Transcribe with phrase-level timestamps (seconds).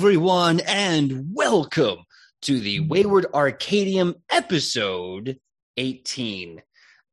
[0.00, 1.98] everyone, and welcome
[2.40, 5.38] to the Wayward Arcadium episode
[5.76, 6.62] 18.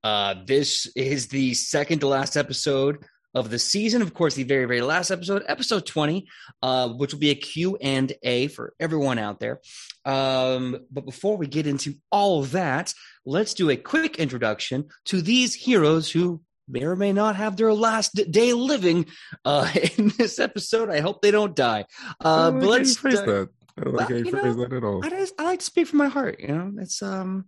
[0.05, 3.03] Uh, this is the second to last episode
[3.33, 4.01] of the season.
[4.01, 6.29] Of course, the very, very last episode, episode 20,
[6.63, 9.59] uh, which will be a Q&A for everyone out there.
[10.05, 12.93] Um, but before we get into all of that,
[13.25, 17.73] let's do a quick introduction to these heroes who may or may not have their
[17.73, 19.05] last day living
[19.45, 20.89] uh, in this episode.
[20.89, 21.85] I hope they don't die.
[22.19, 23.49] Uh, but let's phrase that.
[23.77, 25.05] I don't like well, how you you phrase know, that at all.
[25.05, 26.39] I, just, I like to speak from my heart.
[26.39, 27.45] You know, it's um,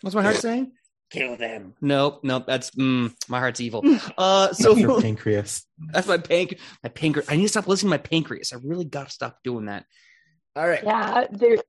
[0.00, 0.72] what's my heart saying?
[1.10, 1.74] Kill them.
[1.80, 2.44] Nope, nope.
[2.46, 3.82] That's mm, my heart's evil.
[4.18, 5.64] Uh, so That's your pancreas.
[5.92, 7.30] that's my panc, my pancreas.
[7.30, 8.52] I need to stop listening to my pancreas.
[8.52, 9.84] I really got to stop doing that.
[10.56, 10.82] All right.
[10.82, 11.60] Yeah, dude,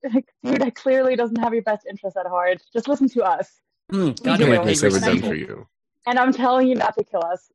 [0.44, 2.62] dude, that clearly doesn't have your best interest at heart.
[2.74, 3.52] Just listen to us.
[3.92, 4.62] Mm, We God, do my it.
[4.62, 5.68] Anything's done for you.
[6.08, 7.52] And I'm telling you not to kill us.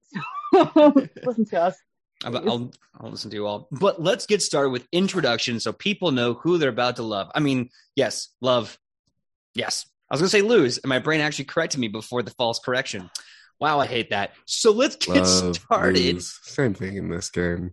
[0.52, 0.93] So
[1.24, 1.77] listen to us.
[2.24, 2.70] I'll, I'll,
[3.01, 3.66] I'll listen to you all.
[3.73, 7.30] But let's get started with introduction so people know who they're about to love.
[7.34, 8.79] I mean, yes, love.
[9.54, 9.87] Yes.
[10.10, 12.59] I was going to say lose, and my brain actually corrected me before the false
[12.59, 13.10] correction.
[13.59, 14.32] Wow, I hate that.
[14.45, 15.96] So let's get Love, started.
[16.15, 16.38] lose.
[16.43, 17.71] Same thing in this game.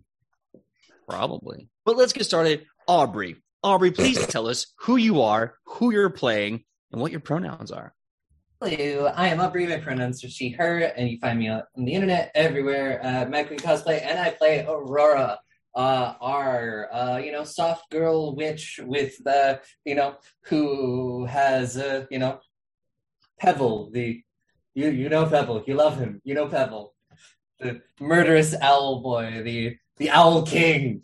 [1.08, 1.68] Probably.
[1.84, 2.64] But let's get started.
[2.86, 3.36] Aubrey.
[3.62, 7.92] Aubrey, please tell us who you are, who you're playing, and what your pronouns are.
[8.62, 9.66] Hello, I am Aubrey.
[9.66, 13.00] My pronouns are she, her, and you find me on the internet everywhere.
[13.02, 15.38] Uh, Mad Queen Cosplay, and I play Aurora,
[15.74, 22.04] uh, our, uh, you know, soft girl witch with the, you know, who has, uh,
[22.10, 22.38] you know,
[23.38, 24.22] Pebble, the,
[24.74, 26.94] you, you know Pebble, you love him, you know Pebble,
[27.60, 31.00] the murderous owl boy, the, the owl king.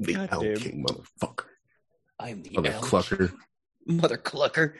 [0.00, 0.56] The God Owl damn.
[0.56, 1.44] King motherfucker.
[2.18, 2.90] I'm the Mother elf.
[2.90, 3.34] clucker.
[4.02, 4.74] Mother clucker.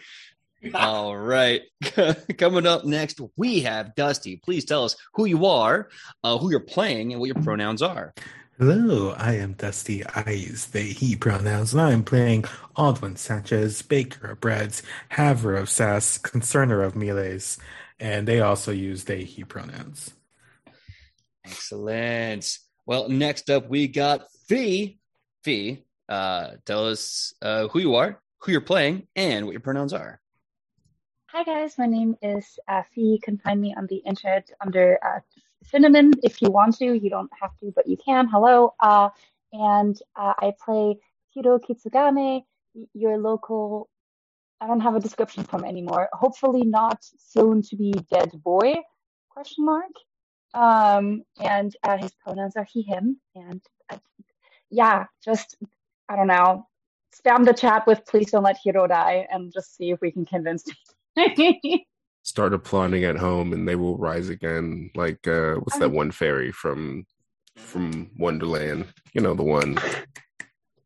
[0.74, 1.62] All right.
[2.38, 4.36] Coming up next, we have Dusty.
[4.36, 5.88] Please tell us who you are,
[6.24, 8.12] uh, who you're playing, and what your pronouns are.
[8.58, 10.04] Hello, I am Dusty.
[10.06, 12.44] I use they, he pronouns, and I am playing
[12.76, 17.58] Aldwin Sanchez, Baker of Breads, Haver of Sass, Concerner of Melees,
[18.00, 20.14] and they also use they, he pronouns.
[21.44, 22.58] Excellent.
[22.86, 24.98] Well, next up, we got Fee.
[25.44, 29.92] Fee, uh, tell us uh, who you are, who you're playing, and what your pronouns
[29.92, 30.20] are.
[31.30, 32.58] Hi guys, my name is
[32.94, 33.00] Fee.
[33.02, 35.20] You can find me on the internet under uh,
[35.64, 36.94] Cinnamon if you want to.
[36.94, 38.28] You don't have to, but you can.
[38.28, 38.74] Hello.
[38.80, 39.10] Uh,
[39.52, 40.98] and uh, I play
[41.34, 42.42] Hiro Kitsugane,
[42.94, 43.88] your local.
[44.60, 46.08] I don't have a description from anymore.
[46.12, 48.74] Hopefully not soon to be dead boy?
[49.28, 49.92] Question mark.
[50.54, 53.20] Um, and uh, his pronouns are he him.
[53.34, 53.60] And
[53.90, 53.98] uh,
[54.70, 55.56] yeah, just
[56.08, 56.66] I don't know.
[57.16, 60.26] Spam the chat with please don't let Hiro die, and just see if we can
[60.26, 60.64] convince.
[62.22, 64.90] Start applauding at home and they will rise again.
[64.94, 67.06] Like uh what's that one fairy from
[67.56, 68.86] from Wonderland?
[69.12, 69.78] You know the one.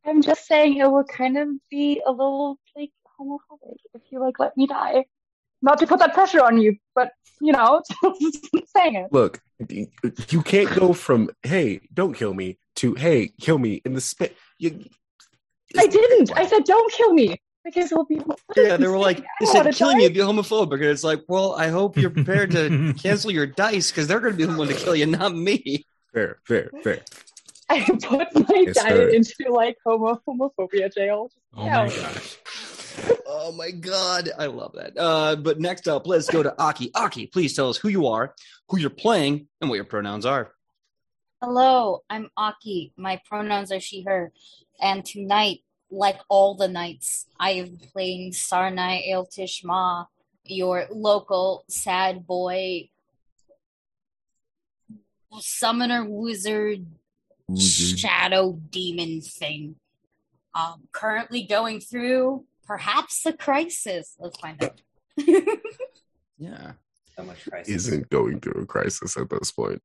[0.04, 4.38] I'm just saying it will kind of be a little like homophobic if you like
[4.38, 5.06] let me die.
[5.62, 7.82] Not to put that pressure on you, but you know,
[8.20, 9.12] just saying it.
[9.12, 14.00] Look, you can't go from hey, don't kill me to hey, kill me in the
[14.00, 14.36] spit.
[14.58, 14.84] You
[15.78, 16.32] I didn't.
[16.36, 18.20] I said don't kill me because it will be.
[18.56, 20.02] Yeah, they were like, I they don't said wanna killing die.
[20.02, 20.74] you would be homophobic.
[20.74, 24.32] And it's like, well, I hope you're prepared to cancel your dice because they're going
[24.32, 25.84] to be the one to kill you, not me.
[26.12, 27.00] fair, fair, fair.
[27.68, 29.08] I put my It's diet her.
[29.10, 31.30] into like homo homophobia jail.
[31.56, 31.84] Oh Yeah.
[31.84, 32.36] my gosh.
[33.32, 34.28] Oh my God.
[34.36, 34.98] I love that.
[34.98, 36.90] Uh, but next up, let's go to Aki.
[36.96, 38.34] Aki, please tell us who you are,
[38.68, 40.52] who you're playing, and what your pronouns are.
[41.40, 42.92] Hello, I'm Aki.
[42.96, 44.32] My pronouns are she, her.
[44.80, 45.60] And tonight,
[45.90, 50.06] like all the nights, I am playing Sarnai Ailtish Ma,
[50.44, 52.88] your local sad boy
[55.38, 56.86] summoner wizard
[57.56, 59.76] shadow demon thing.
[60.54, 64.16] Um, currently going through perhaps a crisis.
[64.18, 64.80] Let's find out.
[66.40, 66.72] Yeah.
[67.16, 67.86] So much crisis.
[67.86, 69.82] Isn't going through a crisis at this point.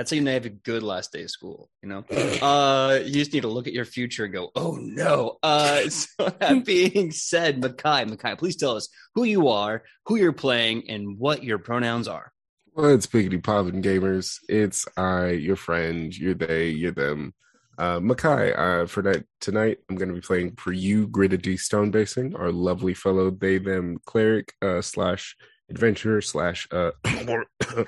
[0.00, 2.06] That's how you you have a good last day of school, you know?
[2.40, 5.36] Uh, you just need to look at your future and go, oh no.
[5.42, 10.32] Uh, so that being said, Makai, Makai, please tell us who you are, who you're
[10.32, 12.32] playing, and what your pronouns are.
[12.72, 14.38] Well, it's Biggity Poppin' Gamers.
[14.48, 17.34] It's I, your friend, you're they, you're them.
[17.76, 21.58] Uh, Makai, uh, for that tonight, I'm going to be playing for you, Gritted D
[21.58, 25.36] Stone Basing, our lovely fellow they, them cleric uh, slash
[25.68, 26.92] adventurer slash uh,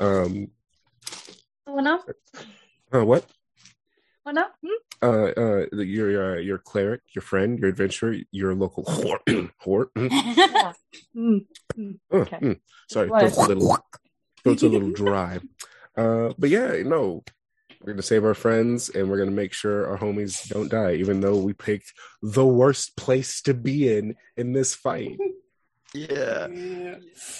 [0.00, 0.48] um,
[1.72, 2.04] Someone else?
[2.92, 3.24] uh, what?
[4.26, 4.52] Someone else?
[4.62, 5.04] Hmm?
[5.04, 9.18] Uh, uh, your uh, your cleric, your friend, your adventurer, your local whore,
[9.64, 9.86] whore.
[9.96, 10.72] mm, Yeah.
[11.16, 11.40] Uh,
[12.12, 12.36] Okay.
[12.42, 12.60] mm.
[12.90, 13.20] Sorry, What?
[13.20, 13.78] throat's a little,
[14.44, 15.40] throat's a little dry.
[15.96, 17.24] Uh, but yeah, no,
[17.80, 21.20] We're gonna save our friends, and we're gonna make sure our homies don't die, even
[21.20, 21.90] though we picked
[22.20, 25.18] the worst place to be in in this fight.
[25.94, 26.48] Yeah.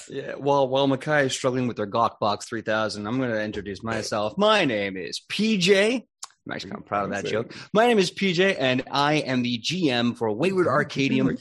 [0.08, 0.34] Yeah.
[0.36, 4.36] While while Makai is struggling with their Glockbox 3000, I'm going to introduce myself.
[4.36, 6.04] My name is PJ.
[6.46, 7.54] I'm actually kind of proud of that joke.
[7.72, 11.38] My name is PJ, and I am the GM for Wayward Arcadium.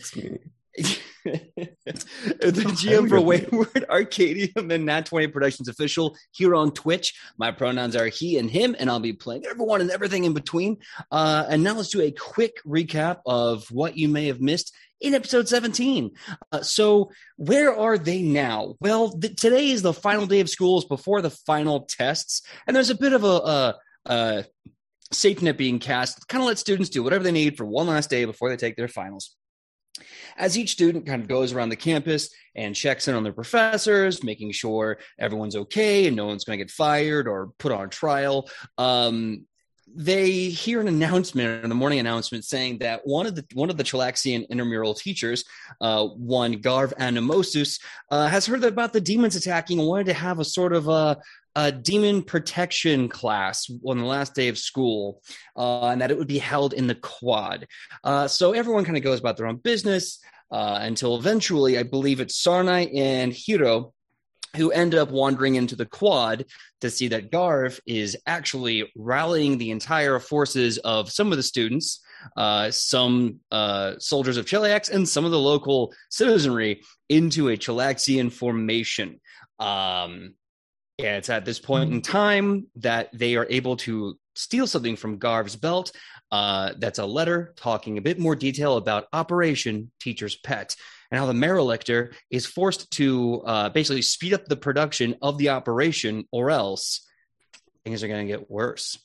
[1.24, 7.14] the GM for Wayward Arcadium and Nat 20 Productions official here on Twitch.
[7.38, 10.78] My pronouns are he and him, and I'll be playing everyone and everything in between.
[11.12, 15.14] Uh, and now let's do a quick recap of what you may have missed in
[15.14, 16.12] episode 17.
[16.52, 18.76] Uh, so, where are they now?
[18.80, 22.92] Well, th- today is the final day of schools before the final tests, and there's
[22.92, 23.76] a bit of a, a,
[24.06, 24.46] a
[25.12, 28.10] safety net being cast, kind of let students do whatever they need for one last
[28.10, 29.36] day before they take their finals.
[30.38, 34.24] As each student kind of goes around the campus and checks in on their professors,
[34.24, 38.50] making sure everyone's okay and no one's going to get fired or put on trial,
[38.78, 39.46] um,
[39.96, 43.78] they hear an announcement in the morning announcement saying that one of the one of
[43.78, 45.44] the Chelaxian intramural teachers,
[45.80, 47.80] uh, one Garv Animosus,
[48.10, 51.18] uh, has heard about the demons attacking and wanted to have a sort of a,
[51.56, 55.22] a demon protection class on the last day of school,
[55.56, 57.68] uh, and that it would be held in the quad.
[58.04, 60.20] Uh, so everyone kind of goes about their own business
[60.52, 63.94] uh, until eventually, I believe it's Sarnai and Hiro
[64.56, 66.46] who end up wandering into the quad
[66.82, 72.02] to see that Garv is actually rallying the entire forces of some of the students,
[72.36, 78.32] uh, some uh, soldiers of Chelax, and some of the local citizenry into a Chelaxian
[78.32, 79.20] formation.
[79.60, 80.36] Um,
[80.98, 85.18] yeah, it's at this point in time that they are able to steal something from
[85.18, 85.92] Garv's belt.
[86.32, 90.76] Uh, that's a letter talking a bit more detail about Operation Teacher's Pet
[91.12, 95.50] and how the Maralictor is forced to uh, basically speed up the production of the
[95.50, 97.08] operation, or else
[97.84, 98.98] things are going to get worse.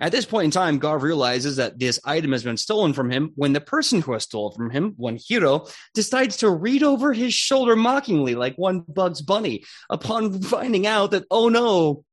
[0.00, 3.32] At this point in time, Garv realizes that this item has been stolen from him
[3.34, 7.34] when the person who has stolen from him, one Hiro, decides to read over his
[7.34, 12.04] shoulder mockingly like one Bugs Bunny upon finding out that, oh no,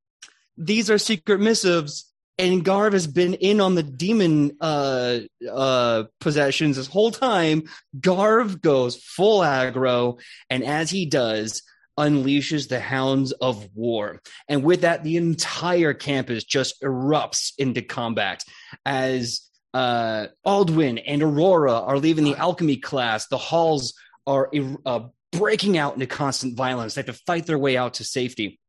[0.58, 6.76] these are secret missives and Garv has been in on the demon uh, uh, possessions
[6.76, 7.64] this whole time.
[8.00, 11.64] Garv goes full aggro, and as he does,
[11.98, 14.22] unleashes the hounds of war.
[14.50, 18.44] And with that, the entire campus just erupts into combat
[18.86, 19.42] as
[19.74, 23.28] uh, Aldwin and Aurora are leaving the alchemy class.
[23.28, 23.94] The halls
[24.28, 24.52] are
[24.86, 26.96] uh, breaking out into constant violence.
[26.96, 28.60] They have to fight their way out to safety.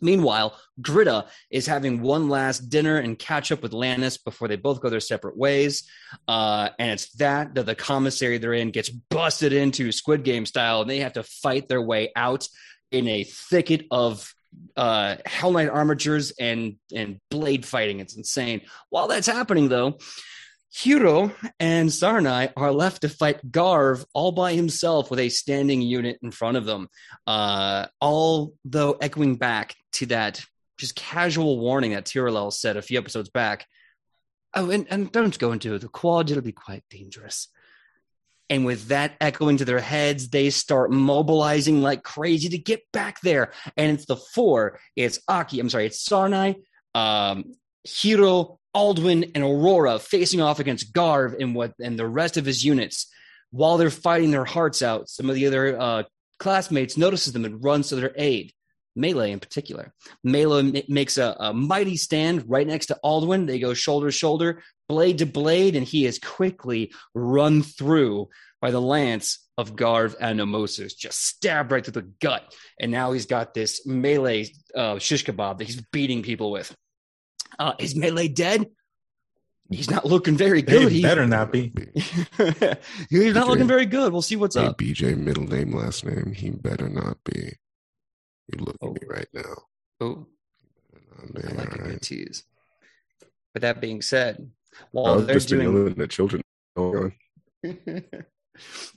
[0.00, 4.80] Meanwhile, Gritta is having one last dinner and catch up with Lannis before they both
[4.80, 5.84] go their separate ways.
[6.26, 10.80] Uh, and it's that that the commissary they're in gets busted into Squid Game style,
[10.80, 12.48] and they have to fight their way out
[12.90, 14.32] in a thicket of
[14.76, 18.00] uh, Hell Knight armatures and and blade fighting.
[18.00, 18.62] It's insane.
[18.90, 19.98] While that's happening, though,
[20.70, 26.18] Hiro and Sarnai are left to fight Garv all by himself with a standing unit
[26.22, 26.88] in front of them.
[27.26, 30.44] Uh, all though echoing back to that
[30.78, 33.66] just casual warning that Tiralel said a few episodes back.
[34.54, 37.48] Oh, and, and don't go into the quad, it'll be quite dangerous.
[38.50, 43.20] And with that echoing to their heads, they start mobilizing like crazy to get back
[43.20, 43.52] there.
[43.76, 44.80] And it's the four.
[44.96, 46.56] It's Aki, I'm sorry, it's Sarnai,
[46.94, 47.52] um,
[47.84, 52.64] Hiro, Aldwin, and Aurora facing off against Garv and what and the rest of his
[52.64, 53.10] units.
[53.50, 56.02] While they're fighting their hearts out, some of the other uh,
[56.38, 58.52] classmates notices them and runs to their aid.
[58.94, 59.92] Melee in particular.
[60.22, 63.46] Melee makes a, a, mighty stand right next to Aldwin.
[63.46, 68.28] They go shoulder to shoulder, blade to blade, and he is quickly run through
[68.60, 72.52] by the lance of Garv Animosus, just stabbed right through the gut.
[72.80, 76.74] And now he's got this Melee uh, shish kebab that he's beating people with.
[77.58, 78.66] Uh, is Melee dead?
[79.70, 80.90] He's not looking very good.
[80.90, 81.72] He better not be.
[81.94, 82.78] he's not
[83.10, 84.12] BJ, looking very good.
[84.12, 84.78] We'll see what's hey, up.
[84.78, 86.32] BJ, middle name, last name.
[86.32, 87.52] He better not be.
[88.48, 88.88] You look oh.
[88.88, 89.54] at me right now.
[90.00, 90.26] Oh,
[91.18, 92.44] I like a good tease.
[93.52, 94.50] But that being said,
[94.90, 96.42] while they're just doing the children,
[96.76, 97.12] I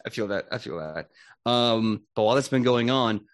[0.10, 0.46] feel that.
[0.52, 1.10] I feel that.
[1.46, 3.26] Um, but while that's been going on,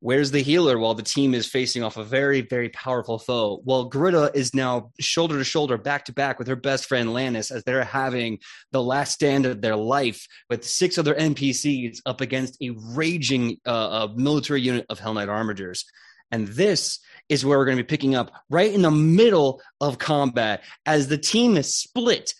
[0.00, 3.62] Where's the healer while the team is facing off a very, very powerful foe?
[3.64, 7.50] Well, Gritta is now shoulder to shoulder, back to back with her best friend Lannis
[7.50, 8.38] as they're having
[8.72, 14.08] the last stand of their life with six other NPCs up against a raging uh,
[14.14, 15.86] military unit of Hell Knight Armatures.
[16.30, 19.98] And this is where we're going to be picking up right in the middle of
[19.98, 22.34] combat as the team is split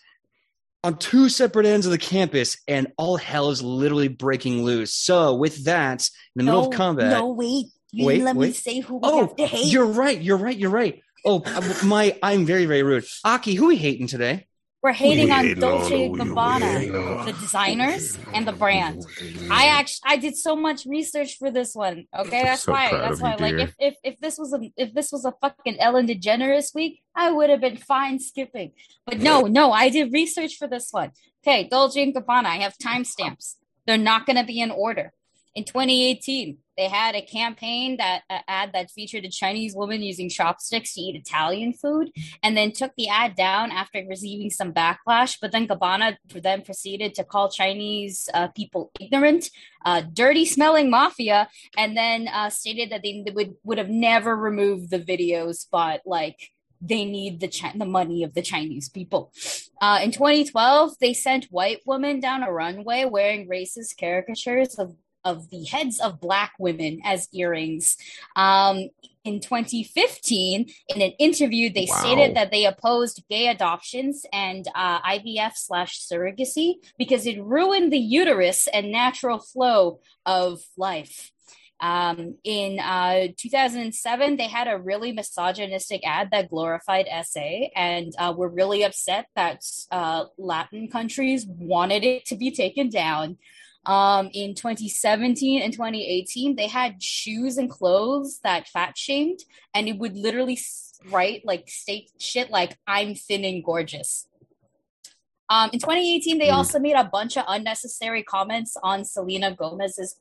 [0.83, 4.93] on two separate ends of the campus, and all hell is literally breaking loose.
[4.93, 8.47] So, with that, in the no, middle of combat, no, wait, you wait, let wait.
[8.47, 9.71] me say who we oh, have to hate.
[9.71, 11.01] you're right, you're right, you're right.
[11.25, 11.43] Oh,
[11.83, 12.17] my!
[12.23, 13.05] I'm very, very rude.
[13.25, 14.46] Aki, who we hating today?
[14.83, 19.05] We're hating on Dolce on all of you, Gabbana, the designers and the brand.
[19.49, 22.05] I actually I did so much research for this one.
[22.17, 22.91] Okay, that's So why.
[22.91, 23.31] That's why.
[23.33, 23.59] you, Like dear.
[23.59, 27.31] if, if if this was a if this was a fucking Ellen DeGeneres week, I
[27.31, 28.71] would have been fine skipping.
[29.05, 31.11] But no, no, I did research for this one.
[31.45, 32.45] Okay, Dolce and Gabbana.
[32.45, 33.55] I have timestamps.
[33.87, 35.11] They're not going to be in order.
[35.57, 40.29] In 2018, they had a campaign that uh, ad that featured a Chinese woman using
[40.29, 42.11] chopsticks to eat Italian food,
[42.43, 45.39] and then took the ad down after receiving some backlash.
[45.41, 49.49] But then Gabbana then proceeded to call Chinese uh, people ignorant,
[49.83, 54.91] uh, dirty smelling mafia, and then uh, stated that they would would have never removed
[54.91, 59.33] the videos, but like they need the Chi- the money of the Chinese people.
[59.81, 64.93] Uh, in 2012, they sent white women down a runway wearing racist caricatures of
[65.27, 67.97] of the heads of black women as earrings.
[68.35, 68.89] Um,
[69.25, 71.97] in 2015, in an interview, they Wow.
[71.99, 77.99] stated that they opposed gay adoptions and uh, IVF slash surrogacy because it ruined the
[77.99, 81.31] uterus and natural flow of life.
[81.79, 88.33] Um, in uh, 2007, they had a really misogynistic ad that glorified SA and uh,
[88.35, 93.37] were really upset that uh, Latin countries wanted it to be taken down.
[93.87, 99.39] Um, in 2017 and 2018, they had shoes and clothes that fat shamed,
[99.73, 100.59] and it would literally
[101.09, 104.27] write like state shit like "I'm thin and gorgeous."
[105.49, 106.53] Um, in 2018, they Mm.
[106.55, 110.17] also made a bunch of unnecessary comments on Selena Gomez's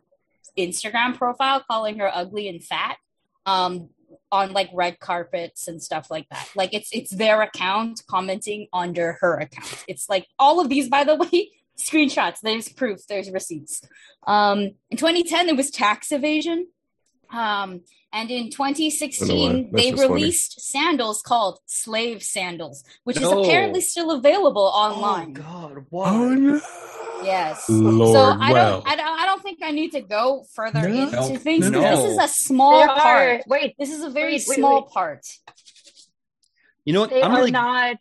[0.56, 2.98] Instagram profile, calling her ugly and fat.
[3.44, 3.90] Um,
[4.32, 6.48] on like red carpets and stuff like that.
[6.56, 9.84] Like it's it's their account commenting under her account.
[9.88, 12.40] It's like all of these, by the way, screenshots.
[12.42, 13.06] There's proof.
[13.06, 13.82] There's receipts.
[14.26, 16.66] Um, in 2010, there was tax evasion.
[17.30, 17.80] Um,
[18.12, 19.68] and in 2016, don't know why.
[19.72, 20.14] That's they just funny.
[20.14, 23.40] released sandals called slave sandals, which No.
[23.42, 25.32] is apparently still available Oh online.
[25.32, 26.08] God, why?
[26.10, 26.60] Oh no!
[27.24, 27.68] Yes.
[27.68, 28.80] Lord, so I well.
[28.82, 31.02] don't, I don't, I don't think I need to go further No.
[31.08, 31.68] into things.
[31.68, 31.80] No.
[31.80, 33.42] This is a small They part.
[33.48, 34.90] wait, This is a very Wait, wait, small wait.
[34.92, 35.26] part.
[36.84, 37.10] You know what?
[37.10, 37.96] they I'm are really not.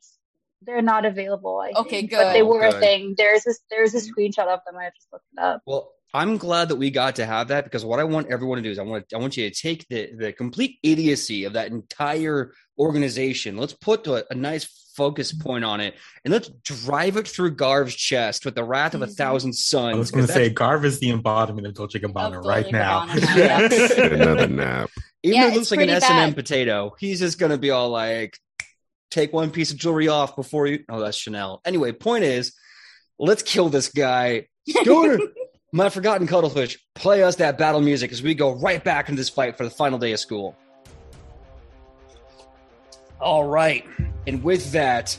[0.65, 1.59] They're not available.
[1.59, 2.17] I Okay, think, good.
[2.23, 2.75] But they were Good.
[2.75, 3.15] a thing.
[3.17, 3.59] There's this.
[3.69, 4.75] There's a screenshot of them.
[4.77, 5.61] I just looked it up.
[5.65, 5.91] well.
[6.13, 8.69] I'm glad that we got to have that because what I want everyone to do
[8.71, 12.53] is I want I want you to take the the complete idiocy of that entire
[12.79, 13.57] organization.
[13.57, 14.63] Let's put a, a nice
[14.95, 15.93] focus point on it
[16.23, 19.15] and let's drive it through Garv's chest with the wrath of a Mhm.
[19.17, 19.93] thousand suns.
[19.95, 22.71] I was going to 'cause say Garv is the embodiment of Dolce Gabbana Of right
[22.71, 23.05] now.
[23.07, 23.35] Gabbana now,
[23.97, 24.05] yeah.
[24.13, 24.89] Another nap.
[25.21, 27.71] even Yeah, though it looks like an S and M potato, he's just gonna be
[27.71, 28.39] all like,
[29.15, 31.61] "Take one piece of jewelry off before you." Oh, that's Chanel.
[31.63, 32.51] Anyway, point is,
[33.17, 34.47] let's kill this guy.
[34.67, 35.19] Scooter,
[35.71, 39.29] my forgotten cuttlefish, play us that battle music as we go right back into this
[39.29, 40.57] fight for the final day of school.
[43.21, 43.85] All right,
[44.27, 45.17] and with that,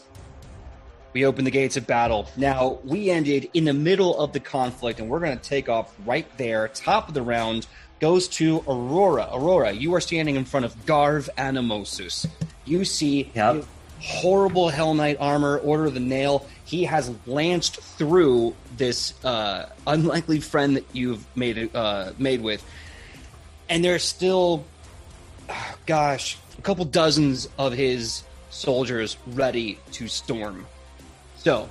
[1.15, 2.29] we open the gates of battle.
[2.37, 5.95] Now, we ended in the middle of the conflict, and we're going to take off
[6.05, 6.69] right there.
[6.69, 7.67] Top of the round
[8.01, 9.31] goes to Aurora.
[9.33, 12.27] Aurora, you are standing in front of Garv Animosus.
[12.67, 13.65] You see Yep.
[14.01, 16.47] Horrible Hell Knight armor, Order of the Nail.
[16.65, 22.65] He has lanced through this uh, unlikely friend that you've made uh, made with,
[23.69, 24.65] and there's still,
[25.87, 30.67] gosh, a couple dozens of his soldiers ready to storm.
[31.37, 31.69] So,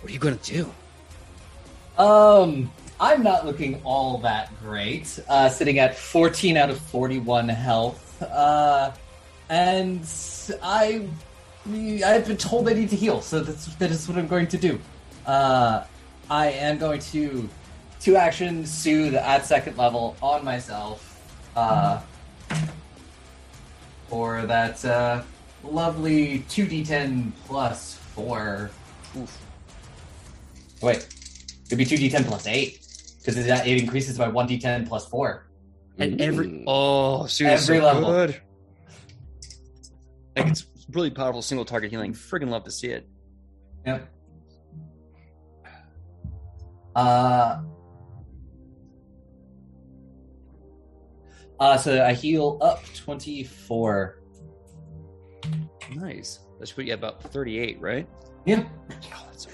[0.00, 2.02] what are you going to do?
[2.02, 5.18] Um, I'm not looking all that great.
[5.28, 8.22] Uh, sitting at 14 out of 41 health.
[8.22, 8.92] Uh,
[9.48, 10.00] and
[10.62, 11.06] I,
[11.66, 14.58] I've been told I need to heal, so that's that is what I'm going to
[14.58, 14.80] do.
[15.26, 15.84] Uh,
[16.30, 17.48] I am going to
[18.00, 21.02] two action soothe at second level on myself.
[21.54, 22.00] Uh,
[24.08, 25.22] for that uh,
[25.64, 28.70] lovely 2d10 plus four.
[29.16, 29.38] Oof.
[30.82, 31.08] Wait,
[31.66, 32.80] it'd be two d10 plus eight
[33.18, 35.46] because it, it increases by one d10 plus four.
[35.98, 38.12] And every oh, Sue, Every so level.
[38.12, 38.40] good.
[40.36, 42.12] Like it's really powerful single target healing.
[42.12, 43.08] Friggin' love to see it.
[43.86, 44.12] Yep.
[46.94, 47.60] Uh.
[51.58, 54.20] Uh, so I heal up 24.
[55.94, 56.40] Nice.
[56.58, 58.08] That's put you at about thirty-eight, right?
[58.44, 58.64] Yeah.
[59.14, 59.50] Oh, that's so.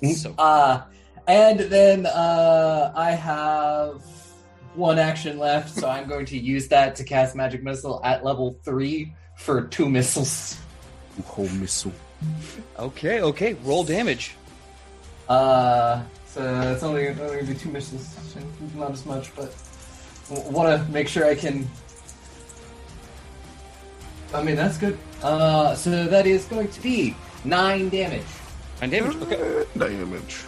[0.00, 0.82] That's so Uh,
[1.26, 4.02] and then uh, I have
[4.74, 8.58] one action left, so I'm going to use that to cast Magic Missile at level
[8.64, 10.58] 3 for two missiles.
[11.24, 11.92] Whole missile.
[12.78, 13.22] okay.
[13.22, 13.54] Okay.
[13.64, 14.36] Roll damage.
[15.28, 16.42] Uh, so
[16.72, 18.16] it's only, only going to be two missiles,
[18.74, 19.54] not as much, but
[20.50, 21.68] want to make sure I can
[24.32, 24.98] I mean, that's good.
[25.22, 28.26] Uh, so that is going to be nine damage.
[28.80, 29.16] Nine damage.
[29.16, 29.64] Okay.
[29.76, 30.44] Damage.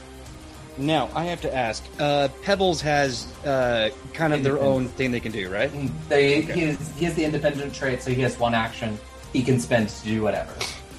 [0.80, 1.84] Now I have to ask.
[1.99, 5.70] Uh, Pebbles has uh, kind of their own thing they can do, right?
[6.08, 6.52] They, Okay.
[6.54, 8.99] he, has, he has the independent trait, so he has one action
[9.32, 10.52] he can spend to do whatever.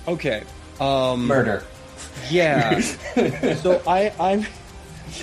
[0.07, 0.43] Okay.
[0.79, 1.63] Um, Murder.
[2.29, 2.79] Yeah.
[3.61, 4.45] so I I'm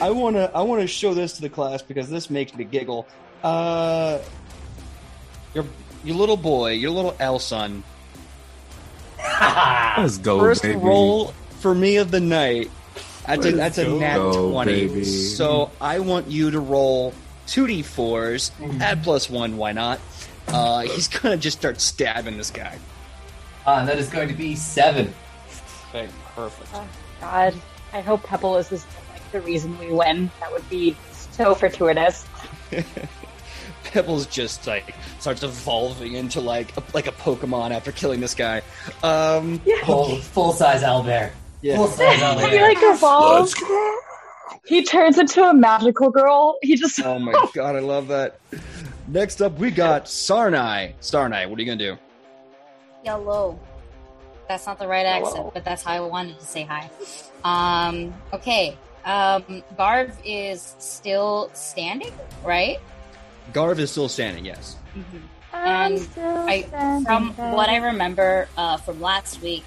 [0.03, 2.65] I want to I want to show this to the class because this makes me
[2.65, 3.07] giggle.
[3.43, 4.19] Uh,
[5.55, 5.65] your
[6.05, 7.83] your little boy, your little L son.
[9.41, 10.77] Let's go, First baby.
[10.79, 12.71] roll for me of the night.
[13.29, 14.89] That's a, Let's that's a nat Go, twenty.
[14.89, 15.05] baby.
[15.05, 17.13] So I want you to roll
[17.47, 18.51] two d fours.
[18.81, 19.57] Add plus one.
[19.57, 20.01] Why not?
[20.49, 22.79] Uh, he's gonna just start stabbing this guy.
[23.67, 25.13] Uh, that is going to be seven.
[25.91, 26.71] Okay, perfect.
[26.75, 26.87] Oh,
[27.21, 27.55] God,
[27.93, 30.31] I hope Pebble is this, like the reason we win.
[30.41, 32.25] That would be so fortuitous.
[33.85, 38.63] Pebbles just like starts evolving into like a, like a Pokemon after killing this guy.
[39.03, 41.31] Um, Full, full size owlbear.
[41.63, 41.77] Yeah.
[41.77, 42.19] Full size
[42.51, 43.55] he like evolves.
[44.67, 46.59] He turns into a magical girl.
[46.63, 48.39] He just Oh my god, I love that.
[49.07, 50.95] Next up, we got Sarnai.
[51.01, 51.99] Sarnai, what are you gonna do?
[53.05, 53.59] Yellow.
[54.49, 55.51] That's not the right accent, Hello.
[55.53, 56.91] but that's how I wanted to say hi.
[57.45, 58.77] Um, okay.
[59.05, 62.13] Um, Garv is still standing,
[62.45, 62.79] right?
[63.53, 64.45] Garv is still standing.
[64.45, 64.77] Yes.
[65.53, 69.65] I'm And still I, standing from what I remember uh, from last week,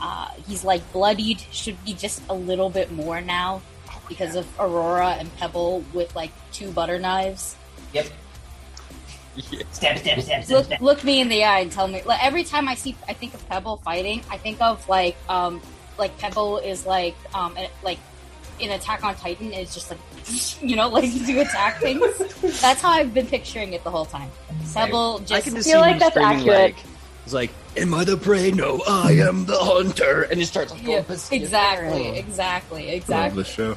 [0.00, 1.40] uh, he's like bloodied.
[1.52, 3.62] Should be just a little bit more now
[4.08, 7.56] because of Aurora and Pebble with like two butter knives.
[7.92, 8.06] Yep.
[9.70, 10.80] Stab, stab, stab, stab, Look, stab.
[10.80, 12.02] look me in the eye and tell me.
[12.02, 14.22] Like every time I see, I think of Pebble fighting.
[14.30, 15.60] I think of like, um,
[15.98, 17.98] like Pebble is like, um, eh, like
[18.58, 19.98] in Attack on Titan is just like,
[20.62, 22.00] you know, like to attack things.
[22.62, 24.30] That's how I've been picturing it the whole time.
[24.72, 25.32] Pebble just.
[25.32, 26.58] I just can just feel see like him that's screaming accurate.
[26.76, 26.76] like,
[27.24, 28.50] "It's like, am I the prey?
[28.50, 32.12] No, I am the hunter." And it starts like, Yeah, going exactly, Oh.
[32.14, 33.42] exactly, Love exactly.
[33.42, 33.76] the show.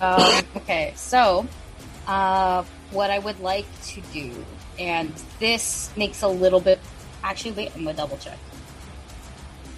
[0.00, 1.46] Um, okay, so
[2.06, 4.32] uh, what I would like to do,
[4.78, 6.78] and this makes a little bit.
[7.22, 8.38] Actually, wait, I'm gonna double check.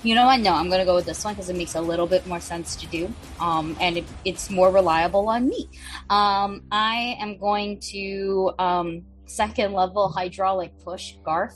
[0.02, 0.40] You know what?
[0.40, 2.76] No, I'm gonna go with this one because it makes a little bit more sense
[2.76, 5.68] to do, um, and it, it's more reliable on me.
[6.10, 11.52] Um, I am going to um, second level hydraulic push Garv.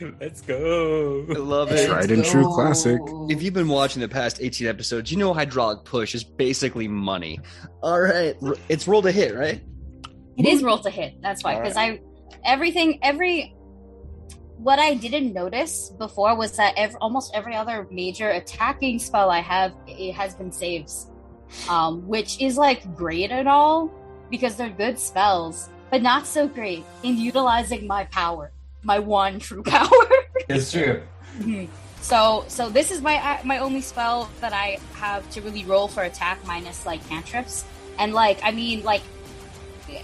[0.20, 1.26] Let's go.
[1.30, 1.86] I love it.
[1.86, 3.00] Tried and true classic.
[3.28, 7.40] If you've been watching the past 18 episodes, you know hydraulic push is basically money.
[7.82, 8.36] All right,
[8.68, 9.62] it's roll to hit, right?
[10.36, 11.20] It is roll to hit.
[11.20, 12.00] That's why, All because I
[12.44, 13.54] everything every
[14.56, 19.40] what I didn't notice before was that ev almost every other major attacking spell I
[19.40, 21.10] have it has been saves,
[21.68, 23.90] um, which is like great and all
[24.30, 29.62] because they're good spells, but not so great in utilizing my power, my one true
[29.74, 29.88] power.
[30.48, 31.02] It's true.
[31.38, 31.68] Mhm.
[32.00, 35.86] So, so this is my uh, my only spell that I have to really roll
[35.86, 37.64] for attack minus like cantrips,
[37.98, 39.02] and like I mean like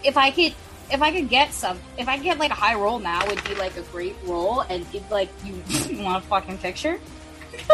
[0.04, 0.54] if I could
[0.90, 3.42] if I could get some if I could get like a high roll now would
[3.44, 5.54] be like a great roll, and if like you,
[6.02, 7.00] want a fucking picture,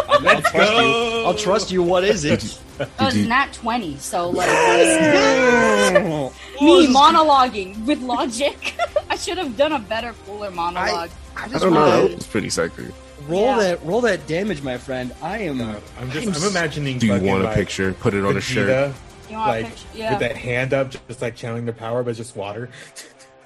[0.08, 0.78] I'll Let's trust you.
[1.24, 1.82] I'll trust you.
[1.82, 2.58] What is it?
[2.80, 8.74] oh, it's you- not twenty, so like Oh, me monologuing with logic.
[9.10, 11.10] I should have done a better, cooler monologue.
[11.36, 11.80] I I just don't know.
[11.80, 12.86] wanna That was pretty sexy.
[13.28, 13.58] roll Yeah.
[13.58, 15.14] that roll that damage, my friend.
[15.22, 15.58] I am.
[15.58, 16.26] God, I'm just.
[16.26, 16.98] I'm I'm imagining.
[16.98, 17.92] Do you want a like, picture?
[17.94, 18.68] Put it on a shirt.
[18.68, 18.94] Vegeta,
[19.30, 19.86] you want a like picture?
[19.94, 20.10] Yeah.
[20.10, 22.68] with that hand up, just like channeling their power, but it's just water.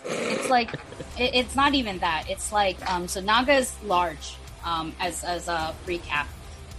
[0.05, 0.72] it's like
[1.18, 5.49] it, it's not even that it's like um so naga is large um as as
[5.49, 6.27] a recap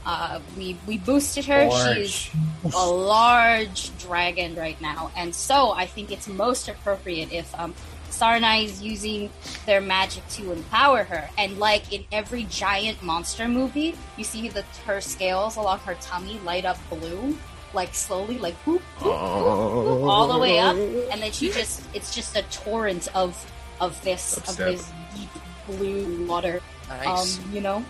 [0.05, 1.69] uh we we boosted her.
[2.05, 2.29] She's
[2.75, 5.11] a large dragon right now.
[5.15, 7.73] And so i think it's most appropriate if um
[8.09, 9.29] Sarnai is using
[9.65, 14.63] their magic to empower her, and like in every giant monster movie, you see the
[14.85, 17.37] her scales along her tummy light up blue,
[17.73, 22.13] like slowly, like whoop, whoop, whoop, all the way up, and then she just it's
[22.13, 23.37] just a torrent of
[23.79, 25.29] of this of this deep
[25.67, 27.39] blue water Nice.
[27.39, 27.85] um you know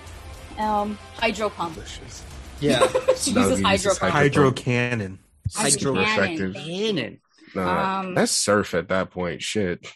[0.58, 2.24] um hydro pump Delicious.
[2.60, 2.80] yeah.
[3.16, 5.20] she No, uses hydro pump Hydro cannon.
[5.56, 6.54] Hydro Cannon, effective.
[6.56, 7.20] Cannon.
[7.56, 9.42] Nah, Um, that's surf at that point.
[9.42, 9.88] Shit.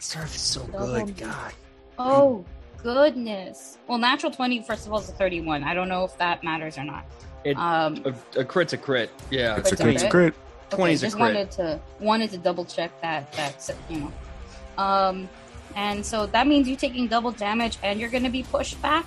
[0.00, 1.14] Surf is so Double good.
[1.16, 1.24] D.
[1.24, 1.52] God.
[1.98, 2.44] oh
[2.82, 6.44] goodness well natural 20 first of all is a 31 i don't know if that
[6.44, 7.04] matters or not
[7.44, 8.00] It- um
[8.36, 9.10] A, a crit's a crit.
[9.30, 9.56] Yeah.
[9.56, 9.94] It's a Crit's a crit.
[9.94, 10.34] It's a crit.
[10.72, 11.34] okay, 20's a just crit.
[11.34, 14.12] wanted to wanted to double check that that's you know
[14.82, 15.28] um
[15.76, 19.06] and so that means you taking double damage and you're going to be pushed back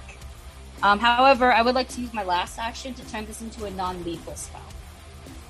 [0.83, 3.71] um however i would like to use my last action to turn this into a
[3.71, 4.61] non-lethal spell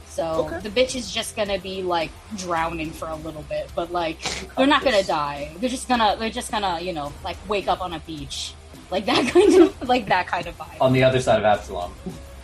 [0.10, 0.60] So Okay.
[0.68, 4.20] the bitch is just gonna be like drowning for a little bit, but like
[4.58, 5.52] they're not gonna die.
[5.60, 8.54] They're just gonna they're just gonna you know like wake up on a beach,
[8.92, 10.82] like that kind of like that kind of vibe.
[10.82, 11.94] On the other side of Absalom.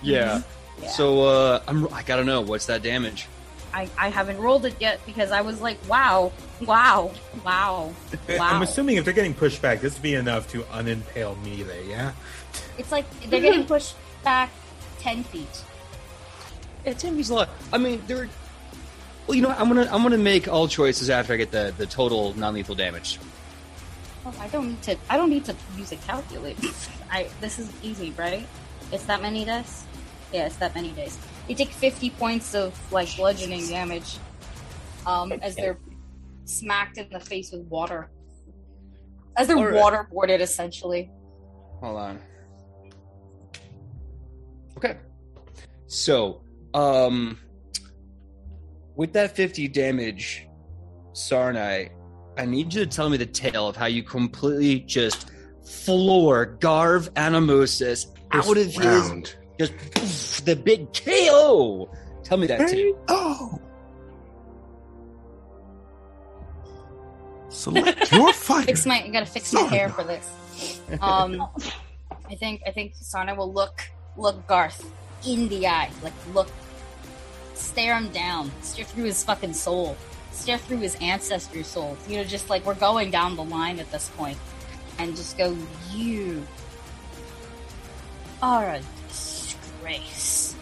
[0.02, 0.42] Yeah.
[0.82, 0.90] Yeah.
[0.92, 3.28] So uh, I'm I gotta know what's that damage.
[3.76, 7.12] I, I haven't rolled it yet because I was like, wow, wow,
[7.44, 7.94] wow,
[8.30, 8.38] wow.
[8.40, 12.14] I'm assuming if they're getting pushed back, this would be enough to unimpale Melee, yeah?
[12.78, 14.50] It's like they're getting pushed back
[15.00, 15.64] ten feet.
[16.86, 17.50] Yeah, Timmy's a lot.
[17.74, 18.30] I mean, they're.
[19.28, 19.60] Well, you know, what?
[19.60, 22.76] I'm gonna I'm gonna make all choices after I get the the total non lethal
[22.76, 23.20] damage.
[24.26, 24.98] Oh, I don't need to.
[25.10, 26.70] I don't need to use a calculator.
[27.12, 28.48] I this is easy, right?
[28.94, 29.84] It's that many days.
[30.32, 31.18] Yeah, it's that many dice.
[31.48, 34.18] You take fifty points of like bludgeoning damage,
[35.06, 35.78] um, as they're
[36.46, 38.10] smacked in the face with water,
[39.38, 40.10] as they're All right.
[40.10, 41.12] waterboarded essentially.
[41.82, 42.20] Hold on.
[44.78, 44.98] Okay.
[45.88, 46.42] So,
[46.74, 47.38] um,
[48.96, 50.48] with that 50 damage,
[51.14, 51.90] Sarnai,
[52.38, 55.32] I need you to tell me the tale of how you completely just
[55.64, 59.36] floor Garv Animosus out of This his round.
[59.58, 61.90] Just poof, the big KO.
[62.24, 62.98] Tell me that too.
[63.08, 63.62] Oh.
[67.50, 68.66] Select your fighter.
[68.66, 69.02] Fix my.
[69.02, 70.30] I gotta fix my hair for this.
[71.02, 71.48] Um,
[72.30, 72.62] I think.
[72.68, 73.82] I think Sarnai will look
[74.18, 74.84] look Garv
[75.26, 76.50] in the eye, like look,
[77.54, 79.98] stare him down, stare through his fucking soul,
[80.32, 81.98] stare through his ancestor soul.
[82.08, 84.38] You know, just like we're going down the line at this point,
[85.00, 85.56] and just go,
[85.94, 86.46] you
[88.42, 88.82] are a
[89.86, 90.56] disgrace,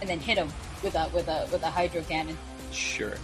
[0.00, 0.48] and then hit him
[0.82, 2.36] with a with a with a hydro cannon.
[2.72, 3.14] Sure.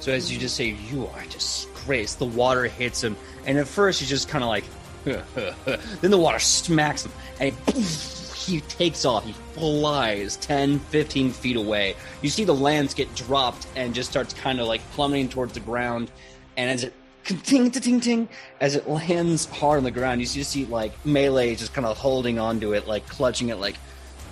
[0.00, 2.14] So as you just say, you are a disgrace.
[2.14, 3.16] The water hits him,
[3.46, 4.64] and at first he's just kind of like,
[5.04, 7.82] then the water smacks him, and he,
[8.56, 9.24] he takes off.
[9.24, 11.94] He flies 10, 15 feet away.
[12.20, 15.60] You see the lance get dropped and just starts kind of like plummeting towards the
[15.60, 16.10] ground.
[16.56, 18.28] And as it ting ting ting,
[18.60, 21.86] as it lands hard on the ground, you see, you see like Melee just kind
[21.86, 23.76] of holding onto it, like clutching it, like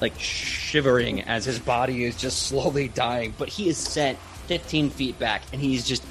[0.01, 3.35] like shivering as his body is just slowly dying.
[3.39, 6.03] But he is sent 15 feet back, and he's just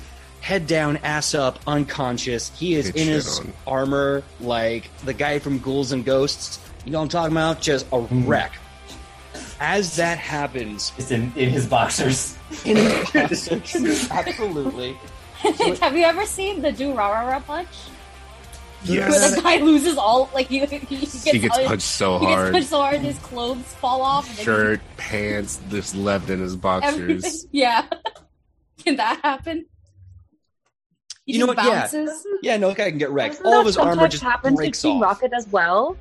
[0.42, 2.50] head down, ass up, unconscious.
[2.58, 3.54] He is Get in his on.
[3.68, 6.60] armor like the guy from Ghouls and Ghosts.
[6.86, 7.62] You know what I'm talking about?
[7.62, 8.26] Just a Mm-hmm.
[8.28, 8.54] wreck.
[9.60, 12.38] As that happens, It's in, in his boxers.
[12.64, 14.98] in his boxers, absolutely.
[15.82, 17.68] Have you ever seen the Do Ra Ra Ra punch?
[18.86, 19.36] Where Yes.
[19.36, 22.36] the guy loses all like he, he gets, He gets punched- punched so He gets
[22.36, 22.52] hard.
[22.54, 24.28] punched so hard his clothes fall off.
[24.30, 26.94] And then Shirt, pants, this left in his boxers.
[27.00, 27.32] everything.
[27.52, 27.86] Yeah.
[28.86, 29.66] Can that happen?
[31.26, 31.58] He You know what?
[31.58, 31.82] Yeah.
[31.82, 32.26] bounces.
[32.42, 33.36] Yeah, no, guy can get wrecked.
[33.36, 35.22] Doesn't All of his armor sometimes just happen to breaks Team off.
[35.22, 35.98] Rocket as well.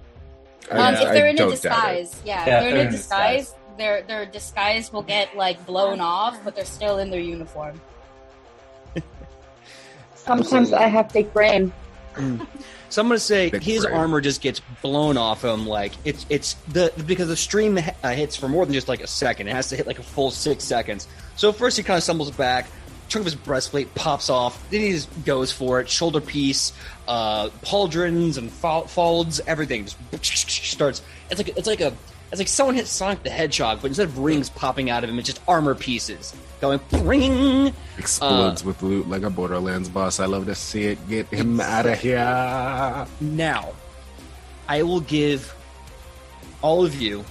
[0.71, 2.01] Um, I- if they're in a don't doubt it.
[2.03, 3.55] disguise, yeah, Yeah, if they're in a disguise, disguise.
[3.79, 7.81] their their disguise will get like blown off, but they're still in their uniform.
[10.29, 11.73] Sometimes I have big brain.
[12.91, 13.97] So I'm gonna say Big his brain.
[13.97, 15.67] armor just gets blown off him.
[15.67, 19.07] Like it's it's the because the stream uh, hits for more than just like a
[19.07, 19.49] second.
[19.49, 21.07] It has to hit like a full six seconds.
[21.37, 22.67] So first he kind of stumbles back.
[23.09, 24.69] Chunk of his breastplate pops off.
[24.71, 25.89] Then he just goes for it.
[25.89, 26.73] Shoulder piece,
[27.07, 29.87] uh, pauldrons and fol- folds, everything
[30.21, 31.01] just starts.
[31.31, 31.93] It's like it's like a
[32.31, 35.19] it's like someone hit Sonic the Hedgehog, but instead of rings popping out of him,
[35.19, 37.73] it's just armor pieces going ring.
[37.97, 40.21] Explodes Uh, with loot like a Borderlands boss.
[40.21, 41.09] I love to see it.
[41.09, 43.07] Get him out of here.
[43.21, 43.73] Now,
[44.69, 45.55] I will give
[46.63, 47.25] all of you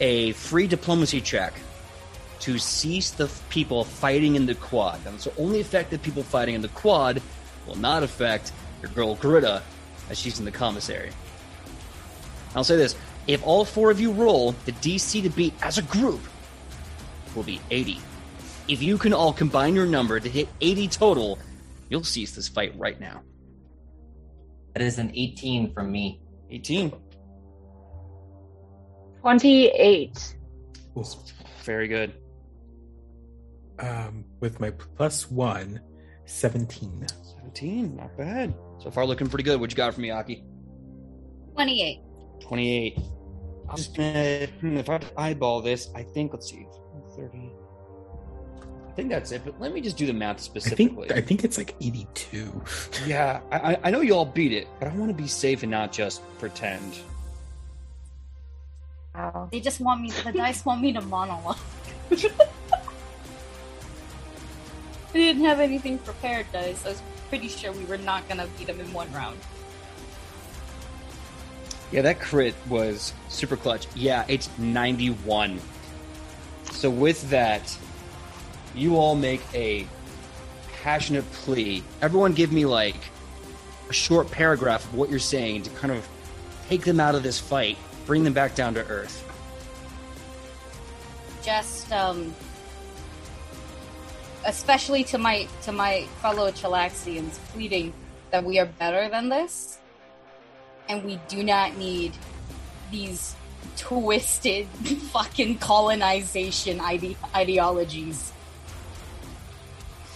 [0.00, 1.54] a free diplomacy check
[2.40, 5.02] to cease the people fighting in the quad.
[5.04, 7.22] This will only affect the people fighting in the quad,
[7.66, 9.62] will not affect your girl Gritta
[10.10, 11.10] as she's in the commissary.
[12.54, 12.94] I'll say this
[13.26, 16.20] if all four of you roll, the DC to beat as a group
[17.34, 17.98] will be 80.
[18.68, 21.38] If you can all combine your number to hit 80 total,
[21.88, 23.22] you'll cease this fight right now.
[24.74, 26.20] That is an 18 from me.
[26.50, 26.92] 18.
[29.20, 30.36] 28.
[31.64, 32.14] Very good.
[33.78, 35.80] Um, with my plus one,
[36.24, 37.06] 17.
[37.38, 38.54] 17, not bad.
[38.78, 39.60] So far, looking pretty good.
[39.60, 40.44] What you got for me, Aki?
[41.54, 42.00] Twenty-eight.
[42.42, 42.98] 28.
[43.68, 46.66] I'm just gonna, hmm, if I eyeball this, I think, let's see,
[47.16, 47.52] 30.
[48.96, 51.08] I think that's it, but let me just do the math I specifically.
[51.08, 52.62] think I think it's like 82.
[53.04, 55.62] yeah, I, I- I know you all beat it, but I want to be safe
[55.62, 56.94] and not just pretend.
[59.14, 59.50] Wow.
[59.52, 60.10] They just want me.
[60.24, 61.58] The dice want me to monologue.
[62.08, 62.16] they
[65.12, 66.86] didn't have anything prepared, dice.
[66.86, 69.38] I was pretty sure we were not gonna beat them in one round.
[71.92, 73.86] Yeah, that crit was super clutch.
[73.94, 75.60] Yeah, it's 91.
[76.72, 77.76] So with that,
[78.76, 79.86] you all make a
[80.82, 81.82] passionate plea.
[82.02, 82.96] Everyone give me like
[83.88, 86.06] a short paragraph of what you're saying to kind of
[86.68, 89.22] take them out of this fight, bring them back down to earth.
[91.42, 92.34] Just um
[94.44, 97.92] especially to my to my fellow Chelaxians pleading
[98.30, 99.78] that we are better than this
[100.88, 102.12] and we do not need
[102.90, 103.34] these
[103.76, 104.66] twisted
[105.12, 108.32] fucking colonization ide- ideologies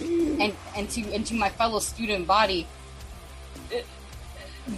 [0.01, 2.67] and and to and to my fellow student body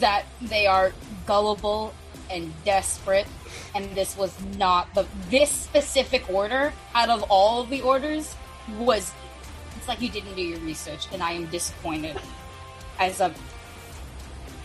[0.01, 0.93] that they are
[1.27, 1.95] gullible
[2.31, 3.27] and desperate
[3.75, 8.35] and this was not the this specific order out of all of the orders
[8.79, 9.13] was
[9.77, 12.17] it's like you didn't do your research and i am disappointed.
[12.99, 13.35] As a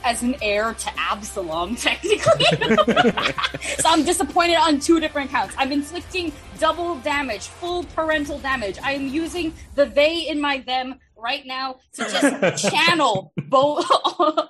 [0.03, 2.45] as an heir to absalom technically.
[3.79, 5.53] So i'm disappointed on two different counts.
[5.57, 8.77] I'm inflicting double damage full parental damage.
[8.83, 13.85] I am using the they in my them right now to just channel both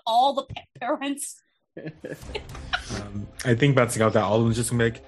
[0.06, 1.42] all the pa- parents.
[1.78, 5.04] Um, I think bouncing out that Alden's just gonna be like,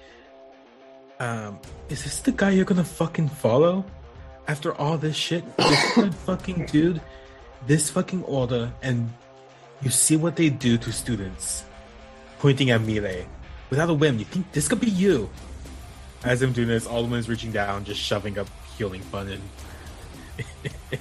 [1.18, 3.84] um, is this the guy you're gonna fucking follow?
[4.48, 7.00] After all this shit, this fucking dude,
[7.66, 9.12] this fucking order, and
[9.82, 11.64] you see what they do to students,
[12.38, 13.26] pointing at Melee.
[13.70, 15.30] Without a whim, you think this could be you.
[16.24, 19.40] As I'm doing this, Alden's reaching down, just shoving up healing fun in,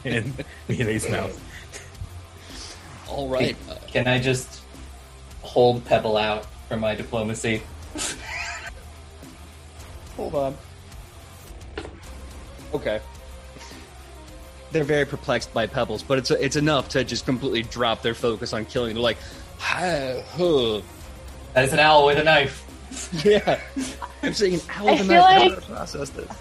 [0.12, 0.34] in
[0.68, 1.38] Melee's mouth.
[3.10, 3.56] All right.
[3.88, 4.62] Can I just
[5.42, 7.64] hold Pebble out for my diplomacy?
[10.16, 10.58] hold on.
[12.74, 13.02] Okay.
[14.72, 18.54] They're very perplexed by pebbles, but it's it's enough to just completely drop their focus
[18.54, 18.94] on killing.
[18.94, 19.18] They're like,
[19.62, 20.82] "Ah, huh."
[21.54, 22.66] That is an owl with a knife.
[23.26, 23.60] yeah.
[24.22, 25.22] I'm saying an owl I of the feel.
[25.24, 26.32] How like- do I process this.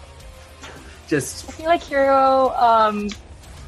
[1.08, 3.08] Just I feel like Hiro, um,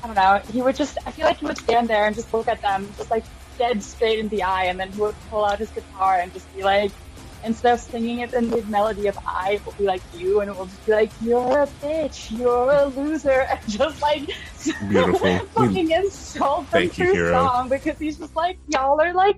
[0.05, 2.35] I don't know, he would just, I feel like he would stand there and just
[2.35, 3.25] look at them, just like
[3.57, 6.55] dead straight in the eye, and then he would pull out his guitar and just
[6.55, 6.93] be like,
[7.45, 10.51] instead of singing it in the melody of I, it will be like you, and
[10.51, 14.31] it will just be like, you're a bitch, you're a loser, and just like,
[14.89, 15.39] Beautiful.
[15.55, 17.33] fucking insult them Thank you, through Hero.
[17.33, 19.37] song, because he's just like, y'all are like,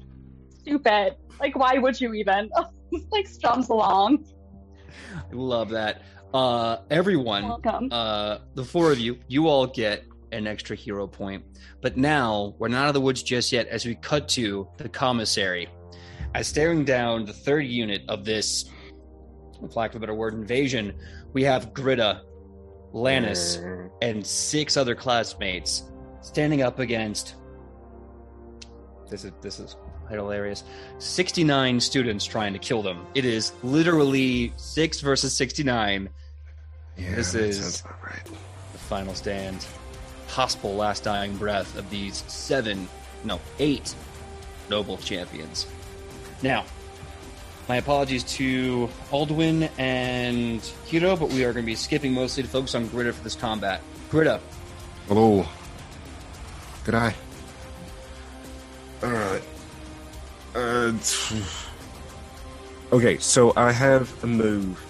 [0.60, 1.16] stupid.
[1.40, 2.50] Like, why would you even?
[3.10, 4.24] like, strums along.
[5.14, 6.02] I love that.
[6.32, 7.88] Uh, everyone, Welcome.
[7.90, 11.44] uh, the four of you, you all get an extra hero point.
[11.82, 14.88] But now we're not out of the woods just yet as we cut to the
[14.88, 15.68] commissary.
[16.34, 18.64] As staring down the third unit of this,
[19.60, 20.94] for lack of a better word, invasion,
[21.32, 22.22] we have Gritta,
[22.92, 23.58] Lannis,
[24.00, 25.84] and six other classmates
[26.22, 27.34] standing up against.
[29.10, 29.76] This is this is
[30.08, 30.64] hilarious.
[30.98, 33.06] Sixty-nine students trying to kill them.
[33.14, 36.08] It is literally six versus sixty-nine.
[36.96, 38.24] Yeah, This is- right.
[38.72, 39.66] The final stand,
[40.28, 42.88] possible last dying breath of these seven,
[43.24, 43.94] no, eight
[44.70, 45.66] noble champions.
[46.42, 46.64] Now,
[47.68, 52.48] my apologies to Aldwin and Hiro, but we are going to be skipping mostly to
[52.48, 53.80] focus on Gritta for this combat.
[54.10, 54.40] Gritta,
[55.08, 55.44] Hello.
[56.84, 57.14] Good eye.
[59.02, 59.42] Alright.
[60.54, 60.92] Uh,
[62.92, 64.84] okay, so I have a move.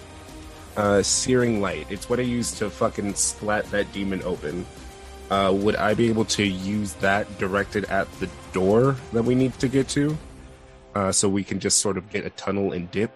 [0.77, 1.85] Uh, Searing Light.
[1.89, 4.65] It's what I use to fucking splat that demon open.
[5.29, 9.57] Uh, would I be able to use that directed at the door that we need
[9.59, 10.17] to get to?
[10.95, 13.11] Uh, so we can just sort of get a tunnel and dip?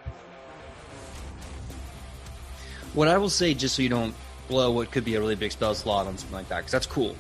[2.98, 4.16] what I will say, just so you don't
[4.48, 6.88] blow what could be a really big spell slot on something like that, because that's
[6.88, 7.16] cool.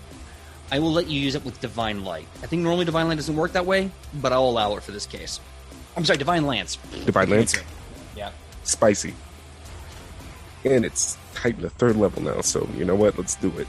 [0.71, 2.27] I will let you use it with Divine Light.
[2.41, 5.05] I think normally Divine Light doesn't work that way, but I'll allow it for this
[5.05, 5.39] case.
[5.95, 6.77] I'm sorry, Divine Lance.
[7.05, 7.55] Divine Lance?
[8.15, 8.31] Yeah.
[8.63, 9.13] Spicy.
[10.65, 13.15] And it's heightened to third level now, so you know what?
[13.15, 13.67] Let's do it.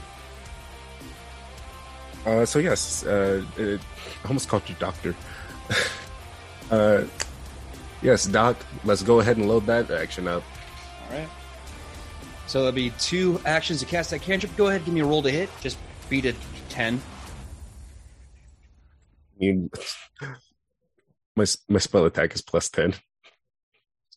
[2.25, 3.79] Uh, so yes, uh, it,
[4.25, 5.15] I almost called you Doctor.
[6.71, 7.03] uh,
[8.01, 8.57] yes, Doc.
[8.83, 10.43] Let's go ahead and load that action up.
[11.09, 11.29] All right.
[12.47, 14.55] So there'll be two actions to cast that cantrip.
[14.57, 15.49] Go ahead, give me a roll to hit.
[15.61, 15.77] Just
[16.09, 16.33] beat a
[16.69, 17.01] ten.
[19.37, 19.69] You,
[21.35, 22.93] my my spell attack is plus ten.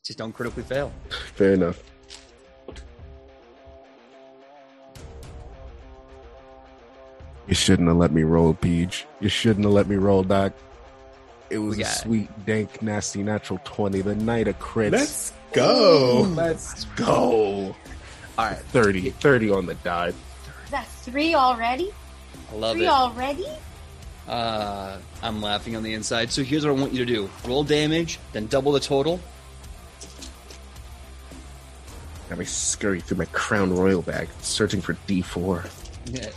[0.05, 0.93] Just don't critically fail.
[1.35, 1.83] Fair enough.
[7.47, 9.07] You shouldn't have let me roll, Peach.
[9.21, 10.53] You shouldn't have let me roll, Doc.
[11.53, 14.93] It was a got- sweet, dank, nasty, natural 20, the night of crits.
[14.93, 16.27] Let's go.
[16.35, 17.77] Let's go.
[18.39, 19.11] All right, 30.
[19.11, 20.15] 30 on the die.
[20.71, 21.93] That's three already?
[22.51, 22.89] I love three it.
[22.89, 23.47] already?
[24.27, 26.31] Uh, I'm laughing on the inside.
[26.31, 29.21] So here's what I want you to do: roll damage, then double the total.
[32.31, 35.69] Now I scurry through my Crown Royal bag, searching for D4.
[36.07, 36.31] Yeah.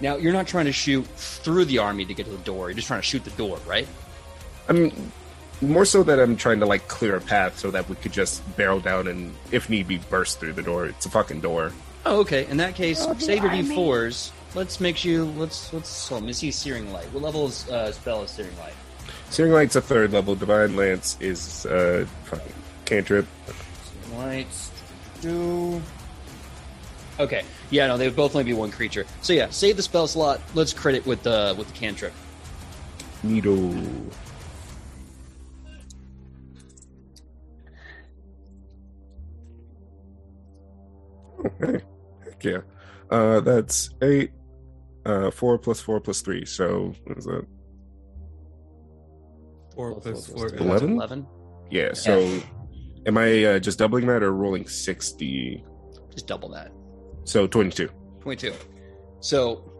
[0.00, 2.68] Now you're not trying to shoot through the army to get to the door.
[2.68, 3.88] You're just trying to shoot the door, right?
[4.68, 5.12] I mean,
[5.62, 8.42] more so that I'm trying to like clear a path so that we could just
[8.56, 10.86] barrel down and, if need be, burst through the door.
[10.86, 11.72] It's a fucking door.
[12.04, 12.46] Oh, okay.
[12.46, 13.62] In that case, Oh, the save your army.
[13.62, 14.30] d4s.
[14.54, 15.24] Let's make you.
[15.36, 15.88] Let's let's.
[15.88, 17.06] So let me Searing Light.
[17.12, 18.74] What level is uh, spell is Searing Light?
[19.30, 20.34] Searing Light's a third level.
[20.34, 22.52] Divine Lance is uh fucking
[22.84, 23.26] cantrip.
[24.06, 24.70] Searing Lights.
[25.20, 25.82] Do.
[27.18, 27.44] Okay.
[27.70, 27.86] Yeah.
[27.86, 29.06] No, they would both only be one creature.
[29.22, 30.40] So yeah, save the spell slot.
[30.54, 32.12] Let's crit it with the with the cantrip.
[33.22, 33.74] Needle.
[41.44, 41.84] Okay.
[42.24, 42.58] Heck yeah.
[43.10, 44.32] Uh, that's eight.
[45.04, 46.44] Uh, four plus four plus three.
[46.44, 47.46] So what is that?
[49.74, 50.50] Four plus four.
[50.50, 50.92] That's Eleven?
[50.92, 51.26] Eleven.
[51.70, 51.92] Yeah.
[51.92, 52.40] So,
[53.06, 55.64] am I uh, just doubling that or rolling sixty?
[56.10, 56.72] Just double that.
[57.26, 57.90] So twenty-two.
[58.20, 58.52] 22.
[59.20, 59.70] So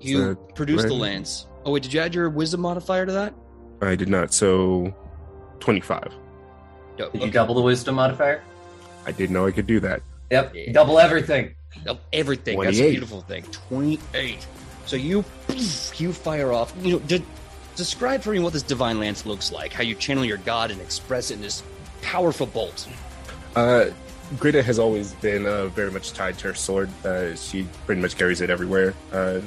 [0.00, 1.46] you that produce the lance.
[1.64, 3.34] Oh wait, did you add your wisdom modifier to that?
[3.82, 4.32] I did not.
[4.32, 4.94] So
[5.58, 6.12] twenty-five.
[6.98, 8.42] No, Did you double the wisdom modifier?
[9.06, 10.02] I didn't know I could do that.
[10.30, 10.54] Yep.
[10.54, 10.72] Yeah.
[10.72, 11.54] Double everything.
[11.86, 12.60] Of everything.
[12.60, 13.44] That's a beautiful thing.
[13.68, 14.46] 28.
[14.84, 15.24] So you
[15.96, 16.74] you fire off.
[16.82, 17.24] You know, de-
[17.76, 19.72] describe for me what this divine lance looks like.
[19.72, 21.62] How you channel your god and express it in this
[22.02, 22.86] powerful bolt.
[23.56, 23.86] Uh,
[24.36, 26.88] Gritta has always been uh, very much tied to her sword.
[27.04, 29.40] Uh, she pretty much carries it everywhere, uh,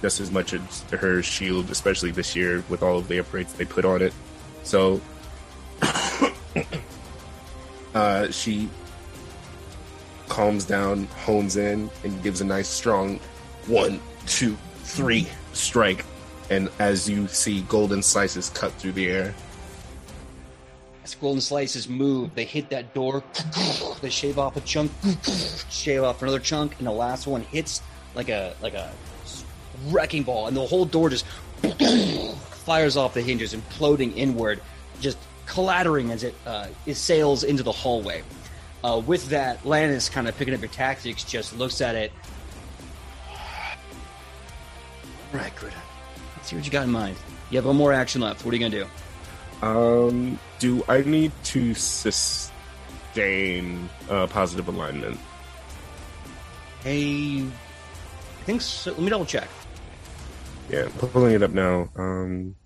[0.00, 3.64] just as much as her shield, especially this year with all of the upgrades they
[3.64, 4.14] put on it.
[4.62, 5.00] So,
[7.94, 8.68] uh, she
[10.28, 13.18] calms down, hones in, and gives a nice strong
[13.66, 16.04] one, two, three strike.
[16.48, 19.34] And as you see, golden slices cut through the air.
[21.04, 23.24] As golden slices move, they hit that door.
[24.00, 24.92] They shave off a chunk,
[25.68, 27.82] shave off another chunk, and the last one hits
[28.14, 28.92] like a like a
[29.88, 31.24] wrecking ball, and the whole door just
[32.64, 34.60] fires off the hinges, imploding inward,
[35.00, 38.22] just clattering as it uh, it sails into the hallway.
[38.84, 42.12] Uh, with that, Lannis kind of picking up your tactics, just looks at it.
[45.32, 45.72] All right, Gritta.
[46.36, 47.16] Let's see what you got in mind.
[47.50, 48.44] You have one more action left.
[48.44, 48.90] What are you gonna do?
[49.62, 52.50] Um, do I need to sustain
[54.10, 55.18] uh, positive alignment?
[56.82, 58.90] Hey, I think so.
[58.90, 59.48] Let me double check.
[60.68, 61.88] Yeah, pulling it up now.
[61.96, 62.56] Um,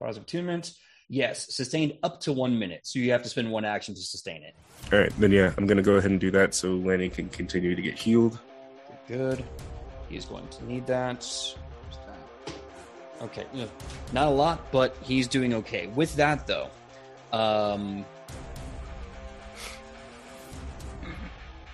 [0.00, 0.72] Positive attunement.
[1.08, 2.80] Yes, sustained up to one minute.
[2.84, 4.54] So you have to spend one action to sustain it.
[4.92, 7.74] all right, then yeah, I'm gonna go ahead and do that so Lanny can continue
[7.74, 8.38] to get healed.
[9.06, 9.44] Good.
[10.08, 11.26] He's going to need that?
[13.20, 13.44] Okay,
[14.12, 15.88] not a lot, but he's doing okay.
[15.88, 16.68] With that, though,
[17.32, 18.04] um,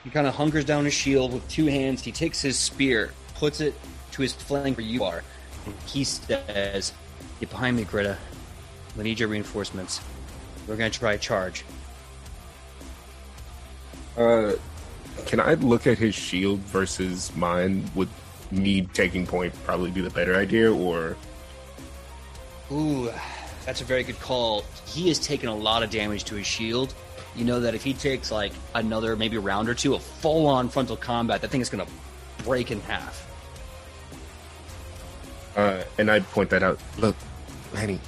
[0.02, 2.02] he kind of hunkers down his shield with two hands.
[2.02, 3.74] He takes his spear, puts it
[4.12, 5.22] to his flank where you are,
[5.66, 6.92] and he says,
[7.40, 8.16] "Get behind me, Gritta.
[8.96, 10.00] We need your reinforcements.
[10.66, 11.64] We're going to try a charge."
[14.16, 14.52] Uh,
[15.26, 17.90] can I look at his shield versus mine?
[17.94, 18.08] Would
[18.50, 21.16] me taking point probably be the better idea, or
[22.72, 23.10] Ooh,
[23.66, 24.64] that's a very good call.
[24.86, 26.94] He has taken a lot of damage to his shield.
[27.36, 30.68] You know that if he takes like another maybe round or two of full on
[30.68, 31.92] frontal combat, that thing is going to
[32.44, 33.26] break in half.
[35.56, 36.78] uh, and I'd point that out.
[36.98, 37.16] Look,
[37.74, 38.00] Lanny,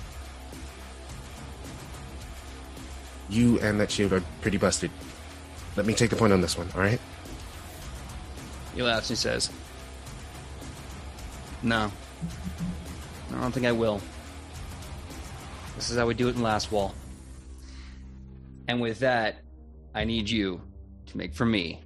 [3.29, 4.91] you and that shield are pretty busted.
[5.77, 6.69] Let me take the point on this one.
[6.75, 7.01] All right.
[8.75, 9.51] He laughs and he says,
[11.63, 11.91] No.
[13.35, 14.01] I don't think I will.
[15.77, 16.93] This is how we do it in Lastwall.
[18.69, 19.37] And with that,
[19.95, 20.61] I need you
[21.07, 21.81] to make for me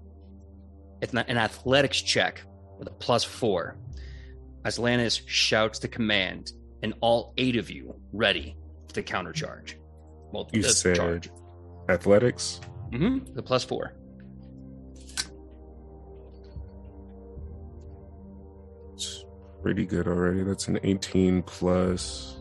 [1.03, 2.43] an athletics check
[2.79, 3.77] with a plus four.
[4.65, 9.75] As Lannis shouts the command, and all eight of you ready for the countercharge.
[10.33, 11.31] Well, You said charge.
[11.89, 12.61] athletics.
[12.91, 13.35] Mm-hmm.
[13.35, 13.93] The plus four.
[18.95, 19.25] It's
[19.63, 20.43] pretty good already.
[20.43, 22.37] That's an 18 plus.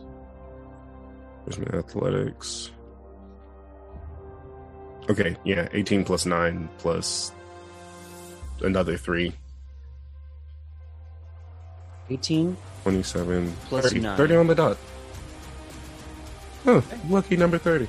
[1.44, 2.70] Where's my athletics?
[5.08, 7.32] Okay, yeah, 18 plus 9 plus
[8.62, 9.32] another 3.
[12.10, 13.52] 18 27.
[13.66, 14.00] Plus 30.
[14.00, 14.16] nine.
[14.16, 14.76] 30 on the dot.
[16.66, 17.88] Oh, lucky number 30.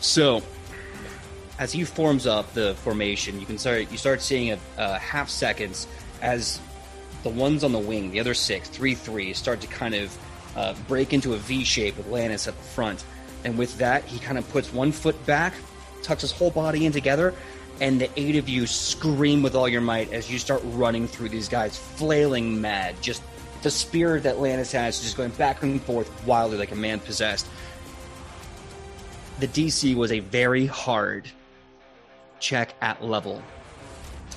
[0.00, 0.42] So,
[1.58, 5.28] as he forms up the formation, you can start you start seeing a, a half
[5.28, 5.86] seconds
[6.22, 6.60] as
[7.22, 10.16] the ones on the wing, the other six, three three, start to kind of
[10.56, 13.04] uh, break into a V shape with Lannis at the front,
[13.44, 15.52] and with that, he kind of puts one foot back,
[16.02, 17.32] tucks his whole body in together,
[17.80, 21.28] and the eight of you scream with all your might as you start running through
[21.28, 22.94] these guys, flailing mad.
[23.02, 23.22] Just
[23.62, 27.46] the spirit that Lannis has, just going back and forth wildly like a man possessed.
[29.40, 31.28] The DC was a very hard
[32.40, 33.42] check at level,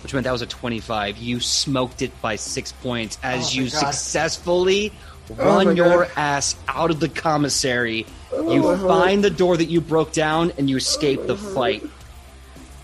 [0.04, 1.18] which meant that was a 25.
[1.18, 3.80] You smoked it by six points as Oh you God.
[3.94, 4.92] successfully
[5.38, 6.12] Oh run my your God.
[6.16, 8.06] ass out of the commissary.
[8.32, 8.80] Oh, You heart.
[8.80, 11.84] find the door that you broke down and you escape the oh fight.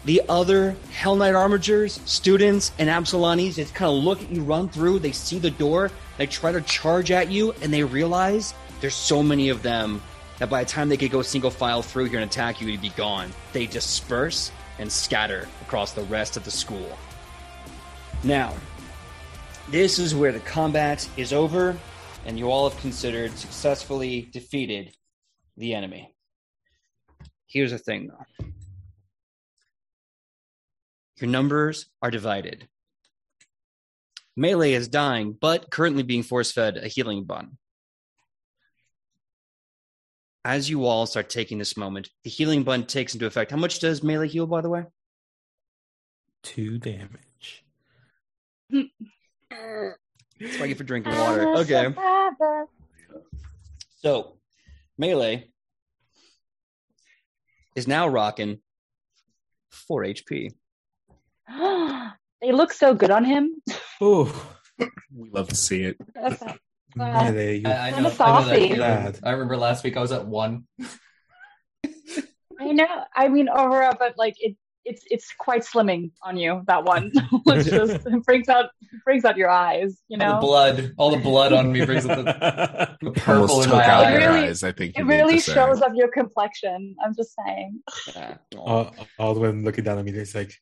[0.05, 4.69] The other Hell Knight Armigers, students, and Absalanis just kind of look at you run
[4.69, 4.99] through.
[4.99, 9.23] They see the door, they try to charge at you, and they realize there's so
[9.23, 10.01] many of them
[10.37, 12.81] that by the time they could go single file through here and attack you, you'd
[12.81, 13.31] be gone.
[13.53, 16.97] They disperse and scatter across the rest of the school.
[18.23, 18.53] Now,
[19.69, 21.75] this is where the combat is over,
[22.25, 24.95] and you all have considered successfully defeated
[25.57, 26.13] the enemy.
[27.47, 28.45] Here's the thing, though
[31.21, 32.67] your numbers are divided.
[34.35, 37.57] Melee is dying, but currently being force fed a healing bun.
[40.43, 43.51] As you all start taking this moment, the healing bun takes into effect.
[43.51, 44.83] How much does melee heal, by the way?
[46.43, 47.63] Two damage.
[49.51, 49.91] Uh,
[50.39, 51.47] That's why you for drinking water.
[51.55, 51.93] Okay.
[53.97, 54.37] So,
[54.97, 55.49] melee
[57.75, 58.59] is now rocking
[59.71, 60.51] 4 HP.
[62.41, 63.51] they look so good on him.
[64.01, 64.25] Oh,
[65.13, 65.97] We love to see it.
[66.13, 66.59] That's not-
[66.95, 68.55] melee, you I, I know, I know that saucy.
[68.55, 68.79] feeling.
[68.79, 69.19] Bad.
[69.23, 70.65] I remember last week I was at one.
[72.57, 72.87] I know.
[73.15, 74.55] I mean, overall, but like it,
[74.85, 76.61] it's it's quite slimming on you.
[76.67, 77.11] That one.
[77.47, 78.69] it's just it brings out
[79.03, 80.01] brings out your eyes.
[80.07, 80.39] You All the know.
[80.41, 83.85] blood, all the blood on me brings out the, the purple Almost in took my
[83.85, 84.63] out It your really- eyes.
[84.63, 86.95] I think It really shows up your complexion.
[87.03, 87.81] I'm just saying.
[88.15, 88.37] Yeah.
[88.57, 88.93] all,
[89.35, 90.53] women looking down at me, he's like,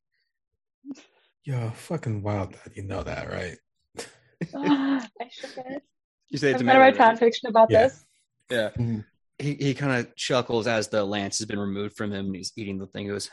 [1.43, 2.71] "You're fucking wild, Dad.
[2.75, 3.57] You know that, right?"
[4.55, 5.81] I should get.
[6.29, 7.83] You say I'm gonna write fan fiction about Yeah.
[7.83, 8.05] this.
[8.49, 8.69] Yeah.
[8.77, 9.05] Mhm.
[9.39, 12.53] He he kind of chuckles as the lance has been removed from him and he's
[12.55, 13.05] eating the thing.
[13.05, 13.29] He goes,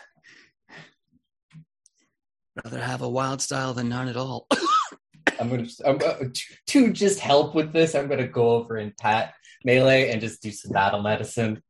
[2.65, 4.47] Rather have a wild style than none at all.
[5.41, 6.33] I'm gonna I'm, to,
[6.67, 7.95] to just help with this.
[7.95, 9.35] I'm gonna go over and pat
[9.65, 11.63] melee and just do some battle medicine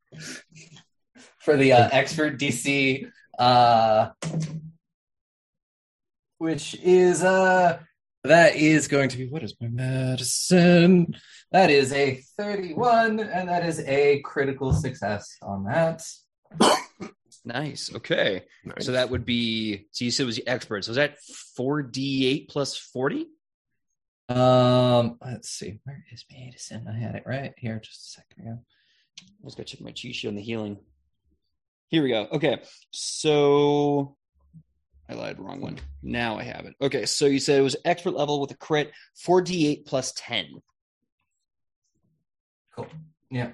[1.39, 4.11] for the uh, expert DC, uh,
[6.39, 7.79] which is uh
[8.25, 11.15] that is going to be what is my medicine?
[11.53, 16.03] That is a 31, and that is a critical success on that.
[17.53, 17.91] Nice.
[17.95, 18.45] Okay.
[18.65, 18.87] Nice.
[18.87, 20.85] So that would be, so you said it was the expert.
[20.85, 21.19] So is that
[21.59, 23.27] 4d8 plus 40?
[24.29, 26.87] Um, let's see, where is medicine?
[26.89, 28.59] I had it right here just a second ago.
[29.21, 30.79] I was going to check my cheat sheet on the healing.
[31.89, 32.29] Here we go.
[32.33, 32.63] Okay.
[32.93, 34.17] So
[35.09, 35.79] I lied, wrong one.
[36.03, 36.75] Now I have it.
[36.81, 37.07] Okay.
[37.07, 38.93] So you said it was expert level with a crit,
[39.27, 40.63] 4d8 plus 10.
[42.77, 42.87] Cool.
[43.31, 43.51] Yeah.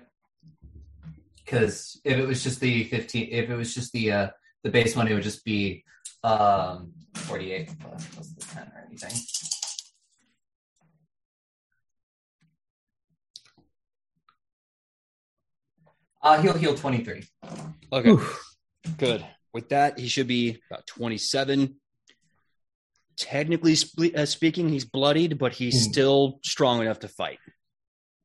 [1.46, 4.28] Because if it was just the fifteen, if it was just the uh
[4.64, 5.84] the base one, it would just be
[6.24, 9.12] um forty eight plus, plus the ten or anything.
[16.22, 17.24] Uh, he'll heal twenty three.
[17.92, 18.10] Okay.
[18.10, 18.42] Oof.
[18.98, 19.24] Good.
[19.52, 21.76] With that, he should be about 27.
[23.16, 25.90] Technically spe- uh, speaking, he's bloodied, but he's Hmm.
[25.92, 27.38] still strong enough to fight.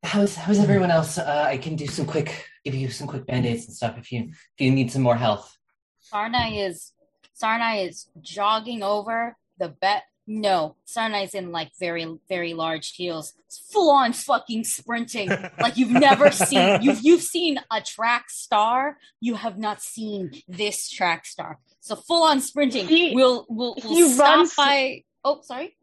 [0.02, 1.16] How's how's everyone else?
[1.18, 4.12] Uh, I can do some quick, give you some quick band aids and stuff if
[4.12, 5.56] you if you need some more health.
[6.12, 6.92] Sarnai is
[7.40, 10.04] Sarnai is jogging over the bet.
[10.26, 13.32] No, Sarnai's in like very very large heels,
[13.70, 15.28] full on fucking sprinting
[15.60, 16.80] like you've never seen.
[16.82, 18.98] You've you've seen a track star.
[19.20, 21.58] You have not seen this track star.
[21.80, 22.86] So full on sprinting.
[22.86, 25.02] He- we'll we'll, we'll he stop runs- by.
[25.24, 25.76] Oh, sorry.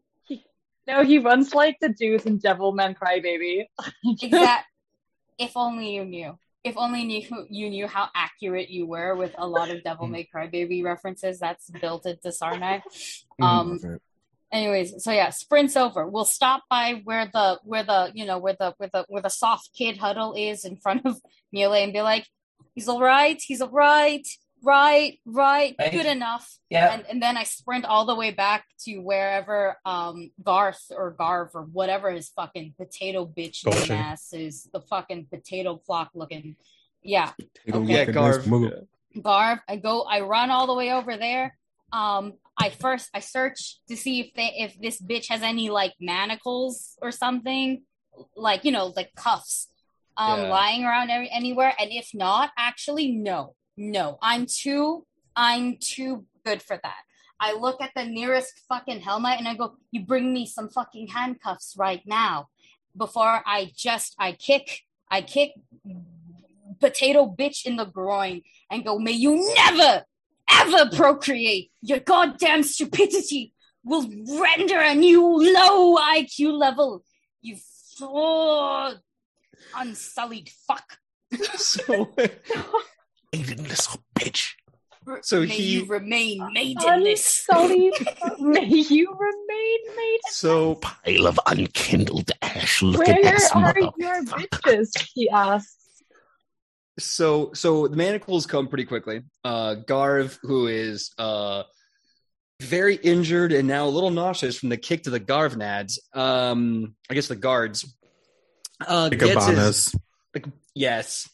[0.86, 3.66] No, he runs like the dudes in Devilman Crybaby.
[4.22, 4.66] Exact.
[5.38, 6.38] if only you knew.
[6.62, 10.24] If only knew you knew how accurate you were with a lot of Devil May
[10.24, 11.38] Cry Baby references.
[11.38, 12.82] That's built into Sarnai.
[13.40, 13.80] Um,
[14.52, 18.56] anyways so yeah sprints over we'll stop by where the where the you know where
[18.58, 21.20] the where the where the soft kid huddle is in front of
[21.52, 22.26] melee and be like
[22.74, 24.26] he's all right he's all right
[24.62, 25.92] right right Right.
[25.92, 26.92] good enough Yeah.
[26.92, 31.50] and, and then i sprint all the way back to wherever um garth or garv
[31.54, 33.96] or whatever his fucking potato bitch name Gulchin.
[33.96, 36.56] ass is the fucking potato clock looking
[37.02, 37.32] yeah
[37.64, 37.92] Potato Okay.
[37.92, 38.46] Yeah, looking nice Garv.
[38.46, 38.72] move.
[39.22, 39.58] Garv.
[39.68, 41.56] I go, I run all the way over there.
[41.92, 45.94] Um, I first I search to see if they if this bitch has any like
[45.98, 47.82] manacles or something,
[48.36, 49.68] like you know, like cuffs,
[50.16, 50.48] um, Yeah.
[50.50, 51.72] lying around every, anywhere.
[51.80, 57.02] And if not, actually, no, no, I'm too I'm too good for that.
[57.40, 61.08] I look at the nearest fucking helmet and I go, "You bring me some fucking
[61.08, 62.50] handcuffs right now."
[62.94, 65.52] Before I just I kick I kick
[66.78, 70.04] potato bitch in the groin and go, "May you never
[70.50, 71.72] ever procreate.
[71.80, 77.02] Your goddamn stupidity will render a new low IQ level.
[77.40, 77.56] You
[78.02, 78.92] oh,
[79.74, 80.98] unsullied fuck."
[81.56, 82.12] So,
[83.32, 84.52] Maidenless bitch.
[85.22, 87.44] So May he- you remain maidenless.
[87.48, 87.94] Unsullied.
[88.38, 90.20] May you remain made.
[90.28, 94.90] So pile of unkindled ash Look Where looking ass are your bitches?
[95.14, 95.76] He asks.
[96.98, 99.22] so so the manacles come pretty quickly.
[99.44, 101.62] Uh Garv, who is uh
[102.60, 105.98] very injured and now a little nauseous from the kick to the Garv nads.
[106.16, 107.96] Um I guess the guards.
[108.86, 109.94] Uh The gets his-
[110.36, 110.52] Gabanas.
[110.74, 111.28] yes.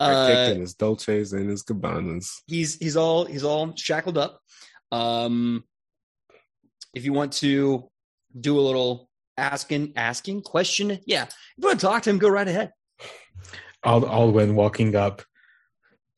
[0.00, 2.28] I Uh, kicked in his Dolces and his Gabanas.
[2.46, 4.40] he's he's all he's all shackled up.
[4.92, 5.64] Um,
[6.94, 7.90] if you want to
[8.38, 12.28] do a little asking asking question, yeah, if you want to talk to him, go
[12.28, 12.72] right ahead.
[13.84, 15.22] Ald- Aldwin walking up,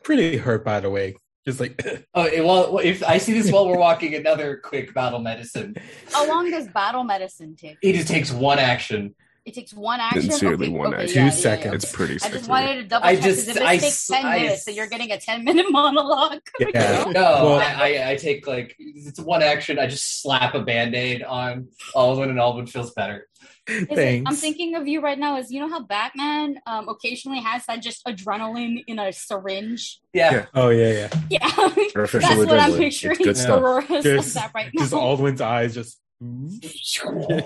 [0.05, 1.17] pretty hurt by the way.
[1.47, 1.81] Just like
[2.15, 5.77] Oh, well, if I see this while we're walking, another quick battle medicine.
[6.13, 7.79] How long does battle medicine take?
[7.83, 9.15] It just takes one action.
[9.47, 10.23] It takes one action.
[10.23, 11.15] Sincerely, okay, one okay, action.
[11.15, 11.67] Two yeah, yeah, seconds.
[11.67, 11.75] yeah.
[11.77, 14.11] It's pretty I just wanted to double I check just- because if I this takes
[14.11, 16.41] s- ten I minutes, s- then you're getting a ten minute monologue.
[16.59, 17.05] yeah.
[17.05, 19.79] No, Well- I, I, I take like it's one action.
[19.79, 23.29] I just slap a band aid on Aldwin, and Aldwin feels better.
[23.69, 24.29] Is it- Thanks.
[24.29, 25.39] I'm thinking of you right now.
[25.39, 30.01] Is you know how Batman um, occasionally has that just adrenaline in a syringe?
[30.13, 30.47] Yeah, Yeah.
[30.55, 31.21] Oh yeah, yeah.
[31.31, 31.51] Yeah,
[31.95, 33.13] Artificial that's what I'm picturing.
[33.13, 33.61] It's good stuff.
[33.63, 34.83] Aurora's Just- like that right now.
[34.83, 36.01] Just Aldwin's eyes just.
[37.01, 37.37] Aurora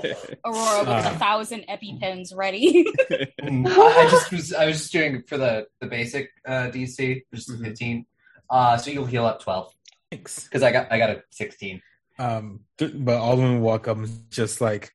[0.44, 1.12] with Ah.
[1.14, 2.84] a thousand epipens ready.
[3.42, 7.22] Mm, I, I just was I was just doing for the the basic uh, DC,
[7.34, 7.64] just Mhm.
[7.64, 8.06] 15.
[8.48, 9.72] Uh, so you'll heal up 12
[10.10, 10.44] Thanks.
[10.44, 11.80] because I got I got a 16.
[12.18, 14.92] Um, th- but Aldwin will walk up and just like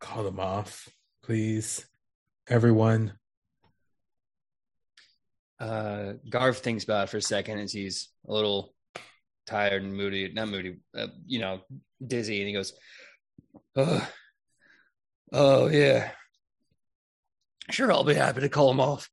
[0.00, 0.88] call them off,
[1.22, 1.86] please,
[2.48, 3.12] everyone.
[5.60, 8.74] Uh, Garv thinks about it for a second as he's a little
[9.46, 11.60] tired and moody, not moody, uh, you know,
[12.04, 12.72] dizzy, and he goes,
[13.76, 14.08] "Oh,
[15.32, 16.10] oh yeah,
[17.70, 19.08] sure, I'll be happy to call him off."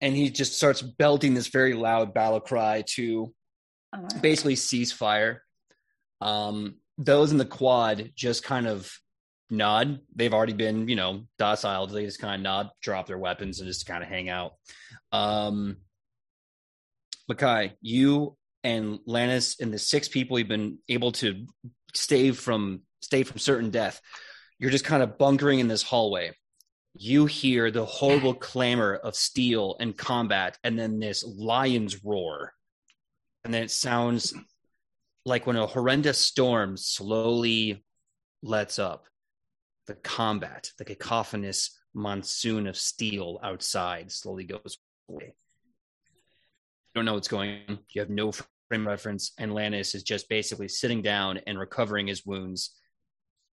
[0.00, 3.34] And he just starts belting this very loud battle cry to
[4.20, 5.38] basically ceasefire.
[6.20, 8.92] Um, those in the quad just kind of
[9.50, 10.00] nod.
[10.14, 11.86] They've already been, you know, docile.
[11.86, 14.52] They just kind of nod, drop their weapons, and just kind of hang out.
[15.12, 15.78] Um,
[17.30, 18.37] Makai, you
[18.68, 21.46] and Lannis and the six people you've been able to
[21.94, 23.98] stay from stay from certain death.
[24.58, 26.32] You're just kind of bunkering in this hallway.
[26.94, 32.52] You hear the horrible clamor of steel and combat, and then this lion's roar,
[33.44, 34.34] and then it sounds
[35.24, 37.84] like when a horrendous storm slowly
[38.42, 39.06] lets up.
[39.86, 44.76] The combat, the cacophonous monsoon of steel outside slowly goes
[45.08, 45.34] away.
[46.88, 47.78] You don't know what's going on.
[47.94, 48.32] You have no
[48.68, 52.74] frame reference, and Lannis is just basically sitting down and recovering his wounds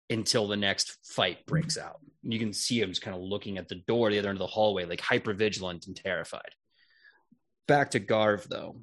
[0.10, 1.88] until the next fight breaks mm-hmm.
[1.88, 2.00] out.
[2.24, 4.40] You can see him just kind of looking at the door, the other end of
[4.40, 6.52] the hallway, like hyper vigilant and terrified.
[7.68, 8.82] Back to Garv, though.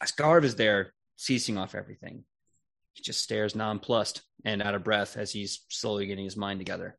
[0.00, 2.24] As Garv is there, ceasing off everything,
[2.94, 6.98] he just stares nonplussed and out of breath as he's slowly getting his mind together.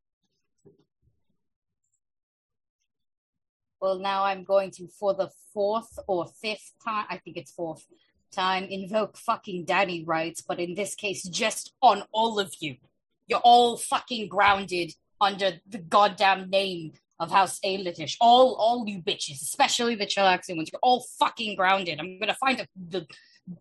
[3.81, 7.85] Well, now I'm going to, for the fourth or fifth time, I think it's fourth
[8.33, 12.77] time, invoke fucking daddy rights, but in this case, just on all of you.
[13.27, 18.17] You're all fucking grounded under the goddamn name of House Aelitish.
[18.19, 21.99] All, all you bitches, especially the Chelaxian ones, you're all fucking grounded.
[21.99, 23.07] I'm gonna find the, the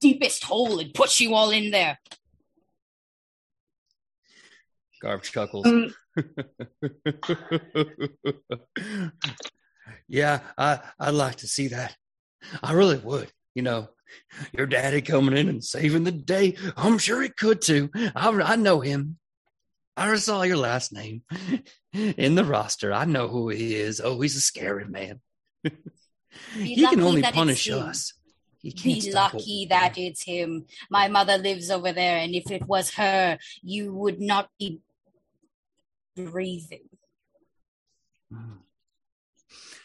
[0.00, 1.98] deepest hole and put you all in there.
[5.02, 5.66] Garv chuckles.
[5.66, 5.94] Um,
[10.08, 11.96] yeah, I I'd like to see that.
[12.62, 13.30] I really would.
[13.54, 13.88] You know,
[14.52, 16.56] your daddy coming in and saving the day.
[16.76, 17.90] I'm sure he could too.
[17.94, 19.18] I I know him.
[19.96, 21.22] I saw your last name
[21.92, 22.92] in the roster.
[22.92, 24.00] I know who he is.
[24.00, 25.20] Oh, he's a scary man.
[26.54, 28.14] He can only punish us.
[28.62, 30.66] He can't Be lucky that it's him.
[30.88, 34.80] My mother lives over there, and if it was her, you would not be
[36.14, 36.88] breathing.
[38.32, 38.58] Mm.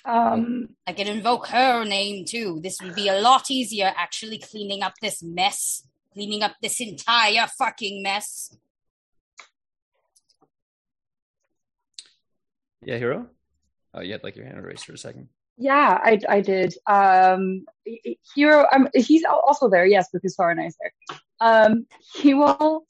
[0.05, 2.59] Um, I can invoke her name too.
[2.61, 5.83] This would be a lot easier actually cleaning up this mess,
[6.13, 8.55] cleaning up this entire fucking mess.
[12.83, 13.27] Yeah, Hiro.
[13.93, 15.29] Oh, you had like your hand raised for a second.
[15.57, 16.75] Yeah, I, I did.
[16.85, 17.65] Um,
[18.35, 21.19] Hiro, um, he's also there, yes, because Sarnai's there.
[21.39, 22.85] Um, he will,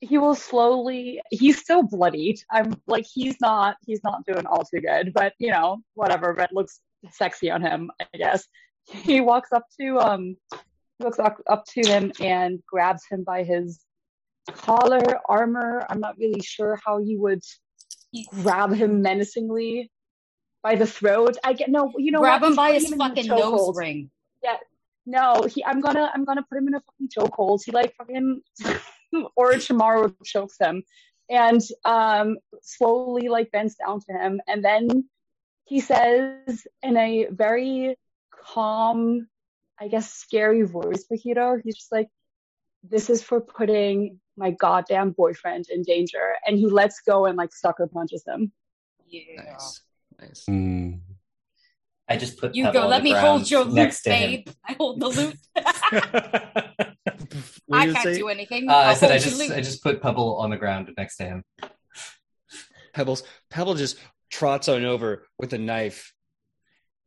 [0.00, 1.20] he will slowly.
[1.30, 2.40] He's still bloodied.
[2.50, 6.32] I'm like, he's not, he's not doing all too good, but you know, whatever.
[6.32, 6.80] Red looks
[7.10, 8.46] sexy on him, I guess.
[8.84, 10.36] He walks up to, um,
[10.98, 13.80] walks up, up to him and grabs him by his
[14.52, 15.86] collar, armor.
[15.88, 17.42] I'm not really sure how you would
[18.42, 19.90] grab him menacingly
[20.62, 21.36] by the throat.
[21.44, 22.50] I get no, you know Grab what?
[22.50, 23.76] him by his him fucking nose chokehold.
[23.76, 24.10] ring.
[24.42, 24.56] Yeah.
[25.06, 25.64] No, he.
[25.64, 26.10] I'm gonna.
[26.12, 27.60] I'm gonna put him in a fucking chokehold.
[27.64, 28.42] He like fucking
[29.38, 30.82] Orochimaru chokes him,
[31.28, 35.08] and um slowly like bends down to him, and then
[35.64, 37.96] he says in a very
[38.30, 39.28] calm,
[39.80, 41.60] I guess scary voice for Hiro.
[41.62, 42.08] He's just like,
[42.82, 47.54] "This is for putting my goddamn boyfriend in danger," and he lets go and like
[47.54, 48.52] sucker punches him.
[49.06, 49.42] Yeah.
[49.44, 49.80] Nice.
[50.20, 50.44] Nice.
[50.46, 50.92] Hmm.
[52.08, 52.88] I just put You go.
[52.88, 54.48] Let me ground hold your loot, next babe.
[54.68, 55.36] I hold the loot.
[57.66, 58.18] What I can't say?
[58.18, 58.68] do anything.
[58.68, 59.40] Uh, I said I just.
[59.50, 61.44] I just put Pebble on the ground next to him.
[62.92, 63.22] Pebbles.
[63.50, 63.96] Pebble just
[64.30, 66.12] trots on over with a knife,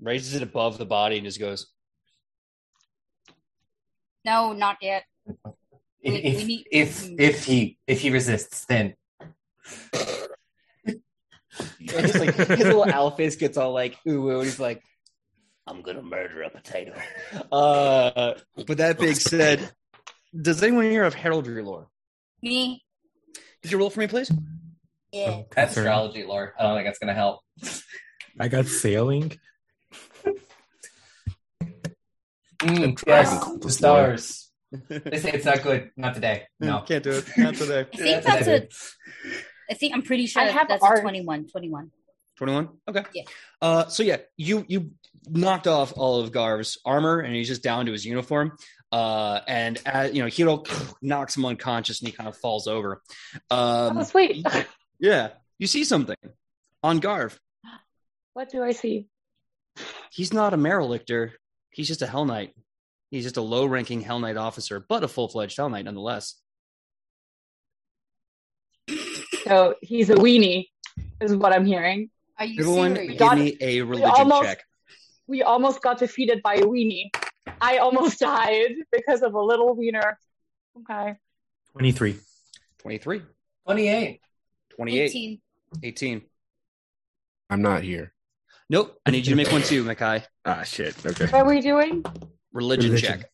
[0.02, 1.68] raises it above the body, and just goes,
[4.26, 5.04] No, not yet.
[5.26, 5.36] We-
[6.04, 8.96] If we need- if if he if he resists, then
[9.94, 11.00] and
[11.89, 14.82] just like his little owl face gets all like ooh, ooh, and he's like,
[15.68, 16.94] "I'm gonna murder a potato."
[17.52, 18.34] Uh,
[18.68, 19.72] but that being said,
[20.39, 21.88] does anyone here have heraldry lore?
[22.41, 22.84] Me.
[23.61, 24.31] Did you roll for me, please?
[25.11, 25.43] Yeah.
[25.55, 25.88] that's Concern.
[25.88, 26.53] astrology lore.
[26.59, 27.41] I don't think that's gonna help.
[28.39, 29.38] I got sailing.
[32.59, 34.49] Mm, dragon yes, the stars.
[34.89, 35.91] They say it's not good.
[35.97, 36.43] Not today.
[36.59, 36.81] No.
[36.81, 37.25] can't do it.
[37.38, 37.81] Not today.
[37.93, 38.67] I think that's a.
[39.69, 40.99] I think I'm pretty sure I have that's art.
[40.99, 41.47] a 21.
[41.47, 41.91] 21.
[42.36, 43.21] 21 okay Yeah.
[43.61, 44.89] uh so yeah you you
[45.29, 48.57] knocked off all of garv's armor and he's just down to his uniform
[48.94, 50.64] uh and as you know hiro
[51.02, 53.02] knocks him unconscious and he kind of falls over
[53.50, 54.46] um oh, sweet.
[55.00, 56.16] yeah you see something
[56.84, 57.38] on garv
[58.34, 59.08] what do I see?
[60.12, 61.32] he's not a Maralictor.
[61.72, 62.54] he's just a hell knight
[63.10, 66.36] he's just a low ranking hell knight officer but a full-fledged hell knight nonetheless
[69.46, 70.68] So he's a weenie,
[71.20, 72.10] is what I'm hearing.
[72.39, 73.12] Are you everyone serious?
[73.12, 74.64] give got- me a religion almost- check
[75.28, 77.10] We almost got defeated by a weenie.
[77.62, 80.18] I almost died because of a little wiener.
[80.80, 81.16] Okay.
[81.72, 82.18] 23.
[82.80, 83.22] 23
[83.66, 84.20] Twenty-eight.
[84.76, 85.41] 28 18.
[85.84, 86.22] 18
[87.50, 88.14] I'm not here.
[88.70, 90.24] nope i need you to make one too Makai.
[90.46, 90.96] Ah, shit.
[91.06, 91.26] Okay.
[91.26, 92.04] What are we doing?
[92.52, 93.20] religion, Religion.
[93.20, 93.30] check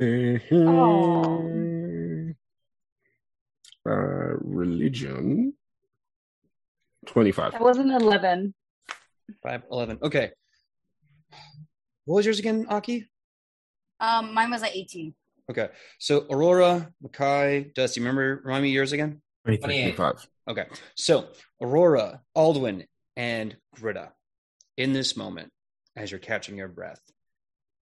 [0.00, 1.14] Mhm.
[3.86, 5.52] Uh, religion.
[7.06, 7.52] 25.
[7.52, 8.54] That was an 11.
[9.42, 9.98] Five, 11.
[10.02, 10.30] Okay.
[12.04, 13.08] What was yours again, Aki?
[14.00, 15.14] Um, mine was at 18.
[15.50, 15.68] Okay.
[15.98, 19.20] So Aurora, Makai, Dusty, remember, remind me yours again?
[19.44, 19.92] 23.
[19.94, 20.28] 25.
[20.48, 20.66] Okay.
[20.94, 21.28] So
[21.60, 22.86] Aurora, Aldwin,
[23.16, 24.10] and Gritta,
[24.76, 25.50] in this moment,
[25.96, 27.00] as you're catching your breath,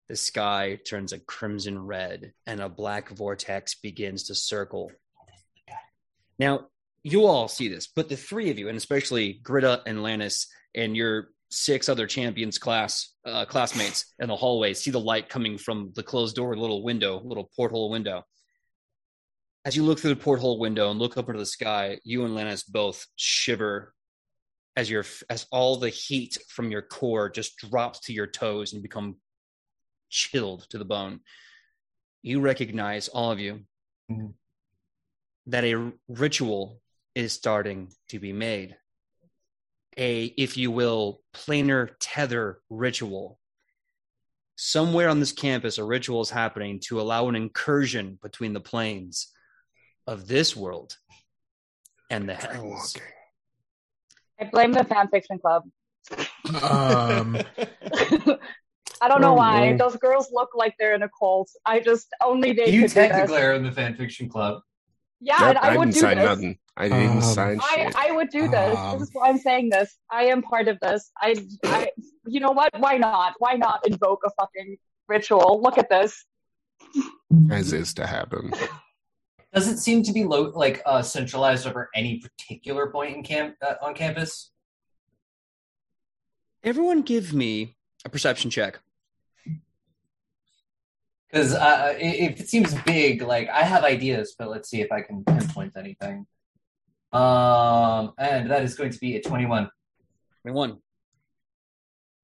[0.09, 4.91] the sky turns a crimson red and a black vortex begins to circle.
[6.39, 6.69] Now,
[7.03, 10.97] you all see this, but the three of you, and especially Gritta and Lannis and
[10.97, 15.93] your six other champions class uh, classmates in the hallway, see the light coming from
[15.95, 18.23] the closed door little window, little porthole window.
[19.65, 22.35] As you look through the porthole window and look up into the sky, you and
[22.35, 23.95] Lannis both shiver
[24.77, 28.83] as your as all the heat from your core just drops to your toes and
[28.83, 29.17] become
[30.09, 31.21] chilled to the bone.
[32.23, 33.67] You recognize all of you
[34.11, 34.35] Mhm.
[35.47, 36.81] that a ritual
[37.15, 38.77] is starting to be made.
[39.99, 43.39] A, if you will, planar tether ritual.
[44.57, 49.29] Somewhere on this campus, a ritual is happening to allow an incursion between the planes
[50.07, 50.97] of this world
[52.11, 52.97] and the hells.
[54.41, 55.65] I blame the fanfiction club.
[56.63, 57.37] Um,
[59.01, 59.73] I don't know Oh, why.
[59.73, 59.77] no.
[59.77, 61.51] Those girls look like they're in a cult.
[61.67, 63.09] I just only they You could do this.
[63.11, 64.63] technically are in the fanfiction club.
[65.21, 66.25] Yeah, Yep, and I, I, would didn't do sign this.
[66.27, 66.59] nothing.
[66.77, 67.97] I didn't Um, sign I, shit.
[67.97, 68.79] I would do this.
[68.79, 69.97] Um, this is why I'm saying this.
[70.11, 71.11] I am part of this.
[71.21, 71.89] I, I,
[72.27, 72.71] you know what?
[72.79, 73.35] Why not?
[73.39, 74.77] Why not invoke a fucking
[75.09, 75.61] ritual?
[75.63, 76.25] Look at this.
[77.51, 78.53] As is to happen.
[79.55, 83.57] Does it seem to be low, like uh, centralized over any particular point in camp
[83.67, 84.51] uh, on campus?
[86.63, 88.79] Everyone give me a perception check.
[91.31, 95.03] Because uh, if it seems big, like I have ideas, but let's see if I
[95.03, 96.27] can pinpoint anything.
[97.13, 99.71] Um, and that is going to be a twenty-one.
[100.43, 100.79] 21.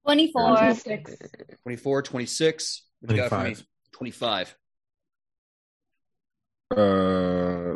[0.03, 0.57] 24.
[0.57, 1.15] 26.
[1.63, 2.83] 24, 26.
[3.01, 3.55] What you got for me?
[3.91, 4.55] 25.
[6.71, 6.77] 25.
[6.77, 7.75] Uh,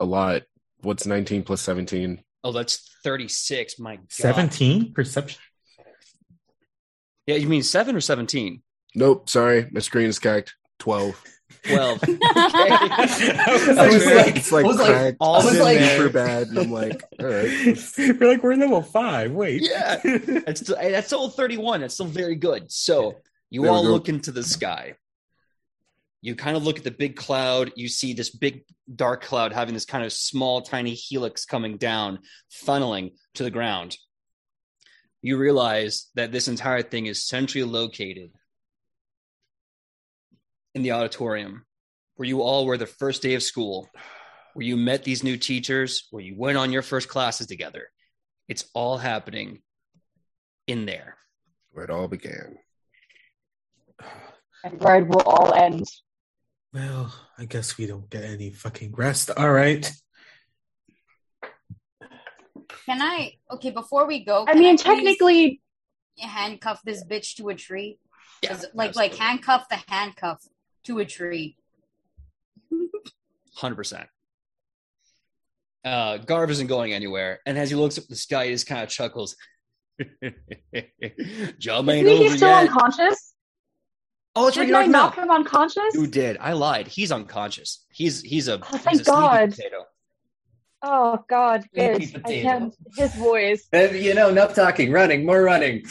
[0.00, 0.42] a lot.
[0.80, 2.22] What's 19 plus 17?
[2.44, 3.78] Oh, that's 36.
[3.78, 4.04] My God.
[4.10, 5.40] 17 perception.
[7.26, 8.62] Yeah, you mean seven or 17?
[8.94, 9.68] Nope, sorry.
[9.70, 10.54] My screen is cacked.
[10.80, 11.22] 12.
[11.64, 12.02] 12.
[12.02, 12.18] okay.
[12.20, 15.16] I was It's like- it's like I was like- cracked.
[15.20, 16.48] I was like- super bad.
[16.48, 17.78] And I'm like, all right.
[17.98, 19.32] We're like, we're in level five.
[19.32, 19.62] Wait.
[19.62, 19.96] Yeah.
[20.04, 21.80] That's, still- that's still 31.
[21.80, 22.70] That's still very good.
[22.72, 23.16] So
[23.50, 24.94] you There all look into the sky.
[26.20, 27.72] You kind of look at the big cloud.
[27.76, 28.64] You see this big
[28.94, 32.20] dark cloud having this kind of small, tiny helix coming down,
[32.64, 33.96] funneling to the ground.
[35.20, 38.30] You realize that this entire thing is centrally located
[40.74, 41.64] in the auditorium
[42.16, 43.88] where you all were the first day of school,
[44.54, 47.88] where you met these new teachers, where you went on your first classes together.
[48.48, 49.62] It's all happening
[50.66, 51.16] in there.
[51.72, 52.58] Where it all began.
[54.64, 55.86] And where it will all end.
[56.72, 59.30] Well, I guess we don't get any fucking rest.
[59.36, 59.90] All right.
[62.86, 63.34] Can I?
[63.50, 65.60] Okay, before we go, I mean, please technically,
[66.18, 67.98] handcuff this bitch to a tree.
[68.42, 70.42] Yeah, 'Cause, like, like handcuff the handcuff
[70.84, 71.56] to a tree.
[73.54, 74.08] hundred percent.
[75.84, 78.66] Uh, Garv isn't going anywhere, and as he looks up at the sky, he just
[78.66, 79.36] kind of chuckles.
[81.58, 82.68] Job ain't isn't he over still yet.
[82.68, 83.34] unconscious?
[84.34, 84.92] oh, it's right Didn't I here.
[84.92, 85.94] knock No, him unconscious?
[85.94, 86.38] you did.
[86.40, 86.86] I lied.
[86.88, 87.84] He's unconscious.
[87.90, 88.54] He's he's a.
[88.60, 89.50] Oh, he's thank a God.
[89.50, 89.84] Potato.
[90.82, 92.00] Oh God, good.
[92.12, 92.72] Potato.
[92.96, 93.66] his voice.
[93.72, 95.84] Uh, you know, enough talking, running, more running.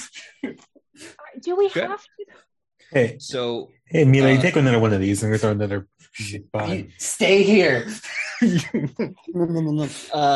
[1.41, 1.83] Do we Good.
[1.89, 2.25] have to?
[2.91, 5.87] Hey, So hey, Mila, Uh, take another one of these and we throw another
[6.51, 6.89] bomb.
[6.97, 7.87] Stay here.
[8.41, 8.47] uh,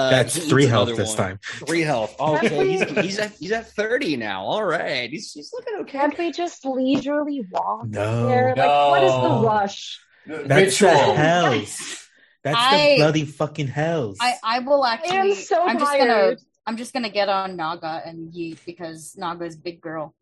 [0.10, 1.18] That's it's three health this one.
[1.18, 1.40] time.
[1.68, 2.16] Three health.
[2.20, 4.44] Okay, he's he's at he's at thirty now.
[4.46, 6.00] All right, he's he's looking okay.
[6.00, 8.28] Can't we just leisurely walk No.
[8.28, 8.54] there?
[8.56, 10.00] Like, what is the rush?
[10.28, 11.14] That's the Ritual.
[11.16, 12.08] hells.
[12.44, 14.18] That's I- the bloody fucking hells.
[14.22, 15.18] I I will actually.
[15.18, 16.06] I am so I'm just gonna.
[16.14, 16.40] tired.
[16.68, 20.14] I'm just gonna get on Naga and Yeet because Naga's big girl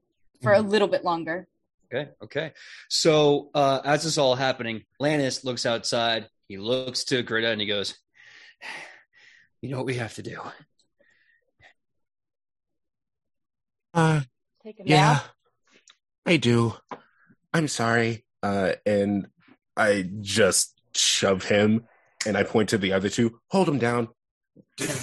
[0.42, 1.48] for a little bit longer.
[1.94, 2.52] Okay, okay.
[2.90, 6.28] So uh, as this all happening, Lannis looks outside.
[6.48, 7.96] He looks to Gritta and he goes,
[9.62, 10.40] "You know what we have to do."
[13.94, 14.22] Uh,
[14.64, 15.26] Take a yeah, nap.
[16.26, 16.74] I do.
[17.54, 18.26] I'm sorry.
[18.42, 19.28] Uh, and
[19.78, 21.86] I just shove him
[22.26, 23.40] and I point to the other two.
[23.50, 24.10] Hold him down.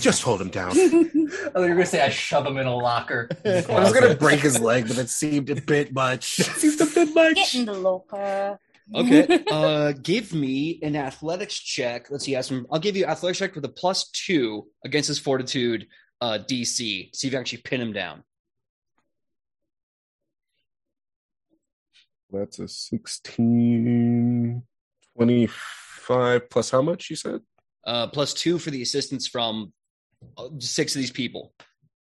[0.00, 0.74] Just hold him down.
[1.54, 3.28] Oh, you're gonna say I shove him in a locker.
[3.44, 6.24] I was gonna break his leg, but it seemed a bit much.
[6.36, 7.34] Seems a bit much.
[7.36, 8.58] Get in the locker.
[8.92, 9.44] Okay.
[9.48, 12.10] uh, give me an athletics check.
[12.10, 12.34] Let's see.
[12.34, 12.66] Ask him.
[12.70, 15.86] I'll give you athletics check with a plus two against his fortitude
[16.20, 16.76] uh, DC.
[16.76, 18.24] See if you can actually pin him down.
[22.32, 24.62] That's a 16,
[25.16, 27.40] 25 plus how much you said?
[27.86, 29.72] Uh, plus two for the assistance from
[30.36, 31.52] uh, six of these people.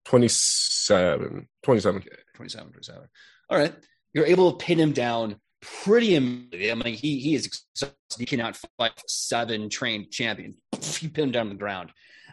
[0.06, 1.48] 27.
[1.64, 2.04] 27.
[2.36, 3.02] 27, 27.
[3.50, 3.74] All right.
[4.14, 6.72] You're able to pin him down pretty immediately.
[6.72, 7.96] I mean, he, he is exhausted.
[8.18, 10.56] He cannot fight seven trained champion.
[11.00, 11.92] You pin him down on the ground.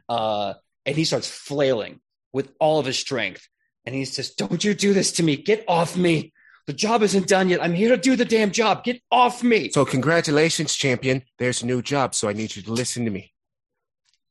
[0.09, 2.01] Uh, and he starts flailing
[2.32, 3.49] with all of his strength.
[3.84, 5.36] And he says, Don't you do this to me.
[5.36, 6.32] Get off me.
[6.66, 7.62] The job isn't done yet.
[7.62, 8.82] I'm here to do the damn job.
[8.82, 9.70] Get off me.
[9.70, 11.22] So, congratulations, champion.
[11.38, 13.32] There's a new job, so I need you to listen to me.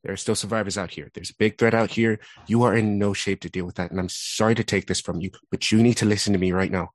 [0.06, 1.10] There are still survivors out here.
[1.12, 2.20] There's a big threat out here.
[2.46, 5.00] You are in no shape to deal with that, and I'm sorry to take this
[5.00, 6.90] from you, but you need to listen to me right now.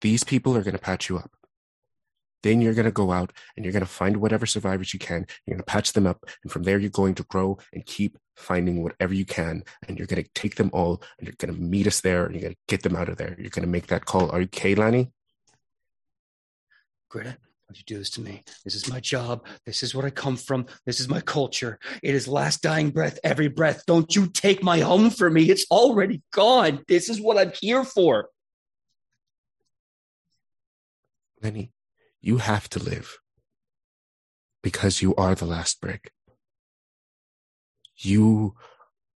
[0.00, 1.30] These people are going to patch you up.
[2.42, 5.26] Then you're going to go out and you're going to find whatever survivors you can.
[5.46, 6.24] You're going to patch them up.
[6.42, 9.62] And from there, you're going to grow and keep finding whatever you can.
[9.86, 12.34] And you're going to take them all and you're going to meet us there and
[12.34, 13.36] you're going to get them out of there.
[13.38, 14.28] You're going to make that call.
[14.32, 15.12] Are you okay, Lanny?
[17.12, 17.36] Gritta,
[17.76, 18.42] you do this to me.
[18.64, 19.46] This is my job.
[19.66, 20.66] This is where I come from.
[20.86, 21.78] This is my culture.
[22.02, 23.84] It is last dying breath, every breath.
[23.86, 25.50] Don't you take my home from me.
[25.50, 26.84] It's already gone.
[26.88, 28.28] This is what I'm here for.
[31.42, 31.72] Lenny,
[32.20, 33.18] you have to live
[34.62, 36.12] because you are the last brick.
[37.96, 38.54] You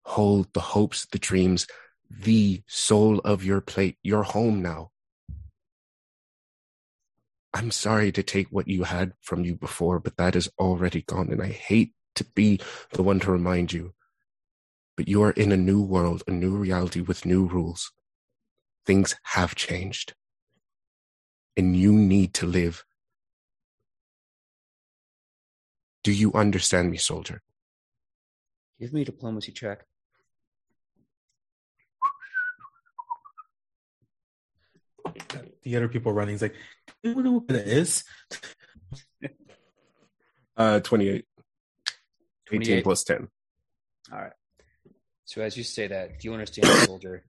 [0.04, 1.66] hold the hopes, the dreams,
[2.10, 4.90] the soul of your plate, your home now.
[7.54, 11.30] I'm sorry to take what you had from you before, but that is already gone.
[11.30, 13.94] And I hate to be the one to remind you.
[14.96, 17.92] But you are in a new world, a new reality with new rules.
[18.84, 20.14] Things have changed
[21.56, 22.84] and you need to live.
[26.02, 27.42] Do you understand me, soldier?
[28.80, 29.86] Give me a diplomacy check.
[35.62, 36.34] The other people running.
[36.34, 36.54] He's like,
[37.02, 38.04] "Do you know what it is?"
[40.56, 41.24] Uh, 28.
[42.52, 43.28] 18 plus 10.
[44.12, 44.32] All right.
[45.24, 47.24] So as you say that, do you understand, soldier?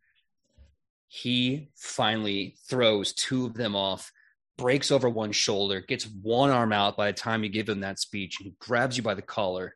[1.07, 4.11] He finally throws two of them off,
[4.57, 7.99] breaks over one shoulder, gets one arm out by the time you give him that
[7.99, 9.75] speech, and he grabs you by the collar.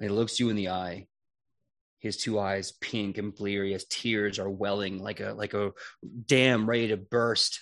[0.00, 1.06] And he looks you in the eye.
[2.00, 5.72] His two eyes pink and bleary as tears are welling like a like a
[6.26, 7.60] dam ready to burst.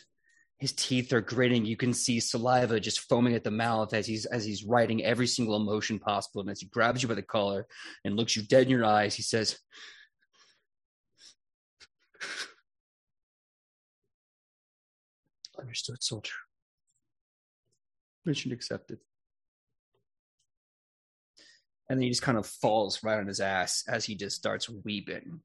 [0.59, 1.67] His teeth are gritting.
[1.67, 5.27] You can see saliva just foaming at the mouth as he's as he's writing every
[5.27, 6.41] single emotion possible.
[6.43, 7.67] And as he grabs you by the collar
[8.05, 9.59] and looks you dead in your eyes, he says,
[15.59, 16.35] Understood, soldier.
[18.25, 18.99] Mission accepted.
[21.89, 24.69] And then he just kind of falls right on his ass as he just starts
[24.69, 25.41] weeping.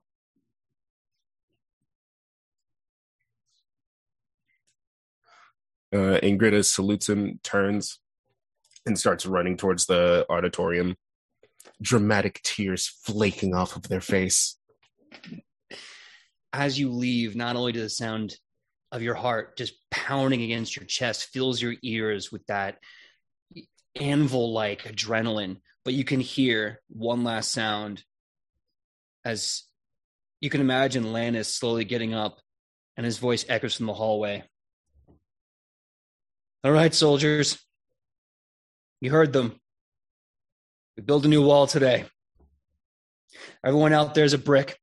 [5.93, 7.99] Uh, Ingrida salutes him, turns,
[8.85, 10.95] and starts running towards the auditorium.
[11.81, 14.57] Dramatic tears flaking off of their face.
[16.53, 18.37] As you leave, not only does the sound
[18.91, 22.77] of your heart just pounding against your chest fills your ears with that
[23.99, 28.03] anvil like adrenaline, but you can hear one last sound
[29.25, 29.63] as
[30.39, 32.39] you can imagine Lannis slowly getting up
[32.97, 34.43] and his voice echoes from the hallway.
[36.63, 37.59] All right, soldiers.
[38.99, 39.59] You heard them.
[40.95, 42.05] We built a new wall today.
[43.63, 44.77] Everyone out there's a brick.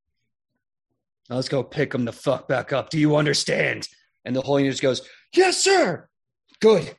[1.29, 2.91] Now let's go pick them the fuck back up.
[2.91, 3.89] Do you understand?
[4.25, 5.03] And the Holy just goes,
[5.35, 6.09] Yes, sir.
[6.61, 6.95] Good.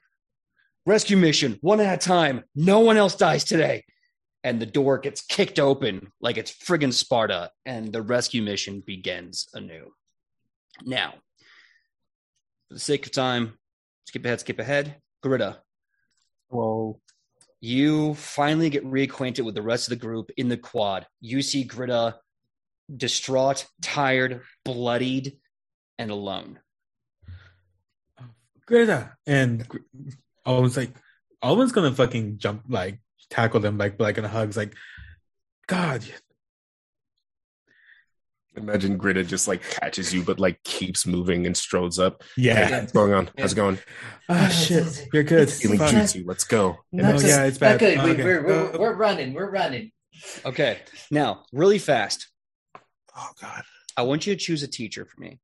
[0.86, 2.44] Rescue mission, one at a time.
[2.56, 3.86] No one else dies today.
[4.44, 9.50] And the door gets kicked open like it's friggin' Sparta, and the rescue mission begins
[9.54, 9.92] anew.
[10.86, 11.16] Now,
[12.68, 13.58] for the sake of time,
[14.06, 14.96] skip ahead, skip ahead.
[15.24, 15.58] Gritta,
[16.48, 17.02] Whoa.
[17.60, 21.06] you finally get reacquainted with the rest of the group in the quad.
[21.20, 22.16] You see Gritta
[22.96, 25.38] distraught, tired, bloodied,
[25.98, 26.60] and alone.
[28.66, 29.12] Gritta.
[29.28, 29.80] And Gr-
[30.46, 30.92] Owen's like,
[31.42, 34.50] Owen's gonna fucking jump, like, tackle them, like, like in a hug.
[34.50, 34.74] It's like,
[35.68, 36.04] God,
[38.58, 42.24] Imagine Gritta just like catches you, but like keeps moving and strolls up.
[42.36, 42.80] yeah.
[42.82, 43.30] What's going on?
[43.38, 43.80] How's it going?
[44.28, 45.08] Ah, shit.
[45.14, 45.50] You're good.
[45.50, 45.92] Feeling Fuck.
[45.92, 46.24] juicy.
[46.26, 46.78] Let's go.
[46.92, 47.74] No, Not yeah, it's bad.
[47.74, 48.04] Not good.
[48.04, 48.24] We, Okay.
[48.24, 49.34] we're, we're, Uh, we're running.
[49.34, 49.92] We're running.
[50.46, 50.80] Okay,
[51.10, 52.28] now, really fast,
[53.16, 53.64] Oh God.
[53.96, 55.40] I want you to choose a teacher for me.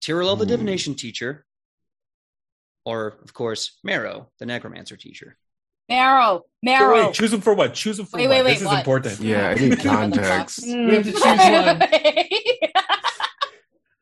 [0.00, 1.44] Tyrell, the divination teacher,
[2.84, 5.36] or, of course, Marrow, the necromancer teacher.
[5.88, 7.06] Marrow, Marrow.
[7.06, 7.74] Wait, choose him for what?
[7.74, 8.36] Choose him for Wait, what?
[8.36, 9.20] wait, wait, this is important.
[9.20, 10.60] Yeah, I need context.
[10.66, 11.82] We have to choose one.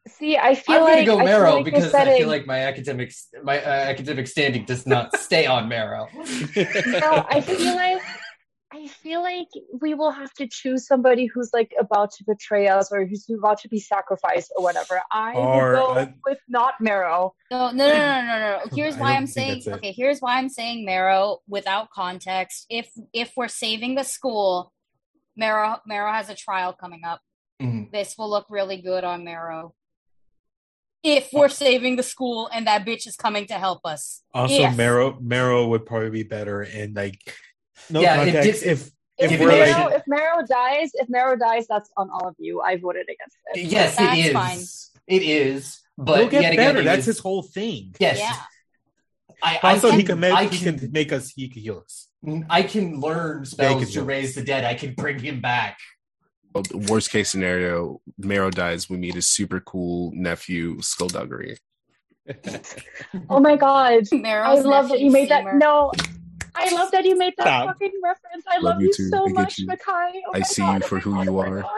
[0.08, 2.58] See, I feel I'm like gonna go Marrow like the because I feel like my
[2.58, 3.10] academic
[3.42, 6.08] my uh, academic standing does not stay on Marrow.
[6.14, 8.02] No, I feel like
[8.72, 9.48] I feel like
[9.80, 13.60] we will have to choose somebody who's like about to betray us or who's about
[13.62, 15.02] to be sacrificed or whatever.
[15.10, 17.34] I Or, will go uh, with not Marrow.
[17.50, 18.60] No, no, no, no, no, no.
[18.76, 19.92] Here's why I'm saying okay.
[19.92, 22.66] Here's why I'm saying Marrow without context.
[22.70, 24.72] If if we're saving the school,
[25.36, 27.20] Marrow Marrow has a trial coming up.
[27.60, 27.90] Mhm.
[27.90, 29.74] This will look really good on Marrow.
[31.02, 34.22] If we're saving the school and that bitch is coming to help us.
[34.34, 34.76] Also, If.
[34.76, 37.34] Marrow Marrow would probably be better in like
[37.88, 38.62] no Yeah, context.
[38.64, 42.08] if If, if If we're Marrow, like if Marrow dies, if Marrow dies, that's on
[42.10, 42.60] all of you.
[42.60, 43.64] I voted against it.
[43.66, 44.32] Yes, That's it is.
[44.32, 44.58] fine.
[45.06, 45.80] It is.
[45.98, 46.80] But he'll get yet again, better.
[46.80, 47.94] it That's is- his whole thing.
[48.00, 48.18] Yes.
[48.18, 48.36] Yeah.
[49.42, 51.30] I, I Also, can, he can make I he can make us.
[51.30, 52.08] He can heal us.
[52.24, 54.64] Mm, I can learn Yeah, he spells can to raise the dead.
[54.64, 55.78] I can bring him back.
[56.54, 58.90] Well, the worst case scenario, Marrow dies.
[58.90, 61.56] We meet his super cool nephew, Skulduggery.
[63.28, 64.04] Oh my god.
[64.12, 65.54] I love that you made that.
[65.56, 65.90] No,
[66.60, 67.66] I love that you made that Stop.
[67.68, 68.44] fucking reference.
[68.48, 69.08] I Love love, you you, too.
[69.08, 69.66] so I get much, you.
[69.66, 70.10] Makai.
[70.26, 71.60] Oh I my see God, you oh for my who God, you oh my are.
[71.62, 71.70] God.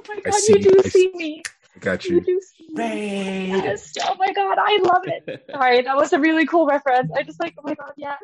[0.00, 1.42] Oh my I god, see- you do I see see- me.
[1.76, 2.20] I got You you.
[2.22, 3.46] do see me.
[3.48, 3.92] Yes.
[4.02, 5.44] Oh my god, I love it.
[5.52, 7.10] Sorry, that was a really cool reference.
[7.16, 8.18] I just like, oh my god, yes.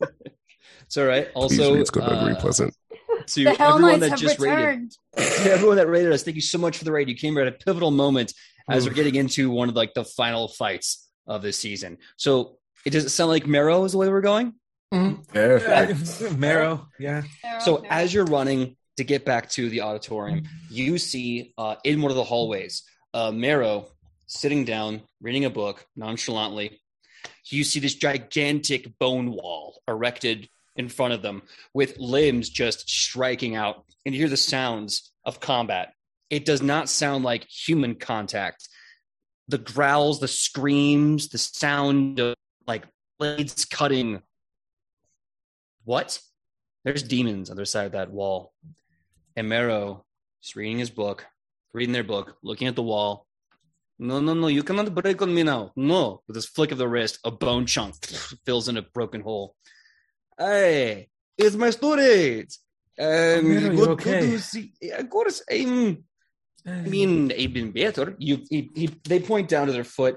[0.86, 1.32] It's all right.
[1.32, 2.74] Please Also, read Skulduggery uh, Pleasant.
[3.26, 4.96] to The Hell everyone that have just raided, returned.
[5.16, 7.08] to everyone that raided us, thank you so much for the raid.
[7.08, 8.32] You came at a pivotal moment
[8.68, 8.90] as Oof.
[8.90, 11.98] we're getting into one of like the final fights of this season.
[12.16, 14.54] So, it does it sound like Marrow is the way we're going?
[14.94, 15.92] Yeah.
[16.36, 17.22] Marrow, yeah.
[17.42, 17.86] Marrow, So Marrow.
[17.90, 22.16] as you're running to get back to the auditorium, you see uh, in one of
[22.16, 22.82] the hallways
[23.12, 23.88] uh, Marrow
[24.26, 26.80] sitting down, reading a book nonchalantly.
[27.50, 31.42] You see this gigantic bone wall erected in front of them
[31.72, 35.92] with limbs just striking out, and you hear the sounds of combat.
[36.30, 38.68] It does not sound like human contact.
[39.48, 42.34] the growls, the screams, the sound of
[42.66, 42.84] like
[43.18, 44.22] blades cutting.
[45.84, 46.18] What?
[46.84, 48.52] There's demons on the other side of that wall.
[49.36, 50.04] And Marrow
[50.42, 51.26] is reading his book,
[51.72, 53.26] reading their book, looking at the wall.
[53.98, 55.72] No, no, no, you cannot break on me now.
[55.76, 56.22] No.
[56.26, 57.94] With this flick of the wrist, a bone chunk
[58.46, 59.54] fills in a broken hole.
[60.38, 61.08] Hey,
[61.38, 62.60] it's my students.
[62.98, 64.20] Um, Marrow, you good, okay?
[64.20, 64.72] good to see.
[64.92, 66.04] Of course, I'm.
[66.66, 68.16] I mean, I've been better.
[68.18, 70.16] You, he, he, they point down to their foot,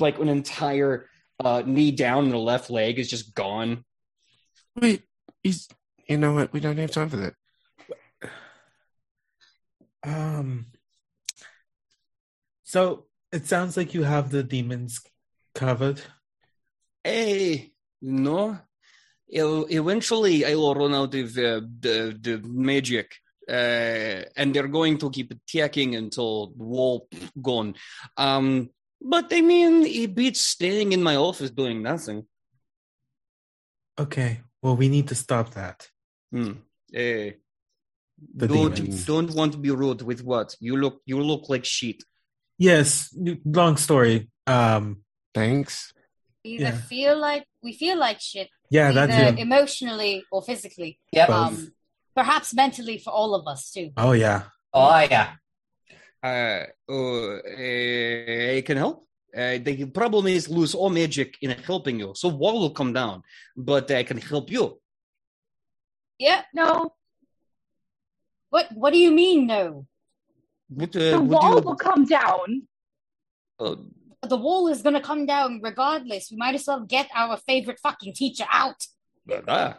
[0.00, 3.84] like an entire uh, knee down, and the left leg is just gone.
[4.80, 5.02] Wait,
[5.42, 5.68] he's.
[6.08, 6.52] You know what?
[6.52, 7.34] We don't have time for that.
[10.02, 10.66] Um.
[12.64, 15.00] So it sounds like you have the demons
[15.54, 16.00] covered.
[17.02, 17.72] Hey,
[18.02, 18.58] no.
[19.28, 23.14] Ew- Eventually, I will run out of uh, the the magic,
[23.48, 27.08] uh, and they're going to keep attacking until the wall
[27.40, 27.74] gone.
[28.16, 28.70] Um,
[29.00, 32.26] but I mean, it beats staying in my office doing nothing.
[33.98, 34.40] Okay.
[34.62, 35.88] Well, we need to stop that.
[36.32, 37.34] The
[38.36, 39.04] don't demons.
[39.06, 41.00] don't want to be rude with what you look.
[41.06, 42.02] You look like shit.
[42.58, 43.14] Yes.
[43.44, 44.30] Long story.
[44.46, 45.02] Um.
[45.34, 45.92] Thanks.
[46.44, 46.78] We either Yeah.
[46.80, 49.38] feel like we feel like shit, Yeah, that's either it.
[49.38, 50.98] emotionally or physically.
[51.12, 51.28] Yep.
[51.28, 51.36] Both.
[51.58, 51.72] Um,
[52.16, 53.90] perhaps mentally for all of us too.
[53.96, 54.44] Oh yeah.
[54.72, 55.34] Oh yeah.
[56.22, 57.36] Uh, uh,
[58.56, 59.06] I can help.
[59.36, 63.22] Uh, the problem is lose all magic in helping you, so wall will come down.
[63.56, 64.80] But I can help you.
[66.18, 66.42] Yeah.
[66.54, 66.94] No,
[68.50, 69.46] What What do you mean?
[69.46, 69.86] No.
[70.68, 72.62] What, the uh, what wall you, will come down.
[73.60, 73.76] uh,
[74.22, 76.30] The wall is gonna come down regardless.
[76.30, 78.80] We might as well get our favorite fucking teacher out.
[79.46, 79.78] ah,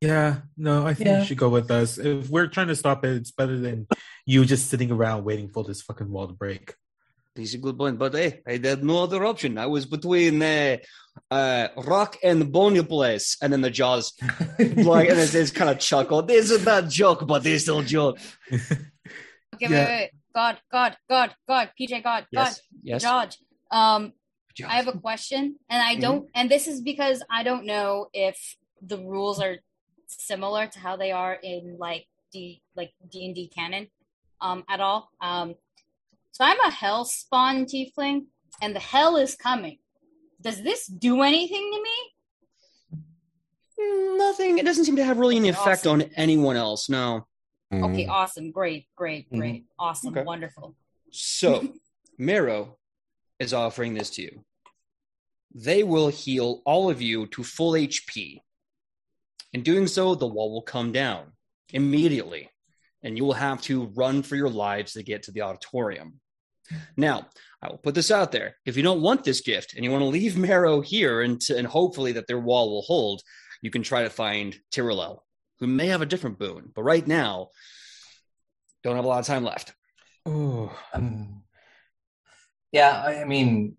[0.00, 0.42] Yeah.
[0.56, 1.18] No, I think Yeah.
[1.20, 1.98] you should go with us.
[1.98, 3.86] If we're trying to stop it, it's better than
[4.24, 6.74] you just sitting around waiting for this fucking wall to break.
[7.38, 7.98] This is a good point.
[7.98, 9.58] But hey, I had no other option.
[9.58, 10.78] I was between uh,
[11.30, 14.12] uh, rock and bony place, and then the jaws
[14.58, 16.22] like, and it's, it's kind of chuckle.
[16.22, 18.18] This is a bad joke, but they still joke.
[19.54, 19.86] Okay, Yeah.
[19.86, 20.10] wait, wait.
[20.34, 23.02] God, God, God, God, PJ, God, Yes, God, yes.
[23.02, 23.38] George.
[23.72, 24.12] Um,
[24.54, 24.70] Jaws.
[24.70, 28.36] I have a question, and I don't, and this is because I don't know if
[28.82, 29.56] the rules are
[30.06, 33.88] similar to how they are in like D, like D and D canon,
[34.40, 35.10] um, at all.
[35.20, 35.54] Um,
[36.38, 38.26] so I'm a hell spawn tiefling,
[38.62, 39.78] and the hell is coming.
[40.40, 42.14] Does this do anything to me?
[44.16, 44.58] Nothing.
[44.58, 46.02] It doesn't seem to have really any effect Awesome.
[46.02, 46.88] on anyone else.
[46.88, 47.26] No.
[47.72, 48.10] Okay, Mm.
[48.10, 49.38] awesome, great, great, Mhm.
[49.38, 50.22] great, awesome, Okay.
[50.22, 50.76] wonderful.
[51.10, 51.50] So,
[52.18, 52.78] Marrow
[53.40, 54.44] is offering this to you.
[55.52, 58.40] They will heal all of you to full HP.
[59.52, 61.32] In doing so, the wall will come down
[61.70, 62.50] immediately,
[63.02, 66.20] and you will have to run for your lives to get to the auditorium.
[66.96, 67.28] Now,
[67.62, 68.56] I will put this out there.
[68.64, 71.56] If you don't want this gift and you want to leave Marrow here and, to,
[71.56, 73.22] and hopefully that their wall will hold,
[73.62, 75.20] you can try to find Tirolel,
[75.58, 76.70] who may have a different boon.
[76.74, 77.48] But right now,
[78.84, 79.74] don't have a lot of time left.
[80.24, 80.76] Oh.
[80.94, 81.42] Um,
[82.72, 83.74] yeah, I I mean,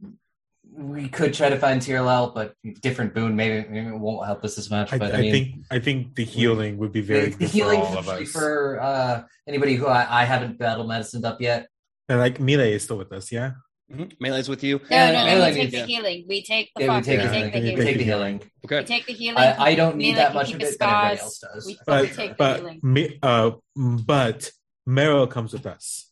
[0.71, 4.57] we could try to find Tirlel, but different boon maybe, maybe it won't help us
[4.57, 4.93] as much.
[4.93, 7.47] I, but I, I, mean, think I think the healing would be very the, the
[7.47, 8.31] healing for all of us.
[8.31, 11.67] for uh, anybody who I, I haven't battle medicined up yet.
[12.10, 13.51] And like Melee is still with us, yeah.
[13.91, 14.14] Mhm.
[14.20, 14.80] Melee's with you.
[14.89, 15.86] No, no, no, melee we take needs- the yeah.
[15.86, 16.26] healing.
[16.28, 17.05] We take the Yeah, we fuck.
[17.05, 17.51] take, we the take healing.
[17.51, 18.41] the We we take the healing.
[18.66, 18.80] Okay.
[18.82, 19.38] We take the healing.
[19.38, 21.66] I, I don't need Melee that much of his it, but everybody else does.
[21.66, 22.80] We but But take the but healing.
[22.84, 24.51] me, uh, but
[24.86, 26.12] Marrow comes with us.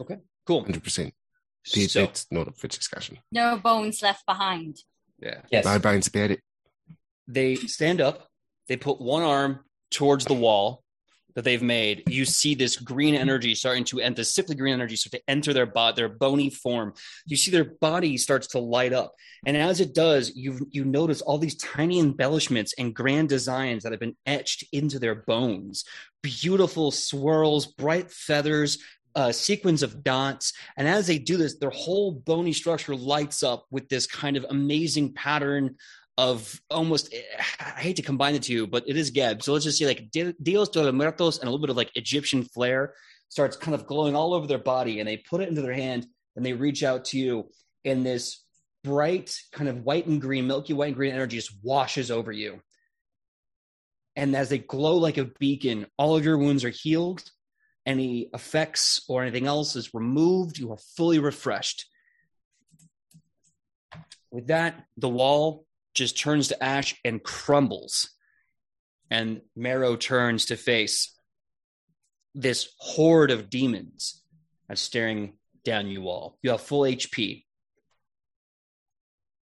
[0.00, 0.16] Okay.
[0.46, 0.64] Cool.
[0.64, 1.12] 100%.
[1.62, 3.18] So, That's not up for discussion.
[3.30, 4.78] No bones left behind.
[5.20, 5.42] yeah.
[5.50, 5.64] yes.
[5.66, 6.40] My bones about it.
[7.28, 8.28] They stand up.
[8.66, 9.60] They put one arm
[9.90, 10.82] towards the wall
[11.34, 12.02] that they've made.
[12.08, 15.66] You see this green energy starting to enter, sickly green energy start to enter their
[15.66, 16.94] body, their bony form.
[17.26, 19.14] You see their body starts to light up,
[19.46, 23.92] and as it does, you you notice all these tiny embellishments and grand designs that
[23.92, 25.84] have been etched into their bones.
[26.22, 28.78] Beautiful swirls, bright feathers,
[29.14, 30.52] uh, sequence of dots.
[30.76, 34.46] And as they do this, their whole bony structure lights up with this kind of
[34.50, 35.76] amazing pattern
[36.20, 37.14] of almost,
[37.58, 39.42] I hate to combine the two, but it is Geb.
[39.42, 41.90] So let's just say like Dios de los Muertos and a little bit of like
[41.94, 42.92] Egyptian flair
[43.30, 45.00] starts kind of glowing all over their body.
[45.00, 46.06] And they put it into their hand
[46.36, 47.48] and they reach out to you.
[47.86, 48.44] And this
[48.84, 52.60] bright kind of white and green, milky white and green energy just washes over you.
[54.14, 57.22] And as they glow like a beacon, all of your wounds are healed
[57.86, 60.58] any effects or anything else is removed.
[60.58, 61.86] You are fully refreshed.
[64.30, 65.64] With that, the wall
[65.94, 68.10] just turns to ash and crumbles.
[69.10, 71.16] And Marrow turns to face
[72.34, 74.22] this horde of demons
[74.68, 75.34] that's staring
[75.64, 76.38] down you all.
[76.42, 77.44] You have full HP.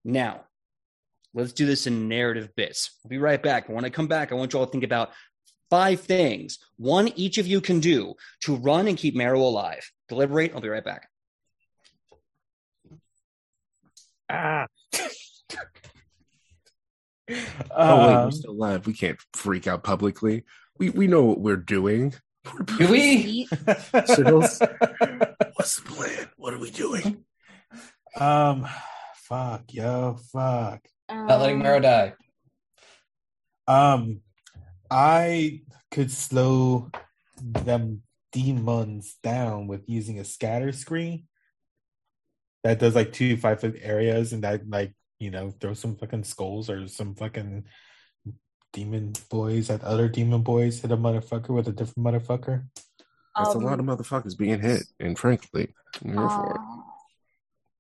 [0.04, 0.42] Now,
[1.34, 2.98] let's do this in narrative bits.
[3.04, 3.68] I'll be right back.
[3.68, 5.10] When I come back, I want you all to think about
[5.70, 9.90] five things, one each of you can do to run and keep Marrow alive.
[10.08, 10.52] Deliberate.
[10.54, 11.08] I'll be right back.
[14.28, 14.66] Ah.
[17.30, 17.36] oh
[18.06, 18.86] wait, Um, we're still alive.
[18.86, 20.44] We can't freak out publicly.
[20.78, 22.14] We we know what we're doing.
[22.78, 23.46] Do we?
[24.06, 24.58] Signals?
[25.54, 26.28] What's the plan?
[26.36, 27.24] What are we doing?
[28.18, 28.66] um,
[29.14, 30.80] fuck, yo, fuck.
[31.08, 32.14] Not letting Um, Marrow die.
[33.68, 34.20] Um,
[34.90, 36.90] I could slow
[37.40, 38.02] them
[38.32, 41.24] demons down with using a scatter scree
[42.64, 46.24] that does like two five foot areas and that like you know throw some fucking
[46.24, 47.64] skulls or some fucking
[48.72, 52.64] demon boys at other demon boys hit a motherfucker with a different motherfucker.
[53.36, 55.72] That's um, a lot of motherfuckers being hit, and frankly,
[56.04, 56.56] I'm here for it.
[56.58, 56.82] Uh,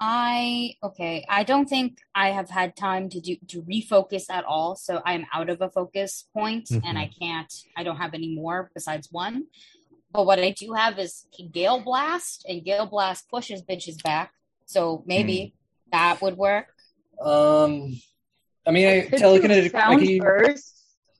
[0.00, 1.24] I okay.
[1.28, 4.76] I don't think I have had time to do to refocus at all.
[4.76, 7.52] So I'm out of a focus point, and I can't.
[7.76, 9.46] I don't have any more besides one.
[10.12, 14.32] But what I do have is Gale Blast, and Gale Blast pushes bitches back.
[14.66, 15.54] So maybe
[15.92, 16.71] that would work.
[17.24, 18.00] Um,
[18.66, 20.72] I mean, I, telekinetic, I can use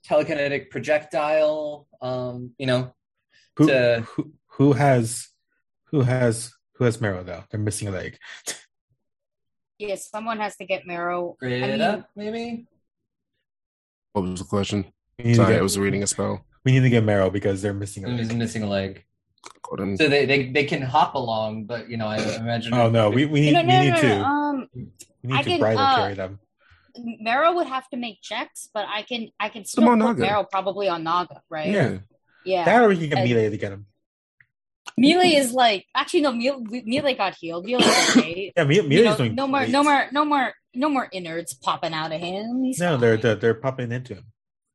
[0.07, 1.87] telekinetic projectile.
[2.01, 2.93] Um, you know,
[3.57, 5.29] Who, To- who who has
[5.91, 7.43] who has who has marrow though?
[7.49, 8.17] They're missing a leg.
[9.79, 11.35] Yes, someone has to get Marrow.
[11.41, 12.67] I mean, up maybe.
[14.13, 14.85] What was the question?
[15.17, 16.45] We need, Sorry, get, I was reading a spell.
[16.63, 18.37] we need to get marrow because they're missing a He's leg.
[18.37, 19.12] missing a leg, Hold on.
[19.97, 22.73] So they, they they can hop along, but you know, I imagine.
[22.73, 24.23] Oh no, we, we need no, we need no, to no.
[24.23, 24.81] Um, we
[25.23, 26.39] need I to can, bridal uh, carry them.
[26.97, 30.05] Marrow would have to make checks, but I can I can them still on put
[30.05, 30.21] Naga.
[30.21, 31.69] Marrow probably on Naga, right?
[31.69, 31.97] Yeah,
[32.45, 32.65] Yeah.
[32.65, 33.87] that or we can get And- melee to get him.
[34.97, 37.65] Melee is like actually no Melee, Melee got healed.
[37.65, 38.53] Melee's okay.
[38.57, 39.71] Yeah, me, You know, doing no more, great.
[39.71, 42.63] no more, no more, no more innards popping out of him.
[42.63, 44.25] He's No, they're, they're they're popping into him.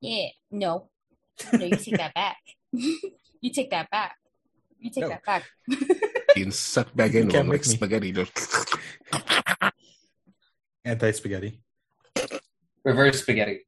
[0.00, 0.88] yeah, no,
[1.52, 2.38] no, you take that back.
[2.72, 4.16] you take that back.
[4.80, 5.08] You take No.
[5.10, 5.44] that back.
[6.34, 7.74] Being sucked back in can't like make me.
[7.74, 8.12] spaghetti.
[10.84, 11.60] Anti spaghetti,
[12.84, 13.60] reverse spaghetti.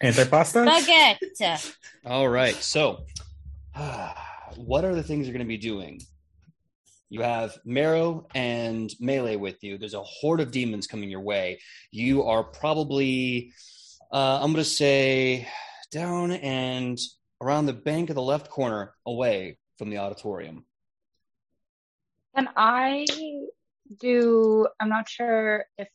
[0.00, 0.60] anti pasta.
[0.60, 1.74] Baguette.
[2.06, 2.54] All right.
[2.54, 3.04] So,
[4.56, 6.00] what are the things you're going to be doing?
[7.08, 9.78] You have Marrow and Melee with you.
[9.78, 11.60] There's a horde of demons coming your way.
[11.90, 13.52] You are probably,
[14.12, 15.48] uh, I'm going to say,
[15.90, 16.98] down and
[17.40, 20.64] around the bank of the left corner away from the auditorium.
[22.34, 23.06] Can I
[24.00, 24.66] do?
[24.80, 25.88] I'm not sure if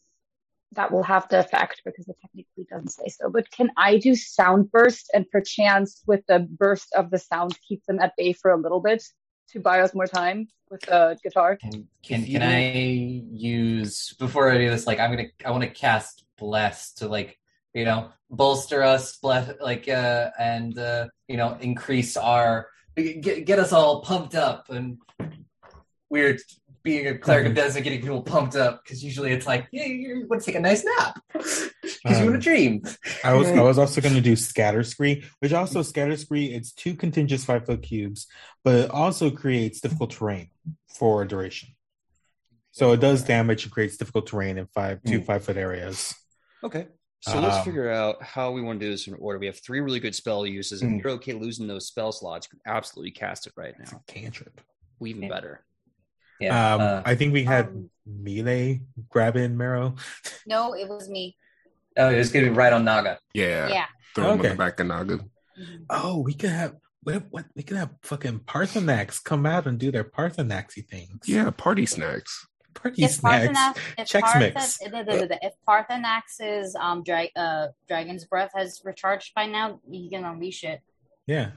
[0.74, 3.30] that will have the effect because it technically doesn't say so.
[3.30, 7.86] But can I do sound burst and perchance with the burst of the sound keep
[7.86, 9.04] them at bay for a little bit
[9.52, 11.58] to buy us more time with the guitar?
[11.58, 14.86] Can can, can I use before I do this?
[14.86, 17.38] Like, I'm gonna I want to cast bless to like
[17.74, 22.68] you know bolster us, bless like uh and uh you know increase our
[23.02, 24.98] get get us all pumped up and
[26.10, 26.40] weird
[26.82, 29.86] being a cleric of death and getting people pumped up because usually it's like yeah
[29.86, 32.82] you want to take a nice nap because you want to Um, dream.
[33.24, 36.46] I was I was also going to do scatter scree, which also scatter scree.
[36.46, 38.28] It's two contiguous five foot cubes,
[38.64, 40.50] but it also creates difficult terrain
[40.98, 41.70] for a duration.
[42.72, 45.26] So it does damage and creates difficult terrain in five two Hmm.
[45.26, 46.16] five foot areas.
[46.64, 46.88] Okay.
[47.22, 49.40] So let's Um, figure out how we want to do this in order.
[49.40, 51.04] We have three really good spell uses, and Mm.
[51.04, 54.02] you're okay losing those spell slots, you can absolutely cast it right now.
[54.08, 54.62] a cantrip.
[55.06, 55.30] Even Yeah.
[55.30, 55.66] better.
[56.40, 59.96] Yeah, um, uh, I think we had Um, melee grab in marrow.
[60.46, 61.36] No, it was me.
[61.98, 63.20] oh, it was gonna be right on Naga.
[63.34, 63.68] Yeah.
[63.68, 63.86] Yeah.
[64.16, 65.20] Throw him on the back of Naga.
[65.60, 65.86] Mhm.
[65.90, 67.24] Oh, we could have what?
[67.32, 71.28] What we could have fucking Parthenax come out and do their Parthenaxy things.
[71.28, 72.48] Yeah, party snacks.
[72.82, 73.48] Party If snacks.
[73.48, 74.82] Parthenax, if, Chex Parthen- Mix.
[74.82, 80.24] if- if- if Parthenax's um dra- uh dragon's breath has recharged by now, you can
[80.26, 80.82] unleash it.
[81.28, 81.52] Yeah.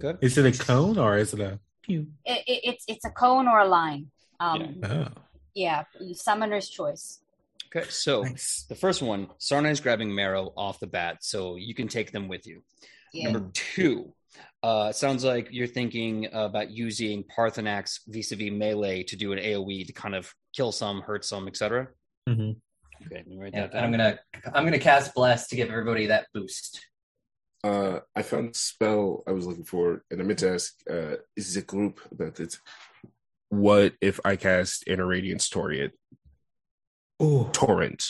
[0.00, 0.18] Good.
[0.22, 2.06] Is it a cone or is it a pew?
[2.24, 4.10] it, it it's it's a cone or a line.
[4.38, 5.08] Um, Oh,
[5.54, 5.84] yeah,
[6.14, 7.20] summoner's choice.
[7.74, 7.86] Okay.
[7.90, 8.64] So nice.
[8.68, 12.26] the first one, Sarnai is grabbing Marrow off the bat, so you can take them
[12.28, 12.62] with you.
[13.12, 13.30] Yeah.
[13.30, 14.12] Number two,
[14.62, 19.92] uh, sounds like you're thinking about using Parthenax vis-a-vis melee to do an AOE to
[19.92, 21.88] kind of kill some, hurt some, etc.
[22.28, 22.56] Mhm.
[23.06, 24.18] Okay, let write Yeah, that and I'm gonna
[24.54, 26.86] I'm gonna cast bless to give everybody that boost.
[27.62, 31.16] Uh, I found the spell I was looking for, and I meant to ask, uh,
[31.36, 32.58] is it a group that it's
[33.50, 35.92] what if I cast Inner Radiance Torrent?
[37.18, 38.04] Oh, Torrent.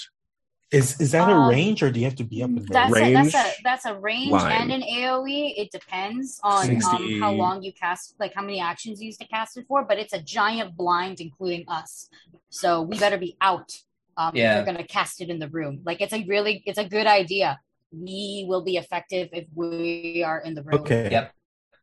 [0.70, 2.66] Is is that a Um, range or do you have to be up in there?
[2.70, 4.70] That's a, Range, that's a that's a range line.
[4.70, 5.55] and an AOE.
[5.56, 9.26] It depends on um, how long you cast, like how many actions you use to
[9.26, 9.84] cast it for.
[9.84, 12.09] But it's a giant blind, including us.
[12.51, 13.72] So we better be out.
[14.16, 14.52] Um, Yeah.
[14.52, 15.80] if you're gonna cast it in the room.
[15.84, 17.59] Like it's a really, it's a good idea.
[17.90, 20.80] We will be effective if we are in the room.
[20.82, 21.09] Okay.
[21.10, 21.32] Yep.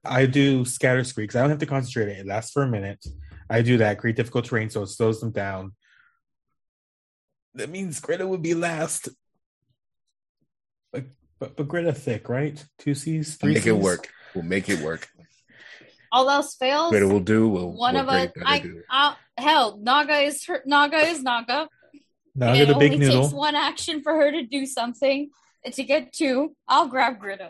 [0.06, 1.36] I do scatter screams.
[1.36, 2.08] I don't have to concentrate.
[2.08, 3.06] It lasts for a minute.
[3.50, 3.98] I do that.
[3.98, 5.74] Create difficult terrain so it slows them down.
[7.58, 9.10] That means Gritta would be last.
[10.92, 11.06] But
[11.40, 12.64] but, but Gritta thick, right?
[12.78, 14.10] Two C's, three Make it work.
[14.34, 15.08] We'll make it work.
[16.12, 16.94] All else fails.
[16.94, 17.50] Gritta will do.
[17.50, 21.22] We'll, one we'll of us, break I, I, uh, hell, Naga is her, Naga is
[21.22, 21.68] Naga.
[22.36, 23.24] Now I it get a big only noodle.
[23.24, 25.30] takes one action for her to do something.
[25.66, 27.50] And to get two, I'll grab Gritta.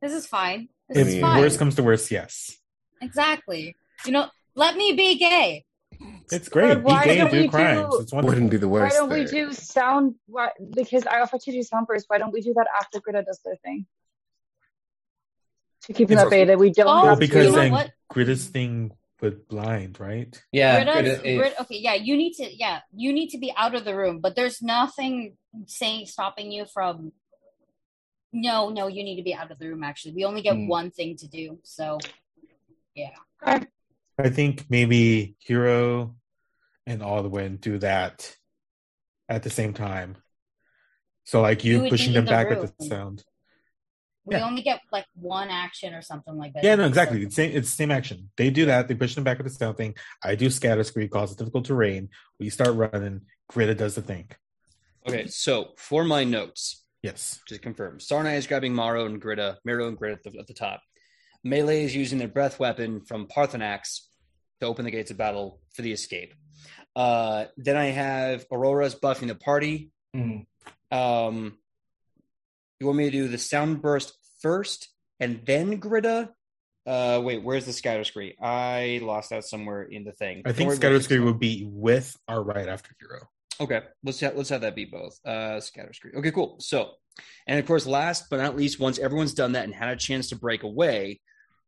[0.00, 0.68] This is fine.
[0.88, 1.40] This If is fine.
[1.40, 2.56] worst comes to worst, yes.
[3.00, 3.74] Exactly.
[4.04, 5.64] You know, let me be gay.
[6.32, 6.74] It's great.
[6.76, 7.80] Be why gay don't and do we crimes.
[7.94, 8.34] do- It's wonderful.
[8.34, 8.94] Wouldn't be the worst.
[8.94, 10.16] Why don't we do sound?
[10.26, 12.06] Why, Because I offered to do sound burst.
[12.08, 13.86] Why don't we do that after Gritta does their thing?
[15.84, 17.58] To keep them It's at bay, that we don't Oh, Well, have because you know
[17.58, 17.90] then what?
[18.12, 18.90] Gritta's thing
[19.20, 20.42] with blind, right?
[20.50, 23.84] Yeah, Gritta's- Gritta- okay, yeah, you need to, yeah, you need to be out of
[23.84, 25.36] the room, but there's nothing
[25.66, 27.12] saying stopping you from.
[28.32, 29.84] No, no, you need to be out of the room.
[29.84, 30.66] Actually, we only get Hmm.
[30.66, 31.98] one thing to do, so
[34.18, 36.16] I think maybe Hiro
[36.86, 38.34] and Aldwin do that
[39.28, 40.16] at the same time.
[41.24, 42.60] So like You you pushing them the back room.
[42.60, 43.24] with the sound.
[44.24, 44.46] we Yeah.
[44.46, 46.64] only get like one action or something like that.
[46.64, 47.22] Yeah, no, exactly.
[47.22, 47.50] It's same.
[47.54, 48.30] It's the same action.
[48.36, 48.88] They do that.
[48.88, 49.94] They push them back with the sound thing.
[50.24, 52.08] I do scatter scree, cause it difficult terrain.
[52.40, 53.22] We start running.
[53.52, 54.30] Gritta does the thing.
[55.06, 57.38] Okay, so for my notes, Yes.
[57.46, 60.54] to confirm, Sarnai is grabbing Marrow and Gritta, Marrow and Gritta at the, at the
[60.54, 60.80] top.
[61.46, 64.00] Melee is using their breath weapon from Parthenax
[64.60, 66.34] to open the gates of battle for the escape.
[66.94, 69.90] Uh, then I have Aurora's buffing the party.
[70.14, 70.46] Mhm.
[70.90, 71.58] Um,
[72.80, 74.88] you want me to do the sound burst first
[75.20, 76.30] and then Gritta?
[76.84, 78.36] Uh, wait, where's the scatter scree?
[78.40, 80.42] I lost that somewhere in the thing.
[80.46, 83.28] I think scatter scree would be with or right after Hiro.
[83.60, 85.18] Okay, let's have, let's have that be both.
[85.24, 86.12] Uh, scatter scree.
[86.16, 86.56] Okay, cool.
[86.60, 86.92] So,
[87.46, 90.28] and of course, last but not least, once everyone's done that and had a chance
[90.28, 91.20] to break away,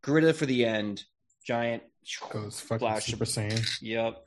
[0.03, 1.05] Gritta for the end,
[1.45, 1.83] giant.
[2.31, 3.07] Goes fucking Flash.
[3.07, 3.69] Super Saiyan.
[3.83, 4.25] Yep.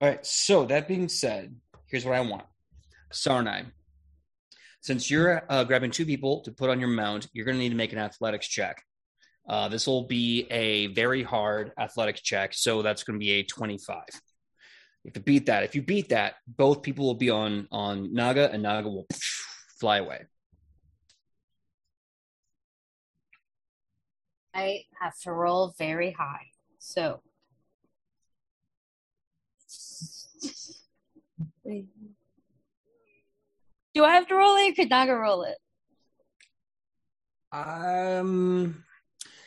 [0.00, 0.24] All right.
[0.24, 1.56] So that being said,
[1.86, 2.44] here's what I want,
[3.12, 3.66] Sarnai.
[4.80, 7.70] Since you're uh, grabbing two people to put on your mount, you're going to need
[7.70, 8.82] to make an athletics check.
[9.48, 13.42] Uh, this will be a very hard athletics check, so that's going to be a
[13.42, 13.96] 25.
[15.04, 15.64] You have to beat that.
[15.64, 19.06] If you beat that, both people will be on on Naga, and Naga will
[19.78, 20.24] fly away.
[24.54, 26.46] I have to roll very high.
[26.78, 27.20] So.
[33.94, 34.72] Do I have to roll it?
[34.72, 35.56] Or could Naga roll it?
[37.52, 38.84] Um,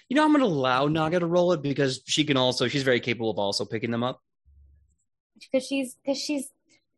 [0.10, 2.68] you know, I'm going to allow Naga to roll it because she can also.
[2.68, 4.22] She's very capable of also picking them up.
[5.40, 6.50] Because she's because she's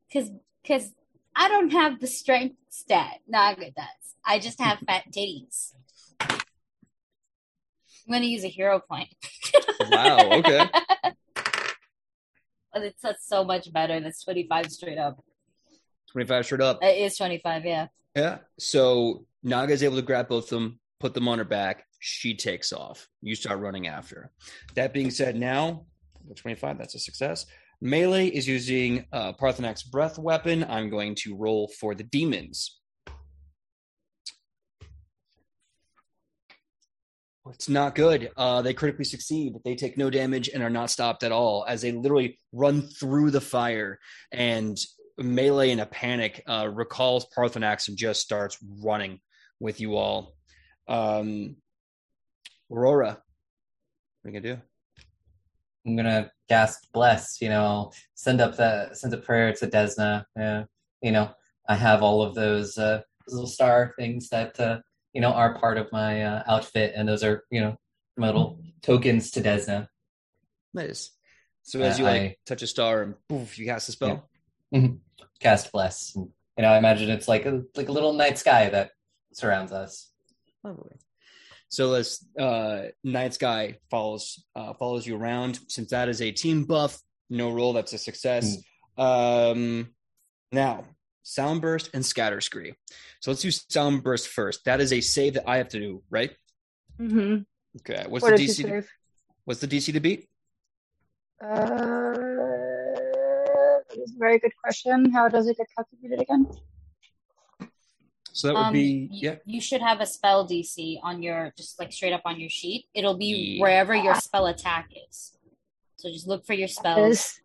[0.08, 0.32] because
[0.64, 0.94] because
[1.36, 3.20] I don't have the strength stat.
[3.28, 4.16] Naga does.
[4.26, 5.74] I just have fat titties.
[8.10, 9.10] I'm gonna use a hero point.
[9.92, 10.32] Wow.
[10.32, 10.70] Okay.
[12.76, 14.00] It's that's so much better.
[14.00, 15.22] That's 25 straight up.
[16.12, 16.80] 25 straight up.
[16.82, 17.88] It is 25, yeah.
[18.16, 18.38] Yeah.
[18.58, 21.84] So Naga is able to grab both of them, put them on her back.
[22.00, 23.10] She takes off.
[23.22, 24.32] You start running after.
[24.76, 25.88] That being said, now
[26.28, 27.46] the 25, that's a success.
[27.82, 30.64] Melee is using uh, Parthenax breath weapon.
[30.64, 32.79] I'm going to roll for the demons.
[37.54, 38.32] It's not good.
[38.38, 39.56] Uh, they critically succeed.
[39.64, 43.32] They take no damage and are not stopped at all as they literally run through
[43.32, 44.00] the fire.
[44.32, 44.78] And
[45.18, 49.20] Melee, in a panic, uh, recalls Parthenax and just starts running
[49.60, 50.36] with you all.
[50.88, 51.58] Um,
[52.72, 53.18] Aurora,
[54.22, 54.62] what are you gonna do?
[55.86, 57.42] I'm gonna gasp bless.
[57.42, 60.26] You know, send up the send a prayer to Desna.
[60.38, 60.64] Yeah,
[61.02, 61.32] you know,
[61.68, 64.80] I have all of those uh, little star things that uh,
[65.14, 67.78] you know are part of my uh, outfit, and those are you know
[68.18, 69.88] my little tokens to Desna.
[70.74, 71.12] Nice.
[71.64, 74.30] So as Uh, you like I- touch a star and poof, you cast a spell.
[75.40, 76.14] Cast bless.
[76.16, 78.92] And, you know, I imagine it's like a like a little night sky that
[79.34, 80.12] surrounds us.
[80.64, 80.96] Lovely.
[81.70, 86.66] So as uh, Night Sky follows uh, follows you around, since that is a team
[86.66, 87.00] buff,
[87.30, 88.58] no roll, that's a success.
[88.98, 89.94] Um,
[90.52, 90.86] now,
[91.24, 92.74] Sound Burst and Scatter Scree.
[93.20, 94.66] So let's do Sound Burst first.
[94.66, 96.32] That is a save that I have to do, right?
[97.00, 97.42] Mm-hmm.
[97.82, 98.06] Okay.
[98.08, 98.64] What's What the DC?
[98.66, 98.84] To,
[99.46, 100.28] what's the DC to beat?
[101.42, 102.14] Uh,
[103.88, 105.12] that is a very good question.
[105.12, 106.48] How does it get calculated again?
[108.32, 109.36] So that would Um, be you, yeah.
[109.46, 112.86] you should have a spell DC on your just like straight up on your sheet.
[112.94, 113.26] It'll be
[113.58, 113.62] Yeah.
[113.62, 115.34] wherever your spell attack is.
[115.98, 117.40] So just look for your That spells.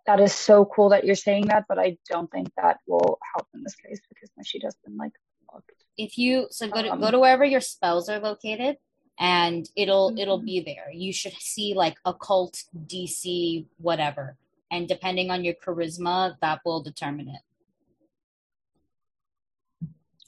[0.00, 3.18] Is, that is so cool that you're saying that, but I don't think that will
[3.34, 5.12] help in this case because my sheet has been like
[5.50, 5.70] fucked.
[5.96, 8.78] If you so go to Um, go to wherever your spells are located,
[9.18, 10.44] and it'll it'll Mhm.
[10.44, 10.90] be there.
[10.92, 14.36] You should see like occult DC whatever,
[14.70, 17.42] and depending on your charisma, that will determine it.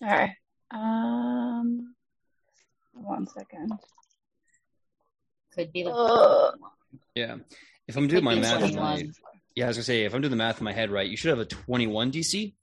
[0.03, 0.37] All right.
[0.71, 1.95] Um,
[2.93, 3.79] one second.
[5.55, 6.59] Could be like Ugh.
[7.15, 7.37] Yeah.
[7.87, 9.07] If I'm doing my Could be math right,
[9.55, 11.17] yeah, I was gonna say if I'm doing the math in my head right, you
[11.17, 12.55] should have a 21 DC.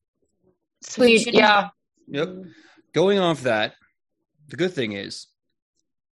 [0.82, 1.34] Sweet.
[1.34, 1.70] Yeah.
[2.08, 2.30] Yep.
[2.94, 3.76] Going off that,
[4.48, 5.28] the good thing is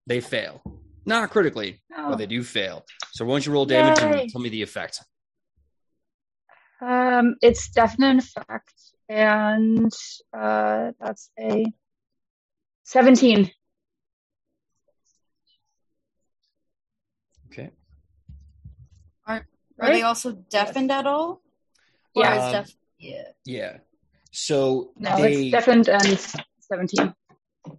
[0.07, 0.63] they fail.
[1.07, 2.85] Not critically, but they do fail.
[3.13, 4.23] So once you roll damage Yay.
[4.23, 5.01] and tell me the effect.
[6.81, 8.75] Um, it's definite effect,
[9.09, 9.93] and
[10.37, 11.65] uh, that's a
[12.83, 13.51] seventeen.
[17.53, 17.71] Okay.
[19.27, 19.43] Are Right?
[19.79, 21.43] They also deafened at all?
[22.15, 22.45] Or Yeah.
[22.47, 23.23] Um, deaf- yeah.
[23.45, 23.77] Yeah.
[24.31, 26.19] So No, they it's deafened and
[26.61, 27.15] seventeen.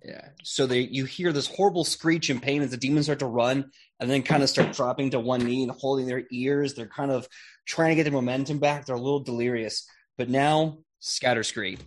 [0.03, 0.29] Yeah.
[0.43, 3.71] So they you hear this horrible screech and pain as the demons start to run
[3.99, 6.73] and then kind of start dropping to one knee and holding their ears.
[6.73, 7.27] They're kind of
[7.67, 8.85] trying to get their momentum back.
[8.85, 9.87] They're a little delirious.
[10.17, 11.77] But now scatter scree.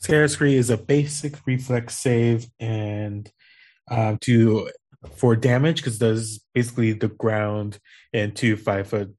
[0.00, 3.30] Scare Scree is a basic reflex save and
[3.90, 4.70] uh, to
[5.16, 7.78] for damage because does basically the ground
[8.12, 9.14] and two five foot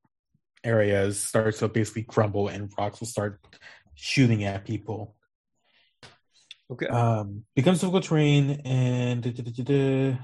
[0.64, 3.40] areas starts to basically crumble and rocks will start
[3.96, 5.16] shooting at people.
[6.72, 6.88] Okay.
[6.88, 10.18] Um, becomes difficult terrain and da, da, da,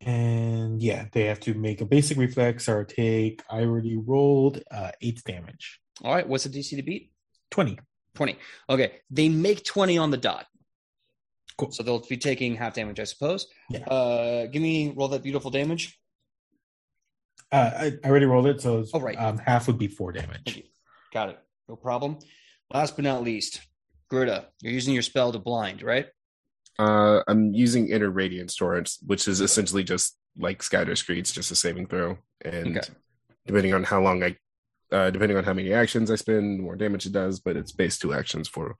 [0.00, 3.42] and yeah, they have to make a basic reflex or take.
[3.48, 6.28] I already rolled uh, eight damage, All right.
[6.28, 7.10] What's the DC to beat?
[7.50, 7.78] twenty.
[8.14, 8.38] 20.
[8.70, 8.92] Okay.
[9.10, 10.46] They make 20 on the dot.
[11.56, 11.70] Cool.
[11.72, 13.46] So they'll be taking half damage, I suppose.
[13.70, 13.84] Yeah.
[13.86, 15.98] Uh give me roll that beautiful damage.
[17.52, 19.16] Uh, I, I already rolled it, so it's, Oh, right.
[19.16, 20.56] um, half would be four Thank damage.
[20.56, 20.62] you.
[21.12, 21.38] Got it.
[21.68, 22.18] No problem.
[22.72, 23.60] Last but not least,
[24.10, 26.06] Gritta, you're using your spell to blind, right?
[26.78, 31.54] Uh, I'm using inner radiance torrents, which is essentially just like scatter screeds, just a
[31.54, 32.18] saving throw.
[32.44, 32.88] And Okay.
[33.46, 34.36] depending on how long I,
[34.90, 37.38] uh, depending on how many actions I spend, the more damage it does.
[37.38, 38.74] But it's base two actions for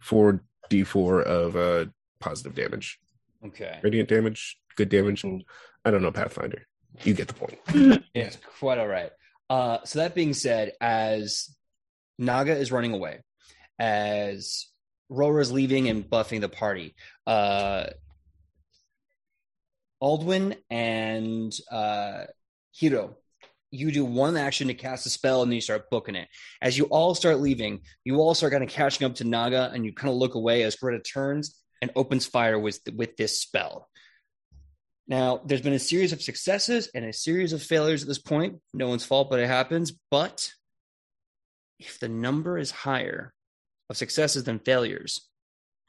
[0.00, 1.84] four d4 of uh
[2.20, 2.98] positive damage,
[3.44, 3.78] Okay.
[3.82, 5.24] radiant damage, good damage.
[5.84, 6.66] I don't know Pathfinder.
[7.04, 8.02] You get the point.
[8.14, 9.10] It's quite all right.
[9.50, 11.54] Uh, so that being said, as
[12.18, 13.20] Naga is running away,
[13.78, 14.66] as
[15.08, 16.94] Rora is leaving and buffing the party,
[17.26, 17.86] uh,
[20.02, 22.24] Aldwin and uh,
[22.72, 23.16] Hiro,
[23.70, 26.28] you do one action to cast a spell and then you start booking it.
[26.62, 29.84] As you all start leaving, you all start kind of catching up to Naga and
[29.84, 33.88] you kind of look away as Gritta turns and opens fire with with this spell.
[35.08, 38.60] Now, there's been a series of successes and a series of failures at this point.
[38.74, 39.92] No one's fault, but it happens.
[40.10, 40.50] But
[41.78, 43.32] if the number is higher
[43.88, 45.28] of successes than failures,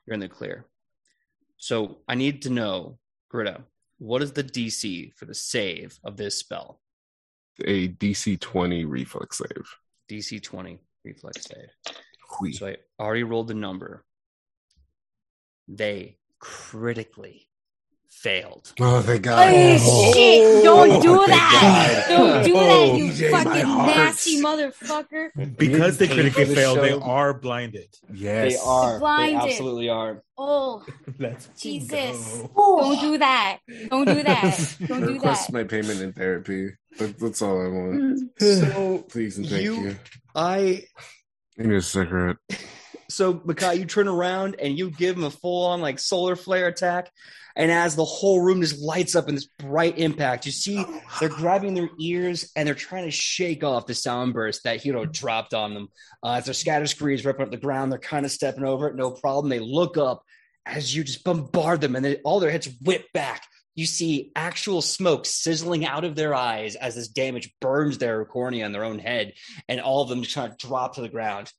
[0.06, 0.68] you're in the clear.
[1.58, 3.00] So I need to know,
[3.34, 3.64] Gritta,
[3.98, 6.80] what is the DC for the save of this spell?
[7.66, 9.66] A DC 20 reflex save.
[10.12, 11.96] DC 20 reflex save.
[12.30, 12.52] Hui.
[12.52, 14.04] So I already rolled the number.
[15.68, 17.48] They critically
[18.08, 18.74] failed.
[18.80, 19.54] Oh, thank God.
[19.54, 20.64] Oh, shit!
[20.64, 22.06] Don't Oh, do thank that!
[22.08, 22.18] God.
[22.18, 25.58] Don't do Oh, that, you DJ, fucking nasty motherfucker!
[25.58, 27.88] Because they critically the failed, they are blinded.
[28.12, 28.54] Yes.
[28.54, 28.94] They are.
[28.94, 29.52] They Blinded.
[29.52, 30.24] absolutely are.
[30.38, 30.84] Oh,
[31.20, 32.38] Let's Jesus.
[32.56, 32.80] go.
[32.82, 33.60] don't do that!
[33.90, 34.76] Don't do that!
[34.88, 35.54] Don't do Request that!
[35.54, 36.70] my payment in therapy.
[36.98, 37.94] That, that's all I want.
[37.94, 38.30] Mm.
[38.74, 39.96] So Please and thank You- you.
[40.34, 40.84] I
[41.58, 42.38] Give me a cigarette.
[43.10, 46.68] So Makai, you turn around and you give him a full on like solar flare
[46.68, 47.12] attack.
[47.56, 50.86] And as the whole room just lights up in this bright impact, you see
[51.20, 55.06] they're grabbing their ears and they're trying to shake off the sound burst that Hiro
[55.06, 55.88] dropped on them.
[56.24, 58.96] Uh, as their scatter screens ripping up the ground, they're kind of stepping over it,
[58.96, 59.50] no problem.
[59.50, 60.22] They look up
[60.68, 63.44] as you just bombard them, and then all their heads whip back.
[63.74, 68.66] You see actual smoke sizzling out of their eyes as this damage burns their cornea
[68.66, 69.34] and their own head,
[69.68, 71.52] and all of them just kind of drop to the ground.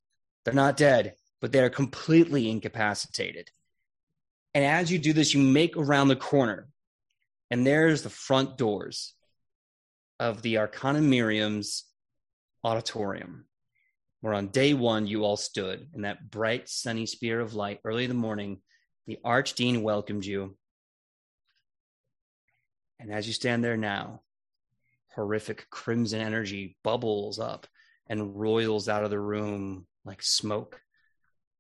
[0.45, 3.51] They're not dead, but they are completely incapacitated.
[4.55, 6.69] And as you do this, you make around the corner,
[7.51, 9.15] and there's the front doors
[10.19, 11.85] of the Arcanamirium's
[12.65, 13.47] auditorium,
[14.21, 18.05] where on day one you all stood in that bright, sunny sphere of light early
[18.05, 18.61] in the morning.
[19.07, 20.57] The Archdean welcomed you.
[22.99, 24.23] And as you stand there now,
[25.15, 27.67] horrific crimson energy bubbles up
[28.09, 30.81] and roils out of the room like smoke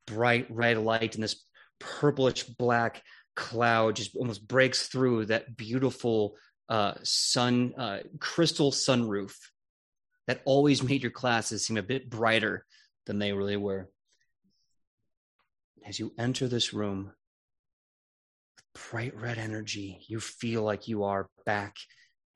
[0.09, 1.45] bright red light and this
[1.79, 3.03] purplish black
[3.37, 6.37] cloud just almost breaks through that beautiful
[6.69, 9.33] uh, sun uh, crystal sunroof
[10.27, 12.65] that always made your classes seem a bit brighter
[13.07, 13.89] than they really were.
[15.87, 17.13] As you enter this room,
[18.57, 21.77] with bright red energy, you feel like you are back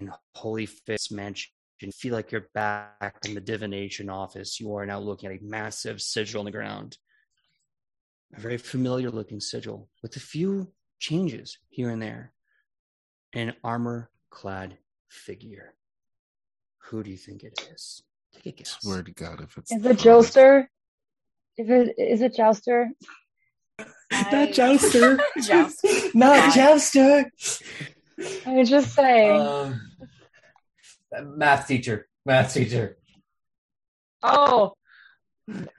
[0.01, 1.51] in Holy Fist Mansion.
[1.81, 4.61] You feel like you're back in the divination office.
[4.61, 6.97] You are now looking at a massive sigil on the ground.
[8.37, 12.33] A very familiar looking sigil with a few changes here and there.
[13.35, 14.79] An armor clad
[15.09, 15.75] figure.
[16.85, 18.03] Who do you think it is?
[18.35, 18.77] Take a guess.
[18.81, 20.67] Swear to God, if it's Is it Joester?
[21.59, 22.89] Is it is it Jouster?
[24.11, 25.21] Not Jouster.
[25.43, 25.85] Joust.
[26.15, 27.31] Not Jouster.
[28.47, 29.41] I was just saying.
[29.41, 29.81] Um,
[31.37, 32.09] math teacher.
[32.25, 32.97] Math teacher.
[34.23, 34.75] oh,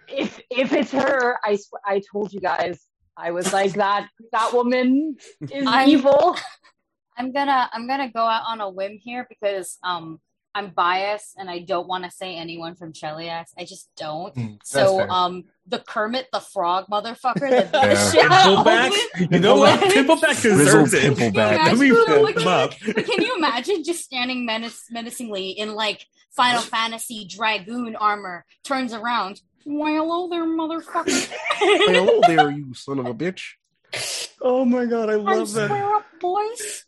[0.07, 2.85] if if it's her, I sw- I told you guys.
[3.15, 4.10] I was like that.
[4.31, 6.35] That woman is I'm- evil.
[7.18, 10.19] I'm gonna I'm gonna go out on a whim here because um
[10.56, 13.45] I'm biased and I don't want to say anyone from Cheliax.
[13.57, 14.34] I just don't.
[14.35, 15.11] Mm, So fair.
[15.11, 17.94] um the Kermit the Frog motherfucker that beat Yeah.
[17.94, 18.90] the shit out of Pimpleback?
[19.19, 19.27] me.
[19.31, 19.80] You know what?
[19.80, 19.94] What?
[19.94, 21.14] Pimpleback Grizzled deserves it.
[21.18, 21.56] Pimpleback.
[21.57, 22.72] Can Let me you imagine- him up.
[22.85, 28.91] But can you imagine just standing menace- menacingly in like Final Fantasy Dragoon armor, turns
[28.91, 31.30] around, why hello there, motherfucker.
[31.60, 33.53] Hello there, you son of a bitch.
[34.41, 35.68] Oh my god, I I'm love that.
[35.68, 36.85] square up, boys.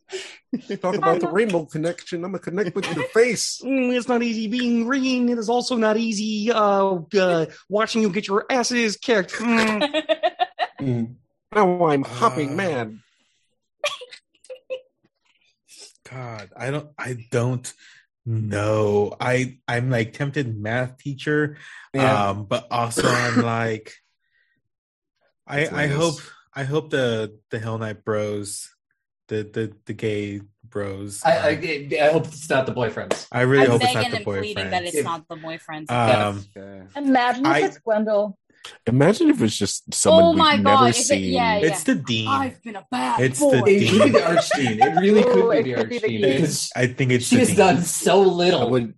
[0.68, 2.24] You talk about the rainbow connection.
[2.24, 3.62] I'm gonna connect with your face.
[3.64, 5.30] Mm, it's not easy being green.
[5.30, 9.34] It is also not easy uh, uh, watching you get your asses kicked.
[9.34, 10.04] Mm.
[10.82, 11.16] Mm.
[11.54, 13.00] Now I'm hopping Uh, mad.
[16.10, 17.72] God, I don't I don't
[18.26, 19.16] know.
[19.20, 21.58] I I'm like tempted math teacher.
[21.94, 22.30] Yeah.
[22.30, 23.94] Um, but also I'm like
[25.48, 26.16] I I hope.
[26.58, 28.74] I hope the the Hell Knight bros,
[29.28, 31.22] the the the gay bros.
[31.26, 33.28] I, are- I, I hope it's not the boyfriends.
[33.32, 35.36] I really I'm hope it's begging not the and pleading that it's If- not the
[35.36, 35.92] boyfriends.
[35.92, 36.46] Um,
[36.96, 38.36] Imagine if I- it's Gwendol.
[38.88, 41.34] Imagine if it's just someone Oh we've never God, if it- seen.
[41.34, 42.28] yeah, it's the dean.
[42.28, 43.62] I've been a bad It's boy.
[43.62, 44.80] the It could be the archdean.
[44.82, 46.02] It really could oh, be the be the archdean.
[46.02, 46.22] dean.
[46.22, 47.58] because I think it's She has dean.
[47.58, 48.70] done so I little.
[48.72, 48.94] would,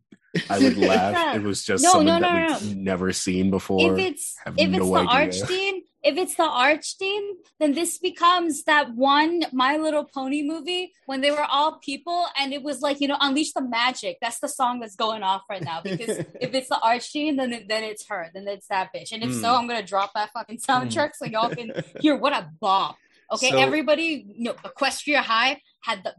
[0.49, 1.35] I would laugh.
[1.35, 3.94] It was just No, someone no, no, that no, we've never seen before.
[3.94, 5.10] if it's have if it's no the idea.
[5.44, 7.23] archdean if it's the archdean
[7.59, 12.53] then this becomes that one my little pony movie when they were all people and
[12.57, 15.63] it was like you know unleash the magic that's the song that's going off right
[15.71, 19.11] now because if it's the archdean then it, then it's her then it's that bitch
[19.11, 19.41] and if Mm.
[19.41, 22.95] so i'm gonna drop that fucking soundtrack so y'all can hear what a bop
[23.34, 26.13] okay So- everybody you know equestria high had the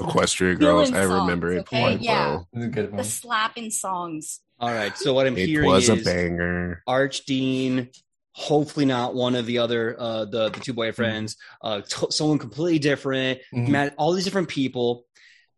[0.00, 1.80] Equestria Girls, Villain I remember songs, it okay?
[1.82, 2.26] quite Yeah.
[2.26, 2.48] well.
[2.54, 3.04] It's the one.
[3.04, 6.82] slapping songs All right, so what I'm It hearing was a is banger.
[6.88, 7.88] Archdean,
[8.32, 12.78] hopefully not one of the other uh, the the two boyfriends, uh, t- someone completely
[12.78, 13.40] different.
[13.54, 13.68] Mhm.
[13.68, 15.04] Matt, all these different people.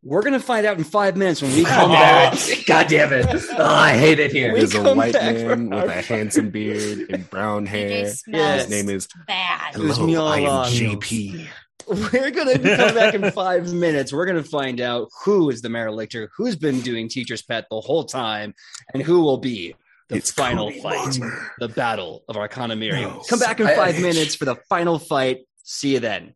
[0.05, 2.37] We're gonna find out in five minutes when we come back.
[2.67, 3.27] God damn it.
[3.57, 4.53] Oh, I hate it here.
[4.53, 8.07] There's a white man for with a handsome beard and brown hair.
[8.07, 10.71] His name is bad It was me Hello, all I am along.
[10.73, 11.47] JP.
[11.87, 14.13] We're gonna come back in five minutes.
[14.13, 18.03] We're gonna find out who is the Maralictor, who's been doing Teacher's Pet the whole
[18.05, 18.55] time,
[18.95, 19.75] and who will be
[20.13, 21.19] the It's final Cody fight,
[21.59, 23.15] the battle of Arcanamirium.
[23.15, 23.23] No.
[23.29, 25.39] Come back in I- five minutes for the final fight.
[25.65, 26.35] See you then.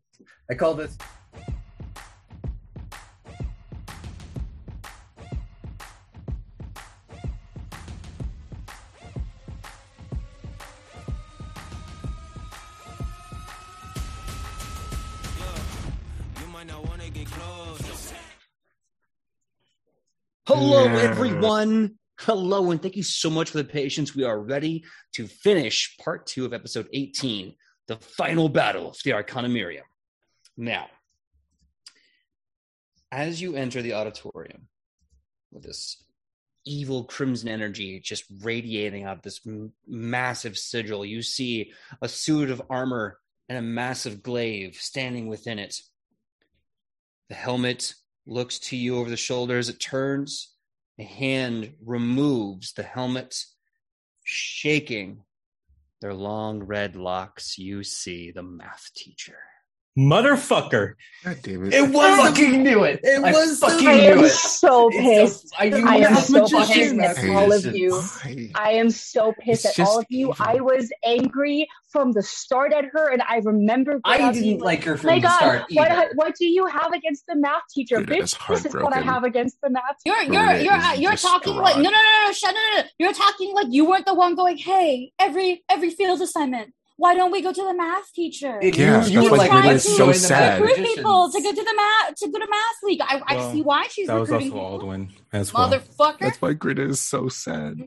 [0.49, 0.97] I call this.
[16.41, 18.13] You might not want to get close.
[20.45, 21.95] Hello, everyone.
[22.21, 24.15] Hello, and thank you so much for the patience.
[24.15, 24.83] We are ready
[25.13, 27.53] to finish part two of episode 18,
[27.87, 29.83] the final battle of the Arcanamirium.
[30.57, 30.87] Now,
[33.11, 34.67] as you enter the auditorium
[35.51, 36.03] with this
[36.65, 41.71] evil crimson energy just radiating out of this m- massive sigil, you see
[42.01, 45.79] a suit of armor and a massive glaive standing within it.
[47.29, 47.93] The helmet
[48.25, 49.69] looks to you over the shoulders.
[49.69, 50.56] It turns.
[50.99, 53.45] A hand removes the helmet,
[54.23, 55.23] shaking
[56.01, 57.57] their long red locks.
[57.57, 59.37] You see the math teacher.
[59.97, 60.93] Motherfucker.
[61.23, 61.73] God damn it.
[61.73, 62.99] It I was fucking knew it.
[63.03, 64.29] It I was the- fucking I knew am it.
[64.29, 65.49] so It's pissed.
[65.49, 67.95] so- I, I am know, so fucking pissed at all of you.
[67.95, 68.49] Why?
[68.55, 70.19] I am so pissed It's at all of you.
[70.31, 70.35] evil.
[70.39, 73.99] I was angry from the start at her, and I remember.
[74.05, 76.11] I didn't like her from My the God, start what, either.
[76.15, 78.47] what do you have against the math teacher, Dude, bitch?
[78.47, 80.21] This is what I have against the math teacher.
[80.23, 82.87] You're you're you're uh, you're talking like no no no no shut no no no
[82.99, 87.31] you're talking like you weren't the one going hey every every field assignment why don't
[87.31, 88.59] we go to the math teacher?
[88.61, 90.61] It- Yeah, you, you that's were why like, Grid let's is join so sad.
[90.61, 93.01] Recruit people to go to the math to go to math league.
[93.01, 94.89] I, I see why she's That was recruiting also people.
[94.89, 95.69] Aldwin as well.
[95.71, 96.19] Motherfucker.
[96.19, 97.77] That's why Grid is so sad.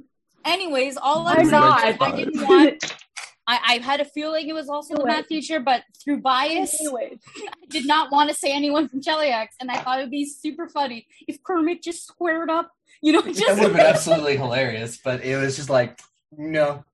[0.45, 1.89] Anyways, all I'm I'm not.
[1.89, 2.97] is I didn't want.
[3.47, 7.19] I, I had a feeling it was also the math teacher, but through bias, Anyways,
[7.37, 10.25] I did not want to say anyone from Cheliax, and I thought it would be
[10.25, 12.71] super funny if Kermit just squared up.
[13.03, 15.99] You know, That would have been absolutely hilarious, but it was just like,
[16.31, 16.85] no.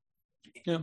[0.65, 0.79] Yeah.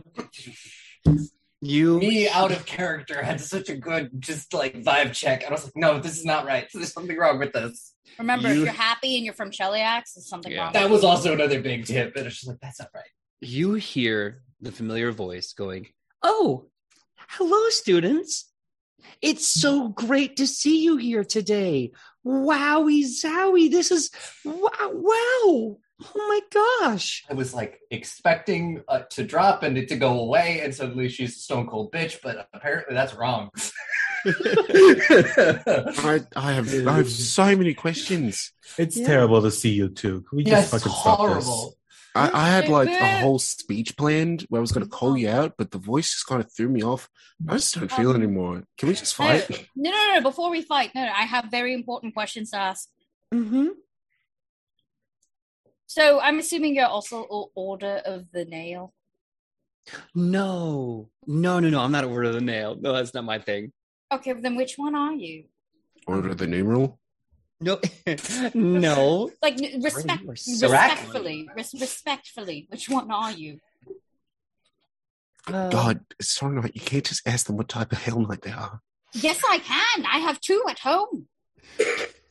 [1.60, 5.42] You Me out of character had such a good, just like vibe check.
[5.42, 6.66] And I was like, no, this is not right.
[6.74, 7.94] There's something wrong with this.
[8.18, 10.64] remember if You- you're happy and you're from Cheliax, there's something Yeah.
[10.64, 10.72] wrong.
[10.74, 12.14] That was also another big tip.
[12.16, 13.04] And it's just like, that's not right.
[13.40, 15.88] you hear the familiar voice going,
[16.22, 16.66] "Oh,
[17.28, 18.50] hello students.
[19.20, 21.92] It's so great to see you here today.
[22.26, 23.70] Wowie zowie.
[23.70, 24.10] This is
[24.44, 25.76] wow, wow.
[26.02, 26.40] Oh my
[26.88, 27.24] gosh.
[27.30, 31.36] I was like expecting uh, to drop and it to go away, and suddenly she's
[31.36, 33.50] a stone cold bitch, but apparently that's wrong.
[34.26, 38.52] I, I have I have so many questions.
[38.78, 39.06] It's Yeah.
[39.06, 40.22] terrible to see you too.
[40.28, 41.74] Can we yeah, just it's fucking stop this?
[42.16, 45.28] I, I had like a whole speech planned where I was going to call you
[45.28, 47.08] out, but the voice just kind of threw me off.
[47.48, 48.62] I just don't feel Um, anymore.
[48.78, 49.50] Can we just No, fight?
[49.74, 50.20] no, no, no.
[50.20, 52.88] Before we fight, no, no, I have very important questions to ask.
[53.32, 53.66] Mm-hmm.
[55.86, 57.22] So I'm assuming you're also
[57.54, 58.92] Order of the Nail.
[60.14, 61.80] No, no, no, no.
[61.80, 62.76] I'm not Order of the nail.
[62.80, 63.72] No, that's not my thing.
[64.10, 65.44] Okay, then which one are you?
[66.06, 66.98] Order of the numeral?
[67.60, 67.80] No,
[68.54, 69.30] no.
[69.42, 73.60] Like n- respect, so respectfully, res- respectfully, which one are you?
[75.46, 76.72] Uh, God, it's so annoying.
[76.74, 78.80] You can't just ask them what type of Hell Knight they are.
[79.12, 80.06] Yes, I can.
[80.06, 81.28] I have two at home.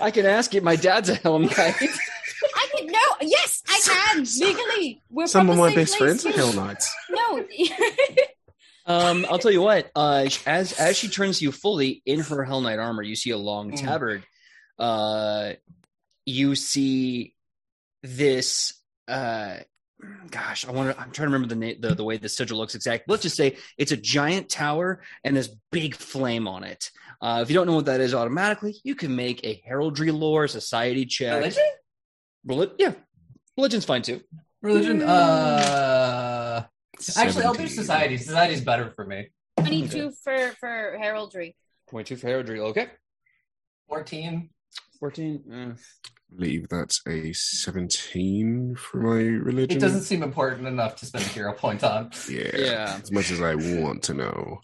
[0.00, 0.62] I can ask it.
[0.62, 1.56] My dad's a Hell Knight.
[1.58, 2.98] I can no.
[3.22, 3.80] Yes, I
[4.14, 5.02] can legally.
[5.10, 6.36] We're Some of my best place, friends are too.
[6.38, 6.94] Hell Knights.
[7.10, 7.44] No.
[8.88, 9.90] Um, I'll tell you what.
[9.96, 13.36] Uh, as as she turns you fully in her Hell Knight armor, you see a
[13.36, 13.80] long Mm.
[13.80, 14.22] tabard.
[14.78, 15.54] Uh,
[16.24, 17.34] you see
[18.04, 18.74] this.
[19.08, 19.56] Uh,
[20.30, 21.02] gosh, I want to.
[21.02, 23.10] I'm trying to remember the name, the the way the sigil looks exactly.
[23.10, 26.92] Let's just say it's a giant tower and this big flame on it.
[27.20, 30.46] Uh, if you don't know what that is, automatically you can make a heraldry lore
[30.48, 31.34] society check.
[31.36, 31.64] Religion?
[32.46, 32.92] Reli- yeah,
[33.56, 34.20] religion's fine too.
[34.62, 35.02] Religion?
[35.02, 36.64] Uh,
[37.16, 38.16] actually, I'll do society.
[38.16, 39.28] Society's better for me.
[39.58, 41.56] Twenty-two for for heraldry.
[41.88, 42.60] Twenty-two for heraldry.
[42.60, 42.88] Okay,
[43.88, 44.50] 14.
[45.00, 45.42] fourteen.
[45.48, 45.78] mm.
[46.32, 49.76] I believe that's a 17 for my religion.
[49.76, 52.10] It doesn't seem important enough to spend a hero point on.
[52.28, 52.50] Yeah.
[52.56, 52.98] Yeah.
[53.00, 54.60] As much as I want to know.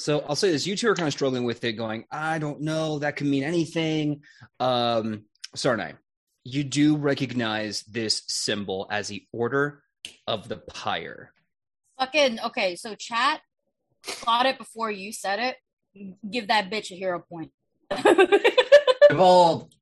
[0.00, 2.62] So I'll say this: you two are kind of struggling with it, going, "I don't
[2.62, 3.00] know.
[3.00, 4.22] That could mean anything."
[4.58, 5.94] Um, Sarnai,
[6.42, 9.82] you do recognize this symbol as the Order
[10.26, 11.34] of the Pyre.
[11.98, 12.76] Fucking okay.
[12.76, 13.42] So chat
[14.02, 16.16] thought it before you said it.
[16.28, 17.52] Give that bitch a hero point.
[19.10, 19.76] Evolved.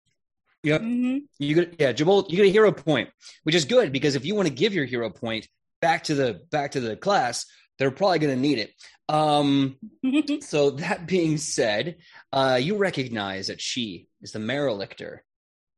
[0.66, 1.22] Mhm.
[1.38, 3.10] You get, yeah, Jabal, you get a hero point,
[3.44, 5.46] which is good because if you want to give your hero point
[5.80, 7.46] back to the back to the class,
[7.78, 8.72] they're probably going to need it.
[9.08, 9.76] Um,
[10.42, 11.96] so that being said,
[12.32, 15.18] uh, you recognize that she is the Maralictor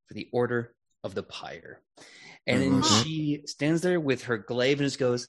[0.06, 0.74] for the Order
[1.04, 1.80] of the Pyre.
[2.46, 3.02] And then Mhm.
[3.02, 5.28] she stands there with her glaive and just goes,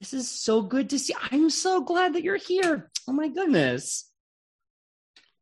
[0.00, 1.14] This is so good to see.
[1.30, 2.90] I'm so glad that you're here.
[3.06, 4.10] Oh my goodness.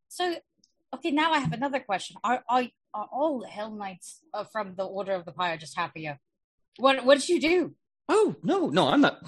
[0.09, 0.35] So,
[0.95, 2.17] okay, now I have another question.
[2.25, 6.19] Are are, are all Hell Knights uh, from the Order of the Pyre just happier?
[6.77, 7.75] What what did you do?
[8.09, 9.23] Oh, no, no, I'm not.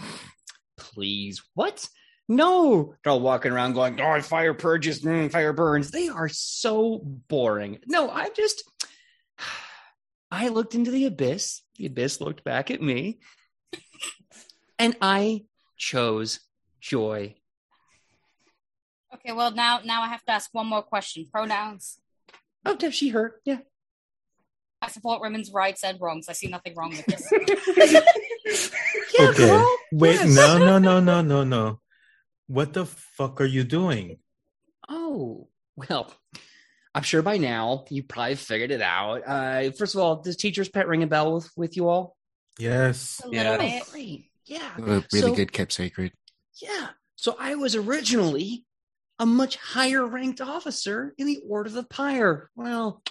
[0.92, 1.88] Please, what?
[2.28, 6.98] No, they're all walking around going, "Oh, fire purges, mm, fire burns." They are so
[6.98, 7.80] boring.
[7.86, 8.62] No, I'm just.
[10.30, 11.62] I looked into the abyss.
[11.76, 13.18] The abyss looked back at me,
[14.78, 15.46] and I
[15.76, 16.38] chose
[16.80, 17.34] joy.
[19.12, 21.26] Okay, well now now I have to ask one more question.
[21.32, 21.98] Pronouns.
[22.64, 23.40] Oh, did she her?
[23.44, 23.58] Yeah.
[24.82, 26.28] I support women's rights and wrongs.
[26.28, 28.00] I see nothing wrong with this.
[29.18, 29.46] Yeah, okay.
[29.48, 29.76] girl.
[29.92, 30.34] Wait, Yes.
[30.34, 31.80] no, no, no, no, no, no.
[32.46, 34.18] What the fuck are you doing?
[34.88, 36.10] Oh, well,
[36.94, 39.22] I'm sure by now you probably figured it out.
[39.26, 42.16] Uh, first of all, does teacher's pet ring a bell with, with you all?
[42.58, 43.20] Yes.
[43.24, 43.56] A Yeah.
[43.58, 43.82] Bit.
[43.90, 44.30] great.
[44.46, 44.70] Yeah.
[44.78, 46.12] Uh, really So- good kept sacred.
[46.62, 46.88] Yeah.
[47.16, 48.64] So I was originally
[49.18, 52.50] a much higher ranked officer in the Order of the Pyre.
[52.56, 53.10] Well, I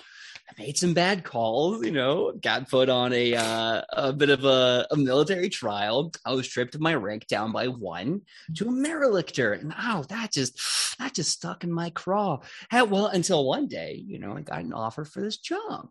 [0.58, 4.88] made some bad calls, you know, got put on a uh, a bit of a,
[4.92, 6.12] a military trial.
[6.26, 8.22] I was stripped of my rank down by one
[8.56, 9.60] to a Maralictor.
[9.60, 10.60] And oh, that just
[10.98, 12.40] that just stuck in my craw.
[12.72, 15.90] Well, until one day, you know, I got an offer for this job.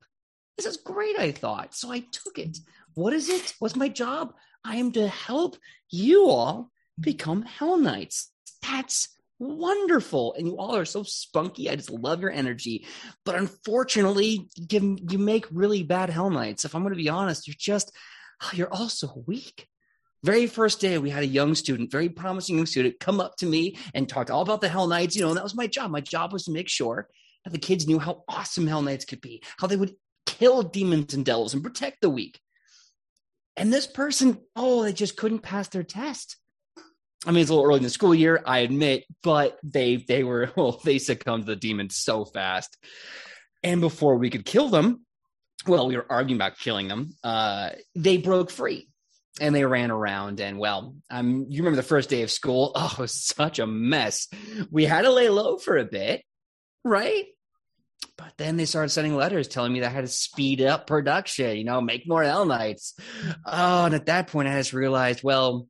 [0.57, 1.75] This is great, I thought.
[1.75, 2.59] So I took it.
[2.95, 3.55] What is it?
[3.61, 4.35] What's my job?
[4.65, 5.57] I am to help
[5.89, 8.33] you all become Hell Knights.
[8.63, 9.09] That's
[9.39, 10.35] wonderful.
[10.35, 11.71] And you all are so spunky.
[11.71, 12.87] I just love your energy.
[13.25, 16.65] But unfortunately, you, make really bad Hell Knights.
[16.65, 17.93] If I'm going to be honest, you're just,
[18.43, 19.67] oh, you're all so weak.
[20.25, 23.47] Very first day, we had a young student, very promising young student, come up to
[23.47, 25.15] me and talked all about the Hell Knights.
[25.15, 25.91] You know, and that was my job.
[25.91, 27.09] My job was to make sure
[27.45, 29.95] that the kids knew how awesome Hell Knights could be, how they would
[30.27, 32.41] kill demons and devils and protect the weak.
[33.57, 36.37] And this person, oh, they just couldn't pass their test.
[37.27, 40.23] I mean, it's a little early in the school year, I admit, but they they
[40.25, 42.77] were well, they succumbed to the demons so fast.
[43.63, 45.05] And before we could kill them,
[45.67, 47.15] well, we were arguing about killing them.
[47.25, 48.89] Uh, they broke free
[49.41, 50.41] and they ran around.
[50.41, 52.73] And well, um, you remember the first day of school?
[52.77, 54.29] Oh, it was such a mess.
[54.71, 56.23] We had to lay low for a bit,
[56.85, 57.27] right?
[58.17, 61.57] But then they started sending letters telling me that I had to speed up production,
[61.57, 62.93] you know, make more Hellknights.
[63.45, 65.69] Oh, and at that point, I just realized, well,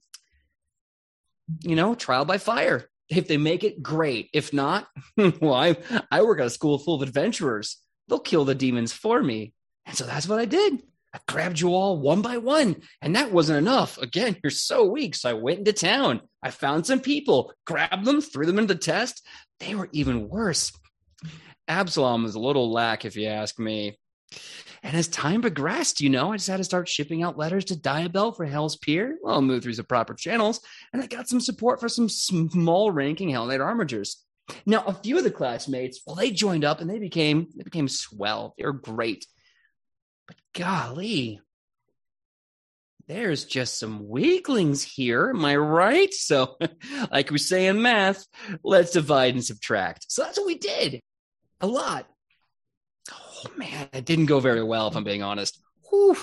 [1.63, 2.89] you know, trial by fire.
[3.09, 4.29] If they make it, great.
[4.33, 5.77] If not, well, I,
[6.11, 7.79] I work at a school full of adventurers.
[8.09, 9.55] They'll kill the demons for me.
[9.87, 10.83] And so that's what I did.
[11.15, 13.97] I grabbed you all one by one, and that wasn't enough.
[13.97, 15.15] Again, you're so weak.
[15.15, 16.21] So I went into town.
[16.43, 19.27] I found some people, grabbed them, threw them into the test.
[19.59, 20.71] They were even worse.
[21.67, 23.99] Absalom was a little lack, if you ask me.
[24.83, 27.77] And as time progressed, you know, I just had to start shipping out letters to
[27.77, 29.19] Diabel for Hell's Pier.
[29.23, 30.61] Well, move through the proper channels,
[30.93, 34.17] and I got some support for some small ranking Hellknight armigers.
[34.65, 37.89] Now, a few of the classmates, well, they joined up and they became they became
[37.89, 38.55] swell.
[38.57, 39.27] They were great.
[40.27, 41.41] But golly,
[43.09, 45.31] there's just some weaklings here.
[45.31, 46.13] Am I right?
[46.13, 46.57] So,
[47.11, 48.27] like we say in math,
[48.63, 50.07] let's divide and subtract.
[50.09, 51.01] So that's what we did.
[51.61, 52.07] A lot.
[53.39, 55.61] Oh man, it didn't go very well, if I'm being honest.
[55.89, 56.17] Whew.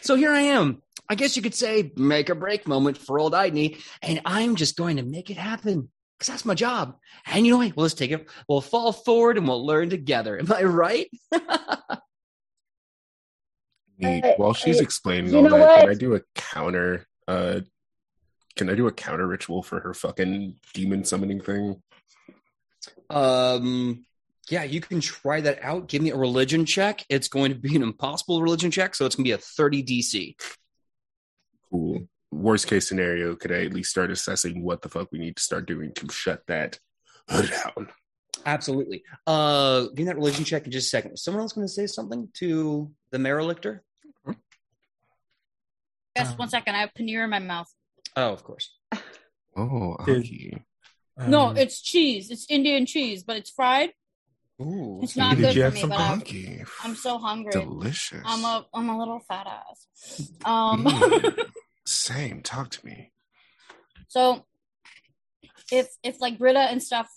[0.00, 0.82] So here I am.
[1.08, 4.76] I guess you could say make or break moment for old Idney, and I'm just
[4.76, 6.96] going to make it happen because that's my job.
[7.26, 7.76] And you know what?
[7.76, 8.28] Well, let's take it.
[8.48, 10.38] We'll fall forward and we'll learn together.
[10.38, 11.10] Am I right?
[13.98, 14.24] Neat.
[14.36, 15.80] While she's explaining you all that, what?
[15.80, 17.06] can I do a counter?
[17.28, 17.60] Uh,
[18.56, 21.82] can I do a counter ritual for her fucking demon summoning thing?
[23.10, 24.04] Um,
[24.50, 25.88] yeah, you can try that out.
[25.88, 27.04] Give me a religion check.
[27.08, 29.82] It's going to be an impossible religion check, so it's going to be a 30
[29.84, 30.34] DC.
[31.70, 32.06] Cool.
[32.30, 35.42] Worst case scenario, could I at least start assessing what the fuck we need to
[35.42, 36.78] start doing to shut that
[37.28, 37.88] down?
[38.44, 39.02] Absolutely.
[39.26, 41.12] Uh, give me that religion check in just a second.
[41.12, 43.80] Was someone else going to say something to the Maralictor?
[46.16, 46.74] Yes, Um, one second.
[46.76, 47.72] I have paneer in my mouth.
[48.16, 48.70] Oh, of course.
[49.56, 50.64] Oh, Did- Aki.
[51.28, 52.30] no, Um, it's cheese.
[52.30, 53.90] It's Indian cheese, but it's fried.
[54.60, 55.00] Ooh.
[55.02, 56.22] It's not Did good you for have me, some but I'm,
[56.84, 57.52] I'm so hungry.
[57.52, 58.22] Delicious.
[58.24, 59.86] I'm a I'm a little fat ass.
[60.44, 61.44] Um, Mm.
[61.86, 62.40] Same.
[62.42, 63.12] Talk to me.
[64.08, 64.44] so
[65.72, 67.08] if if like Gritta and stuff,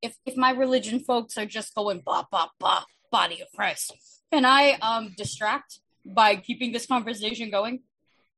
[0.00, 3.92] if if my religion folks are just going bah bah bah body of Christ,
[4.32, 7.80] can I um distract by keeping this conversation going?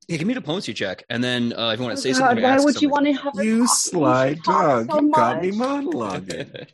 [0.08, 2.12] Yeah, give me a diplomacy check, and then uh, if you want to say Oh
[2.14, 3.76] something, God, or why ask would you want to have You talk?
[3.76, 4.90] sly dog.
[4.90, 5.84] so you got me much.
[5.84, 6.66] monologuing.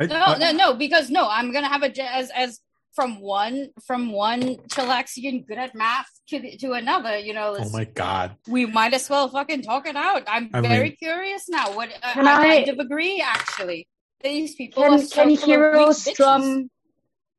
[0.00, 2.60] I- No, I- no, no, because no, I'm gonna have a as as
[2.94, 7.18] from one from one Chelaxian good at math to the, to another.
[7.18, 8.36] You know, oh my god.
[8.48, 10.22] we might as well fucking talk it out.
[10.28, 11.74] I'm I very mean- curious now.
[11.74, 13.88] What uh, Can I, I- kind of agree actually.
[14.22, 16.12] These people are Can so can full heroes bitches.
[16.12, 16.70] strum?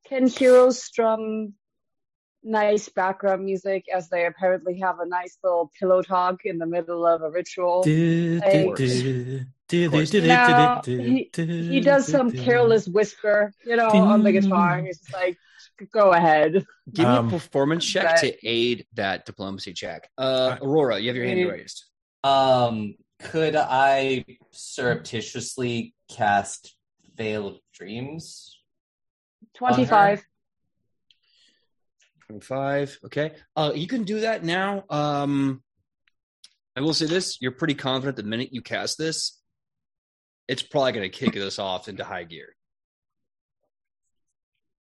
[0.09, 1.53] Can heroes strum
[2.43, 7.05] nice background music as they apparently have a nice little pillow talk in the middle
[7.05, 7.83] of a ritual?
[9.71, 14.81] Now, he, he does some careless whisper, you know, on the guitar.
[14.83, 15.37] He's just like,
[15.93, 20.09] "Go ahead." Give me Um, a performance check that- to aid that diplomacy check.
[20.17, 21.51] Uh, Aurora, you have your hand Mm.
[21.51, 21.85] raised.
[22.23, 26.75] Um, could I surreptitiously cast
[27.15, 28.59] Veil of Dreams?
[29.53, 30.23] Twenty-five.
[32.31, 32.99] 25.
[33.05, 33.31] Okay.
[33.55, 34.83] Uh, you can do that now.
[34.89, 35.61] Um,
[36.75, 39.37] I will say this you're pretty confident the minute you cast this,
[40.47, 42.55] it's probably going to kick this off into high gear.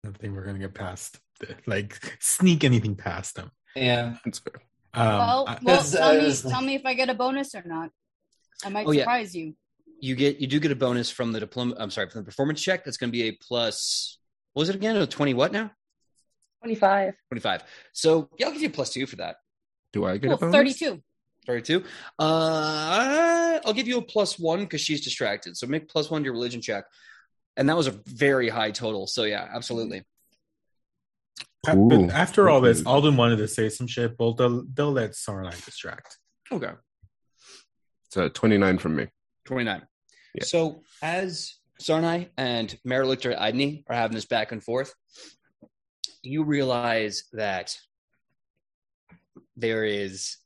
[0.03, 3.51] I don't think we're gonna get past the- like sneak anything past them.
[3.75, 4.15] Yeah.
[4.25, 4.61] That's fair.
[4.95, 7.13] Um, well, I- well, Because, tell uh, me, like- tell me if I get a
[7.13, 7.91] bonus or not.
[8.63, 9.01] I might Oh, yeah.
[9.01, 9.55] surprise you.
[9.99, 11.75] You get you do get a bonus from the diploma.
[11.77, 12.83] I'm sorry, from the performance check.
[12.83, 14.17] That's going to be a plus.
[14.53, 14.95] What was it again?
[14.97, 15.71] A 20 what now?
[16.61, 17.13] Twenty-five.
[17.29, 17.63] 25.
[17.91, 19.37] So yeah, I'll give you a plus two for that.
[19.93, 20.55] Do I get Cool, a bonus?
[20.55, 21.01] thirty-two.
[21.47, 21.83] 32.
[22.19, 25.57] Uh, I'll give you a plus one because she's distracted.
[25.57, 26.85] So make plus one to your religion check.
[27.57, 29.07] And that was a very high total.
[29.07, 30.03] So yeah, absolutely.
[31.65, 31.89] Cool.
[31.89, 35.65] But after all this, Aldwin wanted to say some shit, but they'll, they'll let Sarnai
[35.65, 36.17] distract.
[36.51, 36.71] Okay.
[38.09, 39.07] So 29 from me.
[39.45, 39.81] 29.
[40.35, 40.43] Yeah.
[40.43, 44.93] So as Sarnai and Maralictor Idney are having this back and forth,
[46.23, 47.77] you realize that
[49.55, 50.37] there is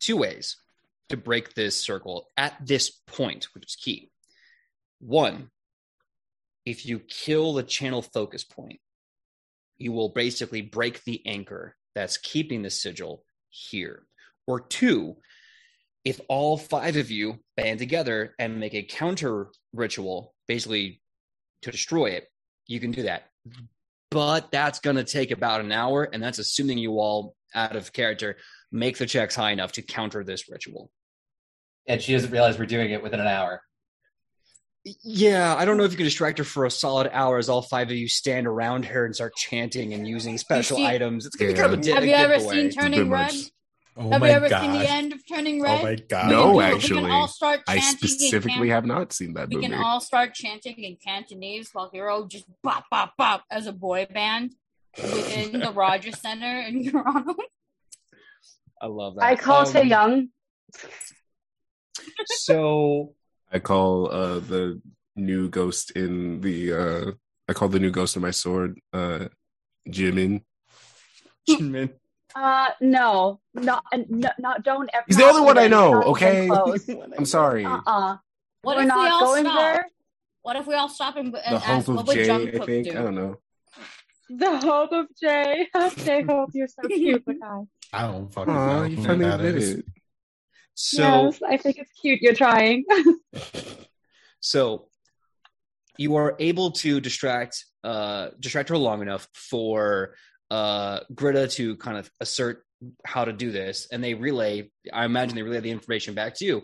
[0.00, 0.56] two ways
[1.08, 4.10] to break this circle at this point, which is key.
[5.00, 5.50] One,
[6.64, 8.80] if you kill the channel focus point,
[9.78, 14.02] you will basically break the anchor that's keeping the sigil here.
[14.46, 15.16] Or two,
[16.04, 21.00] if all five of you band together and make a counter ritual, basically
[21.62, 22.28] to destroy it,
[22.66, 23.24] you can do that.
[24.10, 27.92] But that's going to take about an hour, and that's assuming you all, out of
[27.92, 28.36] character,
[28.72, 30.90] make the checks high enough to counter this ritual.
[31.86, 33.62] And she doesn't realize we're doing it within an hour.
[35.02, 37.60] Yeah, I don't know if you can distract her for a solid hour as all
[37.62, 41.26] five of you stand around her and start chanting and using special see- items.
[41.26, 41.62] It's gonna be Yeah.
[41.62, 43.32] kind of a di- Have a you ever seen It's a bit Turning Red?
[43.34, 43.34] much.
[44.00, 44.60] Oh Have my you ever god.
[44.62, 45.80] seen the end of Turning Red?
[45.80, 46.20] Oh my god.
[46.20, 46.64] can No, do it.
[46.74, 47.00] actually.
[47.02, 49.68] we can all start I chanting in specifically Can- have not seen that We movie.
[49.68, 54.06] can all start chanting in Cantonese while you're just bop bop bop as a boy
[54.12, 54.54] band
[54.96, 57.34] within the Rogers Center in Toronto.
[58.80, 59.24] I love that.
[59.24, 60.28] I call Um, Taeyong.
[62.26, 63.14] So
[63.52, 64.80] I call uh the
[65.16, 67.10] new ghost in the uh
[67.48, 69.26] I call the new ghost in my sword uh
[69.88, 70.42] Jimin.
[71.48, 71.90] Jinmin.
[72.34, 75.04] Uh, no, not, no, not, don't ever.
[75.06, 76.48] He's the only one I know, okay?
[77.18, 77.64] I'm sorry.
[77.64, 78.16] Uh-uh.
[78.62, 79.58] What We're if we all going stop?
[79.58, 79.86] there.
[80.42, 82.64] What if we all stop and, and The ask hope what of would Jay, I
[82.64, 82.84] think.
[82.86, 82.90] do?
[82.90, 83.36] I don't know.
[84.30, 85.66] The hope of Jay.
[86.04, 87.62] J-Hope, you're so cute, guy.
[87.92, 89.70] I don't fucking Aw, know you who finally that admit is.
[89.70, 89.84] it.
[90.74, 92.20] So yes, I think it's cute.
[92.20, 92.84] You're trying.
[94.40, 94.88] so
[95.96, 100.14] you are able to distract uh distract her long enough for
[100.50, 102.64] uh Gritta to kind of assert
[103.04, 106.44] how to do this and they relay I imagine they relay the information back to
[106.44, 106.62] you.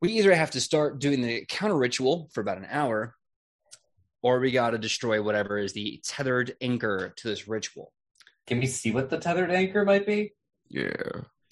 [0.00, 3.14] We either have to start doing the counter ritual for about an hour
[4.22, 7.92] or we got to destroy whatever is the tethered anchor to this ritual.
[8.46, 10.32] Can we see what the tethered anchor might be?
[10.68, 10.90] Yeah.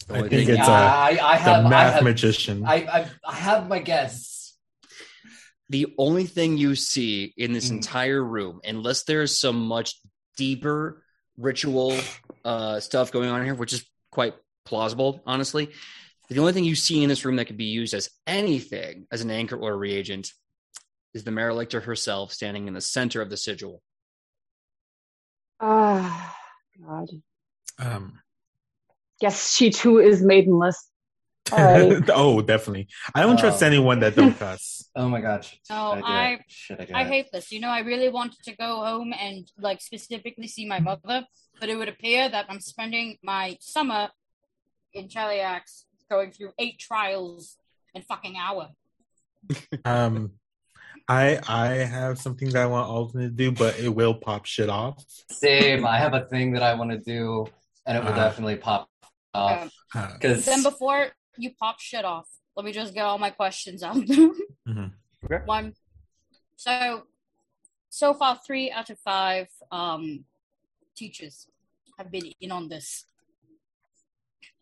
[0.09, 2.65] The I think it's Yeah, a I, I have, the I math have, magician.
[2.65, 4.57] I, I, I have my guess.
[5.69, 7.77] the only thing you see in this Mhm.
[7.77, 9.95] entire room, unless there's some much
[10.37, 11.05] deeper
[11.41, 11.99] ritual
[12.45, 14.35] uh, stuff going on here, which is quite
[14.65, 15.71] plausible, honestly,
[16.29, 19.21] the only thing you see in this room that could be used as anything as
[19.21, 20.33] an anchor or a reagent
[21.13, 23.83] is the Maralictor herself standing in the center of the sigil.
[25.59, 26.37] Ah,
[26.87, 27.09] God.
[27.79, 28.21] um,
[29.21, 30.89] Yes, she too is maidenless.
[31.53, 32.11] Alright.
[32.15, 32.89] oh, definitely.
[33.15, 33.67] I don't trust Oh.
[33.67, 34.89] anyone that don't cuss.
[34.97, 35.59] Oh my gosh.
[35.71, 36.91] No, Should I, I- it?
[36.95, 37.53] I I hate this.
[37.53, 41.25] You know, I really wanted to go home and like specifically see my mother,
[41.61, 44.09] but it would appear that I'm spending my summer
[44.93, 47.57] in Cheliax going through eight trials
[47.95, 48.69] in fucking hour.
[49.85, 50.33] Um,
[51.09, 54.69] I I have something that I want Aldwin to do, but it will pop shit
[54.69, 55.03] off.
[55.31, 55.87] Same.
[55.87, 57.47] I have a thing that I want to do,
[57.87, 58.89] and it will Uh, definitely pop
[59.35, 59.63] off.
[59.63, 61.09] Um, Uh, Because Then before
[61.43, 63.97] you pop shit off, let me just get all my questions out.
[64.07, 64.31] there.
[64.69, 64.93] Mhm.
[65.25, 65.43] Okay.
[65.47, 65.75] One.
[66.57, 67.03] So,
[67.89, 70.25] so far, three out of five um,
[70.97, 71.47] teachers
[71.99, 73.05] have been in on this.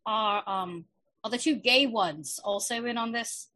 [0.07, 0.87] Are um
[1.23, 3.49] are the two gay ones also in on this?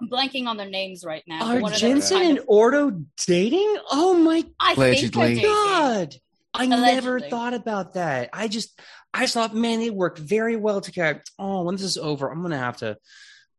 [0.00, 1.44] I'm blanking on their names right now.
[1.44, 3.76] Are One of them is Jensen kind and of- Ordo dating?
[3.90, 5.34] Oh my I think they're Allegedly.
[5.34, 5.42] dating.
[5.44, 6.16] god!
[6.58, 8.30] I never thought about that.
[8.32, 8.78] I just,
[9.14, 11.22] I just thought, man, they worked very well together.
[11.38, 12.96] Oh, when this is over, I'm gonna have to.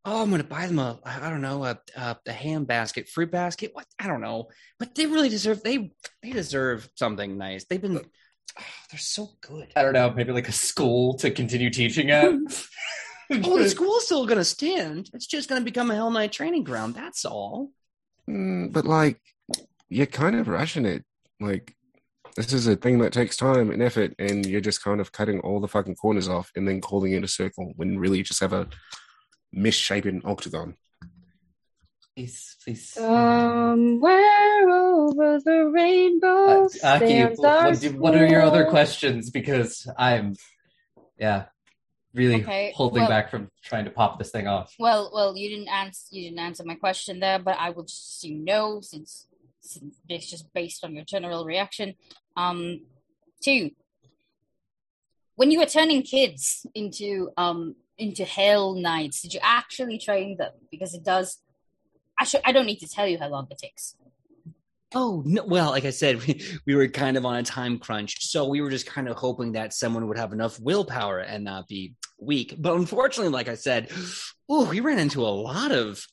[0.06, 3.32] Oh, I'm gonna buy them a, I don't know, a, a, a ham basket, fruit
[3.32, 3.72] basket.
[3.74, 3.86] What?
[4.00, 4.50] I don't know,
[4.80, 5.64] but they really deserve.
[5.64, 7.66] They, they deserve something nice.
[7.66, 9.70] They've been, oh, they're so good.
[9.76, 12.34] I don't know, maybe like a school to continue teaching at.
[13.32, 15.12] Oh, the school's still gonna stand.
[15.14, 16.96] It's just gonna become a Hellknight training ground.
[16.96, 17.70] That's all.
[18.28, 19.20] Mm, but like,
[19.88, 21.04] you're kind of rushing it.
[21.40, 21.76] Like,
[22.40, 25.42] this is a thing that takes time and effort, and you're just kind of cutting
[25.42, 28.40] all the fucking corners off and then calling it a circle when really you just
[28.40, 28.68] have a
[29.52, 30.76] misshapen octagon.
[32.16, 32.90] please, please.
[32.94, 39.30] Somewhere over the rainbow Uh, Aki, stands our what, what are your other questions?
[39.32, 40.36] Because I'm,
[41.18, 41.46] yeah,
[42.14, 44.74] really Okay, holding well- back from trying to pop this thing off.
[44.80, 46.08] Well, well, you didn't answer.
[46.12, 49.28] You didn't answer my question there, but I will just assume no, since, since
[50.08, 51.96] it's just based on your general reaction.
[52.36, 52.82] Um,
[53.44, 53.72] two.
[55.36, 60.52] When you were turning kids into um into Hellknights, did you actually train them?
[60.72, 61.40] Because it does.
[62.20, 62.42] I should.
[62.46, 63.96] I don't need to tell you how long it takes.
[64.96, 65.46] Oh no!
[65.46, 68.62] Well, like I said, we, we were kind of on a time crunch, so we
[68.62, 72.56] were just kind of hoping that someone would have enough willpower and not be weak.
[72.58, 73.92] But unfortunately, like I said,
[74.50, 76.04] oh, we ran into a lot of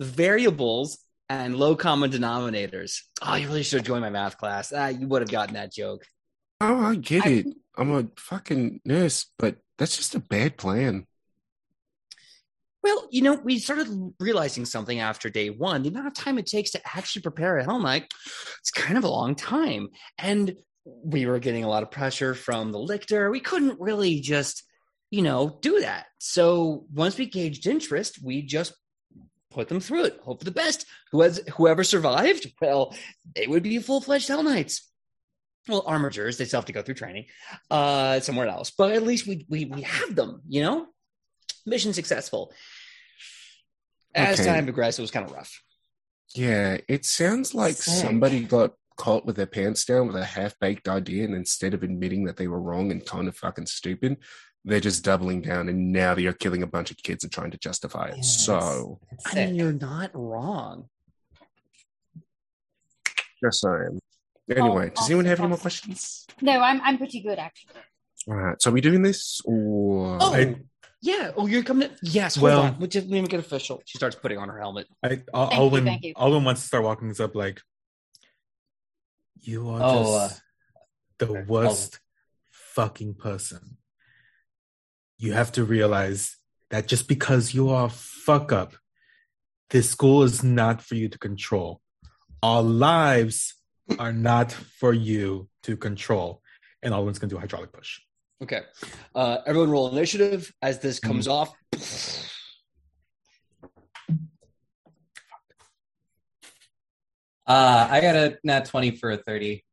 [0.00, 0.98] variables
[1.28, 3.00] and low common denominators.
[3.22, 4.72] Oh, you really should join my math class.
[4.74, 6.04] Ah, you would have gotten that joke.
[6.60, 7.46] Oh, I get I- it.
[7.78, 11.06] I'm a fucking nurse, but that's just a bad plan.
[12.82, 13.88] Well, you know, we started
[14.20, 15.82] realizing something after day one.
[15.82, 18.04] The amount of time it takes to actually prepare a helmet,
[18.60, 19.88] it's kind of a long time.
[20.18, 20.54] And
[20.84, 23.30] we were getting a lot of pressure from the lictor.
[23.30, 24.62] We couldn't really just,
[25.10, 26.06] you know, do that.
[26.18, 28.72] So once we gauged interest, we just
[29.56, 30.20] put them through it.
[30.22, 30.84] Hope for the best.
[31.12, 32.94] Who has whoever survived, well,
[33.34, 34.82] they would be full-fledged Hellknights.
[35.66, 37.24] Well, armigers, they still have to go through training
[37.70, 38.70] uh somewhere else.
[38.70, 40.86] But at least we we we have them, you know?
[41.64, 42.52] Mission successful.
[44.14, 44.48] As Okay.
[44.48, 45.52] time progressed, it was kind of rough.
[46.34, 47.94] Yeah, it sounds like Sick.
[48.04, 51.82] somebody got caught with their pants down with a half baked idea, and instead of
[51.82, 54.18] admitting that they were wrong and kind of fucking stupid,
[54.66, 57.58] they're just doubling down, and now they're killing a bunch of kids and trying to
[57.58, 58.16] justify it.
[58.16, 60.88] Yeah, so, It's I mean, you're not wrong.
[63.42, 64.00] just saying.
[64.50, 66.26] Oh, anyway, Oh, does anyone have any more questions?
[66.40, 67.80] No, I'm I'm pretty good actually.
[68.28, 70.18] All right, so are we doing this or?
[70.20, 70.56] Oh, I-
[71.02, 71.30] yeah.
[71.36, 71.88] Oh, you're coming.
[71.90, 72.34] To, yes.
[72.36, 72.78] Hold Well- on.
[72.78, 73.80] We'll just make get official.
[73.84, 74.88] She starts putting on her helmet.
[75.04, 76.14] I, Al- Thank you, thank you.
[76.14, 77.60] Aldwin wants to start walking this up like,
[79.42, 80.38] you are Oh, just uh,
[81.18, 81.42] the okay.
[81.46, 82.00] worst
[82.50, 83.76] fucking person.
[85.18, 86.36] You have to realize
[86.70, 88.74] that just because you are a fuck up,
[89.70, 91.80] this school is not for you to control.
[92.42, 93.54] Our lives
[93.98, 96.42] are not for you to control.
[96.82, 98.00] And Aldwin's gonna do a hydraulic push.
[98.42, 98.60] Okay.
[99.14, 101.54] Uh, everyone roll initiative as this comes off.
[107.46, 109.64] Uh, I got a nat 20 for a 30.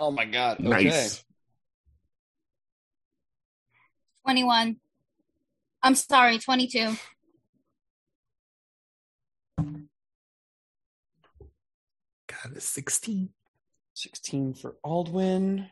[0.00, 0.58] Oh my god.
[0.64, 0.84] Okay.
[0.84, 1.24] Nice.
[4.24, 4.76] Twenty one.
[5.86, 6.96] I'm sorry, twenty two.
[12.26, 13.28] Got a 16.
[13.94, 15.68] 16 for Aldwin.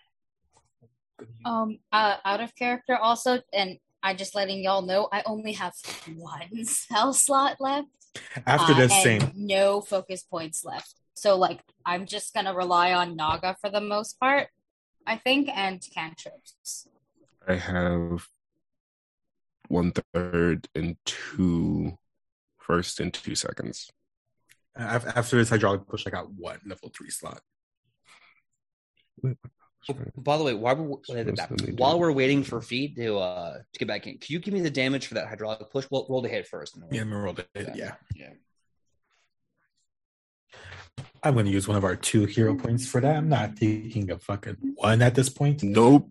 [1.44, 5.72] Um, uh, out of character also, and I just letting y'all know I only have
[6.14, 7.88] one spell slot left.
[8.46, 9.32] After uh, this, and same.
[9.34, 10.94] no focus points left.
[11.14, 14.46] So like I'm just gonna rely on Naga for the most part,
[15.08, 16.86] I think, and cantrips.
[17.48, 18.28] I have
[19.68, 21.96] one third and two
[22.58, 23.90] first and two seconds.
[24.76, 27.40] After this hydraulic push, I got one level three slot.
[29.24, 29.34] Oh,
[30.16, 33.58] by the way, while we're, Supposed to need while we're waiting for feed to uh
[33.58, 35.86] to get back in, can you give me the damage for that hydraulic push?
[35.90, 36.76] We'll roll the hit first.
[36.76, 37.76] and Yeah, we'll- I'm gonna roll it.
[37.76, 37.94] Yeah.
[38.16, 38.30] yeah.
[41.22, 43.16] I'm going to use one of our two hero points for that.
[43.16, 45.62] I'm not taking a fucking one at this point.
[45.62, 46.10] Nope.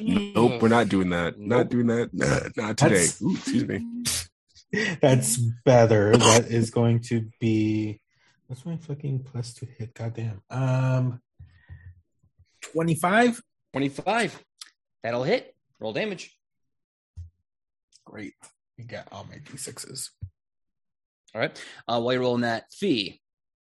[0.00, 1.38] Nope, we're not doing that.
[1.38, 2.10] Not doing that.
[2.12, 3.06] Nah, not today.
[3.06, 4.04] That's- Ooh, excuse me.
[5.02, 6.16] That's better.
[6.16, 8.00] That is going to be.
[8.46, 9.94] What's my fucking plus to hit?
[9.94, 10.42] Goddamn.
[10.50, 11.20] Um,
[12.62, 13.40] twenty-five.
[13.72, 14.38] 25.
[15.02, 15.54] That'll hit.
[15.80, 16.36] Roll damage.
[18.04, 18.34] Great.
[18.76, 20.10] You got all my d6s.
[21.34, 21.64] All right.
[21.88, 23.20] Uh, while you're rolling that fee,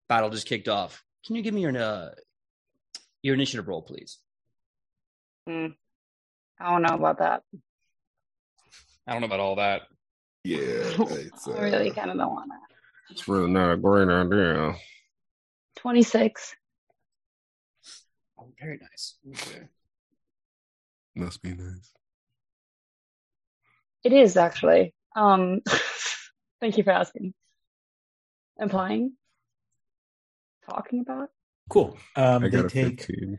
[0.09, 1.05] battle just kicked off.
[1.25, 2.11] Can you give me your uh,
[3.23, 4.19] your initiative roll, please?
[5.49, 5.67] Hmm.
[6.61, 7.43] I don't know about that.
[9.07, 9.83] I don't know about all that.
[10.45, 12.75] Yeah, it's, I uh, really kind of don't want that.
[13.11, 14.75] it's really not a great idea.
[15.77, 16.57] 26.
[18.39, 19.17] Oh, very nice.
[19.29, 19.69] Okay.
[21.15, 21.93] Must be nice.
[24.05, 24.95] It is actually.
[25.15, 25.61] Um,
[26.61, 27.35] thank you for asking.
[28.59, 29.13] Implying?
[30.69, 31.31] Talking about?
[31.69, 31.97] Cool.
[32.17, 33.01] Um, I they a take.
[33.01, 33.39] 15.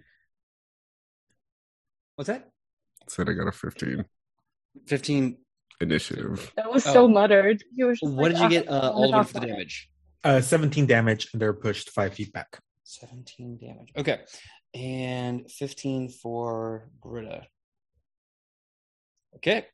[2.15, 2.52] What's that?
[3.13, 4.05] Said I got a 15
[4.87, 5.37] 15.
[5.81, 6.51] initiative.
[6.57, 6.93] That was Oh.
[6.93, 7.63] so muttered.
[7.71, 9.39] You were What like, did you "Ah, get uh, wanna all the way talk for
[9.39, 9.89] the damage?
[10.23, 12.59] Uh, 17 damage, and they're pushed five feet back.
[12.85, 13.91] 17 damage.
[13.95, 14.21] Okay.
[14.73, 17.45] And 15 for Gritta.
[19.35, 19.67] Okay.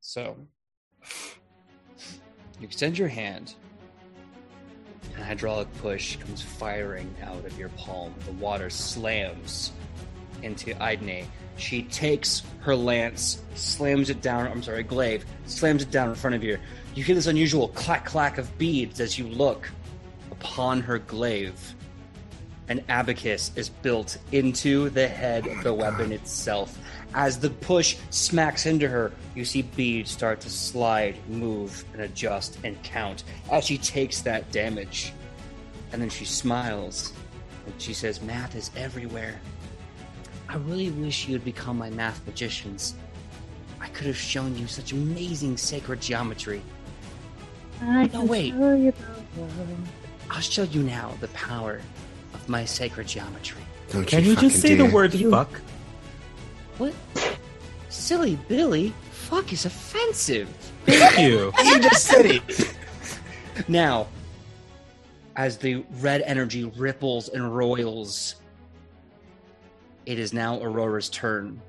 [0.00, 0.48] So,
[2.60, 3.54] you extend your hand,
[5.14, 8.14] and a hydraulic push comes firing out of your palm.
[8.26, 9.72] The water slams
[10.42, 11.24] into Idne.
[11.56, 14.46] She takes her lance, slams it down.
[14.46, 16.58] I'm sorry, glaive, slams it down in front of you.
[16.94, 19.70] You hear this unusual clack clack of beads as you look
[20.30, 21.74] upon her glaive.
[22.68, 26.78] An abacus is built into the head of the weapon itself.
[27.14, 32.58] As the push smacks into her, you see beads start to slide, move, and adjust
[32.62, 35.12] and count as she takes that damage.
[35.92, 37.12] And then she smiles
[37.66, 39.40] and she says, Math is everywhere.
[40.48, 42.94] I really wish you had become my math magicians.
[43.80, 46.62] I could have shown you such amazing sacred geometry.
[47.82, 48.52] I No, can wait.
[48.52, 49.52] show you the world.
[50.30, 51.80] I'll show you now the power
[52.34, 53.62] of my sacred geometry.
[53.90, 54.92] Don't Can you just fucking say the dare.
[54.92, 55.60] word You- fuck?
[56.80, 56.94] What?
[57.90, 60.48] Silly Billy, fuck is offensive.
[60.86, 61.52] Thank you.
[61.62, 62.74] You just said it.
[63.68, 64.06] Now,
[65.36, 68.36] as the red energy ripples and roils,
[70.06, 71.60] it is now Aurora's turn.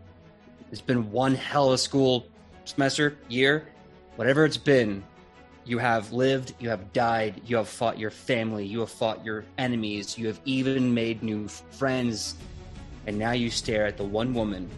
[0.72, 2.26] It's been one hell of a school
[2.64, 3.68] semester, year,
[4.16, 5.04] whatever it's been.
[5.66, 9.44] You have lived, you have died, you have fought your family, you have fought your
[9.58, 12.36] enemies, you have even made new friends,
[13.08, 14.70] and now you stare at the one woman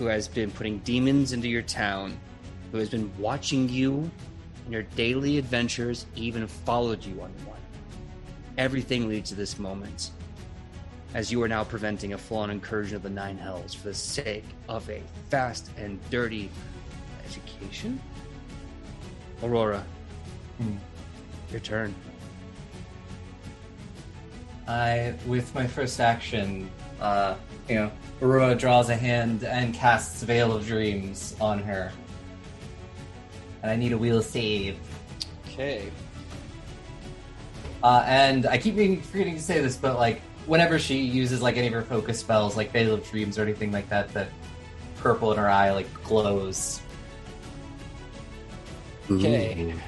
[0.00, 2.18] who has been putting demons into your town,
[2.72, 4.10] who has been watching you
[4.64, 7.60] in your daily adventures, even followed you on one.
[8.56, 10.12] Everything leads to this moment,
[11.12, 14.46] as you are now preventing a full-on incursion of the Nine Hells for the sake
[14.70, 16.48] of a fast and dirty
[17.26, 18.00] education.
[19.42, 19.84] Aurora,
[20.56, 20.76] Hmm.
[21.50, 21.94] your turn.
[24.66, 26.70] I, with my first action,
[27.02, 27.34] uh,
[27.68, 27.90] you know,
[28.22, 31.92] Aurora draws a hand and casts Veil of Dreams on her.
[33.62, 34.76] And I need a wheel save.
[35.46, 35.90] Okay.
[37.82, 41.56] Uh, and I keep being- forgetting to say this, but like, whenever she uses like
[41.56, 44.26] any of her focus spells, like Veil of Dreams or anything like that, the
[44.98, 46.80] purple in her eye like glows.
[49.10, 49.72] Okay.
[49.72, 49.80] Ooh,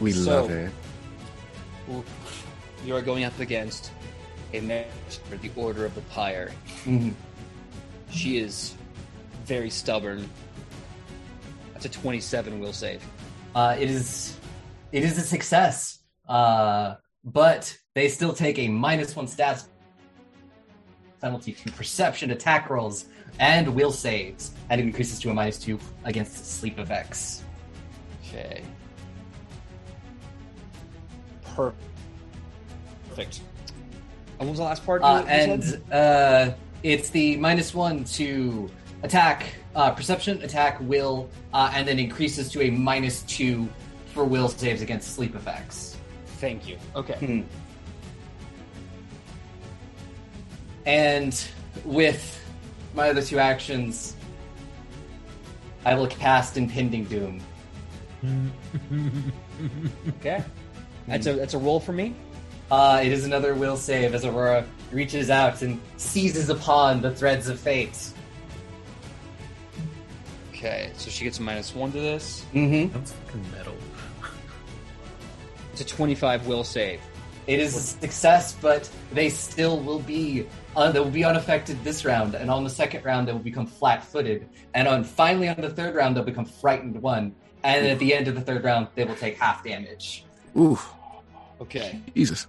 [0.00, 0.70] we So- love it.
[2.84, 3.90] You are going up against
[4.52, 6.52] a master, the Order of the Pyre.
[6.84, 7.14] Mhm.
[8.10, 8.74] She is
[9.44, 10.28] very stubborn.
[11.72, 13.02] That's a 27 will save.
[13.54, 14.36] Uh, it is,
[14.92, 15.98] it is a success.
[16.28, 19.64] Uh, but they still take a minus one stats
[21.20, 23.06] penalty to perception attack rolls
[23.38, 27.42] and will saves, and it increases to a minus two against sleep effects.
[28.28, 28.62] Okay.
[31.42, 33.40] Perfect.
[34.40, 35.02] And what was the last part?
[35.02, 35.82] Uh, you- you said?
[35.90, 38.70] and uh, it's the minus one to
[39.02, 43.68] attack, uh, perception, attack, will, uh, and then increases to a minus two
[44.06, 45.98] for will saves against sleep effects.
[46.38, 46.78] Thank you.
[46.96, 47.14] Okay.
[47.14, 47.40] Hmm.
[50.86, 51.44] And
[51.84, 52.42] with
[52.94, 54.16] my other two actions,
[55.84, 57.40] I will cast Impending Doom.
[60.20, 60.42] Okay.
[61.06, 62.14] That's a that's a roll for me.
[62.70, 67.48] Uh, it is another will save as Aurora reaches out and seizes upon the threads
[67.48, 68.12] of fate.
[70.50, 72.44] Okay, so she gets a minus one to this.
[72.54, 72.92] Mm-hmm.
[72.96, 73.74] That's fucking metal.
[75.72, 77.00] It's a 25 will save.
[77.46, 82.04] It is a success, but they still will be uh, they will be unaffected this
[82.04, 85.70] round, and on the second round they will become flat-footed, and on finally on the
[85.70, 87.34] third round they'll become frightened one,
[87.64, 90.24] and at the end of the third round they will take half damage.
[90.56, 90.78] Ooh,
[91.60, 92.00] Okay.
[92.14, 92.46] Jesus.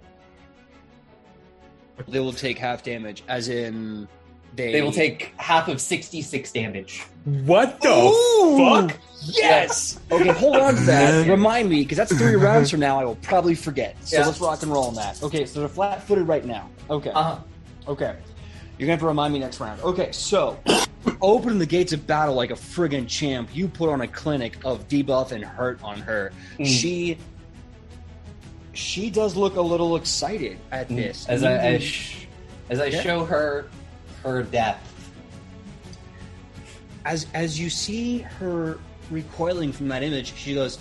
[2.08, 4.08] They will take half damage, as in
[4.56, 7.04] they They will take half of sixty-six damage.
[7.24, 8.58] What the Ooh!
[8.58, 8.98] fuck?
[9.24, 10.00] Yes.
[10.12, 11.28] okay, hold on to that.
[11.28, 13.00] Remind me, because that's three rounds from now.
[13.00, 13.96] I will probably forget.
[14.06, 14.26] So Yeah.
[14.26, 15.22] let's rock and roll on that.
[15.22, 16.70] Okay, so they're flat-footed right now.
[16.90, 17.12] Okay.
[17.12, 17.38] Uh-huh.
[17.88, 18.16] Okay.
[18.78, 19.80] You're gonna have to remind me next round.
[19.84, 20.58] Okay, so
[21.22, 23.50] open the gates of battle like a friggin' champ.
[23.54, 26.32] You put on a clinic of debuff and hurt on her.
[26.58, 26.66] Mm.
[26.66, 27.18] She
[28.74, 30.96] she does look a little excited at mm.
[30.98, 31.28] this.
[31.28, 31.86] As I as, mm.
[31.86, 32.26] sh-
[32.70, 33.02] as I Yeah.
[33.02, 33.68] show her
[34.24, 34.88] her depth.
[37.06, 38.78] as as you see her
[39.10, 40.78] recoiling from that image, she goes,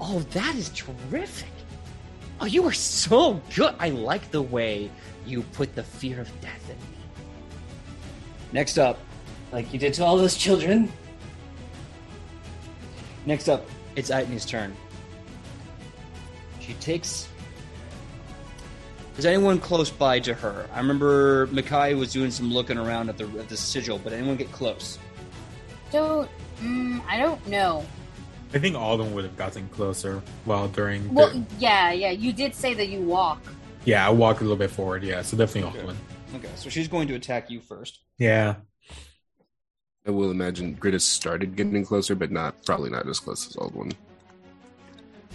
[0.00, 1.48] "Oh, that is terrific!
[2.40, 3.74] Oh, you are so good.
[3.78, 4.90] I like the way
[5.24, 6.98] you put the fear of death in me."
[8.52, 8.98] Next up,
[9.52, 10.90] Like you did to all those children.
[13.26, 13.64] next up,
[13.96, 14.74] it's Aitne's turn.
[16.66, 17.28] She takes.
[19.18, 20.66] Is anyone close by to her?
[20.72, 24.36] I remember Makai was doing some looking around at the at the sigil, but anyone
[24.36, 24.98] get close?
[25.90, 26.30] Don't.
[26.60, 27.84] Mm, I don't know.
[28.54, 31.08] I think Aldwin would have gotten closer while during.
[31.08, 32.10] the- Well, yeah, yeah.
[32.10, 33.42] You did say that you walk.
[33.84, 35.02] yeah, I walk a little bit forward.
[35.02, 35.88] Yeah, so definitely Okay.
[35.88, 35.96] Aldwin.
[36.36, 37.98] Okay, so she's going to attack you first.
[38.18, 38.56] Yeah.
[40.06, 43.56] I will imagine Grid has started getting closer, but not probably not as close as
[43.56, 43.92] old one.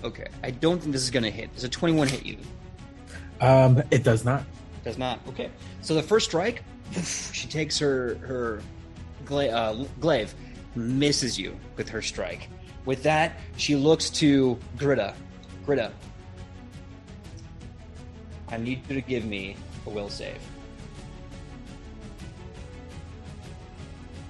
[0.04, 1.54] Okay, I don't think this is going to hit.
[1.54, 2.38] Does a 21 hit you?
[3.42, 4.44] Um, it does not.
[4.84, 5.20] Does not.
[5.30, 5.50] Okay.
[5.82, 6.64] So the first strike,
[7.02, 8.62] she takes her her
[9.26, 10.34] Gla- uh, Glaive
[10.76, 12.50] misses you with her strike.
[12.86, 15.14] With that, she looks to Gritta.
[15.66, 15.92] Gritta,
[18.50, 20.40] I need you to give me a will save.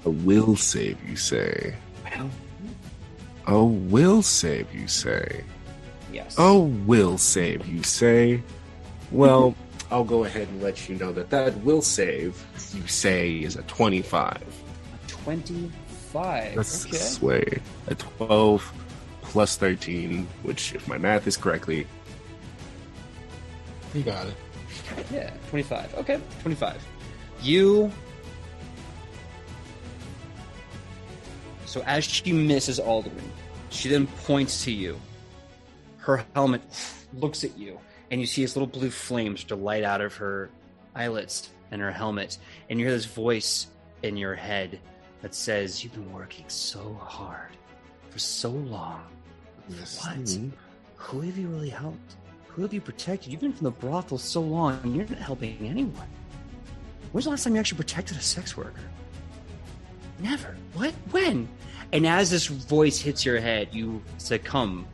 [0.05, 1.75] A will save, you say?
[2.03, 2.29] Well,
[3.45, 5.43] A will save, you say?
[6.17, 6.35] Yes.
[6.39, 8.41] Oh, will save, you say?
[9.11, 9.55] Well,
[9.91, 13.61] I'll go ahead and let you know that that will save, you say, is a
[13.63, 14.41] 25.
[14.41, 16.55] A 25.
[16.55, 16.97] That's okay.
[16.97, 17.61] sway.
[17.85, 18.73] A 12
[19.21, 21.85] plus 13, which, if my math is correctly,
[23.93, 24.35] You got it.
[25.11, 25.95] Yeah, 25.
[25.99, 26.83] Okay, 25.
[27.43, 27.91] You.
[31.65, 33.31] So as she misses Alderman,
[33.69, 34.99] she then points to you.
[36.07, 36.61] Her helmet
[37.11, 37.77] looks at you,
[38.11, 40.49] and you see these little blue flames to light out of her
[40.95, 42.37] eyelids and her helmet.
[42.69, 43.67] And you hear this voice
[44.03, 44.79] in your head
[45.21, 47.49] that says, You've been working so hard
[48.09, 49.03] for so long.
[49.67, 50.39] What?
[50.95, 52.15] Who have you really helped?
[52.47, 53.29] Who have you protected?
[53.29, 56.07] You've been from the brothel so long, and you're not helping anyone.
[57.11, 58.79] When's the last time you actually protected a sex worker?
[60.19, 60.55] Never.
[60.73, 60.93] What?
[61.11, 61.49] When?
[61.91, 64.87] And as this voice hits your head, you succumb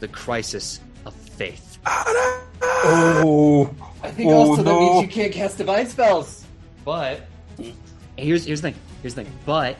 [0.00, 1.78] the crisis of faith.
[2.60, 6.44] Oh, I think Oh, also that means oh, you can't cast divine spells.
[6.84, 7.22] But
[8.16, 8.80] here's here's the thing.
[9.02, 9.32] Here's the thing.
[9.44, 9.76] But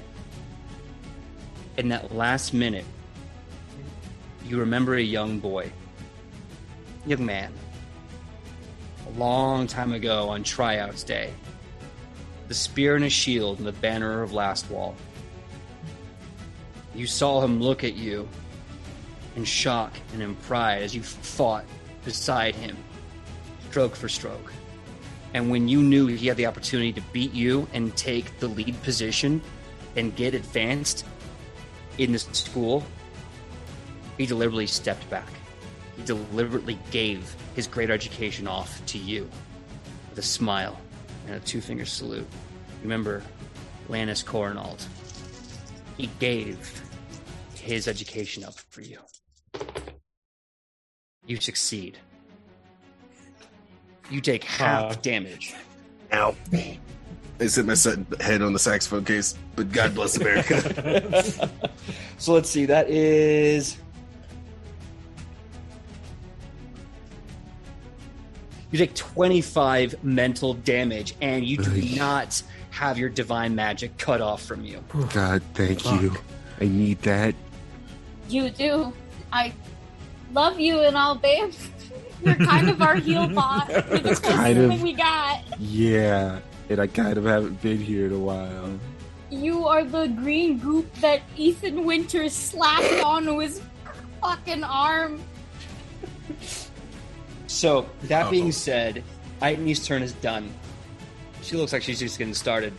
[1.77, 2.85] in that last minute,
[4.45, 5.71] you remember a young boy,
[7.07, 7.53] young man,
[9.07, 11.33] a long time ago on tryouts day.
[12.49, 14.95] The spear and a shield and the banner of Lastwall.
[16.95, 18.29] You saw him look at you
[19.39, 21.65] in shock and in pride as you fought
[22.05, 22.77] beside him,
[23.71, 24.53] stroke for stroke.
[25.33, 28.83] And when you knew he had the opportunity to beat you and take the lead
[28.83, 29.41] position
[29.95, 31.05] and get advanced
[31.99, 32.85] in this school,
[34.17, 35.29] he deliberately stepped back.
[35.97, 39.31] He deliberately gave his greater education off to you
[40.11, 40.77] with a smile
[41.29, 42.27] and a two finger salute.
[42.83, 43.23] Remember
[43.89, 44.85] Lannis Coronald.
[45.97, 46.83] He gave
[47.55, 48.99] his education up for you.
[51.27, 51.99] You succeed.
[54.11, 54.95] You take half Uh.
[55.03, 55.55] damage.
[56.13, 56.35] Ow.
[57.41, 57.77] I sit my
[58.25, 61.51] head on the saxophone case, but God bless America.
[62.19, 62.65] so let's see.
[62.67, 63.77] That is.
[68.71, 74.43] You take 25 mental damage, and you do not have your divine magic cut off
[74.43, 74.83] from you.
[75.13, 76.15] God, thank you.
[76.61, 77.35] I need that.
[78.29, 78.93] You do.
[79.33, 79.53] I
[80.33, 81.53] love you and all, babe.
[82.25, 83.69] You're kind of our heal bot.
[83.69, 84.83] You're the Kind of.
[84.83, 85.43] we got.
[85.61, 88.79] Yeah, and I kind of haven't been here in a while.
[89.31, 93.61] You are the green goop that Ethan Winters slapped onto his
[94.21, 95.21] fucking arm.
[97.47, 98.31] So, that Uh-oh.
[98.31, 99.05] being said,
[99.43, 100.53] Itany's turn is done.
[101.43, 102.73] She looks like she's just getting started.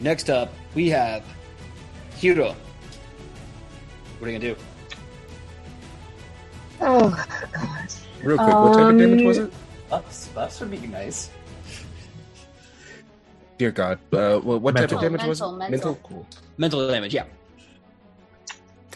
[0.00, 1.22] Next up, we have
[2.16, 2.54] Hiro.
[4.18, 4.60] What are you gonna do?
[6.84, 7.10] Oh
[7.52, 7.88] god.
[8.22, 9.52] Real quick, what type of damage was Um, it?
[9.90, 11.30] Buffs, buffs would be nice.
[13.58, 15.00] Dear God, uh, what, what type of Mental.
[15.00, 15.44] damage was it?
[15.44, 15.94] Mental, mental.
[16.02, 16.26] Cool.
[16.56, 17.24] Mental damage, yeah.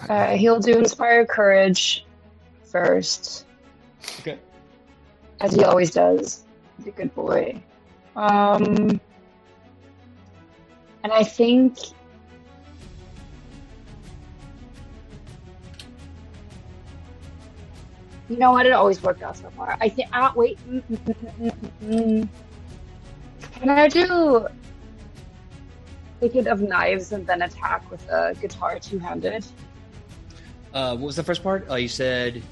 [0.09, 2.05] Uh, he'll do inspire courage
[2.65, 3.47] first,
[4.21, 4.39] Okay.
[5.41, 6.45] as he always does.
[6.79, 7.61] He's a good boy.
[8.17, 9.01] Um,
[11.05, 11.79] and I think
[18.29, 18.67] you know what?
[18.67, 19.77] It always worked out so far.
[19.81, 20.09] I think.
[20.13, 20.59] Ah, wait.
[20.69, 21.55] Mm, mm,
[21.85, 22.29] mm.
[23.53, 24.47] Can I do
[26.21, 29.45] Thicket of Knives and then attack with a guitar two-handed?
[30.75, 31.67] Uh, what was the first part?
[31.71, 32.43] Uh, you said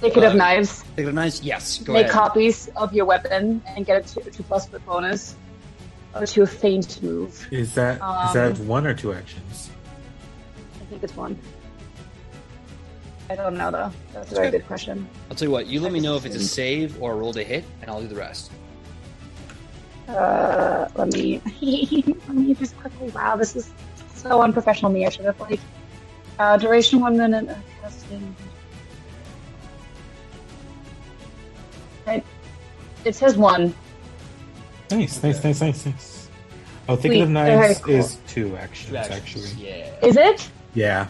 [0.00, 0.82] Thicket of Uh, Knives.
[0.96, 1.42] think of knives.
[1.42, 2.12] Yes, go make ahead.
[2.14, 5.34] copies of your weapon and get a two, two plus foot bonus
[6.14, 7.46] or to a feint move.
[7.50, 9.70] is that is Um, that one or two actions?
[10.80, 11.38] I think it's one.
[13.30, 13.92] I don't know though.
[14.12, 14.58] That's a very Okay.
[14.58, 15.08] good question.
[15.30, 15.68] I'll tell you what.
[15.68, 18.00] You let me know if it's a save or a roll to hit, and I'll
[18.00, 18.50] do the rest.
[20.08, 21.40] Uh, let me
[22.26, 23.08] let me just quickly.
[23.10, 23.70] Wow, this is
[24.16, 24.90] so unprofessional.
[24.90, 25.60] Me, I should have like
[26.40, 27.48] uh, duration one minute.
[27.48, 28.34] Uh, casting.
[32.08, 32.24] It,
[33.04, 33.72] it says one.
[34.90, 36.28] Nice, nice, nice, nice, nice.
[36.88, 37.94] Oh, Thicket Sweet, of very Knives cool.
[37.94, 39.50] is two actions, actually.
[39.50, 39.94] Yeah.
[40.04, 40.50] Is it?
[40.74, 41.06] Yeah.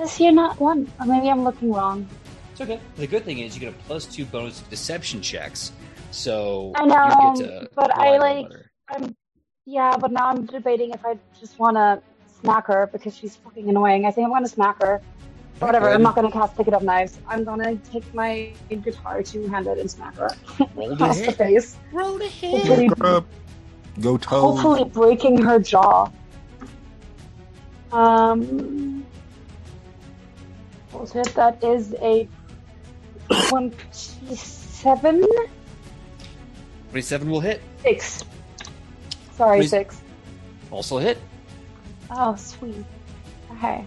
[0.00, 0.90] Is here not one?
[1.00, 2.08] Or maybe I'm looking wrong.
[2.52, 2.80] It's okay.
[2.96, 5.72] The good thing is you get a plus two bonus to deception checks,
[6.10, 7.04] so I know,
[7.34, 7.70] you get to.
[7.74, 8.46] but I like-
[8.88, 9.14] I'm,
[9.66, 12.00] yeah, but now I'm debating if I just want to
[12.40, 14.06] smack her because she's fucking annoying.
[14.06, 15.02] I think I'm gonna smack her.
[15.58, 15.88] Whatever.
[15.90, 17.18] I'm not gonna cast pick it up knives.
[17.28, 20.30] I'm gonna take my guitar two handed and smack her
[20.76, 21.76] Roll across the face.
[21.92, 22.50] Roll to hit.
[22.64, 23.26] Hopefully, Up.
[24.00, 24.40] Go toe.
[24.52, 26.08] hopefully breaking her jaw.
[27.92, 29.04] Um,
[30.98, 31.34] what was it?
[31.36, 32.28] That is a
[33.48, 35.24] twenty-seven.
[36.90, 37.60] 27 will hit.
[37.82, 38.24] Six.
[39.36, 40.00] Sorry, Please- six.
[40.72, 41.18] Also hit.
[42.10, 42.84] Oh, sweet.
[43.52, 43.84] Okay.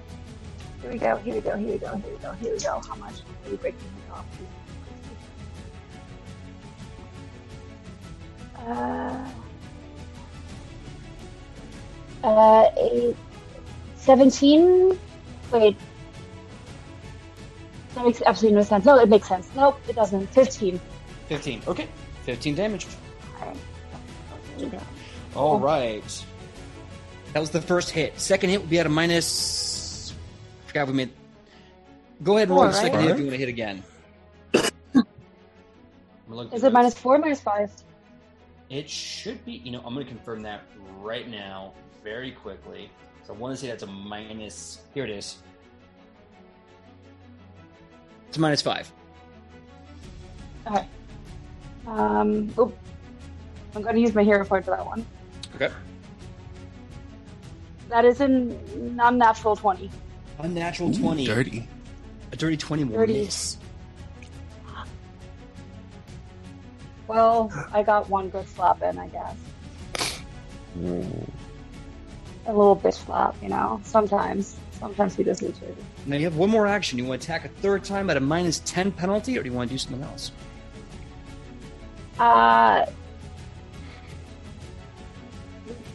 [0.81, 1.15] Here we go.
[1.17, 1.57] Here we go.
[1.57, 1.95] Here we go.
[1.95, 2.31] Here we go.
[2.33, 2.81] Here we go.
[2.87, 3.15] How much?
[3.45, 4.25] Are we breaking it off?
[12.23, 13.15] Uh, uh, eight,
[13.97, 14.97] 17?
[15.51, 15.75] Wait.
[17.95, 18.85] That makes absolutely no sense.
[18.85, 19.49] No, it makes sense.
[19.55, 20.27] Nope, it doesn't.
[20.27, 20.79] 15.
[21.27, 21.61] 15.
[21.67, 21.87] Okay.
[22.23, 22.87] 15 damage.
[23.39, 23.57] Alright.
[24.57, 24.83] There we go.
[25.35, 26.25] All right.
[27.33, 28.19] That was the first hit.
[28.19, 30.13] Second hit would be at a minus.
[30.65, 31.09] I forgot we made.
[32.23, 33.01] Go ahead and roll Four, the second right?
[33.03, 33.83] hit if you want to hit again.
[34.93, 35.03] I'm
[36.29, 37.01] look Is it minus those.
[37.01, 37.71] 4 minus 5?
[38.69, 39.53] It should be.
[39.53, 40.61] You know, I'm going to confirm that
[40.99, 41.73] right now,
[42.03, 42.89] very quickly.
[43.25, 44.81] So I want to say that's a minus.
[44.93, 45.37] Here it is.
[48.31, 48.89] It's minus five.
[50.65, 50.87] Okay.
[51.85, 52.77] Um, oop.
[53.75, 55.05] I'm going to use my hero point for that one.
[55.55, 55.69] Okay.
[57.89, 58.57] That is an
[59.03, 59.91] unnatural 20.
[60.39, 61.25] Unnatural twenty.
[61.25, 61.67] Dirty.
[62.31, 63.25] A dirty twenty will Dirty.
[63.25, 63.57] miss.
[67.07, 69.35] Well, I got one good slap in, I guess.
[70.77, 73.81] A little bitch slap, you know.
[73.83, 74.55] Sometimes.
[74.81, 75.75] Sometimes need to.
[76.07, 76.97] Now you have one more action.
[76.97, 79.55] You want to attack a third time at a minus ten penalty, or do you
[79.55, 80.31] want to do something else?
[82.17, 82.85] Uh,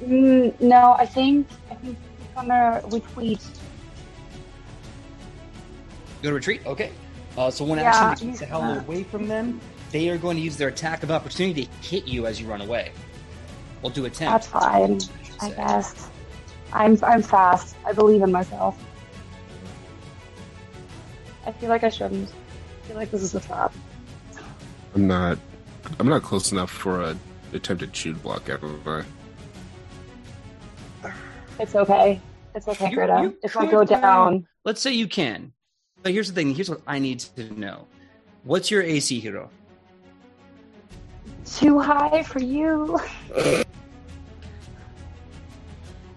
[0.05, 1.99] mm, no, I think I think
[2.37, 3.45] I'm gonna retweet.
[6.23, 6.65] Go to retreat.
[6.65, 6.93] Okay.
[7.37, 9.61] Uh, so one Yeah, action to keep the hell gonna- away from them.
[9.91, 12.61] They are going to use their attack of opportunity to hit you as you run
[12.61, 12.91] away.
[13.83, 14.33] We'll do attempt.
[14.33, 15.01] That's fine,
[15.41, 16.09] I guess.
[16.77, 17.75] I'm I'm fast.
[17.87, 18.79] I believe in myself.
[21.47, 22.29] I feel like I shouldn't.
[22.29, 23.75] I feel like this is a trap.
[24.95, 25.39] I'm not.
[25.99, 27.17] I'm not close enough for a
[27.55, 29.05] attempted shoot block, am I?
[31.59, 32.21] It's okay.
[32.55, 33.23] It's okay, You- Gritta.
[33.23, 35.53] you If I go down, Let's say you can.
[36.03, 36.55] But here's the thing.
[36.55, 37.87] Here's what I need to know.
[38.45, 39.51] What's your AC hero?
[41.47, 42.99] too high for you.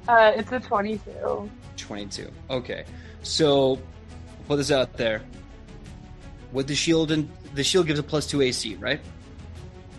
[0.10, 1.50] uh, it's a 22.
[1.78, 2.30] 22.
[2.50, 2.86] Okay.
[3.24, 3.80] So
[4.48, 5.22] put this out there.
[6.52, 9.00] With the shield and the shield gives a plus 2 AC, right?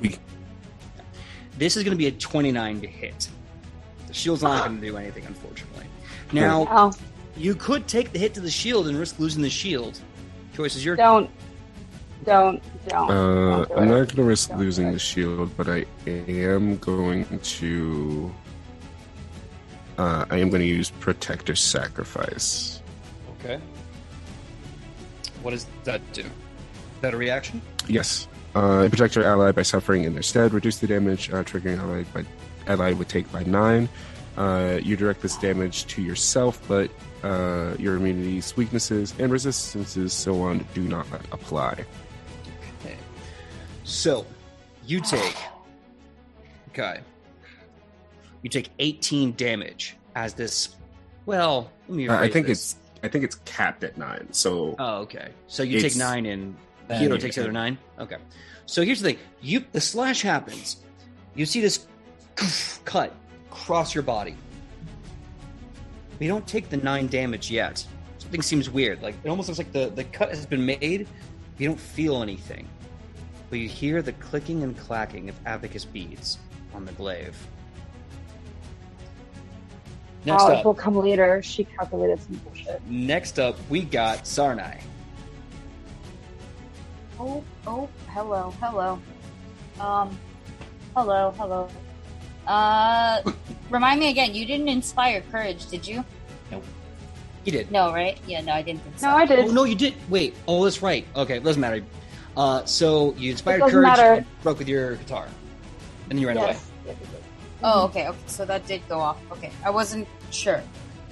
[0.00, 0.18] We-
[1.58, 3.28] This is going to be a 29 to hit.
[4.08, 5.86] The shield's not going to do anything unfortunately.
[6.32, 6.92] Now, Oh,
[7.36, 10.00] you could take the hit to the shield and risk losing the shield.
[10.54, 10.96] Choice is yours.
[10.98, 11.30] don't,
[12.24, 13.10] don't, don't.
[13.10, 13.86] Uh, don't do I'm it.
[13.86, 18.34] not going to risk Don't losing the shield, but I am going to.
[20.00, 22.80] Uh, I am going to use Protector Sacrifice.
[23.34, 23.60] Okay.
[25.42, 26.22] What does that do?
[26.22, 26.30] Is
[27.02, 27.60] that a reaction?
[27.86, 28.26] Yes.
[28.54, 30.54] Uh, protect your ally by suffering in their stead.
[30.54, 32.24] Reduce the damage uh, triggering ally by
[32.66, 33.90] ally would take by nine.
[34.38, 36.90] Uh, you direct this damage to yourself, but
[37.22, 41.84] uh, your immunities, weaknesses, and resistances, so on, do not apply.
[42.80, 42.96] Okay.
[43.84, 44.24] So,
[44.86, 45.36] you take.
[46.70, 47.00] Okay.
[48.42, 50.76] You take 18 damage as this.
[51.26, 52.72] Well, let me Uh, I think this.
[52.72, 54.28] it's I think it's capped at nine.
[54.32, 55.28] So Oh, okay.
[55.46, 56.54] So you take nine, and
[56.88, 57.78] Then Hero you takes can- the other nine.
[57.98, 58.16] Okay.
[58.66, 60.76] So here's the thing: you the slash happens.
[61.34, 61.86] You see this
[62.84, 63.14] cut
[63.50, 64.34] across your body.
[66.18, 67.84] We don't take the nine damage yet.
[68.18, 69.02] Something seems weird.
[69.02, 71.08] Like it almost looks like the the cut has been made.
[71.58, 72.68] You don't feel anything,
[73.48, 76.38] but you hear the clicking and clacking of abacus beads
[76.74, 77.36] on the glaive.
[80.24, 81.42] Next oh, up, it will come later.
[81.42, 82.82] She calculated some bullshit.
[82.86, 84.80] next up, we got Sarnai.
[87.18, 89.00] Oh, oh, hello, hello.
[89.78, 90.18] Um,
[90.94, 91.68] hello, hello.
[92.46, 93.22] Uh,
[93.70, 96.04] remind me again, you didn't inspire courage, did you?
[96.50, 96.62] No.
[97.44, 97.70] You did.
[97.70, 98.18] No, right?
[98.26, 99.08] Yeah, no, I didn't think so.
[99.08, 99.38] No, I did.
[99.38, 99.94] Oh no, you did.
[100.10, 100.34] Wait.
[100.46, 101.06] Oh, that's right.
[101.16, 101.82] Okay, it doesn't matter.
[102.36, 104.12] Uh, so you inspired doesn't courage, matter.
[104.12, 106.48] and broke with your guitar, and then you ran away.
[106.48, 106.56] Yes.
[106.56, 106.69] Yes, yes, yes.
[107.62, 108.18] Oh, okay, okay.
[108.26, 109.18] So that did go off.
[109.32, 110.62] Okay, I wasn't sure.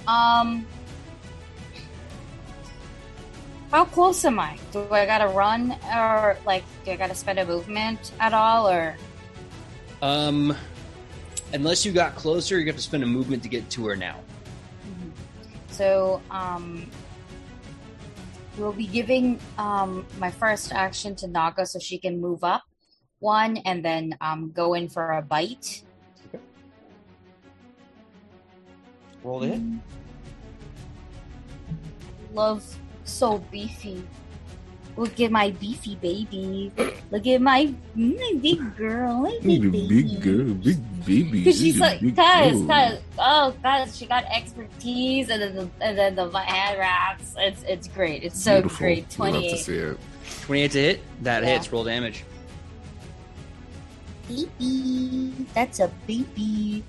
[0.07, 0.65] Um,
[3.71, 4.57] how close am I?
[4.71, 8.95] Do I gotta run, or like, do I gotta spend a movement at all, or?
[10.01, 10.55] Um,
[11.53, 14.19] unless you got closer, you have to spend a movement to get to her now.
[15.69, 16.89] So um,
[18.57, 22.63] we'll be giving um, my first action to Naga so she can move up
[23.19, 25.83] one and then um, go in for a bite.
[29.23, 29.61] Roll it.
[32.33, 32.63] Love
[33.05, 34.03] so beefy.
[34.97, 36.71] Look at my beefy baby.
[37.09, 39.21] Look at my, my big girl.
[39.21, 39.87] My big Big, baby.
[40.03, 41.39] big girl, big baby.
[41.39, 45.97] Because she's like, big guys, guys, oh, guys, she got expertise, and then the and
[45.97, 47.33] then the hand wraps.
[47.37, 48.23] It's it's great.
[48.23, 48.77] It's so Beautiful.
[48.77, 49.03] great.
[49.03, 49.59] Love Twenty to eight.
[49.59, 49.97] see it.
[50.41, 51.23] 28 to hit.
[51.23, 51.49] That Yeah.
[51.49, 51.71] hits.
[51.71, 52.23] Roll damage.
[54.27, 56.83] Baby, that's a baby.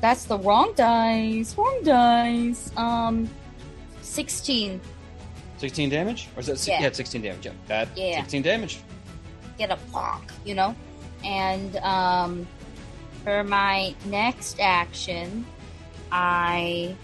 [0.00, 1.56] That's the wrong dice.
[1.56, 2.70] Wrong dice.
[2.76, 3.28] Um,
[4.02, 4.80] sixteen.
[5.58, 6.28] 16 damage?
[6.36, 6.66] Or is that?
[6.68, 6.82] Yeah.
[6.82, 7.46] Yeah, 16 damage.
[7.46, 7.52] Yeah.
[7.66, 8.16] That, Yeah.
[8.20, 8.80] 16 damage.
[9.56, 10.76] Get a block, you know.
[11.24, 12.46] And um,
[13.24, 15.46] for my next action,
[16.12, 16.94] I.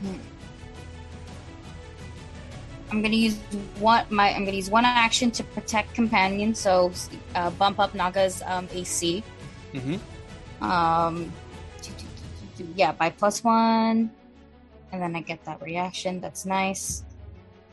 [0.00, 0.16] Hmm.
[2.90, 3.36] I'm gonna use
[3.78, 4.04] one.
[4.10, 6.92] My I'm gonna use one action to protect companion, so
[7.34, 9.22] uh, bump up Naga's um, AC.
[9.72, 9.96] Mm-hmm.
[10.60, 11.32] Um,
[12.74, 14.10] yeah, by plus one,
[14.92, 16.20] and then I get that reaction.
[16.20, 17.04] That's nice.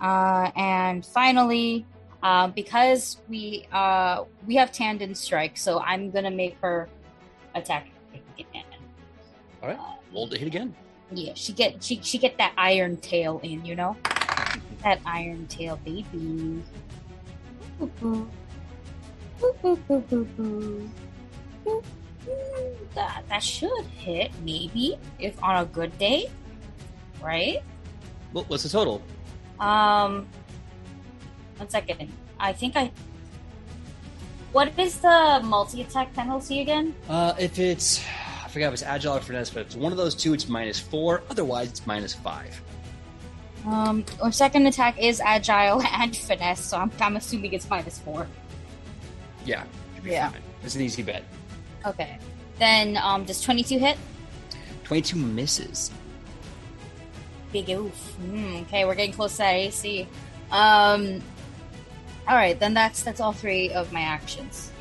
[0.01, 1.85] Uh, and finally,
[2.21, 6.89] uh, because we uh we have tandem strike, so I'm gonna make her
[7.55, 7.87] attack
[8.37, 8.63] again.
[9.61, 9.79] All right.
[10.13, 10.75] Roll to hit again.
[11.11, 13.95] Yeah, she get she she get that iron tail in, you know,
[14.83, 16.63] that iron tail baby.
[17.79, 18.29] Boo, boo.
[21.65, 21.83] Boo,
[22.27, 26.29] Mm, That that should hit maybe if on a good day,
[27.21, 27.61] right?
[28.33, 29.01] Well, what's the total?
[29.59, 30.27] Um,
[31.57, 32.11] one second.
[32.39, 32.91] I think I.
[34.51, 36.93] What is the multi attack penalty again?
[37.09, 38.03] Uh, if it's,
[38.43, 40.47] I forgot if it's agile or finesse, but if it's one of those two, it's
[40.47, 41.23] minus four.
[41.29, 42.61] Otherwise, it's minus five.
[43.65, 48.27] Um, our second attack is agile and finesse, so I'm, I'm assuming it's minus four.
[49.45, 49.63] Yeah.
[50.05, 50.29] Yeah.
[50.29, 50.41] fine.
[50.63, 51.23] It's an easy bet.
[51.85, 52.17] Okay.
[52.59, 53.97] Then, um, does 22 hit?
[54.83, 55.91] 22 misses.
[57.51, 57.93] Big oof.
[58.15, 60.07] Hmm, okay, we're getting close to that AC.
[60.51, 61.21] Um,
[62.27, 64.71] all right, then that's that's all three of my actions.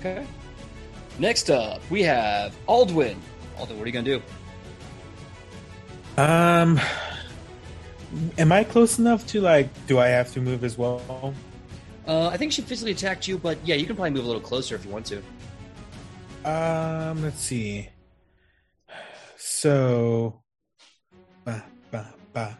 [0.00, 0.26] Okay.
[1.18, 3.16] Next up, we have Aldwin.
[3.58, 4.22] Aldwin, what are you going to do?
[6.20, 6.80] Um,
[8.38, 9.68] am I close enough to like?
[9.86, 11.34] Do I have to move as well?
[12.06, 14.42] Uh, I think she physically attacked you, but yeah, you can probably move a little
[14.42, 15.22] closer if you want to.
[16.44, 17.88] Um, let's see.
[19.36, 20.42] So,
[21.44, 22.58] ba, ba, ba.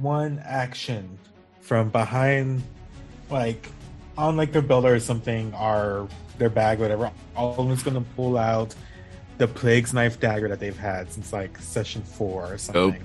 [0.00, 1.18] one action
[1.60, 2.62] from behind,
[3.30, 3.68] like
[4.16, 6.08] on like their belt or something, or
[6.38, 7.10] their bag, whatever.
[7.36, 8.74] Aldwin's gonna pull out
[9.38, 13.02] the plague's knife dagger that they've had since like session four or something.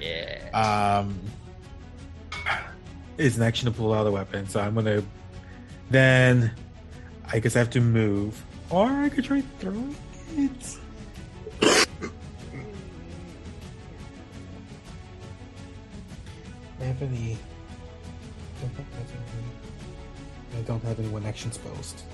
[0.00, 0.48] Yeah.
[0.52, 1.18] Um,
[3.18, 5.02] is an action to pull out the weapon, so I'm gonna.
[5.90, 6.52] Then,
[7.30, 9.96] I guess I have to move, or I could try throwing
[10.36, 10.78] it.
[16.80, 17.36] I have any.
[18.60, 18.86] don't have
[20.52, 22.04] any- I don't have any one action post.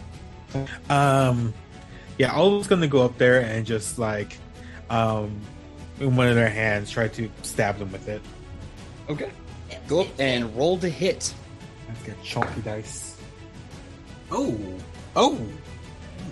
[0.89, 1.53] Um,
[2.19, 4.39] yeah, I was gonna go up there and just like,
[4.91, 5.41] um,
[6.01, 8.23] in one of their hands, try to stab them with it.
[9.09, 9.31] okay.
[9.89, 11.35] Go up and roll to hit.
[11.89, 13.17] Let's get chunky dice.
[14.31, 14.59] Oh,
[15.17, 15.39] oh,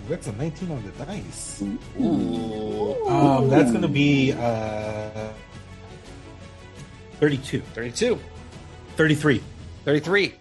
[0.07, 1.63] That's a 19 on the dice.
[1.99, 3.05] Ooh.
[3.07, 5.29] Um, that's gonna be uh,
[7.19, 8.19] 32, 32.
[8.95, 9.41] 33.
[9.85, 10.33] 33.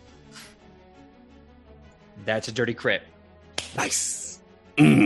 [2.25, 3.03] That's a dirty crit.
[3.77, 4.41] Nice.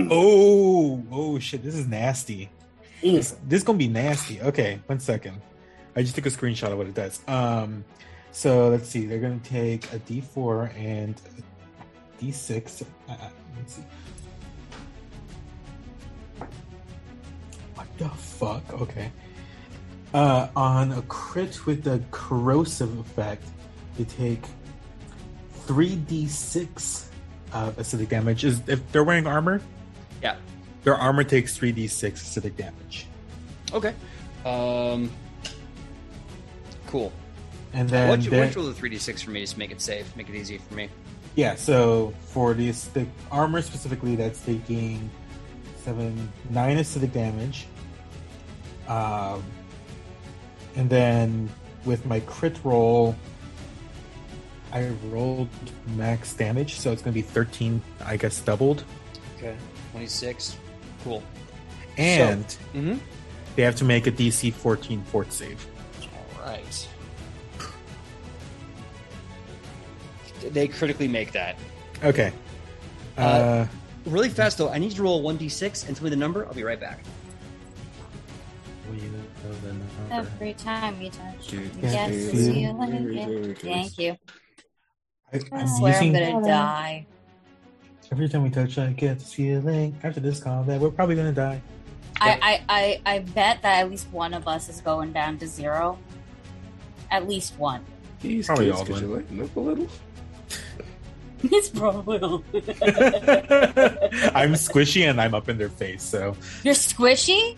[0.09, 2.49] Oh, oh shit, this is nasty.
[3.03, 4.41] This, this is gonna be nasty.
[4.41, 5.41] Okay, one second.
[5.95, 7.21] I just took a screenshot of what it does.
[7.27, 7.85] Um,
[8.33, 9.07] so let's see.
[9.07, 12.83] They're gonna take a D4 and a D6.
[12.83, 13.83] Uh, uh, let's see.
[17.99, 18.73] The fuck?
[18.73, 19.11] Okay.
[20.15, 23.45] Uh, on a crit with the corrosive effect,
[23.99, 24.43] they take
[25.67, 27.07] three D6
[27.53, 28.45] of acidic damage.
[28.45, 29.61] Is if they're wearing armor?
[30.23, 30.37] Yeah.
[30.85, 33.07] Their armor takes three D6 acidic damage.
[33.73, 33.95] Okay.
[34.45, 35.11] Um.
[36.87, 37.13] Cool.
[37.73, 39.59] And then don't you, why they're- don't you roll the 3d6 for me just to
[39.59, 40.89] make it safe, make it easy for me?
[41.35, 45.11] Yeah, so for this the armor specifically, that's taking
[45.85, 47.67] seven nine acidic damage.
[48.89, 49.43] Um,
[50.77, 51.49] and then
[51.85, 53.17] with my crit roll,
[54.73, 55.49] I rolled
[55.97, 58.85] max damage, so it's gonna be thirteen, I guess, doubled.
[59.39, 59.57] Okay.
[59.93, 60.57] 26.
[61.05, 61.23] Cool.
[61.97, 62.45] And
[62.75, 62.97] Mm-hmm.
[63.55, 65.67] They have to make a DC 14 fort save.
[66.03, 66.89] All right.
[70.43, 71.57] They critically make that.
[72.05, 72.33] Okay.
[73.17, 73.67] Uh, Uh,
[74.05, 76.47] Really fast though, I need to roll one d six and tell me the number.
[76.47, 77.01] I'll be right back.
[80.11, 82.07] Every time you touch, you get yeah.
[82.07, 83.57] to feel it again.
[83.57, 84.17] Thank you.
[85.33, 87.07] I, I I'm swear I'm gonna die.
[88.13, 89.99] Every time we touch, I get this feeling.
[90.03, 91.61] After this combat, we're probably gonna die.
[92.21, 95.47] I, I, I, I bet that at least one of us is going down to
[95.47, 95.99] zero.
[97.11, 97.85] At least one.
[98.21, 99.17] These Probably kids, all could you one.
[99.19, 99.89] lighten up a little?
[101.43, 102.17] It's probably.
[104.35, 106.35] I'm squishy and I'm up in their face, so
[106.65, 107.57] You're squishy.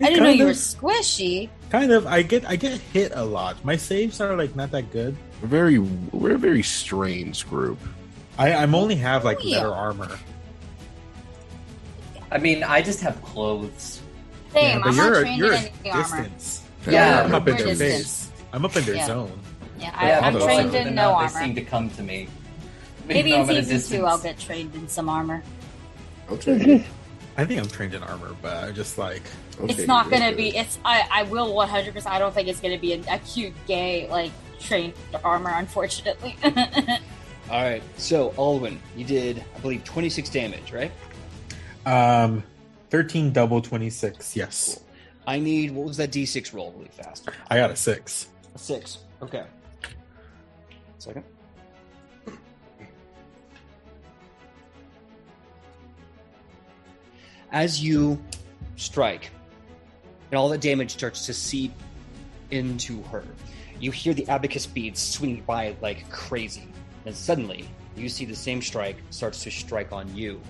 [0.00, 1.48] I didn't know Kind you were squishy.
[1.70, 2.06] kind of.
[2.06, 3.64] I get I get hit a lot.
[3.64, 5.16] My saves are like not that good.
[5.40, 7.78] We're very, we're a very strange group.
[8.38, 9.56] I I'm only have like Oh, yeah.
[9.58, 10.18] better armor.
[12.30, 14.00] I mean, I just have clothes.
[14.52, 14.80] Same.
[14.80, 16.02] but I'm you're not a, trained you're in a any armor.
[16.02, 16.62] distance.
[16.88, 17.78] Yeah, I'm up in their distance.
[18.26, 18.30] face.
[18.52, 19.06] I'm up in their Yeah.
[19.06, 19.40] zone.
[19.78, 21.28] Yeah, I, Yeah, I'm trained in them, no armor.
[21.32, 22.28] They seem to come to me.
[23.06, 25.42] Maybe in I'm at a season two, I'll get trained in some armor.
[26.30, 26.84] Okay.
[27.36, 29.22] I think I'm trained in armor, but I just like
[29.62, 30.34] it's not gonna okay.
[30.34, 30.56] be.
[30.56, 30.78] It's.
[30.84, 31.08] I.
[31.10, 31.94] I will 100.
[31.94, 35.52] percent I don't think it's gonna be a, a cute gay like trained armor.
[35.54, 36.36] Unfortunately.
[36.44, 37.82] All right.
[37.96, 40.92] So Aldwin, you did, I believe, twenty six damage, right?
[41.86, 42.42] um
[42.90, 44.36] 13 double 26.
[44.36, 44.80] Yes.
[45.26, 47.28] I need what was that d six roll really fast?
[47.50, 48.28] I got a 6.
[48.54, 48.98] A six.
[49.22, 49.44] Okay.
[50.98, 51.24] Second.
[57.52, 58.20] As you
[58.76, 59.30] strike,
[60.34, 61.70] and all the damage starts to seep
[62.50, 63.22] into her,
[63.78, 66.66] you hear the abacus beads swing by like crazy.
[67.06, 70.40] And suddenly, you see the same strike starts to strike on you.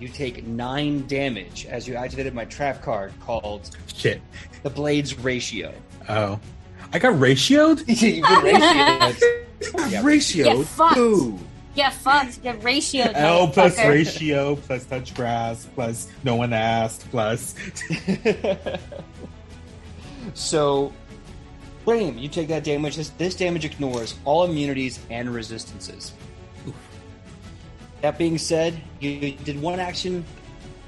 [0.00, 4.22] You take nine damage as you activated my trap card called Shit.
[4.62, 5.74] the Blades Ratio.
[6.08, 6.40] Oh.
[6.94, 7.80] I got ratioed?
[7.86, 9.44] You've been ratioed.
[9.90, 10.02] Yeah.
[10.02, 10.44] Ratio.
[10.56, 10.96] Get fucked.
[10.96, 11.38] Ooh.
[11.78, 12.42] Get fucked.
[12.42, 13.12] Get ratioed.
[13.14, 13.88] L plus motherfucker.
[13.88, 17.54] ratio plus touch grass plus no one asked plus
[20.34, 20.92] so,
[21.84, 22.96] Blame, you take that damage.
[22.96, 26.14] This, this damage ignores all immunities and resistances.
[28.00, 30.24] That being said, you did one action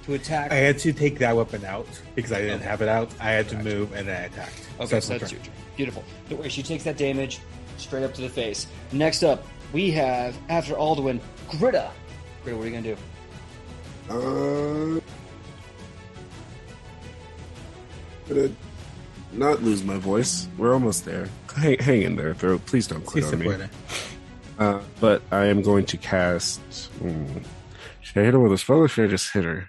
[0.07, 0.51] to attack.
[0.51, 1.87] I had to take that weapon out
[2.17, 2.69] because I didn't Okay.
[2.69, 3.13] have it out.
[3.21, 4.59] I had to move and then I attacked.
[4.81, 5.53] Okay, that's so that's your turn.
[5.77, 6.03] Beautiful.
[6.29, 7.39] Don't worry, she takes that damage
[7.77, 8.67] straight up to the face.
[8.91, 11.91] Next up, we have, after Aldwin, Gritta.
[12.45, 13.01] Gritta, what are you going to do?
[14.11, 15.01] Uh,
[18.29, 18.51] gonna
[19.33, 20.49] not lose my voice.
[20.59, 21.29] We're almost there.
[21.57, 22.65] Hang, hang in there, throat.
[22.67, 23.69] Please don't quit se on me.
[24.59, 26.61] Uh, but I am going to cast.
[26.99, 27.39] hmm,
[28.01, 29.69] should I hit her with a spell or should I just hit her?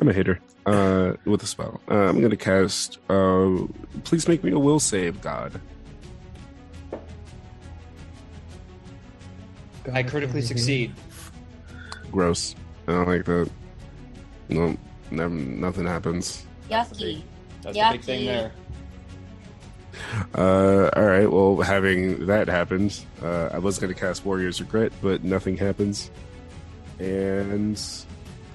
[0.00, 0.40] I'm a hitter.
[0.66, 1.80] Uh, with a spell.
[1.90, 2.98] Uh, I'm going to cast.
[3.08, 3.66] Uh,
[4.04, 5.60] please make me a will save, God.
[9.92, 10.94] I critically succeed.
[12.10, 12.54] Gross.
[12.88, 13.50] I don't like that.
[14.48, 14.76] No,
[15.10, 16.46] never, nothing happens.
[16.70, 17.22] Yucky.
[17.62, 18.26] That's the big thing Yucky.
[18.26, 18.52] there.
[20.34, 21.30] Uh, all right.
[21.30, 26.10] Well, having that happened, uh, I was going to cast Warrior's Regret, but nothing happens,
[26.98, 27.80] and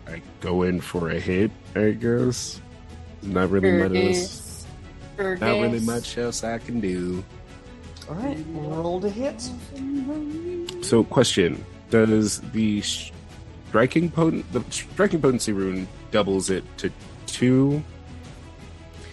[0.08, 1.52] I go in for a hit.
[1.76, 2.62] I guess
[3.22, 3.96] not really much.
[3.96, 4.66] else-
[5.18, 5.42] Curtis.
[5.42, 7.24] Not really much else I can do.
[8.10, 9.40] All right, roll to hit.
[10.84, 16.92] So, question: Does the striking potent the striking potency rune doubles it to
[17.28, 17.84] two?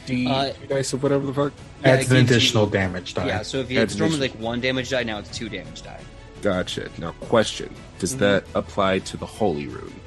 [0.06, 1.52] D Uh, two dice of whatever the fuck.
[1.82, 3.26] Yeah, Adds it an gives you- additional damage die.
[3.26, 5.82] Yeah, so if you Adds it's normally like one damage die, now it's two damage
[5.82, 6.00] die.
[6.42, 6.88] Gotcha.
[6.98, 8.18] Now, question: Does Mhm.
[8.20, 10.00] that apply to the holy rune?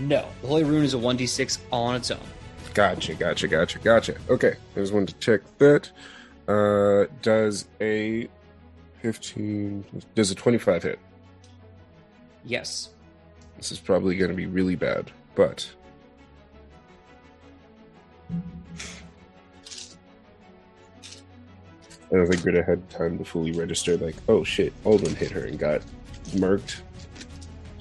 [0.00, 2.18] No, the Holy Rune is a 1d6 all on its own.
[2.74, 4.14] Gotcha, gotcha, gotcha, gotcha.
[4.28, 5.90] Okay, I just wanted to check that.
[6.46, 8.28] Uh, does a
[9.00, 9.84] 15,
[10.14, 10.98] does a 25 hit?
[12.44, 12.90] Yes.
[13.56, 15.68] This is probably going to be really bad, but.
[18.30, 18.36] I
[22.16, 25.58] don't think Gritta had time to fully register, like, oh shit, Aldwin hit her and
[25.58, 25.80] got
[26.32, 26.80] murked.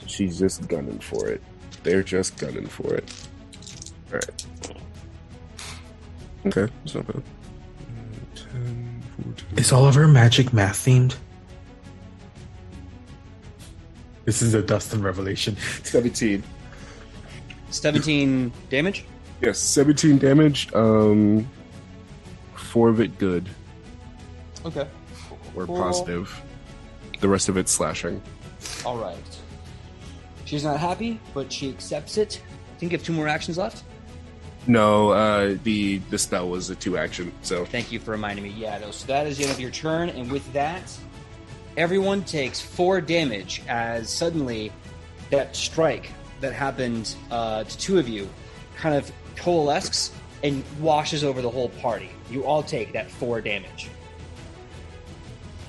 [0.08, 1.42] She's just gunning for it.
[1.84, 3.28] They're just gunning for it.
[4.08, 4.46] Alright.
[6.46, 7.24] Okay, it's not bad.
[8.54, 9.58] 10, 14.
[9.58, 11.16] Is all of her magic math themed?
[14.26, 15.58] This is a Dustin revelation.
[15.84, 16.44] 17.
[17.70, 19.06] 17 damage?
[19.42, 20.74] Yes, 17 damage.
[20.74, 21.50] Um,
[22.56, 23.50] four of it good
[24.66, 24.88] Okay.
[25.56, 25.78] or Cool.
[25.78, 26.42] positive.
[27.20, 28.22] The rest of it slashing.
[28.86, 29.18] All right.
[30.46, 32.42] She's not happy, but she accepts it.
[32.76, 33.84] I think you have two more actions left.
[34.66, 37.32] No, uh, the the spell was a two action.
[37.42, 38.52] So Thank you for reminding me.
[38.52, 40.84] Yeah, no, so that is the end of your turn, and with that,
[41.76, 44.72] everyone takes four damage as suddenly
[45.32, 48.30] that strike that happened uh, to two of you
[48.76, 50.12] kind of coalesces
[50.44, 52.10] and washes over the whole party.
[52.30, 53.90] You all take that four damage.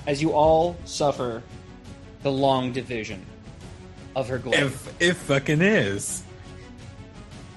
[0.06, 1.42] As you all suffer
[2.22, 3.24] the long division
[4.16, 4.62] of her glaive.
[4.62, 6.23] If it fucking is.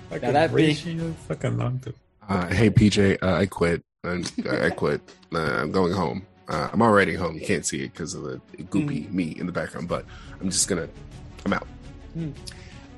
[0.09, 1.93] Fucking that being- ratio fucking long to
[2.29, 3.81] uh, hey PJ, uh, I quit.
[4.03, 4.21] I,
[4.65, 5.01] I quit.
[5.33, 6.25] Uh, I'm going home.
[6.49, 7.35] Uh, I'm already home.
[7.35, 10.05] You can't see it because of the goopy me in the background, but
[10.41, 10.89] I'm just gonna.
[11.45, 11.67] I'm out.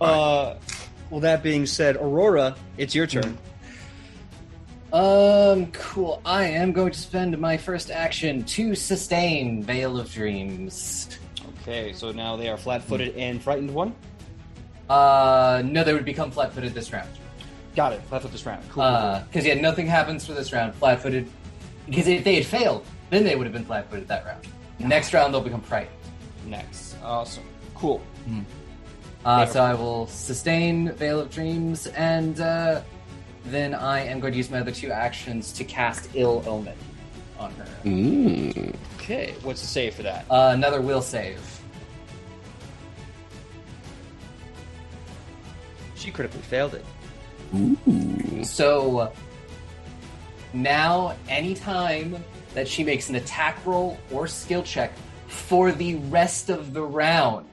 [0.01, 0.55] Uh,
[1.09, 3.37] well, that being said, Aurora, it's your turn.
[4.91, 6.21] Um, cool.
[6.25, 11.19] I am going to spend my first action to sustain Veil of Dreams.
[11.61, 13.93] Okay, so now they are flat-footed and frightened one.
[14.89, 17.09] Uh, no, they would become flat-footed this round.
[17.75, 18.01] Got it.
[18.03, 18.67] Flat-footed this round.
[18.69, 18.83] Cool.
[18.83, 20.73] Uh, because yeah, nothing happens for this round.
[20.75, 21.29] Flat-footed.
[21.85, 24.47] Because if they had failed, then they would have been flat-footed that round.
[24.79, 25.95] Next round, they'll become frightened.
[26.45, 26.95] Next.
[27.03, 27.43] Awesome.
[27.75, 28.01] Cool.
[29.25, 32.81] Uh, so I will sustain Veil of Dreams, and uh,
[33.45, 36.77] then I am going to use my other two actions to cast Ill Omen
[37.37, 37.67] on her.
[37.83, 38.75] Mm.
[38.95, 39.35] Okay.
[39.43, 40.25] What's the save for that?
[40.29, 41.58] Uh, another will save.
[45.99, 46.85] She critically failed it.
[47.55, 48.43] Ooh.
[48.43, 49.11] So
[50.53, 52.23] now, anytime
[52.53, 54.93] that she makes an attack roll or skill check
[55.27, 57.47] for the rest of the round,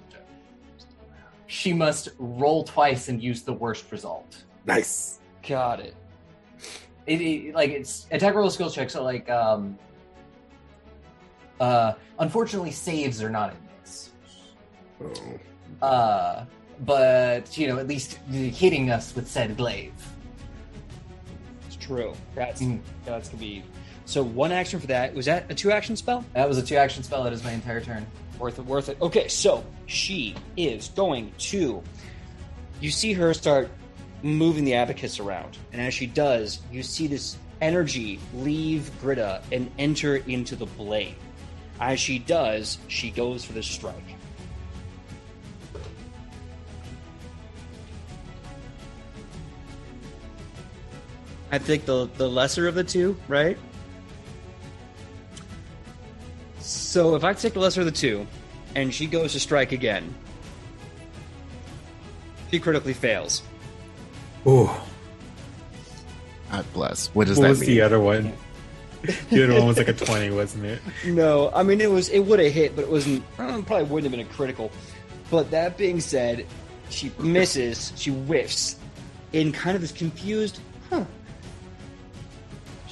[1.48, 4.44] she must roll twice and use the worst result.
[4.64, 5.18] Nice.
[5.46, 5.94] Got it.
[7.06, 9.78] It, it- like it's attack roll skill checks so like um
[11.60, 14.10] uh unfortunately saves are not in this.
[15.02, 15.86] Oh.
[15.86, 16.44] Uh
[16.80, 19.92] but you know, at least hitting us with said glaive.
[21.66, 22.14] It's true.
[22.34, 22.80] That's Mm.
[23.04, 23.62] that's gonna be.
[24.04, 25.14] So one action for that.
[25.14, 26.24] Was that a two-action spell?
[26.32, 28.06] That was a two action spell, that is my entire turn.
[28.38, 28.66] Worth it.
[28.66, 28.98] Worth it.
[29.00, 29.28] Okay.
[29.28, 31.82] So she is going to.
[32.80, 33.70] You see her start
[34.22, 39.70] moving the abacus around, and as she does, you see this energy leave Gritta and
[39.78, 41.14] enter into the blade.
[41.80, 43.94] As she does, she goes for the strike.
[51.52, 53.56] I think the the lesser of the two, right?
[56.58, 58.26] So if I take the lesser of the two,
[58.74, 60.12] and she goes to strike again,
[62.50, 63.42] she critically fails.
[64.44, 64.86] Oh,
[66.50, 67.08] God bless.
[67.08, 67.70] What does what that was mean?
[67.70, 68.32] the other one?
[69.30, 70.80] The other one was like a 20, wasn't it?
[71.04, 73.22] No, I mean it was it would have hit, but it wasn't.
[73.38, 74.72] uh, Probably wouldn't have been a critical.
[75.30, 76.44] But that being said,
[76.88, 77.92] she misses.
[77.94, 78.76] She whiffs
[79.32, 80.58] in kind of this confused.
[80.90, 81.04] Huh.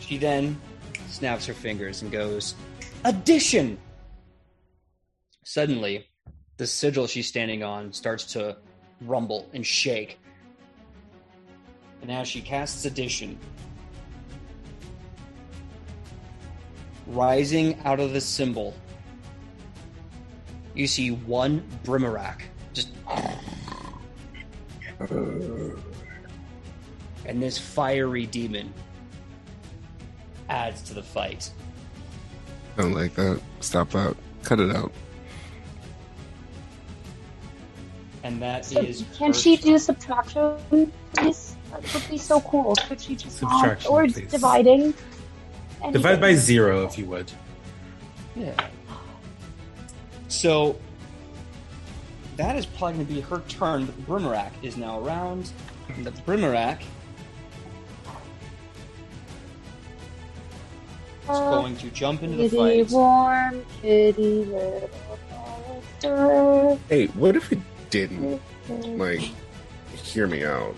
[0.07, 0.61] She then
[1.09, 2.55] snaps her fingers and goes,
[3.05, 3.79] "Addition."
[5.45, 6.07] Suddenly,
[6.59, 8.59] the sigil she's standing on starts to
[9.01, 10.19] rumble and shake,
[12.03, 13.39] and as she casts addition,
[17.07, 18.75] rising out of the symbol,
[20.75, 22.43] you see one Brimorak
[22.75, 22.91] just.
[27.27, 28.73] And this fiery demon
[30.49, 31.51] adds to the fight.
[32.77, 33.41] I don't like that.
[33.61, 34.17] Stop that.
[34.43, 34.93] Cut it out.
[38.23, 39.05] And that So is.
[39.17, 40.57] can her she do subtraction,
[41.15, 41.57] please?
[41.71, 42.75] That would be so cool.
[42.89, 44.31] Could she just Subtraction, or please.
[44.31, 44.95] dividing?
[45.93, 47.31] Divide by zero, if you would.
[48.35, 48.55] Yeah.
[50.29, 50.77] So
[52.37, 55.53] that is probably going to be her turn, but the Brimorak is now around.
[55.89, 56.81] And the Brimorak
[61.25, 62.91] is Uh, going to jump into the Kitty fight.
[62.93, 64.91] warm, kitty little
[65.31, 66.79] monster.
[66.89, 67.59] Hey, what if it
[67.91, 68.41] didn't?
[68.99, 69.21] Like,
[70.03, 70.75] hear me out.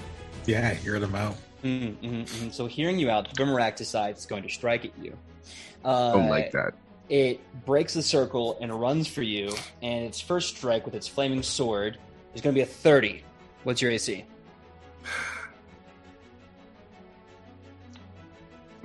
[0.47, 1.35] Yeah, hear them out.
[1.65, 2.53] Mm, mm, mm.
[2.53, 5.17] So hearing you out, the decides it's going to strike at you.
[5.85, 6.75] Uh, Don't like that.
[7.09, 9.53] It breaks the circle and runs for you,
[9.83, 11.99] and its first strike with its flaming sword
[12.35, 13.23] is going to be a 30.
[13.65, 14.25] What's your AC?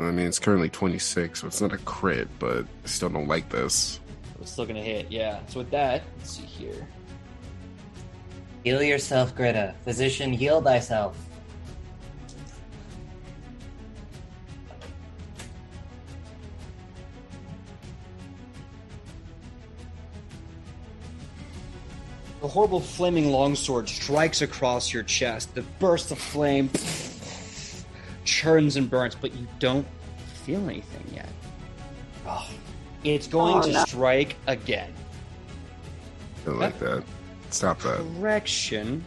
[0.03, 3.49] I mean, it's currently 26, so it's not a crit, but I still don't like
[3.49, 3.99] this.
[4.41, 5.39] It's still going to hit, yeah.
[5.47, 6.87] So with that, let's see here.
[8.63, 9.75] Heal yourself, Gritta.
[9.83, 11.15] Physician, heal thyself.
[22.41, 25.53] The horrible flaming longsword strikes across your chest.
[25.53, 26.69] The burst of flame
[28.35, 29.85] churns and burns, but you don't
[30.45, 31.27] feel anything yet.
[32.25, 32.47] Oh,
[33.03, 33.83] It's going Oh, to no.
[33.85, 34.93] strike again.
[36.45, 37.03] Don't like that.
[37.49, 37.97] Stop that.
[37.97, 39.03] Correction.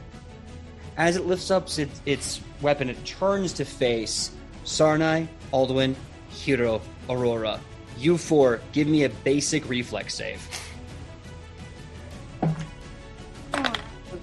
[0.99, 4.31] As it lifts up its, its weapon, it turns to face
[4.65, 5.95] Sarnai, Aldwin,
[6.31, 7.59] Hiro, Aurora.
[7.99, 10.41] You four, give me a basic reflex save.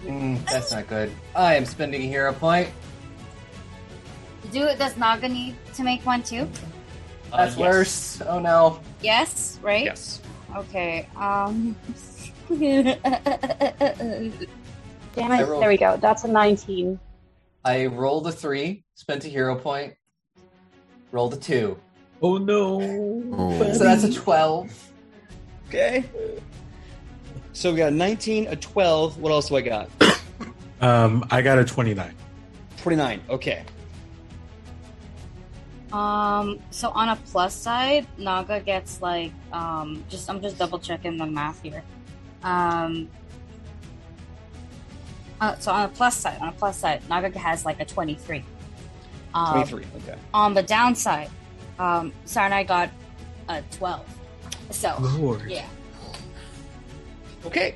[0.06, 1.12] mm, that's not good.
[1.36, 2.70] I am spending a hero point.
[4.52, 4.78] Do it.
[4.80, 6.48] Does Naga need to make one too?
[7.32, 7.60] Uh, That's yes.
[7.60, 8.22] worse.
[8.28, 8.80] Oh no.
[9.02, 9.60] Yes.
[9.62, 9.86] Right.
[9.86, 10.22] Yes.
[10.56, 11.08] Okay.
[11.16, 11.76] Um.
[12.50, 12.88] Damn
[15.32, 15.48] it.
[15.48, 15.98] rolled- There we go.
[15.98, 17.00] That's a 19.
[17.64, 19.94] I rolled a three, spent a hero point,
[21.12, 21.80] rolled a two.
[22.22, 22.82] Oh no.
[23.34, 23.74] Oh.
[23.74, 24.92] So that's a 12.
[25.70, 26.04] Okay.
[27.54, 29.18] So we got a 19, a 12.
[29.20, 29.90] What else do I got?
[30.82, 32.12] Um, I got a 29.
[32.78, 33.22] 29.
[33.30, 33.64] Okay.
[35.94, 41.18] Um, so on a plus side, Naga gets like um just I'm just double checking
[41.18, 41.84] the math here.
[42.44, 43.10] Um
[45.42, 48.44] uh, so on a plus side, on a plus side, Naga has like a 23.
[49.34, 49.86] Um, 23.
[49.98, 50.20] Okay.
[50.34, 51.30] On the downside,
[51.78, 52.90] um Sarnai got
[53.50, 54.06] a 12.
[54.72, 55.50] So Lord.
[55.50, 55.68] yeah.
[57.46, 57.76] Okay.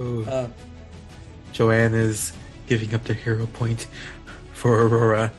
[0.00, 0.24] Ooh.
[0.24, 0.48] Uh,
[1.52, 2.32] Joanne is
[2.72, 3.86] giving up the hero point
[4.54, 5.30] for Aurora.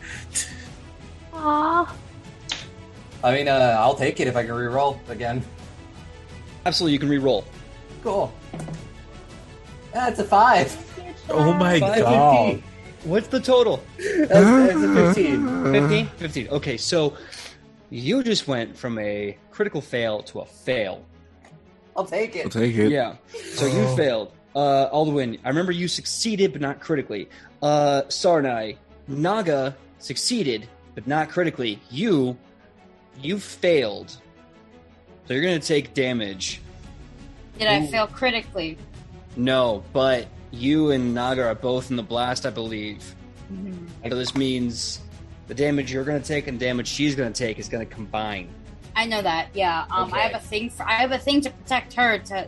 [1.34, 1.90] Aww.
[3.24, 5.44] I mean, uh, I'll take it if I can reroll again.
[6.68, 7.44] Absolutely, you can re-roll.
[8.04, 8.32] Cool.
[9.94, 10.70] That's a five.
[11.32, 12.52] Oh my Five god.
[12.54, 12.64] fifty.
[13.10, 13.84] What's the total?
[13.98, 15.74] That's, that's a 15.
[15.74, 16.08] 15?
[16.18, 16.48] 15.
[16.50, 17.18] Okay, so
[17.90, 21.04] you just went from a critical fail to a fail.
[21.98, 22.46] I'll take it.
[22.46, 22.92] I'll take it.
[22.92, 23.16] Yeah.
[23.56, 23.96] So you Oh.
[23.96, 24.32] failed.
[24.56, 27.30] Uh, Aldwin, I remember you succeeded, but not critically.
[27.62, 28.78] Uh, Sarnai,
[29.08, 31.80] Naga succeeded, but not critically.
[31.90, 32.38] You,
[33.22, 34.16] you failed.
[35.28, 36.62] So you're gonna take damage.
[37.58, 38.78] Did I fail critically?
[39.36, 43.16] No, but you and Naga are both in the blast, I believe.
[44.04, 45.00] So this means
[45.48, 48.50] the damage you're gonna take and damage she's gonna take is gonna combine.
[48.96, 49.50] I know that.
[49.54, 49.86] Yeah.
[49.90, 52.48] Um, I have a thing for I have a thing to protect her to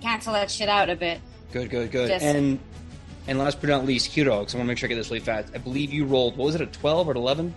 [0.00, 1.20] cancel that shit out a bit.
[1.54, 2.08] Good, good, good.
[2.08, 2.20] Yes.
[2.24, 2.58] And
[3.28, 5.08] and last but not least, Hiro, because I want to make sure I get this
[5.08, 5.54] really fast.
[5.54, 6.36] I believe you rolled.
[6.36, 6.60] What was it?
[6.60, 7.54] A twelve or an eleven?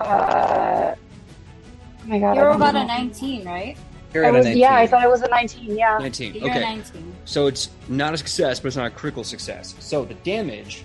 [0.00, 2.30] Uh, oh my god.
[2.30, 2.84] I You're about know.
[2.84, 3.76] a 19, right?
[4.14, 5.76] You're I at a was, yeah, I thought it was a 19.
[5.76, 5.98] Yeah.
[5.98, 6.32] Nineteen.
[6.34, 6.60] You're a Okay.
[6.60, 7.14] 19.
[7.26, 9.74] So it's not a success, but it's not a critical success.
[9.78, 10.84] So the damage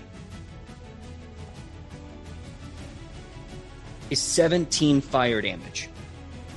[4.09, 5.87] is 17 fire damage.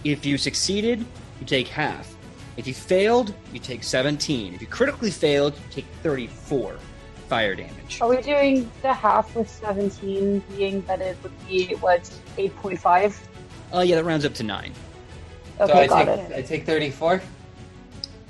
[0.03, 0.99] If you succeeded,
[1.39, 2.14] you take half.
[2.57, 4.55] If you failed, you take 17.
[4.55, 6.77] If you critically failed, you take 34
[7.29, 8.01] fire damage.
[8.01, 12.03] Are we doing the half with 17 being that it would be, what,
[12.37, 13.19] 8.5?
[13.73, 14.73] Oh, uh, yeah, that rounds up to 9.
[15.61, 16.37] Okay, so I got take, it.
[16.37, 17.23] I take 34.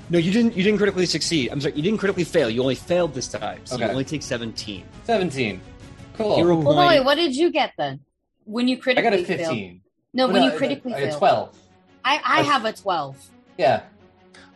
[0.09, 1.49] No, you didn't you didn't critically succeed.
[1.51, 2.47] I'm sorry, you didn't critically fail.
[2.47, 3.61] You only failed this time.
[3.65, 4.83] So you only take 17.
[5.03, 5.61] 17.
[6.15, 6.35] Cool.
[6.35, 7.99] Hero Well, no, what did you get then?
[8.43, 9.39] When you critically, I got a failed?
[9.39, 9.81] 15.
[10.13, 11.17] No, Well, when no, you I- critically I, I, failed.
[11.17, 11.57] 12.
[12.05, 13.29] I, I I- have a 12.
[13.57, 13.81] Yeah.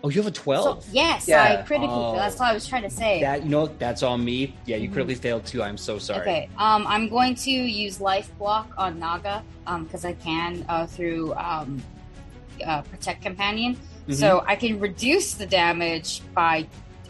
[0.02, 0.84] Oh, you have a 12?
[0.86, 1.44] So, yes, Yeah.
[1.44, 2.12] I critically Oh.
[2.14, 2.18] failed.
[2.20, 3.20] That's what I was trying to say.
[3.20, 4.56] That you know that's on me.
[4.66, 4.94] Yeah, you Mhm.
[4.94, 5.62] critically failed too.
[5.62, 6.22] I'm so sorry.
[6.22, 9.44] Okay, um, I'm going to use life block on Naga
[9.84, 11.84] because I can uh, through um,
[12.66, 14.16] uh, protect companion, Mhm.
[14.16, 16.66] so I can reduce the damage by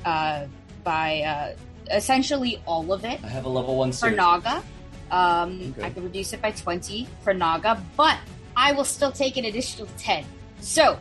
[0.05, 0.45] uh,
[0.83, 4.15] by uh, essentially all of it I have a level 1 for suit.
[4.15, 4.63] Naga.
[5.11, 5.87] Um, Okay.
[5.87, 8.17] I can reduce it by 20 for Naga, but
[8.55, 10.23] I will still take an additional 10.
[10.61, 10.97] So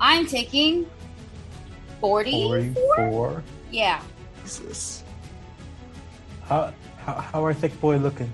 [0.00, 0.86] I'm taking
[2.00, 2.42] 40.
[2.42, 3.42] 44.
[3.70, 4.02] Yeah.
[4.42, 5.04] Jesus.
[6.42, 8.30] How, how, how are Thick Boy looking?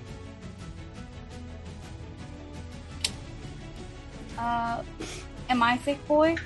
[4.39, 4.83] Uh,
[5.49, 6.37] am I thick boy?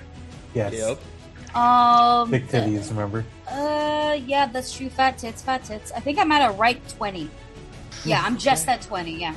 [0.54, 0.72] Yes.
[0.72, 1.56] Yep.
[1.56, 3.24] Um, Thick titties, remember?
[3.48, 4.88] Uh, yeah, that's true.
[4.88, 5.90] Fat tits, fat tits.
[5.92, 7.28] I think I'm at a right 20.
[8.04, 9.34] Yeah, I'm just at 20, yeah.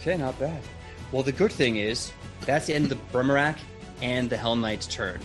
[0.00, 0.62] Okay, not bad.
[1.10, 3.56] Well, the good thing is that's the end of the Brimorak
[4.00, 5.20] and the Hellknight's turn.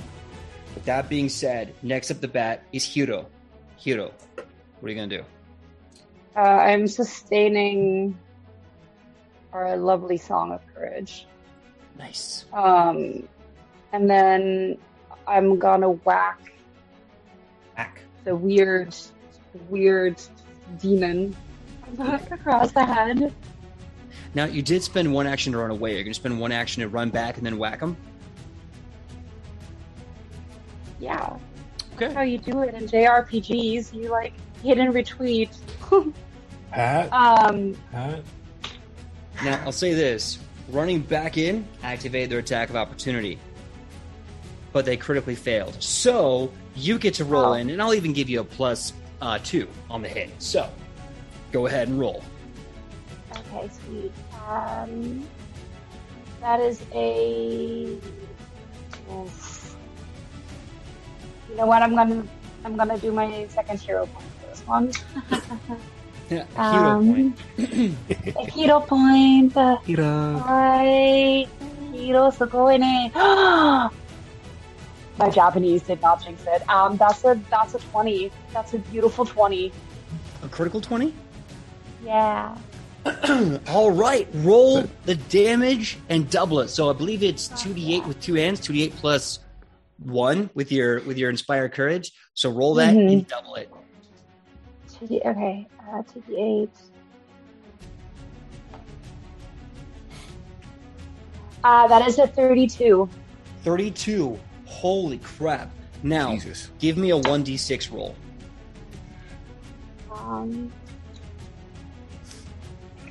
[0.75, 3.27] With that being said, next up the bat is Hiro.
[3.77, 4.45] Hiro, what
[4.83, 5.23] are you gonna do?
[6.35, 8.17] Uh, I'm sustaining
[9.51, 11.27] our lovely song of courage.
[11.97, 12.45] Nice.
[12.53, 13.27] Um,
[13.91, 14.77] and then
[15.27, 16.39] I'm gonna whack
[17.75, 18.01] Back.
[18.23, 18.95] the weird,
[19.69, 20.19] weird
[20.81, 21.35] demon
[21.99, 23.31] across the head.
[24.33, 25.93] Now you did spend one action to run away.
[25.95, 27.95] You're gonna spend one action to run back and then whack him.
[31.03, 31.37] Yeah,
[31.95, 32.05] Okay.
[32.05, 33.93] that's how you do it in JRPGs.
[33.93, 34.33] You like
[34.63, 35.49] hidden retreat.
[36.71, 38.23] Pat, um, Pat.
[39.43, 43.37] Now, I'll say this running back in activated their attack of opportunity,
[44.71, 45.75] but they critically failed.
[45.83, 47.53] So you get to roll Oh.
[47.53, 50.29] in, and I'll even give you a plus uh, two on the hit.
[50.39, 50.69] So
[51.51, 52.23] go ahead and roll.
[53.37, 54.11] okay, sweet.
[54.47, 55.27] Um,
[56.39, 57.97] that is a.
[59.11, 59.52] oof.
[61.53, 61.83] You know what?
[61.83, 62.23] I'm gonna
[62.65, 64.91] I'm gonna do my second hero point for this one.
[66.31, 68.35] yeah, Hero Um, point.
[68.37, 69.53] a hero point.
[69.85, 70.39] Hira.
[70.47, 71.45] Hi,
[71.93, 72.79] hero sugoi.
[75.19, 76.67] My Japanese did not jinx it.
[76.67, 78.31] Um, that's a that's a twenty.
[78.51, 79.71] That's a beautiful twenty.
[80.41, 81.13] A critical 20?
[82.03, 82.57] Yeah.
[83.69, 86.67] All right, roll the damage and double it.
[86.67, 89.39] So I believe it's 2d8 with two hands, 2d8 plus
[90.05, 92.11] 1 with your with your inspired courage.
[92.33, 93.11] So roll that Mhm.
[93.11, 93.69] and double it.
[94.99, 95.67] Two Okay.
[95.91, 96.69] Uh, two D eight.
[101.63, 103.09] Uh, that is a thirty-two.
[103.63, 104.37] 32.
[104.65, 105.69] Holy crap.
[106.03, 106.69] Now, Jesus.
[106.79, 108.13] give me a 1d6 roll.
[110.11, 110.69] Um.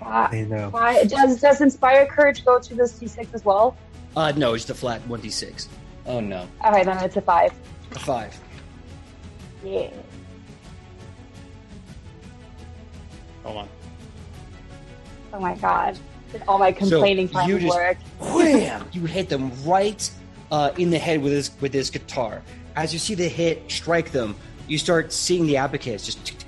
[0.02, 0.68] Uh, I know.
[0.70, 3.76] why does does inspire courage go to this d6 as well?
[4.14, 5.68] Uh no, it's the flat 1d6.
[6.06, 6.48] Oh no.
[6.60, 7.52] All right, then it's a five.
[7.92, 8.38] A five.
[9.64, 9.90] Yeah.
[13.44, 13.68] Hold on.
[15.32, 15.98] Oh my god.
[16.32, 17.98] Did all my complaining so you just, work.
[18.20, 18.86] Wham!
[18.92, 20.10] you hit them right
[20.50, 22.42] uh, in the head with his with his guitar.
[22.74, 24.34] As you see the hit strike them,
[24.66, 26.44] you start seeing the abacus just.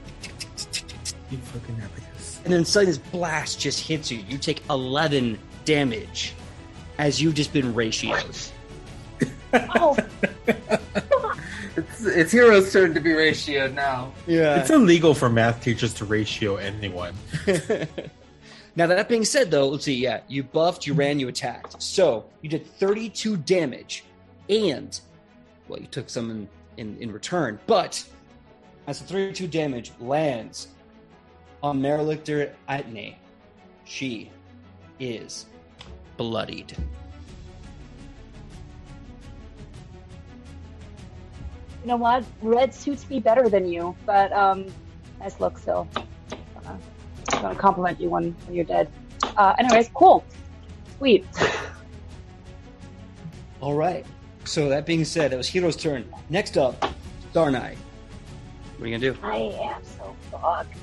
[1.31, 2.41] You fucking abacus.
[2.44, 4.18] And then suddenly this blast just hits you.
[4.28, 6.34] You take eleven damage,
[6.99, 8.53] as you've just been ratios.
[9.74, 9.97] Oh,
[11.76, 14.12] It's it's Hiro's turn to be ratioed now.
[14.26, 14.60] Yeah.
[14.60, 17.15] It's illegal for math teachers to ratio anyone.
[18.76, 19.94] now that being said, though, let's see.
[19.94, 21.83] Yeah, you buffed, you ran, you attacked.
[21.83, 24.05] So you did 32 damage,
[24.49, 24.99] and
[25.66, 27.58] well, you took some in in, in return.
[27.66, 28.05] But
[28.86, 30.68] as the 32 damage lands
[31.60, 33.16] on Maralictor Atne,
[33.84, 34.31] she
[35.00, 35.47] is
[36.16, 36.76] bloodied.
[41.84, 42.24] You know what?
[42.40, 44.64] Red suits me better than you, but um,
[45.20, 45.86] nice look still.
[46.54, 46.80] Gonna,
[47.30, 48.88] gonna compliment you when, when you're dead.
[49.36, 50.24] Uh, anyways, cool,
[50.96, 51.26] sweet.
[53.60, 54.06] All right.
[54.44, 56.10] So that being said, it was Hiro's turn.
[56.30, 56.82] Next up,
[57.34, 57.76] Sarnai.
[58.78, 59.18] What are you gonna do?
[59.22, 60.78] I am so fucked.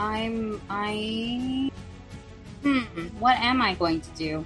[0.00, 1.70] I'm I.
[2.64, 2.80] Hmm.
[3.20, 4.44] What am I going to do?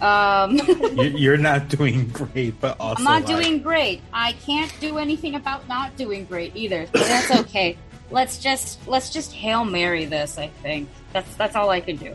[0.00, 0.56] Um,
[0.96, 4.02] You- You're not doing great, but also I'm not like, doing great.
[4.12, 6.86] I can't do anything about not doing great either.
[6.92, 7.78] But that's okay.
[8.10, 10.38] let's just let's just hail mary this.
[10.38, 12.14] I think that's that's all I can do.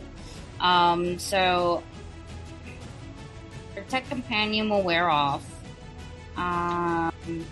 [0.60, 1.18] Um.
[1.18, 1.82] So,
[3.76, 5.44] protect companion will wear off.
[6.38, 7.46] Um.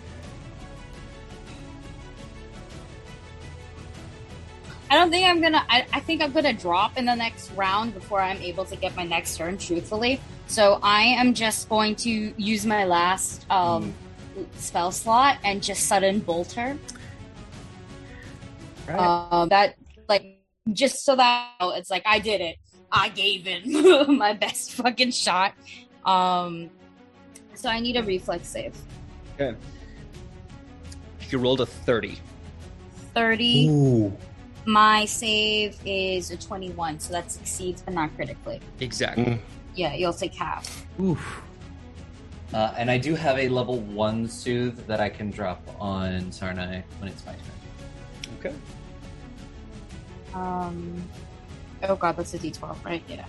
[4.90, 5.64] I don't think I'm gonna.
[5.70, 8.96] I, I think I'm gonna drop in the next round before I'm able to get
[8.96, 9.58] my next turn.
[9.58, 13.94] Truthfully, so I am just going to use my last um,
[14.56, 16.78] spell slot and just sudden bolt her.
[18.88, 19.76] Uh, that
[20.08, 20.40] like
[20.74, 22.58] just so that it's like I did it.
[22.92, 23.68] I gave it
[24.10, 25.54] my best fucking shot.
[26.04, 26.72] Um,
[27.54, 28.76] so I need a reflex save.
[29.36, 29.56] Okay.
[31.30, 32.18] You rolled a 30.
[33.14, 33.68] Thirty.
[33.70, 34.18] Ooh.
[34.66, 38.60] My save is a twenty-one, so that succeeds, but not critically.
[38.80, 39.24] Exactly.
[39.26, 39.40] Mm.
[39.76, 40.86] Yeah, you'll take half.
[41.00, 41.42] Oof.
[42.54, 46.84] Uh, and I do have a level one soothe that I can drop on Sarnai
[47.00, 48.40] when it's my turn.
[48.40, 48.56] Okay.
[50.34, 51.02] Um.
[51.84, 53.04] Oh god, that's a D12, right?
[53.08, 53.26] Yeah.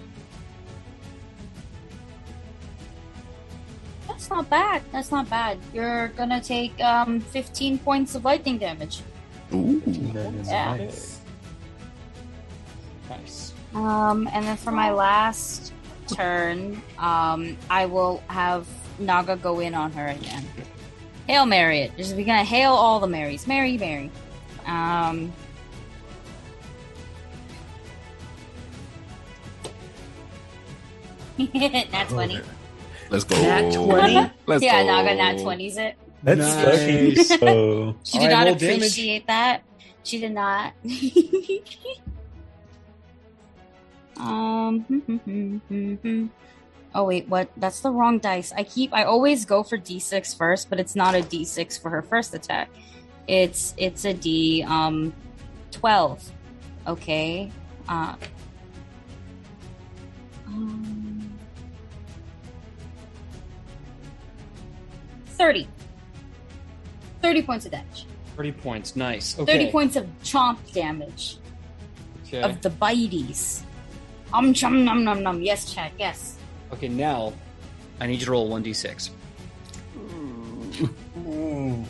[4.08, 4.82] That's not bad.
[4.92, 5.58] That's not bad.
[5.72, 9.02] You're gonna take um 15 points of lightning damage.
[9.54, 9.80] Ooh.
[9.86, 10.76] That is Yeah.
[10.76, 11.19] nice.
[13.10, 13.52] Nice.
[13.74, 15.72] Um, and then for my last
[16.14, 18.66] turn, um, I will have
[18.98, 20.44] Naga go in on her again.
[21.26, 21.96] Hail Mary it.
[21.96, 23.46] Just we're gonna hail all the Marys.
[23.46, 24.10] Mary, Mary.
[24.66, 25.32] Um.
[31.54, 32.40] nat 20.
[33.10, 33.40] Let's go.
[33.40, 34.30] Nat 20?
[34.46, 34.88] Let's yeah, go.
[34.88, 35.96] Naga nat 20's it.
[36.22, 36.64] That's Nice.
[36.64, 37.96] fucking so.
[38.04, 38.76] She did right, not roll damage.
[38.76, 39.62] appreciate that.
[40.02, 40.72] She did not.
[44.20, 46.30] Um.
[46.94, 47.50] oh wait, what?
[47.56, 48.52] That's the wrong dice.
[48.56, 48.92] I keep.
[48.92, 52.68] I always go for d6 first, but it's not a d6 for her first attack.
[53.28, 55.12] It's it's a D um
[55.70, 56.28] twelve.
[56.86, 57.52] Okay.
[57.88, 58.16] Uh,
[60.48, 61.38] um,
[65.26, 65.68] thirty.
[67.22, 68.06] Thirty points of damage.
[68.36, 68.96] 30 points.
[68.96, 69.38] Nice.
[69.38, 69.52] Okay.
[69.52, 71.36] Thirty points of chomp damage
[72.26, 72.40] Okay.
[72.40, 73.62] of the bites.
[74.32, 75.42] Um chum num num num.
[75.42, 75.92] Yes, chat.
[75.98, 76.36] Yes.
[76.72, 77.32] Okay, now
[78.00, 79.10] I need you to roll 1d6.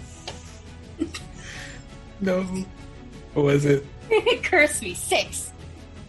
[2.23, 2.43] No.
[3.35, 3.86] What was it?
[4.43, 4.93] Curse me.
[4.94, 5.52] Six.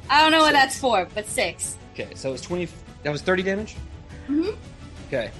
[0.09, 1.77] I don't know what that's for, but six.
[1.93, 2.67] Okay, so it's 20.
[3.03, 3.75] That was 30 damage?
[4.27, 4.55] Mhm.
[5.07, 5.31] Okay.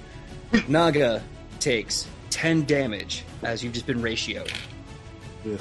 [0.70, 1.22] Naga
[1.60, 4.52] takes 10 damage as you've just been ratioed.
[5.46, 5.60] Ugh.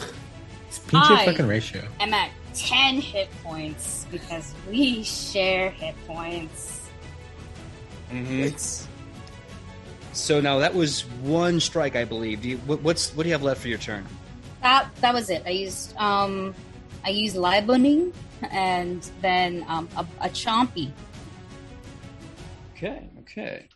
[0.69, 1.83] It's pinche I- fucking ratio.
[1.99, 6.89] I'm at ten hit points because we share hit points.
[8.11, 8.89] It's
[10.13, 12.43] so now that was one strike, I believe.
[12.43, 14.07] Do you, what, what's what do you have left for your turn?
[14.63, 15.43] That that was it.
[15.47, 16.55] I used um
[17.05, 18.13] I used liboning
[18.51, 20.93] and then um a, a chompy.
[22.75, 23.69] Okay, okay.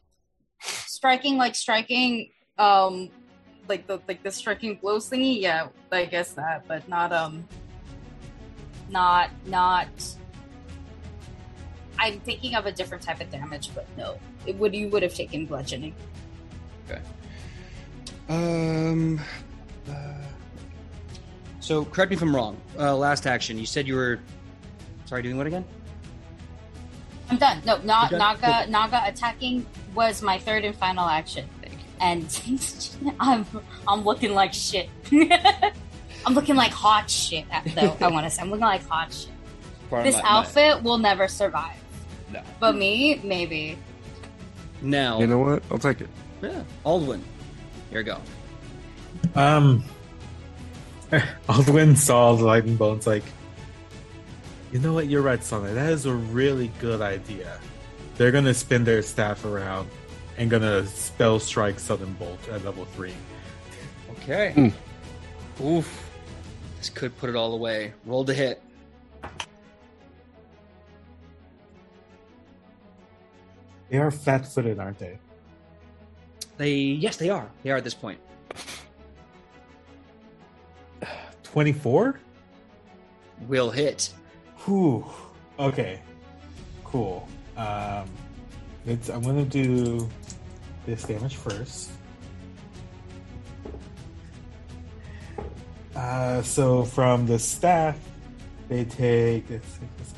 [0.61, 3.11] Striking like striking um
[3.69, 7.47] like the like the striking blows thingy, yeah, I guess that, but not um
[8.91, 9.89] not not
[11.99, 14.19] I'm thinking of a different type of damage, but no.
[14.47, 15.95] It would you would have taken bludgeoning.
[16.91, 17.01] Okay.
[18.29, 19.21] Um.
[19.89, 19.93] uh,
[21.61, 22.57] so correct me if I'm wrong.
[22.79, 24.21] Uh, last action, you said you were.
[25.07, 25.65] Sorry, doing what again?
[27.31, 27.63] I'm done.
[27.65, 28.19] No, not done?
[28.19, 28.71] Naga.
[28.71, 31.49] Naga attacking was my third and final action,
[32.01, 32.41] and
[33.21, 33.47] I'm
[33.87, 34.89] I'm looking like shit.
[36.27, 37.45] I'm looking like hot shit.
[37.75, 39.31] Though I want to say I'm looking like hot shit.
[39.91, 41.77] Part This my- my- outfit will never survive,
[42.33, 42.41] no.
[42.61, 43.79] but me maybe.
[44.83, 45.63] Now, You know what?
[45.71, 46.09] I'll take it.
[46.43, 47.21] yeah, Aldwin.
[47.91, 48.19] Here we go.
[49.35, 49.85] Um,
[51.49, 53.25] Aldwin saw the lightning bolts like,
[54.73, 55.07] you know what?
[55.09, 55.75] You're right, Sonic.
[55.75, 57.59] That is a really good idea.
[58.17, 59.89] They're gonna spin their staff around
[60.37, 63.15] and gonna spell strike Sudden Bolt at level three.
[64.23, 64.53] Okay.
[64.53, 65.65] Hmm.
[65.65, 66.04] Oof.
[66.85, 67.95] This could put it all away.
[68.05, 68.63] Roll to hit.
[73.89, 75.19] They are flat-footed, aren't they?
[76.59, 77.49] They yes, they are.
[77.63, 78.21] They are at this point.
[81.43, 82.21] Twenty-four.
[83.49, 84.13] Will hit.
[84.67, 85.07] Whew.
[85.59, 86.01] Okay.
[86.85, 87.27] Cool.
[87.57, 88.11] Um,
[88.85, 90.07] it's, I'm gonna do
[90.85, 91.93] this damage first.
[95.95, 97.97] Uh, so from the staff,
[98.69, 100.17] they take let's see, let's see,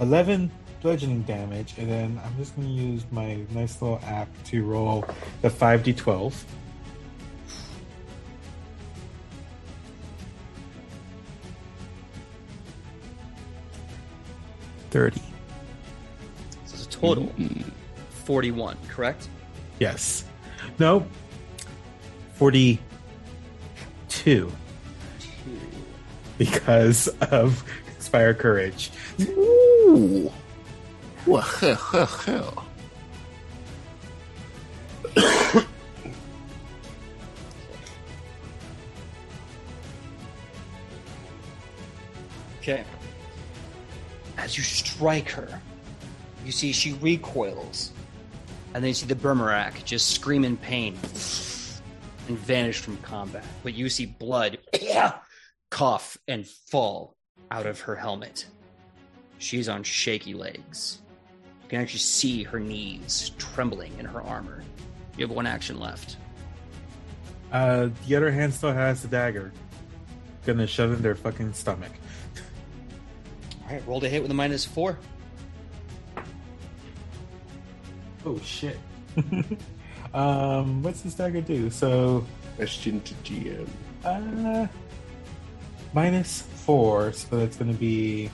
[0.00, 0.50] 11
[0.82, 5.04] bludgeoning damage, and then I'm just gonna use my nice little app to roll
[5.42, 6.32] the 5d12.
[14.90, 15.20] Thirty.
[16.66, 17.64] So it's a total Mm.
[18.24, 19.28] 41, correct?
[19.78, 20.24] Yes.
[20.78, 21.06] No.
[22.34, 24.50] 42.
[26.38, 27.64] Because of
[27.96, 28.90] Inspire Courage.
[29.20, 30.30] Ooh.
[31.26, 32.66] Well, hell, hell, hell.
[42.68, 42.82] Okay.
[44.38, 45.60] As you strike her,
[46.44, 47.92] you see she recoils.
[48.74, 50.94] And then you see the Brimorak just scream in pain
[52.26, 53.44] and vanish from combat.
[53.62, 54.58] But you see blood
[55.76, 57.14] cough and fall
[57.50, 58.46] out of her helmet.
[59.36, 61.02] She's on shaky legs.
[61.64, 64.64] You can actually see her knees trembling in her armor.
[65.18, 66.16] You have one action left.
[67.52, 69.52] Uh, the other hand still has the dagger.
[70.46, 71.92] Gonna shove in their fucking stomach.
[73.66, 74.98] All right, roll to hit with a minus four.
[78.24, 78.78] Oh shit.
[80.14, 81.68] um, what's this dagger do?
[81.68, 82.24] So,
[82.56, 83.68] Question to GM.
[84.06, 84.66] uh,
[85.96, 88.30] minus four, so that's gonna be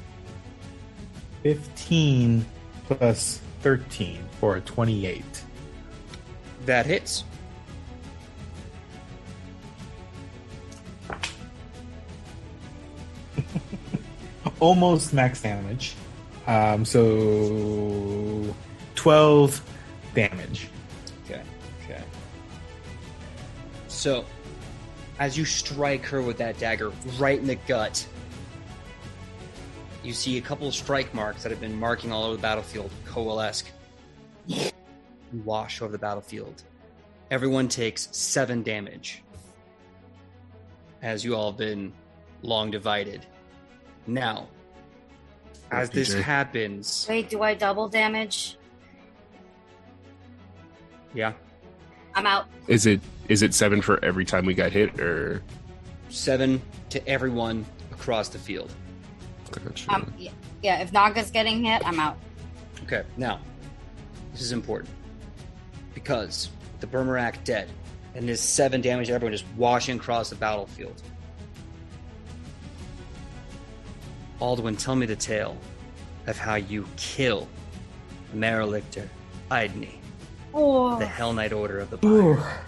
[1.44, 2.44] 15
[2.88, 5.24] plus 13 for a 28.
[6.66, 7.22] That hits.
[14.60, 15.94] almost max damage.
[16.48, 18.52] Um, so
[18.96, 19.62] 12
[20.14, 20.68] damage.
[21.24, 21.42] Okay.
[21.84, 22.02] Okay.
[23.86, 24.24] So,
[25.18, 28.06] as you strike her with that dagger right in the gut,
[30.02, 32.90] you see a couple of strike marks that have been marking all over the battlefield
[33.04, 33.64] coalesce
[34.48, 34.72] and
[35.44, 36.62] wash over the battlefield.
[37.30, 39.22] Everyone takes seven damage.
[41.02, 41.92] as you all have been
[42.42, 43.26] long divided.
[44.06, 44.48] Now,
[45.70, 46.22] as this PJ.
[46.22, 48.56] happens, Wait, do I double damage?
[51.14, 51.32] yeah,
[52.14, 52.46] I'm out.
[52.68, 55.42] Is it is it seven for every time we got hit, or
[56.08, 56.60] seven
[56.90, 58.72] to everyone across the field.
[59.50, 59.92] Gotcha.
[59.92, 60.30] Um, yeah,
[60.62, 62.16] yeah, if Naga's getting hit, I'm out.
[62.84, 63.40] Okay, now,
[64.32, 64.90] this is important
[65.94, 67.70] because the Brimorak dead,
[68.14, 71.02] and this seven damage to everyone just washing across the battlefield.
[74.40, 75.56] Aldwin, tell me the tale
[76.26, 77.46] of how you kill
[78.34, 79.06] Maralictor
[79.50, 79.98] Idni,
[80.54, 82.64] Oh, the Hellknight Order of the Pyre.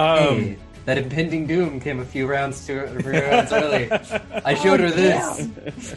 [0.00, 3.90] Um, Hey, that impending doom came a few rounds to a few rounds early.
[4.44, 5.40] I showed her this.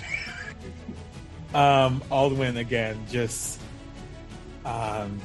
[1.54, 3.62] um, Aldwin again, just,
[4.66, 5.22] um,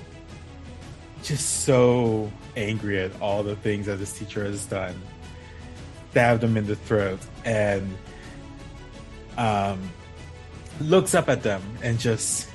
[1.24, 4.94] just so angry at all the things that this teacher has done.
[6.12, 7.96] Stabbed him in the throat and
[9.36, 9.90] um,
[10.80, 12.48] looks up at them and just,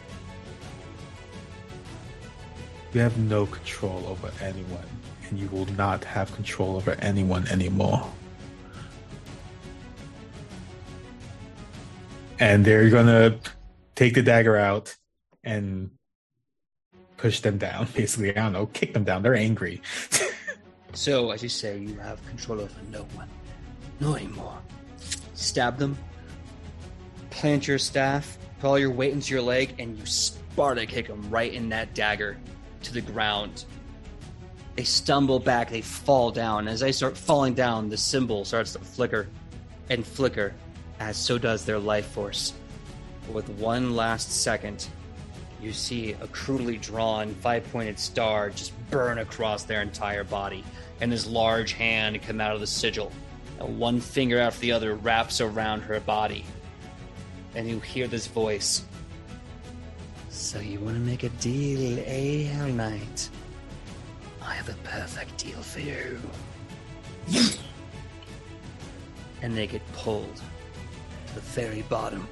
[2.94, 4.88] you have no control over anyone,
[5.34, 8.08] and you will not have control over anyone anymore.
[12.40, 13.40] and they're gonna
[13.96, 14.96] take the dagger out
[15.44, 15.90] and
[17.16, 17.88] push them down.
[17.96, 19.24] Basically, I don't know, kick them down.
[19.24, 19.82] They're angry.
[20.96, 23.28] So, as you say, you have control over no one.
[24.00, 24.60] No anymore.
[25.34, 25.98] Stab them,
[27.32, 31.28] plant your staff, put all your weight into your leg, and you Sparta kick them
[31.32, 32.38] right in that dagger
[32.84, 33.66] to the ground.
[34.76, 36.68] They stumble back, they fall down.
[36.68, 39.28] As they start falling down, the symbol starts to flicker
[39.90, 40.54] and flicker,
[41.00, 42.54] as so does their life force.
[43.32, 44.88] With one last second,
[45.62, 50.64] you see a crudely drawn five pointed star just burn across their entire body,
[51.02, 53.12] and this large hand come out of the sigil.
[53.60, 56.44] And one finger after the other wraps around her body.
[57.56, 58.84] And you hear this voice.
[60.30, 63.30] So you want to make a deal, eh, Hellknight?
[64.46, 66.20] I have a perfect deal for you.
[69.42, 70.42] and they get pulled
[71.28, 72.28] to the very bottom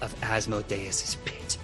[0.00, 1.58] of Asmodeus's pit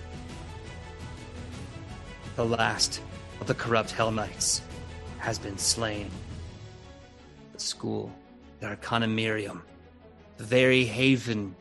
[2.36, 3.00] the last
[3.40, 4.60] of the corrupt Hellknights
[5.18, 6.10] has been slain.
[7.52, 8.12] The school,
[8.60, 9.62] the Arcanamirium,
[10.36, 11.54] the very haven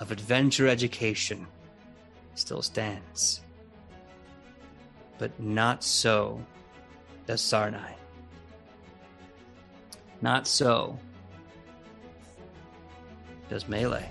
[0.00, 1.46] of adventure education,
[2.34, 3.40] still stands.
[5.16, 6.44] But not so
[7.28, 7.92] does Sarnai.
[10.22, 10.98] Not so
[13.50, 14.08] does Melee.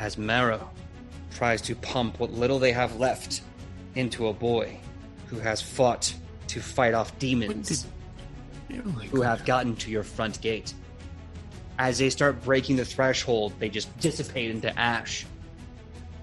[0.00, 0.70] As Marrow
[1.34, 3.42] tries to pump what little they have left
[3.94, 4.78] into a boy
[5.26, 6.14] who has fought
[6.48, 7.86] to fight off demons
[9.10, 10.72] who have gotten to your front gate.
[11.78, 15.26] As they start breaking the threshold, they just dissipate into ash.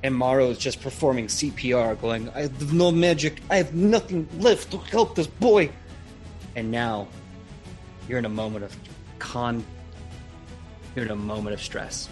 [0.03, 4.71] And Marrow is just performing CPR, going, I have no magic, I have nothing left
[4.71, 5.69] to help this boy.
[6.55, 7.07] And now,
[8.07, 8.75] you're in a moment of
[9.19, 9.63] con.
[10.95, 12.09] You're in a moment of stress.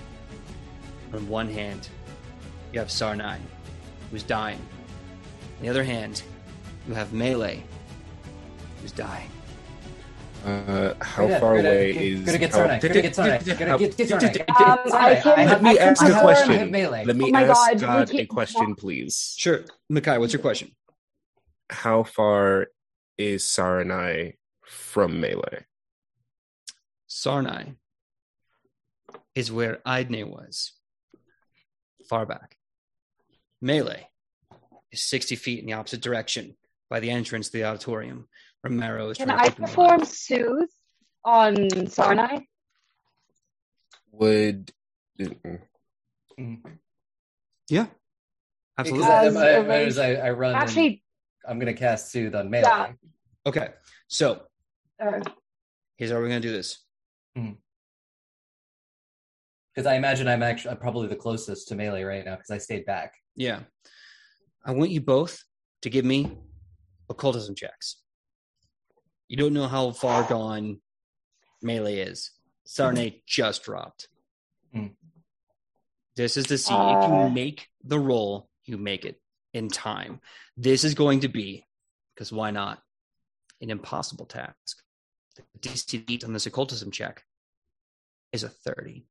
[1.14, 1.90] On one hand,
[2.72, 3.40] you have Sarnai,
[4.12, 4.60] who's dying.
[5.58, 6.22] On the other hand,
[6.88, 7.64] you have Melee,
[8.82, 9.30] who's dying.
[10.46, 12.26] Uh, how Gonna- far gonna away get- is?
[12.26, 14.40] gonna get how- Sarnai, gonna get Sarnai, gonna get- get Sarnai.
[14.40, 16.72] Um, I Sarnai, can- Let me ask a question.
[16.72, 19.36] Let me Oh my ask God, a question, please.
[19.38, 19.66] Sure.
[19.92, 20.76] Makai, what's your question?
[21.70, 22.68] How far
[23.18, 25.66] is Sarnai from Melee?
[27.10, 27.76] Sarnai
[29.36, 30.72] is where Idne was,
[32.08, 32.58] far back.
[33.62, 34.08] Melee
[34.92, 36.56] is 60 feet in the opposite direction
[36.90, 38.30] by the entrance to the auditorium
[38.62, 39.76] where Marrow is Can I keep him alive.
[39.76, 40.70] perform soothe
[41.24, 41.56] on
[41.88, 42.42] Sarnai?
[44.12, 44.72] Would
[45.20, 45.60] mm-mm.
[47.70, 47.88] Yeah.
[48.78, 49.08] Because Absolutely.
[49.12, 51.04] I, As I, a I, range- as I, I run, and Actually,
[51.48, 52.64] I'm gonna cast Soothe on Melee.
[52.68, 52.92] Yeah.
[53.46, 53.70] Okay.
[54.08, 54.44] So
[55.02, 55.20] uh,
[55.98, 56.80] here's how we're going to do this.
[59.74, 62.58] Because I imagine I'm actually I'm probably the closest to Melee right now because I
[62.58, 63.14] stayed back.
[63.36, 63.60] Yeah.
[64.66, 65.42] I want you both
[65.84, 66.38] to give me
[67.10, 68.02] occultism checks.
[69.30, 70.82] You don't know how far gone
[71.62, 72.32] melee is.
[72.68, 74.08] Sarnai just dropped.
[74.74, 74.88] Hmm.
[76.16, 77.26] This is to see if Uh.
[77.26, 79.22] you make the roll, you make it
[79.54, 80.20] in time.
[80.58, 81.66] This is going to be,
[82.14, 82.82] because why not,
[83.62, 84.84] an impossible task.
[85.36, 87.24] The DC beat on this occultism check
[88.34, 89.06] is a 30.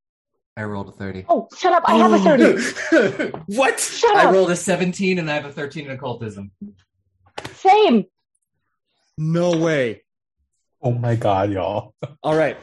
[0.56, 1.24] I rolled a 30.
[1.28, 1.84] oh, shut up!
[1.86, 3.30] I have a thirty.
[3.46, 3.78] what?
[3.78, 4.32] Shut I up.
[4.34, 6.50] rolled a 17 and I have a 13 in occultism.
[7.52, 8.06] Same.
[9.16, 10.02] No way.
[10.80, 11.94] Oh my god, y'all.
[12.22, 12.56] All right.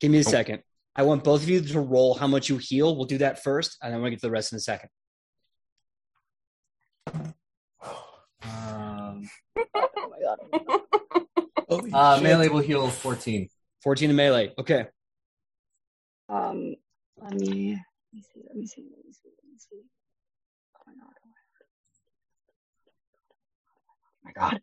[0.00, 0.62] Give me a second.
[0.94, 2.96] I want both of you to roll how much you heal.
[2.96, 4.90] We'll do that first, and then we'll get to the rest in a second.
[8.42, 10.38] Um, Oh my god.
[11.68, 12.24] Holy uh, shit.
[12.24, 13.48] melee will heal 14.
[13.82, 14.52] 14 to melee.
[14.58, 14.86] Okay.
[16.28, 16.74] Um,
[17.16, 17.78] let me,
[18.12, 19.82] let me see, let me see, let me see, let me see.
[20.76, 21.14] Oh my god.
[24.16, 24.60] Oh my god.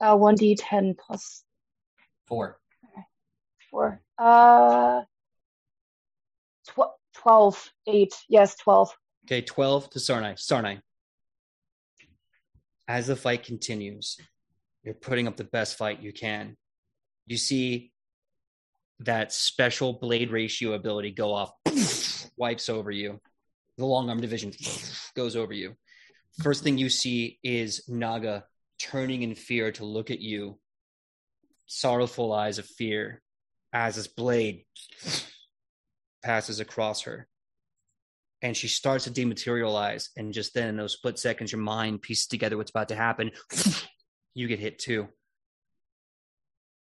[0.00, 1.44] Uh, 1d10 plus
[2.32, 2.58] Four.
[3.70, 4.00] 4.
[4.16, 5.02] Uh,
[6.66, 8.14] tw- 12, 8.
[8.30, 8.90] Yes, 12.
[9.26, 10.36] Okay, 12 to Sarnai.
[10.38, 10.80] Sarnai.
[12.88, 14.16] As the fight continues,
[14.82, 16.56] you're putting up the best fight you can.
[17.26, 17.92] You see
[19.00, 21.52] that special blade ratio ability go off,
[22.38, 23.20] wipes over you.
[23.76, 24.54] The long arm division
[25.14, 25.74] goes over you.
[26.42, 28.44] First thing you see is Naga
[28.80, 30.58] turning in fear to look at you,
[31.66, 33.20] sorrowful eyes of fear,
[33.72, 34.64] as this blade
[36.22, 37.28] passes across her
[38.42, 40.08] and she starts to dematerialize.
[40.16, 43.30] And just then, in those split seconds, your mind pieces together what's about to happen.
[44.34, 45.08] you get hit too.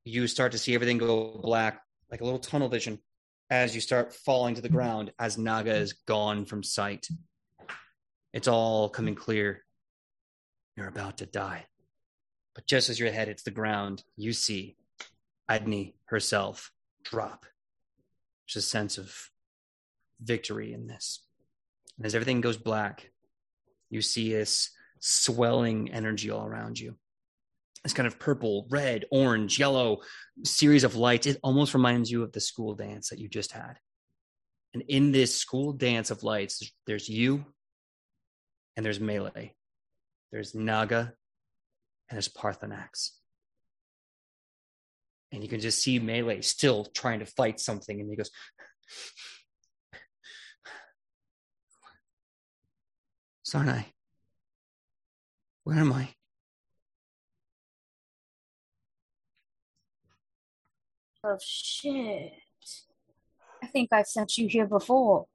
[0.05, 3.01] You start to see everything go black, like a little tunnel vision,
[3.51, 7.09] as you start falling to the ground, as Naga is gone from sight.
[8.33, 9.65] It's all coming clear.
[10.77, 11.67] You're about to die.
[12.59, 14.75] But just as your head hits the ground, you see
[15.49, 16.73] Adni herself
[17.05, 17.47] drop.
[18.49, 19.15] There's a sense of
[20.21, 21.21] victory in this.
[21.97, 23.13] And as everything goes black,
[23.91, 26.97] you see this swelling energy all around you.
[27.85, 29.99] This kind of purple, red, orange, yellow
[30.43, 31.29] series of lights.
[31.29, 33.79] It almost reminds you of the school dance that you just had.
[34.75, 37.45] And in this school dance of lights, there's you
[38.77, 39.55] and there's Melee.
[40.33, 41.13] There's Naga
[42.09, 43.11] and there's Parthenax.
[45.31, 48.01] And you can just see Melee still trying to fight something.
[48.01, 48.31] And he goes,
[53.47, 53.85] Sarnai,
[55.65, 56.15] where am I?
[61.25, 62.33] Oh shit.
[63.63, 65.27] I think I've sent you here before.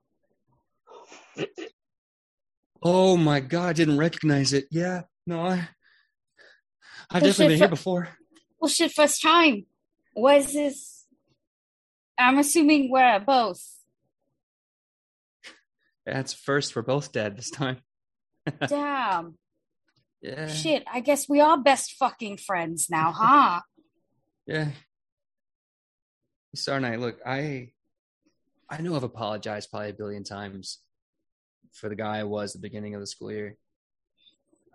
[2.82, 4.66] Oh my god, I didn't recognize it.
[4.72, 5.70] Yeah, no, I
[7.10, 8.10] I've Well, definitely been here before.
[8.60, 9.66] Well shit, first time.
[10.16, 11.06] Was this
[12.18, 13.62] I'm assuming we're both.
[16.06, 16.76] That's first.
[16.76, 17.78] We're both dead this time.
[18.68, 19.38] Damn.
[20.22, 20.48] Yeah.
[20.48, 23.62] Shit, I guess we are best fucking friends now, huh?
[24.46, 24.70] Yeah.
[26.56, 27.72] Sarnai, look, I
[28.70, 30.80] I know I've apologized probably a billion times
[31.74, 33.58] for the guy I was at the beginning of the school year.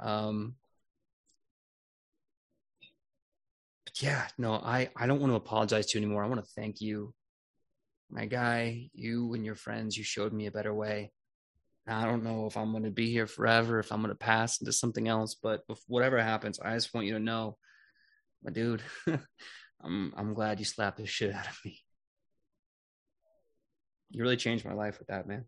[0.01, 0.57] Um
[3.85, 6.25] but yeah, no, I, I don't want to apologize to you anymore.
[6.25, 7.15] I want to thank you.
[8.11, 11.13] My guy, you and your friends, you showed me a better way.
[11.87, 14.61] I don't know if I'm going to be here forever, if I'm going to pass
[14.61, 17.57] into something else, but whatever happens, I just want you to know,
[18.45, 18.83] my dude,
[19.81, 21.81] I'm I'm glad you slapped the shit out of me.
[24.11, 25.45] You really changed my life with that, man.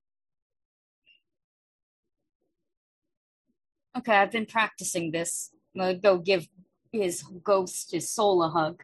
[3.99, 5.51] Okay, I've been practicing this.
[5.75, 6.47] I'm gonna go give
[6.93, 8.83] his ghost, his soul a hug.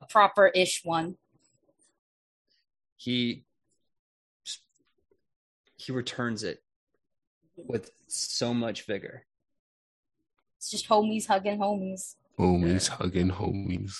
[0.00, 1.16] A proper ish one.
[2.96, 3.44] He
[5.76, 6.62] he returns it
[7.56, 9.24] with so much vigor.
[10.56, 12.14] It's just homies hugging homies.
[12.38, 13.94] Homies hugging homies.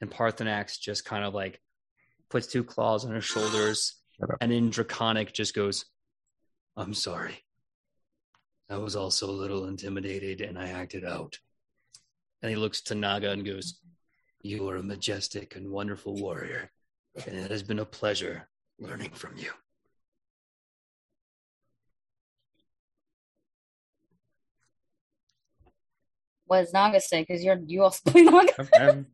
[0.00, 1.60] And Parthenax just kind of like
[2.30, 3.94] puts two claws on her shoulders,
[4.40, 5.84] and in Draconic just goes,
[6.76, 7.44] I'm sorry.
[8.68, 11.38] I was also a little intimidated and I acted out.
[12.44, 13.80] And he looks to Naga and goes,
[14.42, 16.70] You are a majestic and wonderful warrior,
[17.26, 18.46] and it has been a pleasure
[18.78, 19.50] learning from you.
[26.44, 27.22] What does Naga say?
[27.22, 29.06] Because you're you also play Naga.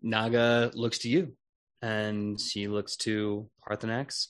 [0.00, 1.36] Naga looks to you,
[1.82, 4.28] and she looks to Parthenax,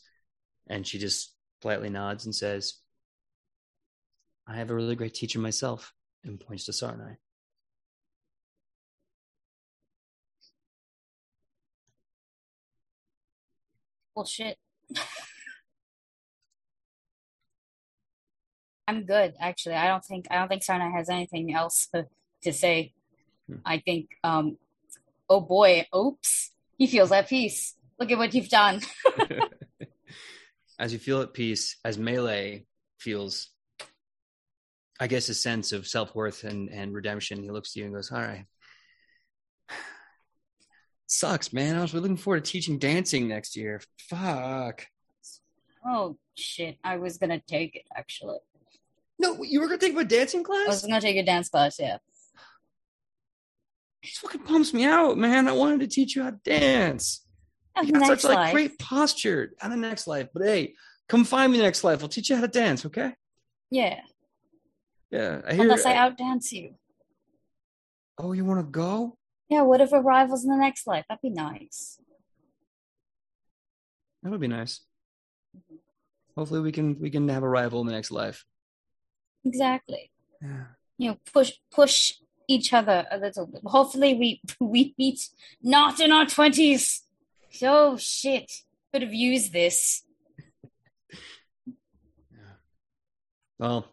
[0.67, 2.75] and she just politely nods and says,
[4.45, 7.19] "I have a really great teacher myself," and points to Sarnai.
[14.15, 14.59] Well, shit.
[18.87, 19.75] I'm good, actually.
[19.75, 22.07] I don't think I don't think Sarna has anything else to,
[22.43, 22.93] to say.
[23.49, 23.57] Hmm.
[23.65, 24.57] I think, um,
[25.29, 27.75] oh boy, oops, he feels at peace.
[27.99, 28.81] Look at what you've done.
[30.79, 32.65] as you feel at peace, as Melee
[32.99, 33.51] feels,
[34.99, 37.95] I guess, a sense of self worth and, and redemption, he looks to you and
[37.95, 38.47] goes, All right.
[41.07, 41.77] Sucks, man.
[41.77, 43.81] I was really looking forward to teaching dancing next year.
[43.99, 44.87] Fuck.
[45.87, 46.79] Oh shit!
[46.83, 48.39] I was gonna take it actually.
[49.19, 50.67] No, you were gonna take my dancing class.
[50.67, 51.79] I was gonna take a dance class.
[51.79, 51.99] Yeah.
[54.03, 55.49] This fucking pumps me out, man.
[55.49, 57.25] I wanted to teach you how to dance.
[57.83, 58.53] You got such like life.
[58.53, 60.29] great posture on the next life.
[60.33, 60.75] But hey,
[61.09, 62.03] come find me next life.
[62.03, 63.15] I'll teach you how to dance, okay?
[63.71, 64.01] Yeah.
[65.11, 65.43] Yeah.
[65.47, 66.75] I hear Unless I outdance you.
[68.19, 69.17] Oh, you wanna go?
[69.49, 69.63] Yeah.
[69.63, 71.05] What if we're in the next life?
[71.09, 71.99] That'd be nice.
[74.23, 74.81] That would be nice.
[76.37, 78.45] Hopefully we can we can have a rival in the next life.
[79.45, 80.11] Exactly.
[80.43, 80.65] Yeah.
[80.99, 82.15] You know, push push
[82.49, 83.63] each other a little bit.
[83.65, 85.29] Hopefully, we we meet
[85.63, 87.03] not in our twenties.
[87.63, 88.51] Oh shit!
[88.93, 90.03] Could have used this.
[93.57, 93.87] Well,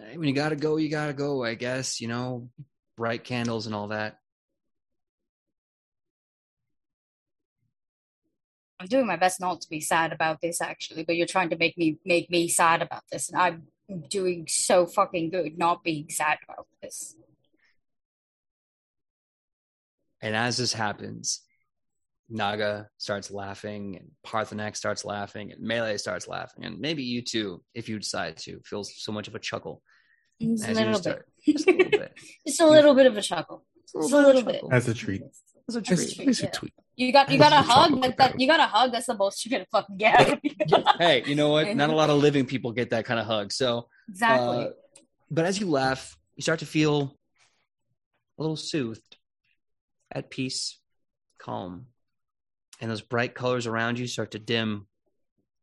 [0.00, 2.48] eh, when you gotta go, you gotta go, I guess, you know,
[2.96, 4.18] bright candles and all that.
[8.80, 11.56] I'm doing my best not to be sad about this, actually, but you're trying to
[11.56, 13.62] make me make me sad about this, and I'm
[14.08, 17.16] doing so fucking good not being sad about this.
[20.20, 21.42] And as this happens,
[22.28, 27.62] Naga starts laughing, and Parthenax starts laughing, and Melee starts laughing, and maybe you too,
[27.74, 29.82] if you decide to, feels so much of a chuckle.
[30.40, 32.12] Just a little bit, start- Just a little bit.
[32.46, 33.64] just a little bit of a chuckle.
[33.92, 34.62] Just a little bit.
[34.70, 35.22] As a treat.
[35.68, 36.00] As a treat.
[36.00, 36.26] a treat.
[36.26, 36.50] Nice yeah.
[36.50, 36.72] tweet.
[36.96, 37.90] You got you got a a hug.
[37.90, 38.42] chocolate That, that cookie.
[38.42, 38.92] you got a hug.
[38.92, 40.40] That's the most you're gonna fucking get.
[40.98, 41.76] hey, you know what?
[41.76, 43.52] Not a lot of living people get that kind of hug.
[43.52, 44.64] So, exactly.
[44.64, 44.70] uh,
[45.30, 47.16] but as you laugh, you start to feel
[48.38, 49.16] a little soothed,
[50.12, 50.78] at peace,
[51.38, 51.86] calm.
[52.80, 54.86] And those bright colors around you start to dim,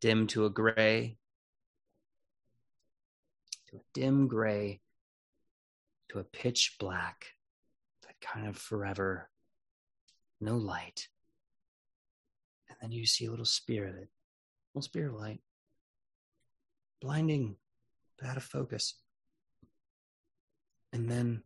[0.01, 1.17] dim to a gray,
[3.69, 4.81] to a dim gray,
[6.09, 7.27] to a pitch black,
[8.03, 9.29] that kind of forever,
[10.41, 11.07] no light.
[12.69, 14.09] And then you see a little spear, spirit,
[14.73, 15.39] little spirit light,
[17.01, 17.55] blinding,
[18.19, 18.95] but out of focus.
[20.93, 21.43] And then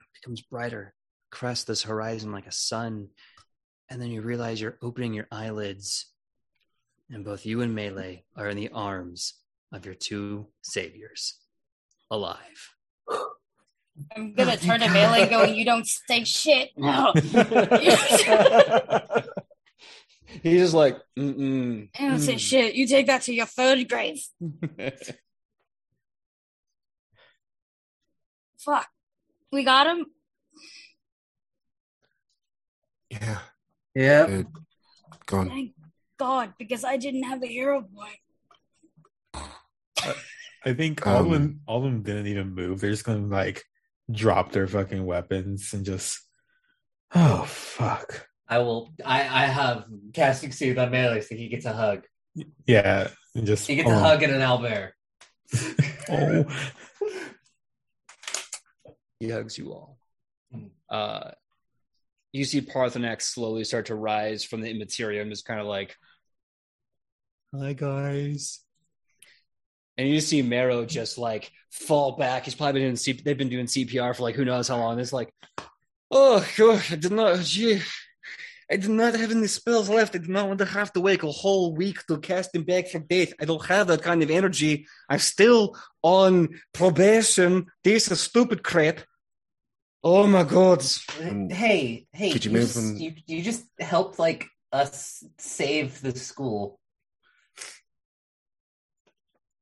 [0.00, 0.94] it becomes brighter,
[1.30, 3.08] crests this horizon like a sun.
[3.90, 6.06] And then you realize you're opening your eyelids,
[7.10, 9.34] and both you and Melee are in the arms
[9.72, 11.38] of your two saviors,
[12.10, 12.74] alive.
[14.16, 16.70] I'm gonna turn to Melee and go, You don't say shit.
[16.76, 17.12] No.
[20.42, 21.88] He's just like, mm-mm.
[21.98, 22.74] I don't say shit.
[22.74, 24.18] You take that to your third grade.
[24.42, 25.14] mm.
[28.58, 28.86] Fuck.
[29.50, 30.06] We got him.
[33.10, 33.38] Yeah.
[33.94, 34.26] Yeah.
[34.26, 34.46] Good.
[35.26, 35.48] Gone.
[35.48, 35.72] Thank
[36.18, 38.18] God, because I didn't have a hero point.
[40.64, 42.80] I think all of them, all of them didn't even move.
[42.80, 43.64] They're just gonna like
[44.10, 46.20] drop their fucking weapons and just.
[47.14, 48.28] Oh fuck!
[48.48, 48.92] I will.
[49.04, 52.04] I I have casting soothe on melee, so he gets a hug.
[52.66, 53.92] Yeah, and just He gets oh.
[53.92, 54.90] a hug and an owlbear.
[56.10, 56.44] oh,
[59.20, 59.98] he hugs you all.
[60.54, 60.70] Mm.
[60.90, 61.30] Uh,
[62.32, 65.96] you see Parthenax slowly start to rise from the immaterium, just kind of like,
[67.54, 68.60] "Hi guys,"
[69.98, 72.44] and you see Marrow just like fall back.
[72.44, 74.98] He's probably been doing C- they've been doing CPR for like who knows how long.
[74.98, 75.32] It's like,
[76.10, 77.40] oh god, I did not.
[77.40, 77.80] Gee,
[78.70, 80.14] I did not have any spells left.
[80.14, 82.88] I did not want to have to wait a whole week to cast him back
[82.88, 83.32] from death.
[83.40, 84.86] I don't have that kind of energy.
[85.10, 87.66] I'm still on probation.
[87.84, 89.00] This is stupid crap.
[90.04, 90.82] Oh my god.
[91.20, 92.32] Um, hey, hey!
[92.32, 96.80] could you you, move s- him- You, you just helped like us save the school.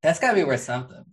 [0.02, 1.04] That's got to be worth something.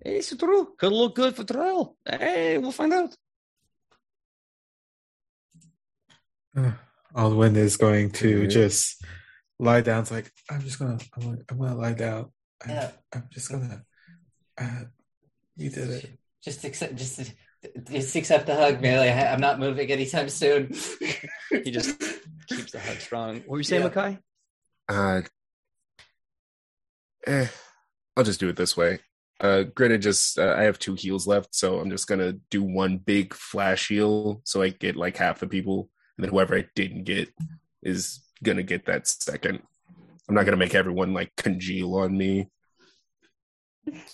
[0.00, 0.74] It's true.
[0.78, 1.96] Could look good for trial.
[2.08, 3.14] Hey, we'll find out.
[7.14, 8.50] Aldwin is going to Mhm.
[8.50, 9.02] just
[9.58, 10.02] lie down.
[10.02, 12.30] It's like I'm just gonna, I'm gonna, I'm gonna lie down.
[12.62, 12.90] I'm, Yeah.
[13.12, 13.84] I'm just gonna.
[14.56, 14.84] Uh,
[15.56, 16.18] you did it.
[16.42, 17.32] Just accept, just,
[17.90, 19.10] just accept the hug, melee.
[19.10, 20.72] I, I'm not moving anytime soon.
[21.50, 21.98] He just
[22.46, 23.36] keeps the hug strong.
[23.40, 23.88] What were you saying, Yeah.
[23.88, 24.18] Makai?
[24.88, 25.22] Uh,
[27.26, 27.46] eh,
[28.18, 28.98] I'll just do it this way.
[29.40, 32.98] Uh, Gritta just, uh, I have two heals left, so I'm just gonna do one
[32.98, 37.04] big flash heal so I get like half the people, and then whoever I didn't
[37.04, 37.28] get
[37.80, 39.62] is gonna get that second.
[40.28, 42.48] I'm not gonna make everyone like congeal on me.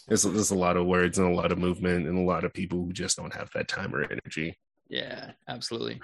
[0.06, 2.52] There's, there's a lot of words and a lot of movement and a lot of
[2.52, 4.58] people who just don't have that time or energy.
[4.88, 6.02] Yeah, absolutely.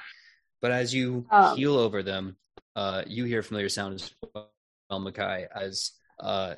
[0.63, 2.37] But as you Um, heal over them,
[2.75, 4.51] uh, you hear familiar sound as well,
[4.91, 6.55] Makai, as uh,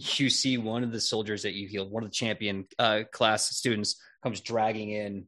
[0.00, 3.56] you see one of the soldiers that you healed, one of the champion uh, class
[3.56, 5.26] students, comes dragging in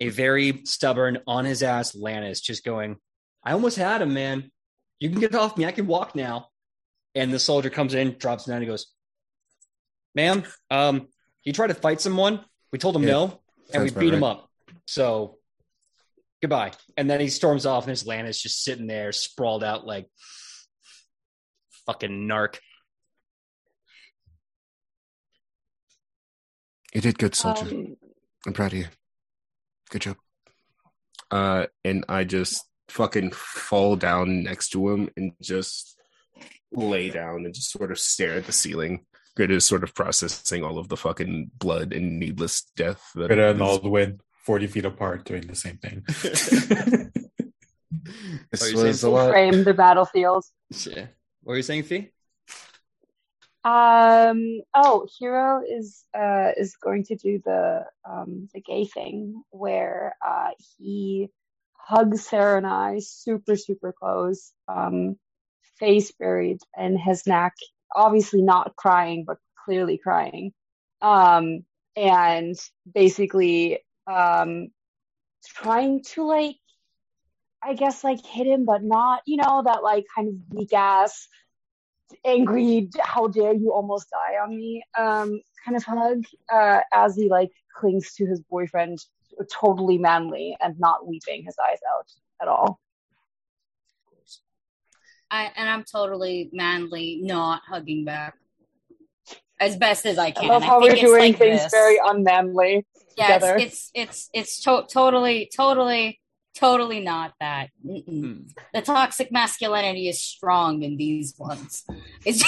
[0.00, 2.96] a very stubborn, on his ass Lannis just going,
[3.44, 4.50] I almost had him, man.
[5.00, 5.66] You can get off me.
[5.66, 6.48] I can walk now.
[7.14, 8.86] And the soldier comes in, drops down, and goes,
[10.14, 11.08] Ma'am, um,
[11.42, 12.40] he tried to fight someone.
[12.72, 13.40] We told him Yeah, no,
[13.72, 14.48] and we beat him up.
[14.86, 15.38] So
[16.42, 16.72] goodbye.
[16.96, 20.06] And then he storms off, and his Lannis just sitting there, sprawled out like
[21.86, 22.58] fucking narc.
[26.94, 27.66] You did good, soldier.
[27.66, 27.96] Um,
[28.46, 28.86] I'm proud of you.
[29.90, 30.16] Good job.
[31.30, 35.96] Uh, and I just fucking fall down next to him and just
[36.72, 39.04] lay down and just sort of stare at the ceiling.
[39.36, 43.02] Grid is sort of processing all of the fucking blood and needless death.
[43.14, 46.02] That Gritta and is- Aldwin, 40 feet apart, doing the same thing.
[48.50, 49.30] this was a lot.
[49.30, 50.44] frame the battlefield.
[50.86, 51.06] Yeah.
[51.42, 52.10] What were you saying, Fee?
[53.64, 54.60] Um.
[54.74, 60.50] Oh, Hiro is uh is going to do the um the gay thing where uh
[60.78, 61.28] he
[61.74, 65.16] hugs Sarnai super super close, um,
[65.78, 67.54] face buried in his neck,
[67.94, 70.52] obviously not crying but clearly crying,
[71.02, 71.64] um,
[71.96, 72.56] and
[72.94, 74.68] basically um
[75.46, 76.56] trying to like
[77.62, 81.26] I guess like hit him but not you know that like kind of weak ass
[82.24, 87.28] angry how dare you almost die on me um kind of hug uh as he
[87.28, 88.98] like clings to his boyfriend
[89.52, 92.80] totally manly and not weeping his eyes out at all
[95.30, 98.34] I, and I'm totally manly, not hugging back
[99.60, 100.48] as best as I i can.
[100.48, 101.70] love how think we're doing like things this.
[101.70, 103.56] very unmanly yeah, together.
[103.56, 106.20] it's it's it's, it's to- totally, totally,
[106.58, 107.70] totally not that.
[107.84, 108.04] Mm-mm.
[108.04, 108.40] Hmm.
[108.74, 111.84] The toxic masculinity is strong in these ones.
[112.24, 112.42] It's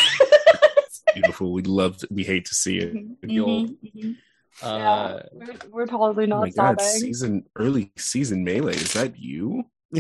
[1.15, 1.53] Beautiful.
[1.53, 2.05] We loved.
[2.11, 2.95] We hate to see it.
[2.95, 4.17] Mhm, mhm.
[4.63, 6.81] Uh, yeah we're, we're totally Oh not my god!
[6.81, 8.75] Season early season melee.
[8.75, 9.65] Is that you?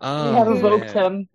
[0.00, 1.12] oh, we have evoked man.
[1.12, 1.28] him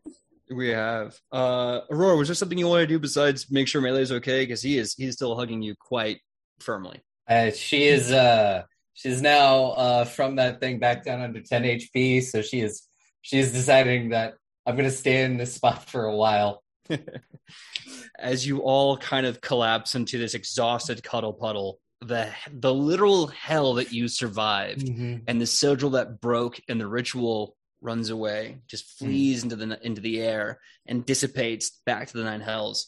[0.50, 1.18] We have.
[1.32, 4.44] Uh, Aurora, was there something you want to do besides make sure Melee's okay?
[4.44, 6.20] Because he is he's still hugging you quite
[6.60, 7.02] firmly.
[7.30, 8.64] Uh, she is uh
[8.94, 12.88] she's now uh from that thing back down under 10 HP, so she is
[13.22, 16.64] she is deciding that I'm gonna stay in this spot for a while.
[18.20, 23.76] As you all kind of collapse into this exhausted cuddle puddle, the the literal hell
[23.76, 24.88] that you survived,
[25.28, 30.02] and the sigil that broke, and the ritual runs away, just flees into the into
[30.02, 32.88] the air and dissipates back to the nine hells.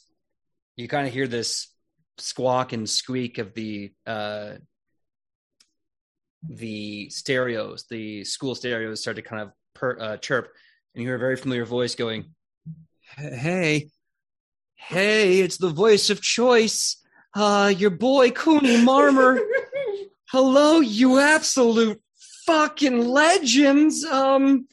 [0.76, 1.68] You kind of hear this
[2.18, 4.54] squawk and squeak of the uh,
[6.48, 10.52] the stereos, the school stereos start to kind of per, uh, chirp,
[10.94, 12.34] and you hear a very familiar voice going,
[13.18, 13.90] "Hey,
[14.76, 16.98] hey, it's the voice of choice,
[17.36, 19.40] uh, your boy Cooney Marmer.
[20.30, 22.02] Hello, you absolute
[22.46, 24.04] fucking legends.
[24.04, 24.68] Um,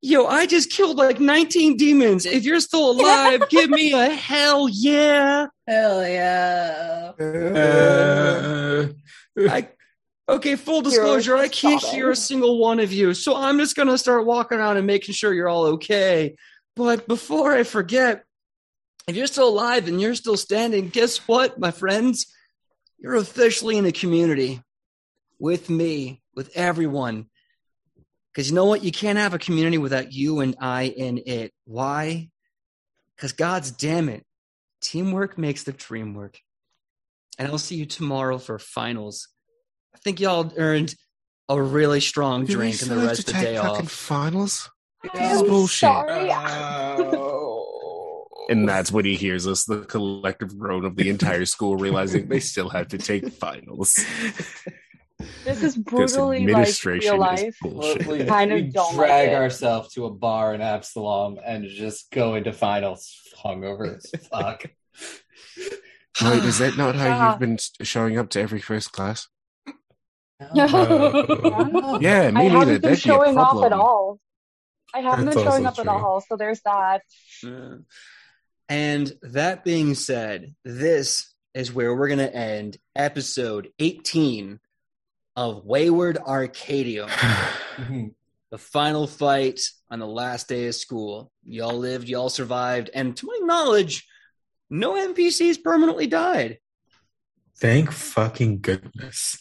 [0.00, 2.24] yo, I just killed like 19 demons.
[2.26, 5.46] If you're still alive, give me a hell yeah.
[5.66, 7.12] Hell yeah.
[7.20, 8.88] Uh,
[9.48, 9.68] I
[10.30, 11.96] okay, full disclosure, I can't sobbing.
[11.96, 15.14] hear a single one of you, so I'm just gonna start walking around and making
[15.14, 16.36] sure you're all okay.
[16.76, 18.24] But before I forget,
[19.06, 22.32] if you're still alive and you're still standing, guess what, my friends?
[22.98, 24.62] You're officially in a community
[25.38, 27.26] with me, with everyone.
[28.32, 28.84] Because you know what?
[28.84, 31.52] You can't have a community without you and I in it.
[31.64, 32.28] Why?
[33.16, 34.24] Because God's damn it,
[34.80, 36.38] teamwork makes the dream work.
[37.38, 39.28] And I'll see you tomorrow for finals.
[39.94, 40.94] I think y'all earned
[41.48, 43.86] a really strong Do we drink and the rest to of the day take fucking
[43.86, 43.90] off.
[43.92, 44.70] finals.
[45.02, 45.78] This is I'm bullshit.
[45.80, 46.30] sorry.
[46.32, 48.24] Oh.
[48.48, 52.40] And that's when he hears us, the collective groan of the entire school, realizing they
[52.40, 53.94] still have to take finals.
[55.44, 58.06] this is Because brutally like administration real is life bullshit.
[58.06, 59.34] we Kind of we don't like drag it.
[59.34, 64.64] ourselves to a bar in Absalom and just go into finals hungover as fuck.
[66.22, 67.30] Wait, is that not how Yeah.
[67.30, 69.28] you've been showing up to every first class?
[70.54, 71.98] No.
[72.00, 72.50] Yeah, me I neither.
[72.50, 74.18] haven't been That'd be showing off at all.
[74.94, 76.06] I haven't That's been showing also up at true.
[76.06, 77.02] all, so there's that.
[77.42, 77.76] Yeah.
[78.68, 84.60] And that being said, this is where we're going to end episode 18
[85.36, 87.08] of Wayward Arcadium,
[87.76, 88.08] mm-hmm.
[88.50, 89.60] the final fight
[89.90, 91.30] on the last day of school.
[91.44, 94.06] Y'all lived, y'all survived, and to my knowledge,
[94.68, 96.58] no NPCs permanently died.
[97.58, 99.36] Thank fucking goodness.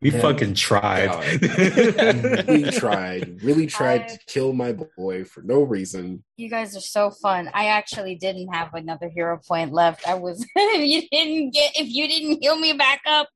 [0.00, 0.20] We Yeah.
[0.20, 1.08] fucking tried.
[2.48, 6.22] we tried, really tried I- to kill my boy for no reason.
[6.36, 7.50] You guys are so fun.
[7.52, 10.06] I actually didn't have another hero point left.
[10.06, 13.28] I was if you didn't get if you didn't heal me back up,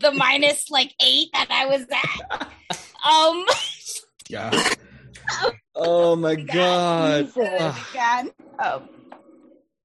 [0.00, 2.48] the minus like eight that I was at.
[3.10, 3.46] Um,
[4.28, 4.74] Yeah.
[5.74, 7.26] Oh my god.
[7.26, 7.48] Jesus.
[8.58, 8.82] Ah.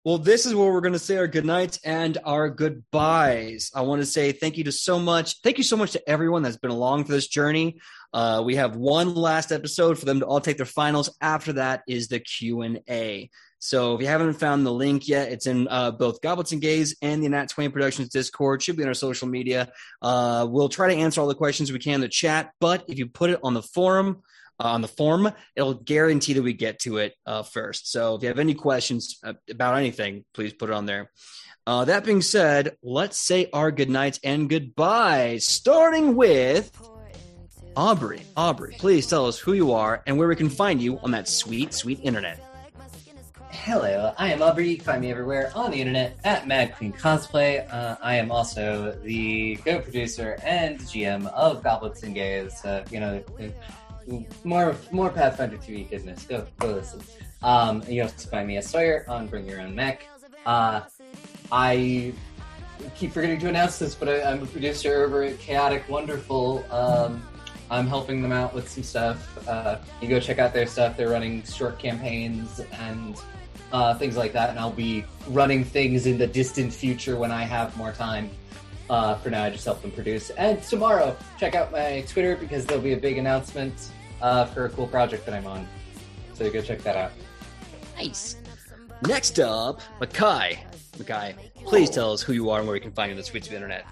[0.05, 3.71] Well, this is where we're going to say our goodnights and our goodbyes.
[3.73, 5.41] I want to say thank you to so much.
[5.41, 7.79] Thank you so much to everyone that's been along for this journey.
[8.13, 11.09] Uh, we have one last episode for them to all take their finals.
[11.21, 13.31] After that is the Q and A.
[13.57, 16.95] So if you haven't found the link yet, it's in uh, both Goblets and Gays
[17.01, 18.61] and the Nat20 Productions Discord.
[18.61, 19.71] Should be on our social media.
[20.03, 22.51] Uh, we'll try to answer all the questions we can in the chat.
[22.59, 24.21] But if you put it on the forum,
[24.59, 27.91] on the form, it'll guarantee that we get to it uh, first.
[27.91, 31.11] So if you have any questions uh, about anything, please put it on there.
[31.67, 36.71] Uh, that being said, let's say our goodnights and goodbyes, starting with
[37.75, 38.21] Aubrey.
[38.37, 41.27] Aubrey, please tell us who you are and where we can find you on that
[41.27, 42.39] sweet, sweet internet.
[43.49, 44.69] Hello, I am Aubrey.
[44.69, 47.67] You can find me everywhere on the internet at Mad Queen Cosplay.
[47.73, 52.63] Uh, I am also the co-producer and GM of Goblets and Gays.
[52.63, 53.23] Uh, you know,
[54.43, 56.25] more more Pathfinder TV goodness.
[56.25, 57.01] Go go listen.
[57.43, 60.03] Um, you have to find me as Sawyer on Bring Your Own Mech.
[60.45, 60.81] Uh,
[61.51, 62.13] I
[62.95, 66.65] keep forgetting to announce this, but I, I'm a producer over at Chaotic Wonderful.
[66.71, 67.25] Um,
[67.69, 69.47] I'm helping them out with some stuff.
[69.47, 70.97] Uh, you go check out their stuff.
[70.97, 73.19] They're running short campaigns and
[73.71, 77.43] uh, things like that, and I'll be running things in the distant future when I
[77.43, 78.29] have more time.
[78.87, 80.29] Uh, for now, I just help them produce.
[80.31, 83.73] And tomorrow, check out my Twitter because there'll be a big announcement
[84.21, 85.67] uh, for a cool project that I'm on.
[86.33, 87.11] So go check that out.
[87.97, 88.37] Nice.
[89.07, 90.59] Next up, Makai.
[90.97, 91.35] Makai,
[91.65, 93.43] please tell us who you are and where we can find you on the sweet,
[93.43, 93.85] sweet internet.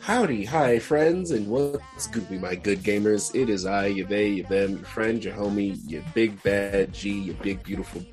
[0.00, 3.34] Howdy, hi, friends, and what's good, be my good gamers?
[3.34, 7.10] It is I, your they, your them, your friend, your homie, your big bad G,
[7.10, 8.04] your big beautiful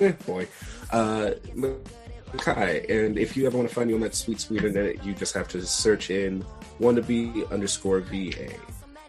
[0.00, 0.46] eh, boy,
[0.90, 1.30] uh,
[2.36, 2.84] Kai.
[2.88, 5.32] And if you ever want to find me on that sweet, sweet internet, you just
[5.34, 6.44] have to search in
[6.80, 8.50] wannabe underscore VA.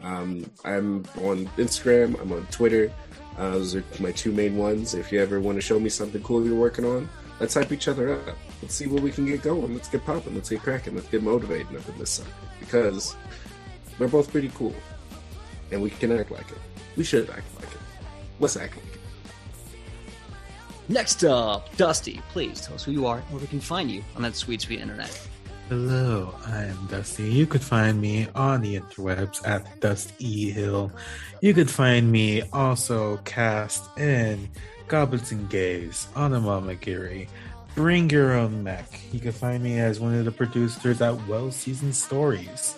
[0.01, 2.91] Um, I'm on Instagram, I'm on Twitter.
[3.37, 4.93] Uh, those are my two main ones.
[4.93, 7.87] If you ever want to show me something cool you're working on, let's hype each
[7.87, 8.37] other up.
[8.61, 9.73] Let's see what we can get going.
[9.73, 10.35] Let's get popping.
[10.35, 10.95] Let's get cracking.
[10.95, 12.29] Let's get motivating up in this sucker.
[12.59, 13.15] Because
[13.97, 14.75] we're both pretty cool.
[15.71, 16.57] And we can act like it.
[16.97, 17.79] We should act like it.
[18.39, 18.99] Let's act like it.
[20.89, 24.03] Next up, Dusty, please tell us who you are and where we can find you
[24.15, 25.28] on that sweet, sweet internet.
[25.69, 27.29] Hello, I'm Dusty.
[27.29, 30.91] You could find me on the interwebs at Dusty Hill.
[31.41, 34.49] You could find me also cast in
[34.87, 37.27] Goblins and Gays, Anima Magiri,
[37.75, 38.99] Bring Your Own Mech.
[39.11, 42.75] You can find me as one of the producers at Well Seasoned Stories,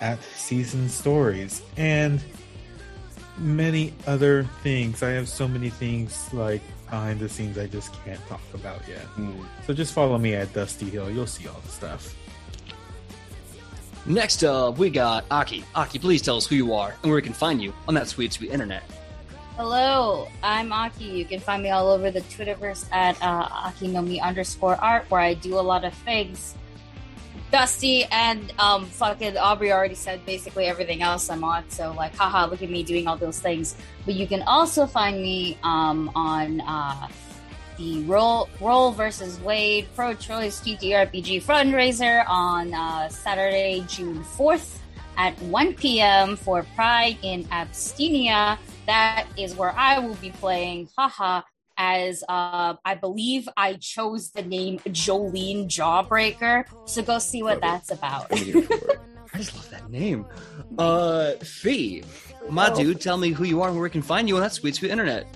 [0.00, 2.22] at Season Stories, and
[3.38, 5.02] many other things.
[5.02, 9.02] I have so many things like behind the scenes I just can't talk about yet.
[9.18, 9.42] Hmm.
[9.66, 11.10] So just follow me at Dusty Hill.
[11.10, 12.14] You'll see all the stuff.
[14.06, 15.64] Next up, we got Aki.
[15.74, 18.08] Aki, please tell us who you are and where we can find you on that
[18.08, 18.82] sweet, sweet internet.
[19.56, 21.04] Hello, I'm Aki.
[21.04, 25.34] You can find me all over the Twitterverse at uh, Akinomii underscore art, where I
[25.34, 26.54] do a lot of things.
[27.52, 32.46] Dusty and um, fucking Aubrey already said basically everything else I'm on, so like, haha,
[32.46, 33.76] look at me doing all those things.
[34.06, 37.08] But you can also find me um, on uh,
[37.80, 44.76] the Roll Roll versus Wade Pro Choice TTRPG fundraiser on uh, Saturday, June 4th
[45.16, 46.36] at 1 p.m.
[46.36, 48.58] for Pride in Abstinia.
[48.86, 51.40] That is where I will be playing, haha,
[51.78, 56.64] as uh, I believe I chose the name Jolene Jawbreaker.
[56.84, 57.60] So go see what Love it.
[57.62, 58.26] that's about.
[58.30, 59.00] I'm here for it.
[59.32, 60.26] I just love that name.
[60.76, 62.02] Uh, Fee,
[62.50, 64.52] my dude, tell me who you are and where we can find you on that
[64.52, 65.26] sweet, sweet internet.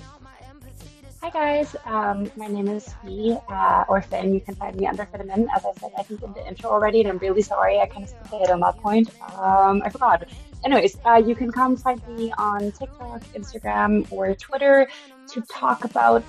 [1.24, 4.34] Hi guys, um, my name is Fee, uh, or Finn.
[4.34, 5.46] You can find me under Fitterman.
[5.56, 7.80] As I said, I think in the intro already, and I'm really sorry.
[7.80, 9.08] I kind of skipped ahead on that point.
[9.38, 10.28] Um, I forgot.
[10.66, 14.86] Anyways, uh, you can come find me on TikTok, Instagram, or Twitter
[15.28, 16.22] to talk about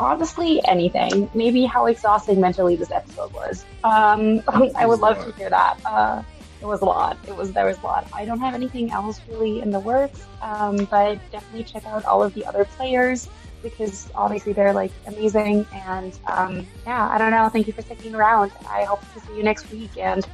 [0.00, 1.30] honestly anything.
[1.32, 3.64] Maybe how exhausting mentally this episode was.
[3.84, 4.42] Um,
[4.74, 5.78] I would love to hear that.
[5.84, 6.24] Uh,
[6.60, 7.16] it was a lot.
[7.28, 8.08] It was there was a lot.
[8.12, 12.20] I don't have anything else really in the works, um, but definitely check out all
[12.20, 13.28] of the other players
[13.62, 15.66] because obviously they're like amazing.
[15.72, 17.48] And um, yeah, I don't know.
[17.48, 18.52] Thank you for sticking around.
[18.68, 20.26] I hope to see you next week and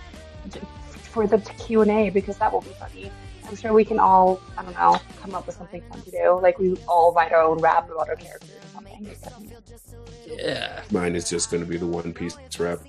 [1.02, 3.10] for the Q and A because that will be funny.
[3.48, 6.40] I'm sure we can all, I don't know, come up with something fun to do.
[6.42, 9.08] Like we all write our own rap about our characters or something.
[10.26, 12.80] Yeah, Mine is just going to be the One Piece rap.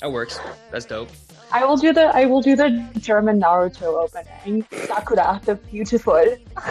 [0.00, 0.38] that works.
[0.70, 1.08] That's dope.
[1.52, 4.64] I will do the I will do the German Naruto opening.
[4.86, 6.24] Sakura, the beautiful.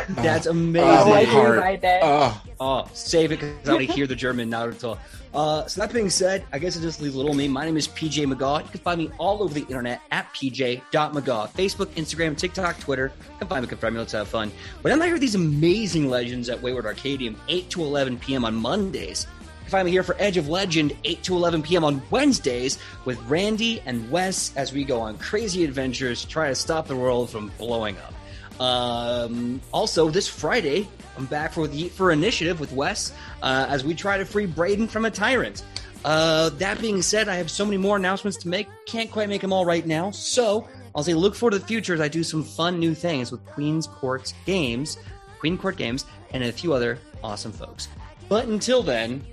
[0.10, 0.90] That's Oh, amazing.
[0.90, 1.80] I'll my let you heart.
[2.03, 4.98] Oh, Oh, save it because I want to hear the German Naruto.
[5.34, 7.48] Uh, so that being said, I guess it just leaves little me.
[7.48, 8.64] My name is PJ Megaw.
[8.64, 11.51] You can find me all over the internet at pj.megaw.
[11.53, 13.11] Facebook, Instagram, TikTok, Twitter.
[13.32, 14.51] You can find me, confirm me, let's have fun.
[14.82, 18.43] When I hear these amazing legends at Wayward Arcadium, 8 to 11 p.m.
[18.45, 19.26] on Mondays.
[19.72, 21.85] Can find me here for Edge of Legend, 8 to 11 p.m.
[21.85, 26.56] on Wednesdays with Randy and Wes as we go on crazy adventures to try to
[26.56, 28.61] stop the world from blowing up.
[28.61, 33.85] Um, also, this Friday, I'm back for the Eat for Initiative with Wes uh, as
[33.85, 35.64] we try to free Braden from a tyrant.
[36.03, 38.67] Uh, that being said, I have so many more announcements to make.
[38.88, 40.11] Can't quite make them all right now.
[40.11, 43.32] So I'll say look forward to the future as I do some fun new things
[43.32, 44.98] with Queen's Court Games,
[45.40, 47.88] Queen Court Games, and a few other awesome folks.
[48.27, 49.25] But until then,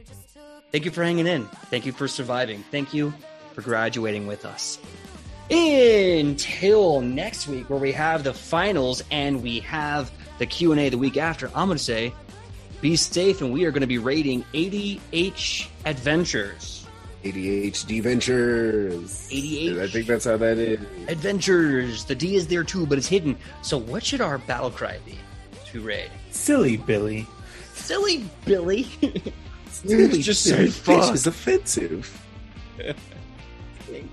[0.73, 1.47] thank you for hanging in.
[1.71, 2.65] Thank you for surviving.
[2.71, 3.13] Thank you
[3.55, 4.79] for graduating with us
[5.51, 11.17] until next week where we have the finals and we have the q&a the week
[11.17, 12.13] after i'm going to say
[12.83, 16.75] be safe and we are going to be rating adh adventures
[17.25, 19.29] ADHD Ventures.
[19.33, 19.81] ADH.
[19.81, 20.79] I think that's how that is.
[21.09, 24.99] adventures the d is there too but it's hidden so what should our battle cry
[25.05, 25.19] be
[25.67, 27.27] to raid Silly Billy.
[27.75, 28.87] silly billy
[29.85, 31.01] It's just so so fun.
[31.03, 31.15] fun.
[31.15, 32.25] It's offensive.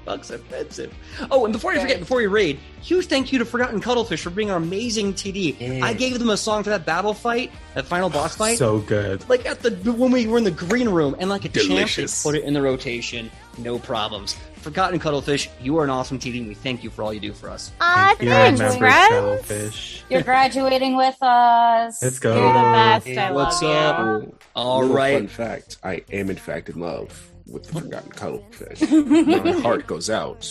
[0.06, 0.94] Bucks offensive.
[1.32, 4.30] Oh, and before I forget, before we raid, huge thank you to Forgotten Cuddlefish for
[4.30, 5.56] being our amazing TD.
[5.60, 5.86] Yeah.
[5.86, 8.58] I gave them a song for that battle fight, that final boss fight.
[8.58, 9.28] So good.
[9.30, 12.06] like at the when we were in the green room, and like a champ, they
[12.24, 14.36] put it in the rotation, no problems.
[14.66, 16.34] Forgotten Cuttlefish, you are an awesome team.
[16.34, 17.72] and we thank you for all you do for us.
[17.80, 17.88] You're
[18.32, 19.14] thanks, remembered friends.
[19.14, 20.02] Cuddlefish.
[20.10, 22.02] You're graduating with us.
[22.02, 22.34] Let's go.
[22.34, 23.08] You're the best.
[23.10, 24.24] I What's love up?
[24.24, 24.36] you.
[24.56, 25.18] All Little right.
[25.20, 28.82] Fun fact: I am in fact in love with the forgotten cuttlefish.
[28.92, 30.42] My heart goes out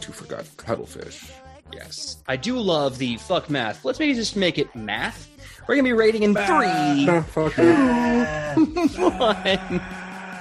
[0.00, 1.30] to forgotten cuttlefish.
[1.70, 3.84] Yes, I do love the fuck math.
[3.84, 5.28] Let's maybe just make it math.
[5.68, 8.56] We're gonna be rating in three, Nah, fuck that.
[8.56, 9.80] one.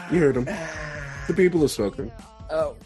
[0.09, 0.45] You heard him.
[1.27, 2.13] The people are spoken.
[2.49, 2.77] Oh.